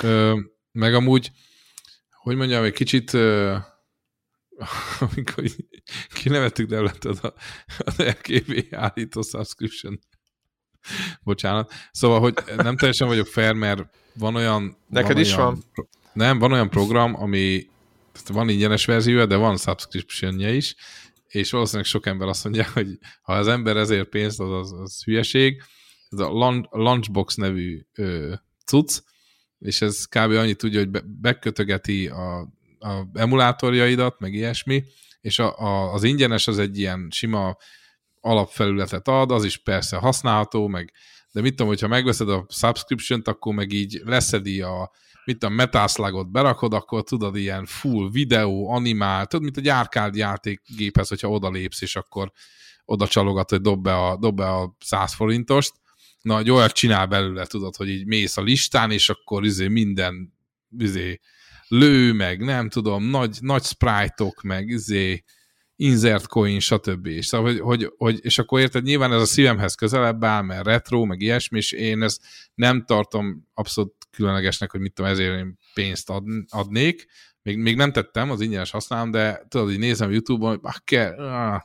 Ö, 0.04 0.40
meg 0.72 0.94
amúgy, 0.94 1.32
hogy 2.12 2.36
mondjam, 2.36 2.64
egy 2.64 2.74
kicsit 2.74 3.14
ö, 3.14 3.56
amikor 5.00 5.44
kinevettük 6.14 6.70
Devletet 6.70 7.34
az 7.78 8.02
RKB 8.02 8.66
állító 8.72 9.22
subscription. 9.22 10.00
Bocsánat. 11.24 11.74
Szóval, 11.92 12.20
hogy 12.20 12.34
nem 12.56 12.78
teljesen 12.78 13.08
vagyok 13.08 13.28
fair, 13.28 13.54
mert 13.54 13.84
van 14.14 14.36
olyan... 14.36 14.78
Neked 14.88 15.14
van 15.14 15.22
is 15.22 15.36
olyan, 15.36 15.64
van? 15.76 15.90
Nem, 16.14 16.40
van 16.40 16.52
olyan 16.52 16.70
program, 16.70 17.16
ami 17.16 17.68
van 18.28 18.50
ingyenes 18.50 18.86
verziója, 18.86 19.26
de 19.26 19.36
van 19.36 19.58
subscriptionje 19.58 20.54
is, 20.54 20.76
és 21.28 21.52
valószínűleg 21.52 21.86
sok 21.86 22.06
ember 22.06 22.28
azt 22.28 22.44
mondja, 22.44 22.66
hogy 22.74 22.88
ha 23.22 23.34
az 23.34 23.48
ember 23.48 23.78
ezért 23.78 24.10
pénzt, 24.10 24.40
az, 24.40 24.52
az, 24.52 24.72
az 24.72 25.04
hülyeség. 25.04 25.62
Ez 26.10 26.20
a 26.20 26.30
Lunchbox 26.72 27.36
nevű 27.36 27.86
ö, 27.94 28.34
cucc, 28.66 29.02
és 29.60 29.82
ez 29.82 30.06
kb. 30.06 30.32
annyit 30.32 30.58
tudja, 30.58 30.80
hogy 30.80 30.90
be, 30.90 31.02
bekötögeti 31.06 32.08
a, 32.08 32.48
a 32.80 33.02
emulátorjaidat, 33.14 34.20
meg 34.20 34.34
ilyesmi, 34.34 34.84
és 35.22 35.40
a, 35.40 35.60
a, 35.60 35.94
az 35.94 36.04
ingyenes 36.04 36.48
az 36.48 36.60
egy 36.60 36.78
ilyen 36.80 37.08
sima 37.12 37.58
alapfelületet 38.22 39.08
ad, 39.08 39.32
az 39.32 39.46
is 39.46 39.58
persze 39.58 39.98
használható, 39.98 40.68
meg 40.68 40.94
de 41.32 41.44
mit 41.44 41.52
tudom, 41.52 41.68
hogyha 41.68 41.88
megveszed 41.88 42.30
a 42.30 42.46
subscription-t, 42.50 43.28
akkor 43.28 43.54
meg 43.54 43.72
így 43.72 44.02
leszedi 44.06 44.62
a, 44.62 44.92
mit 45.26 45.44
a 45.44 45.50
metászlágot 45.50 46.32
berakod, 46.32 46.74
akkor 46.74 47.04
tudod, 47.04 47.36
ilyen 47.36 47.66
full 47.66 48.10
videó, 48.12 48.70
animál, 48.70 49.26
tudod, 49.26 49.46
mint 49.46 49.58
egy 49.58 49.68
árkád 49.68 50.16
játékgéphez, 50.16 51.08
hogyha 51.08 51.30
oda 51.30 51.50
lépsz, 51.50 51.82
és 51.82 51.96
akkor 51.96 52.32
oda 52.86 53.08
csalogat, 53.08 53.50
hogy 53.50 53.62
dob 53.62 53.84
be 53.84 53.96
a, 53.96 54.18
dob 54.18 54.36
be 54.36 54.48
a 54.50 54.76
100 54.80 55.14
forintost. 55.14 55.74
Na, 56.22 56.38
egy 56.38 56.50
olyat 56.50 56.72
csinál 56.72 57.06
belőle, 57.06 57.46
tudod, 57.46 57.76
hogy 57.76 57.90
így 57.90 58.06
mész 58.06 58.38
a 58.38 58.42
listán, 58.42 58.92
és 58.92 59.10
akkor 59.10 59.46
izé 59.46 59.68
minden 59.68 60.34
izé, 60.78 61.20
lő, 61.68 62.14
meg 62.14 62.40
nem 62.40 62.70
tudom, 62.70 63.04
nagy, 63.04 63.38
nagy 63.42 63.64
sprite-ok, 63.64 64.42
meg 64.42 64.68
izé, 64.68 65.24
insert 65.76 66.28
coin, 66.28 66.60
stb. 66.60 67.06
És, 67.06 67.26
szóval, 67.26 67.52
hogy, 67.52 67.60
hogy, 67.60 67.94
hogy, 67.98 68.20
és 68.22 68.38
akkor 68.38 68.60
érted, 68.60 68.84
nyilván 68.84 69.14
ez 69.14 69.22
a 69.22 69.26
szívemhez 69.26 69.76
közelebb 69.76 70.24
áll, 70.24 70.42
mert 70.42 70.66
retro, 70.66 71.06
meg 71.06 71.22
ilyesmi, 71.22 71.58
és 71.58 71.72
én 71.72 72.02
ezt 72.02 72.22
nem 72.54 72.86
tartom 72.86 73.48
abszolút 73.54 73.94
különlegesnek, 74.12 74.72
hogy 74.72 74.80
mit 74.80 74.94
tudom, 74.94 75.12
ezért 75.12 75.38
én 75.38 75.58
pénzt 75.74 76.10
ad, 76.10 76.24
adnék. 76.50 77.06
Még, 77.42 77.58
még 77.58 77.76
nem 77.76 77.92
tettem, 77.92 78.32
az 78.32 78.42
ingyenes 78.42 78.72
használom, 78.72 79.12
de 79.12 79.46
tudod, 79.48 79.68
hogy 79.68 79.80
nézem 79.80 80.12
YouTube-on, 80.12 80.60
hogy 80.62 80.74
kell, 80.84 81.14
ah, 81.14 81.62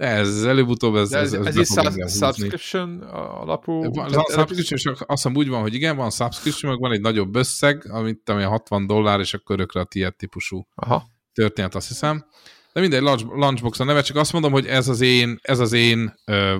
ez 0.00 0.42
előbb-utóbb 0.42 0.94
ez, 0.94 1.12
ez, 1.12 1.32
ez, 1.32 1.46
ez, 1.46 1.76
ez 1.76 1.96
is 1.96 2.12
subscription 2.12 3.00
alapú? 3.02 3.92
Van, 3.92 4.14
a 4.14 4.30
subscription, 4.30 4.78
és 4.78 4.86
azt 4.86 5.04
hiszem 5.06 5.36
úgy 5.36 5.48
van, 5.48 5.60
hogy 5.60 5.74
igen, 5.74 5.96
van 5.96 6.10
subscription, 6.10 6.70
meg 6.70 6.80
van 6.80 6.92
egy 6.92 7.00
nagyobb 7.00 7.34
összeg, 7.34 7.86
amit 7.90 8.28
ami 8.28 8.42
60 8.42 8.86
dollár, 8.86 9.20
és 9.20 9.34
akkor 9.34 9.56
örökre 9.56 9.80
a 9.80 9.84
tiéd 9.84 10.16
típusú 10.16 10.66
Aha. 10.74 11.06
történet, 11.32 11.74
azt 11.74 11.88
hiszem. 11.88 12.24
De 12.72 12.80
mindegy, 12.80 13.02
Lunchbox 13.02 13.80
a 13.80 13.84
neve, 13.84 14.02
csak 14.02 14.16
azt 14.16 14.32
mondom, 14.32 14.52
hogy 14.52 14.66
ez 14.66 14.88
az 14.88 15.00
én, 15.00 15.38
ez 15.42 15.58
az 15.58 15.72
én, 15.72 16.14
ö, 16.24 16.56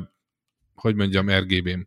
hogy 0.74 0.94
mondjam, 0.94 1.30
RGB-m, 1.30 1.80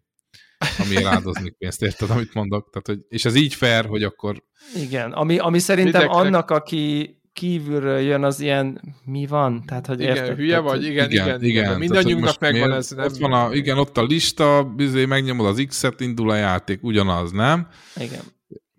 ami 0.77 1.03
áldoznék 1.03 1.53
pénzt, 1.59 1.81
érted, 1.81 2.09
amit 2.09 2.33
mondok? 2.33 2.69
Tehát, 2.69 2.87
hogy, 2.87 2.99
és 3.15 3.25
ez 3.25 3.35
így 3.35 3.53
fair, 3.53 3.85
hogy 3.85 4.03
akkor... 4.03 4.43
Igen, 4.75 5.11
ami, 5.11 5.37
ami 5.37 5.59
szerintem 5.59 6.01
Mindenkinek... 6.01 6.25
annak, 6.25 6.51
aki 6.51 7.15
kívülről 7.33 7.99
jön, 7.99 8.23
az 8.23 8.39
ilyen, 8.39 8.81
mi 9.05 9.25
van? 9.25 9.63
Tehát, 9.65 9.87
hogy 9.87 10.01
igen, 10.01 10.15
érted, 10.15 10.35
hülye 10.35 10.55
tehát, 10.55 10.69
vagy, 10.69 10.83
igen, 10.83 11.11
igen. 11.11 11.25
igen, 11.27 11.43
igen. 11.43 11.77
Mindannyiunknak 11.77 12.39
megvan 12.39 12.71
ez. 12.71 12.89
Nem 12.89 13.05
ott 13.05 13.17
van 13.17 13.33
a, 13.33 13.53
igen, 13.53 13.77
ott 13.77 13.97
a 13.97 14.03
lista, 14.03 14.63
bizony 14.75 15.07
megnyomod 15.07 15.45
az 15.45 15.63
X-et, 15.67 15.99
indul 15.99 16.29
a 16.29 16.35
játék, 16.35 16.83
ugyanaz, 16.83 17.31
nem? 17.31 17.67
Igen. 17.95 18.21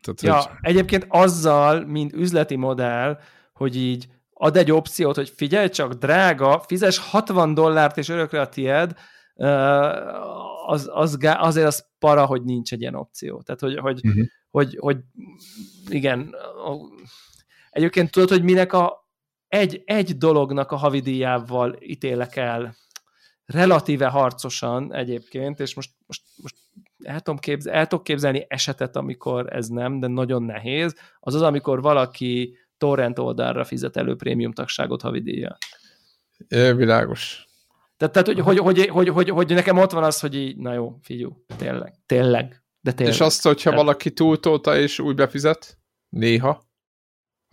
Tehát, 0.00 0.22
ja, 0.22 0.50
hogy... 0.50 0.58
egyébként 0.60 1.06
azzal, 1.08 1.86
mint 1.86 2.12
üzleti 2.12 2.56
modell, 2.56 3.18
hogy 3.52 3.76
így 3.76 4.08
ad 4.32 4.56
egy 4.56 4.72
opciót, 4.72 5.16
hogy 5.16 5.32
figyelj 5.36 5.68
csak, 5.68 5.92
drága, 5.92 6.62
fizes 6.66 6.98
60 6.98 7.54
dollárt 7.54 7.98
és 7.98 8.08
örökre 8.08 8.40
a 8.40 8.48
tied, 8.48 8.94
az, 10.66 10.90
az, 10.92 11.18
azért 11.20 11.66
az 11.66 11.86
para, 11.98 12.26
hogy 12.26 12.42
nincs 12.42 12.72
egy 12.72 12.80
ilyen 12.80 12.94
opció. 12.94 13.42
Tehát, 13.42 13.60
hogy, 13.60 13.78
hogy, 13.78 14.00
uh-huh. 14.06 14.26
hogy, 14.50 14.76
hogy 14.80 14.96
igen, 15.88 16.34
egyébként 17.74 18.10
tudod, 18.10 18.28
hogy 18.28 18.42
minek 18.42 18.72
a 18.72 19.08
egy, 19.48 19.82
egy 19.84 20.16
dolognak 20.16 20.72
a 20.72 20.76
havidíjával 20.76 21.76
ítélek 21.80 22.36
el 22.36 22.74
relatíve 23.44 24.08
harcosan 24.08 24.94
egyébként, 24.94 25.60
és 25.60 25.74
most, 25.74 25.90
most, 26.06 26.22
most 26.42 26.56
el, 27.02 27.20
tudom 27.20 27.38
képzel, 27.40 27.74
el 27.74 27.86
tudok 27.86 28.04
képzelni 28.04 28.44
esetet, 28.48 28.96
amikor 28.96 29.54
ez 29.54 29.68
nem, 29.68 30.00
de 30.00 30.06
nagyon 30.06 30.42
nehéz, 30.42 30.94
az 31.20 31.34
az, 31.34 31.42
amikor 31.42 31.82
valaki 31.82 32.58
torrent 32.78 33.18
oldalra 33.18 33.64
fizet 33.64 33.96
elő 33.96 34.16
prémium 34.16 34.52
tagságot 34.52 35.02
havidíjjal. 35.02 35.58
É, 36.48 36.72
világos. 36.72 37.46
Tehát, 37.96 38.14
tehát 38.14 38.26
hogy, 38.28 38.40
hogy, 38.40 38.58
hogy, 38.58 38.88
hogy, 38.88 39.08
hogy, 39.08 39.28
hogy, 39.30 39.54
nekem 39.54 39.78
ott 39.78 39.90
van 39.90 40.04
az, 40.04 40.20
hogy 40.20 40.34
így, 40.34 40.56
na 40.56 40.72
jó, 40.72 40.98
figyú, 41.02 41.44
tényleg, 41.56 41.94
tényleg, 42.06 42.62
de 42.80 42.92
tényleg. 42.92 43.14
És 43.14 43.20
azt, 43.20 43.42
hogyha 43.42 43.70
tehát... 43.70 43.84
valaki 43.84 44.12
túltolta 44.12 44.78
és 44.78 44.98
úgy 44.98 45.14
befizet, 45.14 45.78
néha, 46.08 46.62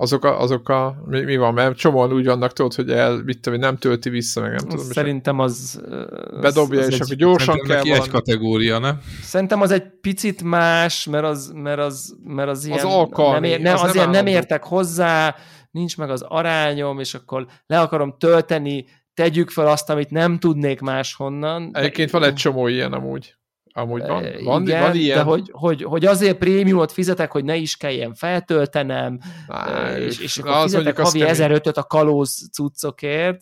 azok 0.02 0.26
a, 0.26 0.42
azok 0.42 0.70
a 0.70 1.04
mi, 1.06 1.22
mi 1.22 1.38
van, 1.38 1.54
mert 1.54 1.78
csomóan 1.78 2.14
úgy 2.14 2.26
vannak, 2.26 2.54
tudod, 2.54 2.74
hogy 2.74 2.90
el, 2.90 3.22
mit 3.26 3.40
tudom, 3.40 3.60
nem 3.60 3.78
tölti 3.78 4.10
vissza, 4.10 4.42
meg 4.42 4.50
nem 4.50 4.70
tudom. 4.70 4.86
Szerintem 4.86 5.40
az... 5.40 5.82
Bedobja, 6.42 6.80
az 6.80 6.88
és 6.88 6.94
egy, 6.94 7.02
akkor 7.02 7.16
gyorsan 7.16 7.60
kell 7.60 7.82
egy 7.82 8.10
kategória, 8.10 8.80
nem? 8.80 9.00
Szerintem 9.22 9.62
az 9.62 9.72
egy 9.72 9.84
picit 10.02 10.44
más, 10.44 11.06
mert 11.06 11.24
az, 11.24 11.52
mert 11.56 11.80
az, 11.80 12.16
mert 12.24 12.50
az 12.50 12.66
ilyen... 12.66 12.78
Az 12.78 12.84
alkalmi, 12.84 13.50
nem, 13.50 13.60
ér, 13.60 13.62
nem, 13.62 13.74
az 13.74 13.82
azért 13.82 14.04
nem, 14.04 14.12
nem 14.12 14.26
értek 14.26 14.64
hozzá, 14.64 15.36
nincs 15.72 15.98
meg 15.98 16.10
az 16.10 16.22
arányom, 16.22 17.00
és 17.00 17.14
akkor 17.14 17.46
le 17.66 17.80
akarom 17.80 18.16
tölteni, 18.20 18.86
tegyük 19.14 19.50
fel 19.50 19.68
azt, 19.68 19.90
amit 19.90 20.10
nem 20.10 20.40
tudnék 20.40 20.80
máshonnan. 20.80 21.70
Egyébként 21.74 22.10
van 22.10 22.24
egy 22.24 22.34
csomó 22.34 22.68
ilyen 22.68 22.94
amúgy. 22.94 23.36
Amúgy 23.74 24.02
van, 24.02 24.26
van, 24.44 24.62
Igen, 24.62 24.82
van 24.82 24.96
ilyen. 24.96 25.18
de 25.18 25.24
hogy, 25.24 25.50
hogy, 25.52 25.84
hogy 25.84 26.06
azért 26.06 26.38
prémiumot 26.38 26.92
fizetek, 26.92 27.32
hogy 27.32 27.44
ne 27.44 27.56
is 27.56 27.78
kelljen 27.78 28.14
feltöltenem, 28.14 29.20
Á, 29.48 29.98
és, 29.98 30.20
és 30.20 30.38
akkor 30.38 30.62
fizetek 30.62 31.00
havi 31.00 31.22
1005-öt 31.24 31.78
a 31.78 31.84
kalóz 31.84 32.50
cuccokért. 32.54 33.42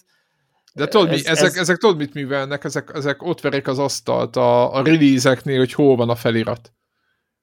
De 0.74 0.88
tudod, 0.88 1.10
ez, 1.10 1.22
mi, 1.22 1.28
ezek, 1.28 1.46
ez... 1.46 1.58
ezek 1.58 1.78
tudod, 1.78 1.98
mit 1.98 2.14
művelnek? 2.14 2.64
Ezek, 2.64 2.92
ezek 2.94 3.24
ott 3.24 3.42
verik 3.42 3.68
az 3.68 3.80
asztalt 3.80 4.36
a, 4.36 4.74
a 4.74 4.84
release-eknél, 4.84 5.58
hogy 5.58 5.74
hol 5.74 5.96
van 5.96 6.10
a 6.10 6.16
felirat 6.16 6.74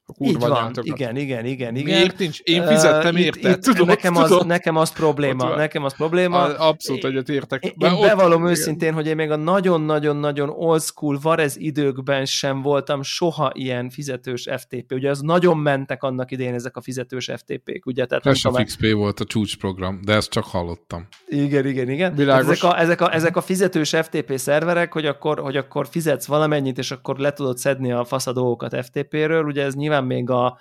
a 0.08 0.12
kurva 0.12 0.30
Így 0.30 0.38
van, 0.38 0.72
igen, 0.82 1.16
igen, 1.16 1.44
igen, 1.44 1.76
igen. 1.76 1.94
Miért 1.98 2.18
nincs? 2.18 2.40
Én 2.40 2.66
fizettem 2.66 3.14
uh, 3.14 3.20
érte. 3.20 3.50
Itt, 3.50 3.60
tudod, 3.60 3.86
nekem, 3.86 4.12
tudod. 4.12 4.30
Az, 4.40 4.44
nekem 4.44 4.76
az 4.76 4.92
probléma. 4.92 5.54
Nekem 5.54 5.84
az 5.84 5.96
probléma. 5.96 6.38
Abszolút 6.42 7.04
egyet 7.04 7.28
értek. 7.28 7.64
Én, 7.64 7.72
én 7.78 8.00
bevallom 8.00 8.40
igen. 8.40 8.50
őszintén, 8.50 8.92
hogy 8.92 9.06
én 9.06 9.16
még 9.16 9.30
a 9.30 9.36
nagyon-nagyon-nagyon 9.36 10.48
old 10.48 10.82
school 10.82 11.18
Varez 11.22 11.56
időkben 11.56 12.24
sem 12.24 12.62
voltam 12.62 13.02
soha 13.02 13.50
ilyen 13.54 13.90
fizetős 13.90 14.48
FTP. 14.56 14.92
Ugye 14.92 15.10
az 15.10 15.20
nagyon 15.20 15.58
mentek 15.58 16.02
annak 16.02 16.30
idején 16.30 16.54
ezek 16.54 16.76
a 16.76 16.80
fizetős 16.80 17.30
FTP-k. 17.36 17.86
Ugye? 17.86 18.06
Tehát 18.06 18.22
Flash 18.22 18.46
of 18.46 18.62
XP 18.62 18.92
volt 18.92 19.20
a 19.20 19.24
csúcsprogram, 19.24 20.00
de 20.04 20.14
ezt 20.14 20.30
csak 20.30 20.44
hallottam. 20.44 21.06
Igen, 21.26 21.66
igen, 21.66 21.90
igen. 21.90 22.20
Ezek 22.30 22.62
a, 22.62 22.80
ezek, 22.80 23.00
a, 23.00 23.14
ezek 23.14 23.36
a 23.36 23.40
fizetős 23.40 23.90
FTP 23.90 24.38
szerverek, 24.38 24.92
hogy 24.92 25.06
akkor, 25.06 25.38
hogy 25.38 25.56
akkor 25.56 25.86
fizetsz 25.90 26.26
valamennyit, 26.26 26.78
és 26.78 26.90
akkor 26.90 27.18
le 27.18 27.32
tudod 27.32 27.58
szedni 27.58 27.92
a 27.92 28.04
faszadókat 28.04 28.84
FTP-ről. 28.84 29.44
Ugye 29.44 29.62
ez 29.64 29.74
nyilván 29.74 29.95
nyilván 30.00 30.04
még 30.04 30.30
a 30.30 30.58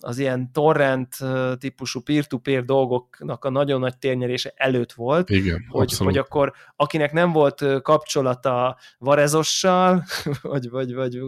az 0.00 0.18
ilyen 0.18 0.52
torrent 0.52 1.16
típusú 1.58 2.00
peer-to-peer 2.00 2.64
dolgoknak 2.64 3.44
a 3.44 3.50
nagyon 3.50 3.80
nagy 3.80 3.98
térnyerése 3.98 4.52
előtt 4.56 4.92
volt, 4.92 5.30
Igen, 5.30 5.66
hogy, 5.68 5.96
hogy 5.96 6.18
akkor 6.18 6.52
akinek 6.76 7.12
nem 7.12 7.32
volt 7.32 7.82
kapcsolata 7.82 8.76
Varezossal, 8.98 10.04
vagy, 10.42 10.70
vagy, 10.70 10.94
vagy 10.94 11.18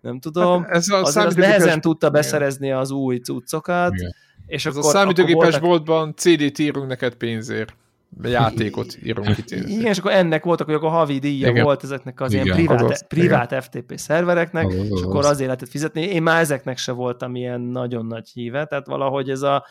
nem 0.00 0.20
tudom, 0.20 0.62
hát 0.62 0.70
ez 0.70 0.88
a 0.88 1.02
az, 1.02 1.16
az 1.16 1.34
nehezen 1.34 1.80
tudta 1.80 2.10
beszerezni 2.10 2.72
az 2.72 2.90
új 2.90 3.18
cuccokat, 3.18 3.94
Igen. 3.94 4.14
és 4.46 4.66
ez 4.66 4.76
akkor, 4.76 4.88
a 4.88 4.92
számítógépes 4.92 5.42
voltak... 5.42 5.62
boltban 5.62 6.14
CD-t 6.16 6.58
írunk 6.58 6.86
neked 6.86 7.14
pénzért 7.14 7.74
játékot 8.22 8.98
írunk 9.04 9.38
itt. 9.38 9.50
Igen, 9.50 9.86
és 9.86 9.98
akkor 9.98 10.12
ennek 10.12 10.44
voltak, 10.44 10.66
hogy 10.66 10.74
akkor 10.74 10.90
havi 10.90 11.18
díja 11.18 11.48
Igen. 11.48 11.64
volt 11.64 11.84
ezeknek 11.84 12.20
az 12.20 12.32
Igen. 12.32 12.44
ilyen 12.44 12.56
privát, 12.56 12.82
az, 12.82 13.06
privát 13.06 13.50
Igen. 13.50 13.62
FTP 13.62 13.98
szervereknek, 13.98 14.66
az, 14.66 14.74
az, 14.74 14.88
és 14.90 15.02
akkor 15.02 15.24
azért 15.24 15.46
lehetett 15.46 15.68
fizetni. 15.68 16.02
Én 16.02 16.22
már 16.22 16.40
ezeknek 16.40 16.78
se 16.78 16.92
voltam 16.92 17.34
ilyen 17.34 17.60
nagyon 17.60 18.06
nagy 18.06 18.28
híve, 18.28 18.64
tehát 18.64 18.86
valahogy 18.86 19.30
ez 19.30 19.42
a 19.42 19.66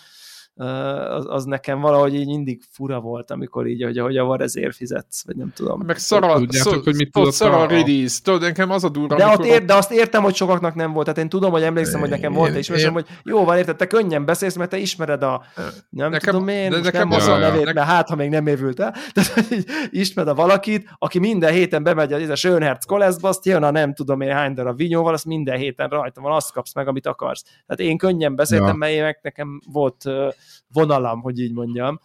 az, 0.60 1.26
az 1.28 1.44
nekem 1.44 1.80
valahogy 1.80 2.14
így 2.14 2.28
mindig 2.28 2.62
fura 2.72 3.00
volt, 3.00 3.32
amikor 3.32 3.68
így, 3.68 3.84
hogy, 3.84 4.00
hogy 4.00 4.18
a 4.18 4.24
var 4.24 4.42
ezért 4.42 4.76
fizetsz, 4.76 5.26
vagy 5.26 5.36
nem 5.36 5.52
tudom. 5.56 5.82
Meg 5.86 5.98
szara, 5.98 6.34
Tudjátok, 6.34 6.74
szó, 6.74 6.82
hogy 6.84 6.96
mit 6.96 7.12
tudod, 7.12 7.32
szara 7.32 7.58
a 7.58 7.68
release. 7.68 8.20
Tudod, 8.24 8.42
nekem 8.42 8.72
az 8.72 8.84
a 8.84 8.90
durva, 8.90 9.16
de, 9.16 9.24
amikor... 9.24 9.46
ér, 9.46 9.66
de 9.66 9.74
azt 9.74 9.92
értem, 9.92 10.24
hogy 10.24 10.36
sokaknak 10.36 10.76
nem 10.76 10.92
volt. 10.94 11.06
Tehát 11.06 11.20
én 11.20 11.30
tudom, 11.30 11.52
hogy 11.52 11.64
emlékszem, 11.64 12.00
hogy 12.00 12.10
nekem 12.10 12.34
volt, 12.34 12.56
és 12.56 12.70
én... 12.70 12.92
hogy 12.92 13.06
jó 13.24 13.44
van, 13.44 13.58
érted, 13.58 13.76
te 13.76 13.88
könnyen 13.88 14.26
beszélsz, 14.26 14.56
mert 14.56 14.70
te 14.70 14.78
ismered 14.78 15.24
a 15.24 15.44
nem 15.90 16.10
nekem, 16.12 16.34
tudom 16.34 16.48
én, 16.48 16.70
de 16.70 16.80
nekem 16.80 17.08
nem 17.08 17.18
az 17.18 17.28
a 17.28 17.38
nevét, 17.38 17.60
nekem... 17.60 17.74
mert 17.74 17.88
hát, 17.88 18.10
ha 18.10 18.16
még 18.16 18.30
nem 18.30 18.48
évült 18.48 18.80
el, 18.80 18.94
tehát 19.14 19.48
ismered 19.90 20.32
a 20.32 20.36
valakit, 20.36 20.90
aki 20.98 21.20
minden 21.20 21.52
héten 21.52 21.84
bemegy 21.84 22.14
a 22.14 22.36
Schönherz 22.36 22.86
Koleszba, 22.86 23.28
azt 23.28 23.46
jön 23.46 23.64
a 23.64 23.72
nem 23.72 23.94
tudom 23.94 24.22
én 24.22 24.32
hány 24.32 24.54
darab 24.54 24.78
vinyóval, 24.78 25.14
azt 25.14 25.26
minden 25.26 25.58
héten 25.58 25.90
rajta 25.90 26.22
van, 26.22 26.32
azt 26.32 26.54
kapsz 26.54 26.74
meg, 26.74 26.88
amit 26.88 27.08
akarsz. 27.08 27.42
Tehát 27.42 27.92
én 27.92 27.98
könnyen 27.98 28.36
beszéltem, 28.36 28.68
ja. 28.68 28.74
mert 28.74 28.92
én 28.92 29.16
nekem 29.22 29.62
volt 29.72 30.04
vonalam, 30.68 31.22
hogy 31.22 31.40
így 31.40 31.54
mondjam, 31.54 32.00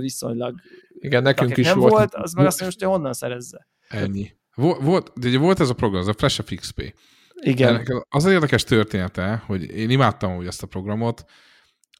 viszonylag. 0.00 0.60
Igen, 0.98 1.22
nekünk 1.22 1.56
is 1.56 1.66
nem 1.66 1.78
volt. 1.78 1.92
volt 1.92 2.14
az 2.14 2.32
meg 2.32 2.46
azt 2.46 2.60
mondja, 2.60 2.78
hogy 2.88 2.96
honnan 2.96 3.12
szerezze. 3.12 3.68
Ennyi. 3.88 4.38
Volt, 4.54 5.18
de 5.18 5.38
volt 5.38 5.60
ez 5.60 5.70
a 5.70 5.74
program, 5.74 6.00
ez 6.00 6.06
a 6.06 6.12
Flash 6.12 6.40
of 6.40 6.54
XP. 6.54 6.94
Igen. 7.34 7.68
Ennek 7.68 8.06
az 8.08 8.24
az 8.24 8.32
érdekes 8.32 8.64
története, 8.64 9.42
hogy 9.46 9.62
én 9.62 9.90
imádtam 9.90 10.36
úgy 10.36 10.46
ezt 10.46 10.62
a 10.62 10.66
programot, 10.66 11.24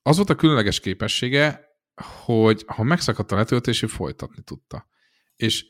az 0.03 0.17
volt 0.17 0.31
a 0.31 0.35
különleges 0.35 0.81
képessége, 0.81 1.69
hogy 2.25 2.65
ha 2.67 2.83
megszakadt 2.83 3.33
a 3.33 3.37
letöltés, 3.37 3.83
ő 3.83 3.87
folytatni 3.87 4.43
tudta. 4.43 4.87
És 5.37 5.67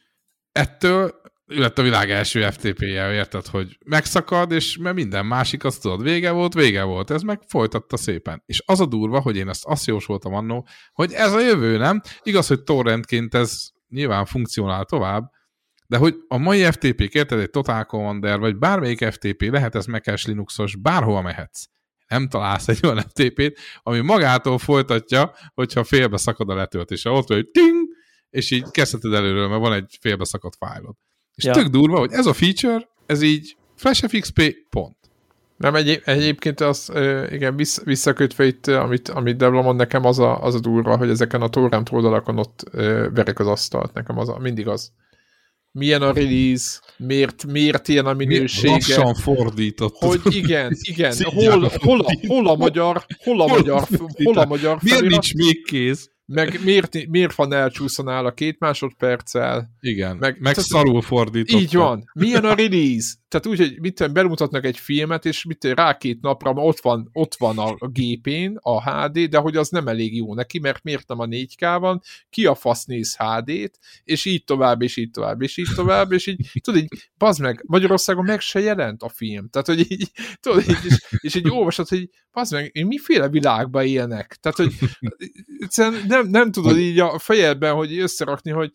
ettől 0.52 1.19
ő 1.50 1.58
lett 1.58 1.78
a 1.78 1.82
világ 1.82 2.10
első 2.10 2.50
FTP-je, 2.50 3.12
érted, 3.12 3.46
hogy 3.46 3.78
megszakad, 3.84 4.52
és 4.52 4.76
mert 4.76 4.94
minden 4.94 5.26
másik, 5.26 5.64
azt 5.64 5.82
tudod, 5.82 6.02
vége 6.02 6.30
volt, 6.30 6.54
vége 6.54 6.82
volt, 6.82 7.10
ez 7.10 7.22
meg 7.22 7.40
folytatta 7.46 7.96
szépen. 7.96 8.42
És 8.46 8.62
az 8.66 8.80
a 8.80 8.86
durva, 8.86 9.20
hogy 9.20 9.36
én 9.36 9.48
ezt 9.48 9.64
azt 9.64 9.86
jósoltam 9.86 10.34
annó, 10.34 10.66
hogy 10.92 11.12
ez 11.12 11.32
a 11.32 11.40
jövő, 11.40 11.76
nem? 11.76 12.00
Igaz, 12.22 12.46
hogy 12.46 12.62
torrentként 12.62 13.34
ez 13.34 13.68
nyilván 13.88 14.24
funkcionál 14.24 14.84
tovább, 14.84 15.30
de 15.86 15.96
hogy 15.96 16.16
a 16.28 16.36
mai 16.36 16.62
FTP, 16.62 17.00
érted, 17.00 17.38
egy 17.38 17.50
Total 17.50 17.84
Commander, 17.84 18.38
vagy 18.38 18.56
bármelyik 18.56 19.04
FTP, 19.10 19.42
lehet 19.42 19.74
ez 19.74 19.86
Mac 19.86 20.24
Linuxos, 20.26 20.76
bárhova 20.76 21.22
mehetsz. 21.22 21.64
Nem 22.06 22.28
találsz 22.28 22.68
egy 22.68 22.80
olyan 22.82 22.98
FTP-t, 23.08 23.58
ami 23.82 24.00
magától 24.00 24.58
folytatja, 24.58 25.34
hogyha 25.54 25.84
félbe 25.84 26.16
szakad 26.16 26.48
a 26.48 26.54
letöltése. 26.54 27.10
Ott 27.10 27.28
vagy 27.28 27.48
ting, 27.50 27.88
és 28.30 28.50
így 28.50 28.70
kezdheted 28.70 29.12
előről, 29.12 29.48
mert 29.48 29.60
van 29.60 29.72
egy 29.72 29.96
félbe 30.00 30.24
szakadt 30.24 30.56
fájlod. 30.56 30.94
És 31.40 31.46
ja. 31.46 31.52
tök 31.52 31.66
durva, 31.66 31.98
hogy 31.98 32.12
ez 32.12 32.26
a 32.26 32.32
feature, 32.32 32.88
ez 33.06 33.22
így 33.22 33.56
FlashFXP 33.76 34.54
pont. 34.70 34.96
Nem, 35.56 35.74
egy, 35.74 36.00
egyébként 36.04 36.60
az, 36.60 36.92
igen, 37.30 37.56
visszakötve 37.84 38.46
itt, 38.46 38.66
amit, 38.66 39.08
amit 39.08 39.36
Debla 39.36 39.62
mond, 39.62 39.78
nekem 39.78 40.04
az 40.04 40.18
a, 40.18 40.42
az 40.42 40.54
a 40.54 40.60
durva, 40.60 40.96
hogy 40.96 41.08
ezeken 41.08 41.42
a 41.42 41.48
torrent 41.48 41.92
oldalakon 41.92 42.38
ott 42.38 42.64
verek 43.14 43.38
az 43.38 43.46
asztalt, 43.46 43.92
nekem 43.92 44.18
az 44.18 44.28
a, 44.28 44.38
mindig 44.38 44.68
az. 44.68 44.92
Milyen 45.72 46.02
a 46.02 46.12
release, 46.12 46.80
miért, 46.96 47.46
miért 47.46 47.88
ilyen 47.88 48.06
a 48.06 48.12
minősége. 48.12 48.72
Lassan 48.72 49.14
fordított. 49.14 49.96
Hogy 49.96 50.20
igen, 50.24 50.76
igen, 50.80 51.14
hol, 51.34 51.70
hol, 51.78 52.00
a, 52.00 52.26
hol 52.26 52.48
a 52.48 52.56
magyar, 52.56 53.04
hol 53.18 53.40
a 53.40 53.46
magyar, 53.46 53.86
hol 54.24 54.38
a 54.38 54.44
magyar 54.44 54.78
Miért 54.82 55.00
nincs 55.00 55.34
még 55.34 55.64
kéz? 55.64 56.10
Meg 56.32 56.60
miért, 56.64 57.06
miért 57.08 57.34
van 57.34 57.52
elcsúszanál 57.52 58.26
a 58.26 58.32
két 58.32 58.58
másodperccel. 58.58 59.70
Igen, 59.80 60.16
meg, 60.16 60.36
meg 60.40 60.54
szarul 60.54 61.02
fordított. 61.02 61.60
Így 61.60 61.74
van. 61.74 62.10
Milyen 62.12 62.44
a 62.44 62.54
release? 62.54 63.14
Tehát 63.28 63.46
úgy, 63.46 63.58
hogy 63.58 63.80
mit 63.80 64.12
bemutatnak 64.12 64.64
egy 64.64 64.78
filmet, 64.78 65.24
és 65.24 65.44
mit 65.44 65.64
rá 65.64 65.96
két 65.96 66.20
napra 66.20 66.50
ott 66.50 66.80
van, 66.80 67.08
ott 67.12 67.34
van 67.34 67.58
a, 67.58 67.74
a 67.78 67.88
gépén 67.88 68.56
a 68.60 68.82
HD, 68.90 69.18
de 69.18 69.38
hogy 69.38 69.56
az 69.56 69.68
nem 69.68 69.88
elég 69.88 70.16
jó 70.16 70.34
neki, 70.34 70.58
mert 70.58 70.82
miért 70.82 71.08
nem 71.08 71.18
a 71.18 71.26
4K 71.26 71.76
van, 71.80 72.02
ki 72.30 72.46
a 72.46 72.54
fasz 72.54 72.84
néz 72.84 73.16
HD-t, 73.16 73.78
és 74.04 74.24
így 74.24 74.44
tovább, 74.44 74.82
és 74.82 74.96
így 74.96 75.10
tovább, 75.10 75.42
és 75.42 75.56
így 75.56 75.68
tovább, 75.74 76.12
és 76.12 76.26
így, 76.26 76.50
tudod, 76.60 76.80
így, 76.80 77.10
bazd 77.18 77.40
meg, 77.40 77.64
Magyarországon 77.66 78.24
meg 78.24 78.40
se 78.40 78.60
jelent 78.60 79.02
a 79.02 79.08
film. 79.08 79.48
Tehát, 79.48 79.66
hogy 79.66 79.90
így, 79.90 80.10
tudod, 80.40 80.68
így, 80.68 80.84
és, 80.84 81.18
és 81.20 81.34
így 81.34 81.50
olvasod, 81.50 81.88
hogy 81.88 82.08
bazd 82.32 82.52
meg, 82.52 82.84
miféle 82.86 83.28
világban 83.28 83.84
élnek? 83.84 84.38
Tehát, 84.40 84.56
hogy 84.56 84.74
nem, 86.06 86.19
nem 86.28 86.52
tudod 86.52 86.78
így 86.78 86.98
a 86.98 87.18
fejedben, 87.18 87.74
hogy 87.74 87.98
összerakni, 87.98 88.50
hogy 88.50 88.72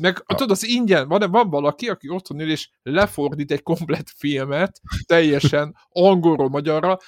meg, 0.00 0.18
tudod, 0.18 0.50
az 0.50 0.66
ingyen, 0.66 1.08
van, 1.08 1.30
van 1.30 1.50
valaki, 1.50 1.88
aki 1.88 2.08
otthon 2.08 2.40
ül, 2.40 2.50
és 2.50 2.68
lefordít 2.82 3.52
egy 3.52 3.62
komplet 3.62 4.10
filmet 4.16 4.80
teljesen 5.06 5.76
angolról 5.88 6.48
magyarra 6.48 6.98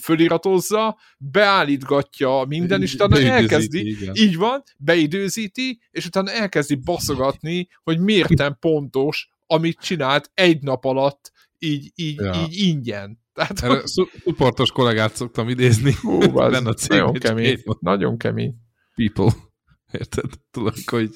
föliratozza, 0.00 0.98
beállítgatja 1.18 2.44
minden, 2.48 2.82
és 2.82 2.94
utána 2.94 3.18
elkezdi, 3.18 3.88
igen. 3.88 4.14
így 4.14 4.36
van, 4.36 4.62
beidőzíti, 4.78 5.80
és 5.90 6.06
utána 6.06 6.30
elkezdi 6.30 6.74
baszogatni, 6.74 7.68
hogy 7.82 8.00
miért 8.00 8.38
nem 8.38 8.56
pontos, 8.58 9.28
amit 9.46 9.80
csinált 9.80 10.30
egy 10.34 10.62
nap 10.62 10.84
alatt, 10.84 11.32
így, 11.58 11.90
így, 11.94 12.20
ja. 12.20 12.34
így 12.42 12.58
ingyen. 12.68 13.18
Tehát, 13.32 13.62
Erre 13.62 13.82
szuportos 13.84 14.70
kollégát 14.70 15.14
szoktam 15.14 15.48
idézni. 15.48 15.92
Hú, 16.00 16.38
az 16.38 16.64
a 16.64 16.72
cég, 16.72 16.98
nagyon 16.98 17.12
kemény. 17.12 17.62
Nagyon 17.80 18.18
kemény. 18.18 18.54
People. 18.94 19.32
Érted? 19.98 20.30
Tudod, 20.50 20.74
hogy 20.86 21.10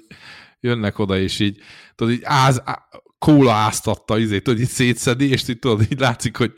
jönnek 0.60 0.98
oda, 0.98 1.18
és 1.18 1.38
így, 1.38 1.58
tudod, 1.94 2.12
így 2.12 2.22
áz, 2.22 2.62
kóla 3.18 3.52
áztatta, 3.52 4.18
izé, 4.18 4.40
tudod, 4.40 4.60
így 4.60 4.68
szétszedi, 4.68 5.28
és 5.28 5.48
így, 5.48 5.58
tudod, 5.58 5.82
így 5.82 5.98
látszik, 5.98 6.36
hogy 6.36 6.52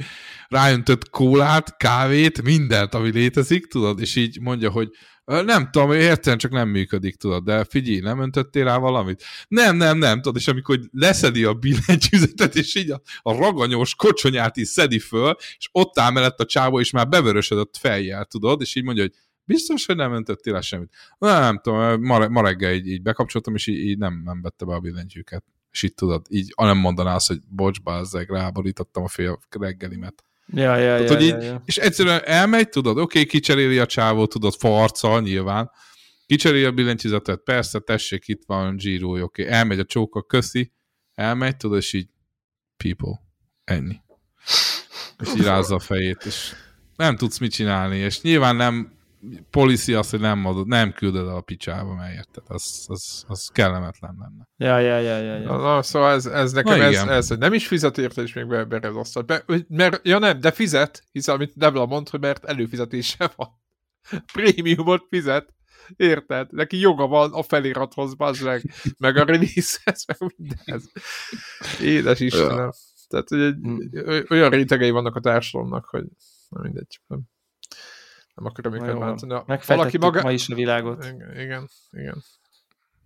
ráöntött 0.49 1.11
kólát, 1.11 1.77
kávét, 1.77 2.43
mindent, 2.43 2.95
ami 2.95 3.11
létezik, 3.11 3.67
tudod, 3.67 4.01
és 4.01 4.17
így 4.17 4.41
mondja, 4.41 4.71
hogy 4.71 4.91
nem 5.25 5.69
tudom, 5.71 5.93
értem, 5.93 6.39
csak 6.39 6.51
nem 6.51 6.69
működik, 6.69 7.17
tudod, 7.17 7.45
de 7.45 7.65
figyelj, 7.65 7.99
nem 7.99 8.21
öntöttél 8.21 8.65
rá 8.65 8.79
valamit? 8.79 9.25
Nem, 9.49 9.77
nem, 9.77 9.99
nem, 9.99 10.21
tudod, 10.21 10.37
és 10.37 10.49
amikor 10.49 10.79
leszedi 10.93 11.45
a 11.45 11.55
billentyűzetet, 11.55 12.55
és 12.57 12.75
így 12.75 12.91
a, 12.91 13.01
a 13.23 13.37
raganyos 13.37 13.95
kocsonyát 13.95 14.57
is 14.57 14.69
szedi 14.69 14.99
föl, 14.99 15.37
és 15.59 15.69
ott 15.73 15.99
áll 15.99 16.11
mellett 16.11 16.41
a 16.41 16.45
csávó, 16.45 16.81
és 16.81 16.91
már 16.91 17.09
bevörösödött 17.09 17.77
fejjel, 17.77 18.25
tudod, 18.25 18.61
és 18.61 18.75
így 18.75 18.85
mondja, 18.85 19.03
hogy 19.03 19.13
biztos, 19.47 19.87
hogy 19.87 19.97
nem 19.97 20.13
öntöttél 20.13 20.53
rá 20.53 20.61
semmit. 20.61 20.95
Nem, 21.19 21.41
nem 21.41 21.61
tudom, 21.63 22.03
ma, 22.03 22.29
ma 22.29 22.43
reggel 22.43 22.73
így, 22.73 22.87
így 22.87 23.03
bekapcsoltam, 23.03 23.55
és 23.55 23.67
így, 23.67 23.79
így 23.79 23.99
nem, 23.99 24.23
nem 24.25 24.43
vette 24.43 24.65
be 24.65 24.75
a 24.75 24.81
billentyűket 24.81 25.45
és 25.77 25.83
így 25.83 25.95
tudod, 25.95 26.27
így 26.29 26.53
nem 26.57 26.79
mondaná 26.79 27.15
azt, 27.15 27.27
hogy 27.27 27.39
bocs, 27.49 27.83
bázzeg, 27.83 28.31
ráborítottam 28.31 29.03
a 29.03 29.09
fél 29.09 29.39
reggelimet. 29.61 30.25
Ja, 30.47 30.77
ja, 30.77 31.05
Tehát, 31.05 31.23
ja, 31.23 31.27
így, 31.27 31.29
ja, 31.29 31.43
ja. 31.43 31.63
És 31.65 31.77
egyszerűen 31.77 32.21
elmegy, 32.25 32.69
tudod, 32.69 32.99
oké, 32.99 33.03
okay, 33.03 33.27
kicseréli 33.27 33.79
a 33.79 33.87
csávó, 33.87 34.27
tudod, 34.27 34.55
farccal 34.55 35.21
nyilván, 35.21 35.71
kicseréli 36.27 36.65
a 36.65 36.73
billentyűzetet, 36.73 37.41
persze, 37.41 37.79
tessék, 37.79 38.29
itt 38.29 38.43
van 38.47 38.77
Giro, 38.77 39.09
oké, 39.09 39.23
okay. 39.23 39.55
elmegy 39.55 39.79
a 39.79 39.85
csóka, 39.85 40.23
köszi, 40.23 40.73
elmegy, 41.15 41.57
tudod, 41.57 41.77
és 41.77 41.93
így 41.93 42.09
people, 42.77 43.21
ennyi. 43.65 43.97
És 45.19 45.29
így 45.37 45.45
rázza 45.45 45.75
a 45.75 45.79
fejét, 45.79 46.25
és 46.25 46.53
nem 46.97 47.17
tudsz 47.17 47.39
mit 47.39 47.53
csinálni, 47.53 47.97
és 47.97 48.21
nyilván 48.21 48.57
nem 48.57 48.96
policy 49.51 49.95
az, 49.95 50.11
hogy 50.11 50.21
nem, 50.21 50.45
adod, 50.45 50.67
nem 50.67 50.93
küldöd 50.93 51.29
a 51.29 51.41
picsába, 51.41 51.95
mert 51.95 52.15
érted, 52.15 52.43
az, 52.47 52.85
az, 52.89 53.25
az 53.27 53.49
kellemetlen 53.53 54.17
lenne. 54.19 54.49
Ja, 54.57 54.79
ja, 54.79 54.99
ja, 54.99 55.17
ja. 55.17 55.37
ja. 55.37 55.57
Na, 55.57 55.83
szóval 55.83 56.13
ez, 56.13 56.27
ez 56.27 56.53
nekem 56.53 56.81
ez, 56.81 56.95
ez, 56.95 57.29
hogy 57.29 57.39
nem 57.39 57.53
is 57.53 57.67
fizet 57.67 57.99
érte, 57.99 58.23
és 58.23 58.33
még 58.33 58.53
az 58.85 58.97
asztal. 58.97 59.23
Be, 59.23 59.45
mert, 59.69 60.07
ja 60.07 60.19
nem, 60.19 60.41
de 60.41 60.51
fizet, 60.51 61.05
hiszen 61.13 61.35
amit 61.35 61.53
Debla 61.57 61.87
mond, 61.87 62.09
hogy 62.09 62.21
mert 62.21 62.45
előfizetése 62.45 63.33
van. 63.37 63.49
Prémiumot 64.33 65.07
fizet, 65.09 65.55
érted? 65.97 66.53
Neki 66.53 66.79
joga 66.79 67.07
van 67.07 67.33
a 67.33 67.43
felirathoz, 67.43 68.15
bazd 68.15 68.45
meg, 68.45 68.63
meg 68.99 69.17
a 69.17 69.25
release 69.25 69.79
meg 69.85 70.35
mindenhez. 70.37 70.91
Édes 71.83 72.21
Istenem. 72.21 72.57
Ja. 72.57 72.73
Tehát, 73.09 73.29
hogy 73.29 73.41
egy, 73.41 73.57
hm. 73.63 73.81
olyan 74.29 74.51
rétegei 74.51 74.91
vannak 74.91 75.17
a 75.17 75.21
társadalomnak, 75.21 75.85
hogy 75.85 76.05
nem 76.49 76.63
mindegy. 76.63 77.01
Nem 77.07 77.21
nem 78.37 78.45
akarom 78.45 78.75
őket 78.75 78.99
bántani. 78.99 79.43
Valaki 79.67 79.99
maga... 79.99 80.23
ma 80.23 80.33
is 80.33 80.49
a 80.49 80.55
világot. 80.55 81.05
Igen, 81.05 81.41
igen. 81.41 81.69
igen. 81.91 82.23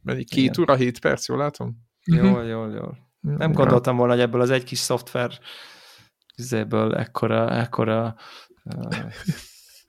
Mennyi 0.02 0.24
két 0.24 0.39
igen. 0.39 0.61
óra, 0.61 0.74
hét 0.74 1.01
perc, 1.01 1.28
jól 1.28 1.39
látom? 1.39 1.77
Jól, 2.05 2.44
jól, 2.44 2.70
jól. 2.73 2.98
Nem 3.20 3.52
gondoltam 3.52 3.97
volna, 3.97 4.12
hogy 4.12 4.23
ebből 4.23 4.40
az 4.40 4.51
egy 4.51 4.65
kis 4.65 4.78
szoftver 4.78 5.39
üzéből 6.36 6.94
ekkora, 6.94 7.51
ekkora 7.51 8.16
uh, 8.65 9.12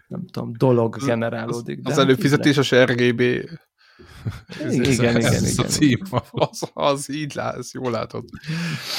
nem 0.08 0.26
tudom, 0.32 0.52
dolog 0.58 1.06
generálódik. 1.06 1.80
Az, 1.84 1.92
az 1.92 1.98
előfizetéses 1.98 2.72
RGB 2.76 3.22
igen, 4.60 4.84
igen, 4.84 5.18
igen, 5.18 5.34
ez 5.34 5.52
igen. 5.52 5.66
a 5.66 5.70
cím. 5.70 6.00
az, 6.32 6.70
az 6.74 7.10
így 7.10 7.36
látsz, 7.36 7.74
jól 7.74 7.92
látod. 7.92 8.26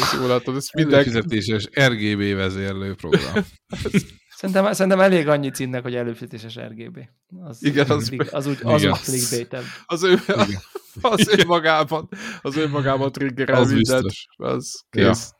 Ez 0.01 0.19
jól 0.19 0.29
látod, 0.29 0.57
ez 0.57 0.69
Minden 0.73 1.05
minden... 1.05 1.23
fizetéses 1.23 1.69
RGB 1.89 2.37
vezérlő 2.37 2.95
program. 2.95 3.45
Szerintem, 4.43 4.73
szerintem 4.73 5.01
elég 5.01 5.29
annyi 5.29 5.51
címnek, 5.51 5.83
hogy 5.83 5.95
előfizetéses 5.95 6.59
RGB. 6.59 6.99
Az, 7.43 7.65
Igen, 7.65 7.91
az- 7.91 8.13
az, 8.19 8.29
az 8.31 8.47
úgy, 8.47 8.59
az 8.63 8.81
Igen. 8.83 8.93
úgy 8.93 9.01
clickbaitebb. 9.01 9.63
Az 9.87 10.03
ő, 10.03 10.15
az 11.01 11.29
ő 11.39 11.45
magában, 11.47 12.09
az 12.43 12.57
ő 12.57 12.69
magában 12.69 13.13
triggerel 13.13 13.61
Az 13.61 13.73
mindent. 13.73 14.03
biztos. 14.03 14.27
Az 14.37 14.85
kész. 14.91 15.33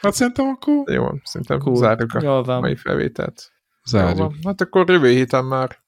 Hát 0.00 0.14
szerintem 0.14 0.46
akkor 0.46 0.90
Jó, 0.94 1.08
szerintem 1.24 1.58
Cool. 1.58 1.76
zárjuk 1.76 2.14
a 2.14 2.22
Jól 2.22 2.42
van. 2.42 2.60
mai 2.60 2.76
felvételt. 2.76 3.52
Jó 3.92 3.98
zárjuk. 3.98 4.18
van. 4.18 4.36
Hát 4.44 4.60
akkor 4.60 4.90
jövő 4.90 5.08
héten 5.10 5.44
már, 5.44 5.78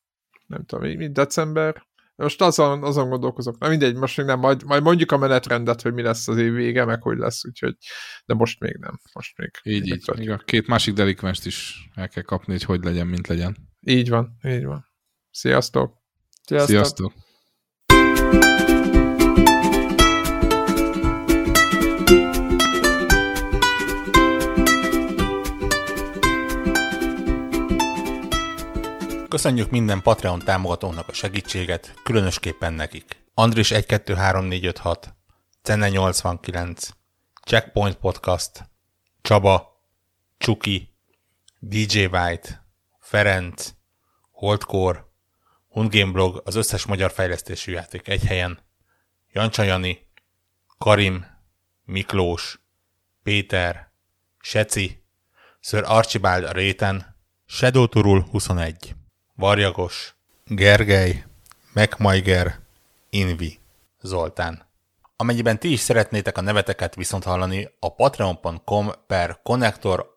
nem 0.46 0.64
tudom, 0.64 0.88
mi 0.96 1.08
december. 1.10 1.86
Most 2.20 2.42
azon, 2.42 2.82
azon 2.82 3.08
gondolkozok. 3.08 3.58
Na 3.58 3.68
mindegy, 3.68 3.96
most 3.96 4.16
még 4.16 4.26
nem, 4.26 4.38
majd, 4.38 4.64
majd 4.64 4.82
mondjuk 4.82 5.12
a 5.12 5.16
menetrendet, 5.16 5.82
hogy 5.82 5.92
mi 5.92 6.02
lesz 6.02 6.28
az 6.28 6.36
év 6.36 6.52
vége, 6.52 6.84
meg 6.84 7.02
hogy 7.02 7.18
lesz, 7.18 7.44
úgyhogy, 7.44 7.76
de 8.24 8.34
most 8.34 8.60
még 8.60 8.76
nem. 8.76 9.00
Most 9.12 9.38
még. 9.38 9.50
Így, 9.62 9.86
így. 9.86 10.10
Még 10.16 10.30
a 10.30 10.36
két 10.36 10.66
másik 10.66 10.94
delikvenst 10.94 11.46
is 11.46 11.88
el 11.94 12.08
kell 12.08 12.22
kapni, 12.22 12.52
hogy 12.52 12.62
hogy 12.62 12.84
legyen, 12.84 13.06
mint 13.06 13.26
legyen. 13.26 13.56
Így 13.80 14.08
van, 14.08 14.36
így 14.42 14.64
van. 14.64 14.86
Sziasztok! 15.30 15.94
Sziasztok. 16.42 16.68
Sziasztok! 16.70 17.12
Köszönjük 29.30 29.70
minden 29.70 30.02
Patreon 30.02 30.38
támogatónak 30.38 31.08
a 31.08 31.12
segítséget, 31.12 31.94
különösképpen 32.02 32.72
nekik. 32.72 33.22
Andris 33.34 33.70
123456, 33.70 35.14
Cenne 35.62 35.88
89, 35.88 36.88
Checkpoint 37.44 37.96
Podcast, 37.96 38.70
Csaba, 39.22 39.82
Csuki, 40.38 40.94
DJ 41.58 42.04
White, 42.04 42.66
Ferenc, 43.00 43.70
Holdcore, 44.30 45.04
Hundgame 45.68 46.12
Blog, 46.12 46.42
az 46.44 46.54
összes 46.54 46.86
magyar 46.86 47.10
fejlesztésű 47.10 47.72
játék 47.72 48.08
egy 48.08 48.24
helyen, 48.24 48.58
Jancsa 49.32 49.64
Karim, 50.78 51.26
Miklós, 51.84 52.60
Péter, 53.22 53.92
Seci, 54.38 55.04
Sir 55.60 55.82
Archibald 55.86 56.44
a 56.44 56.52
réten, 56.52 57.16
Shadow 57.46 57.86
Turul 57.86 58.22
21, 58.30 58.98
Varjagos, 59.40 60.14
Gergely, 60.46 61.24
MacMaiger, 61.72 62.60
Invi, 63.10 63.58
Zoltán. 64.00 64.66
Amennyiben 65.16 65.58
ti 65.58 65.72
is 65.72 65.80
szeretnétek 65.80 66.38
a 66.38 66.40
neveteket 66.40 66.94
viszont 66.94 67.24
hallani, 67.24 67.68
a 67.78 67.94
patreon.com 67.94 68.90
per 69.06 69.40
connector 69.42 70.14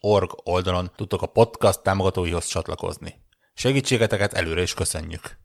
org 0.00 0.40
oldalon 0.44 0.90
tudtok 0.96 1.22
a 1.22 1.26
podcast 1.26 1.82
támogatóihoz 1.82 2.46
csatlakozni. 2.46 3.20
Segítségeteket 3.54 4.32
előre 4.32 4.62
is 4.62 4.74
köszönjük! 4.74 5.38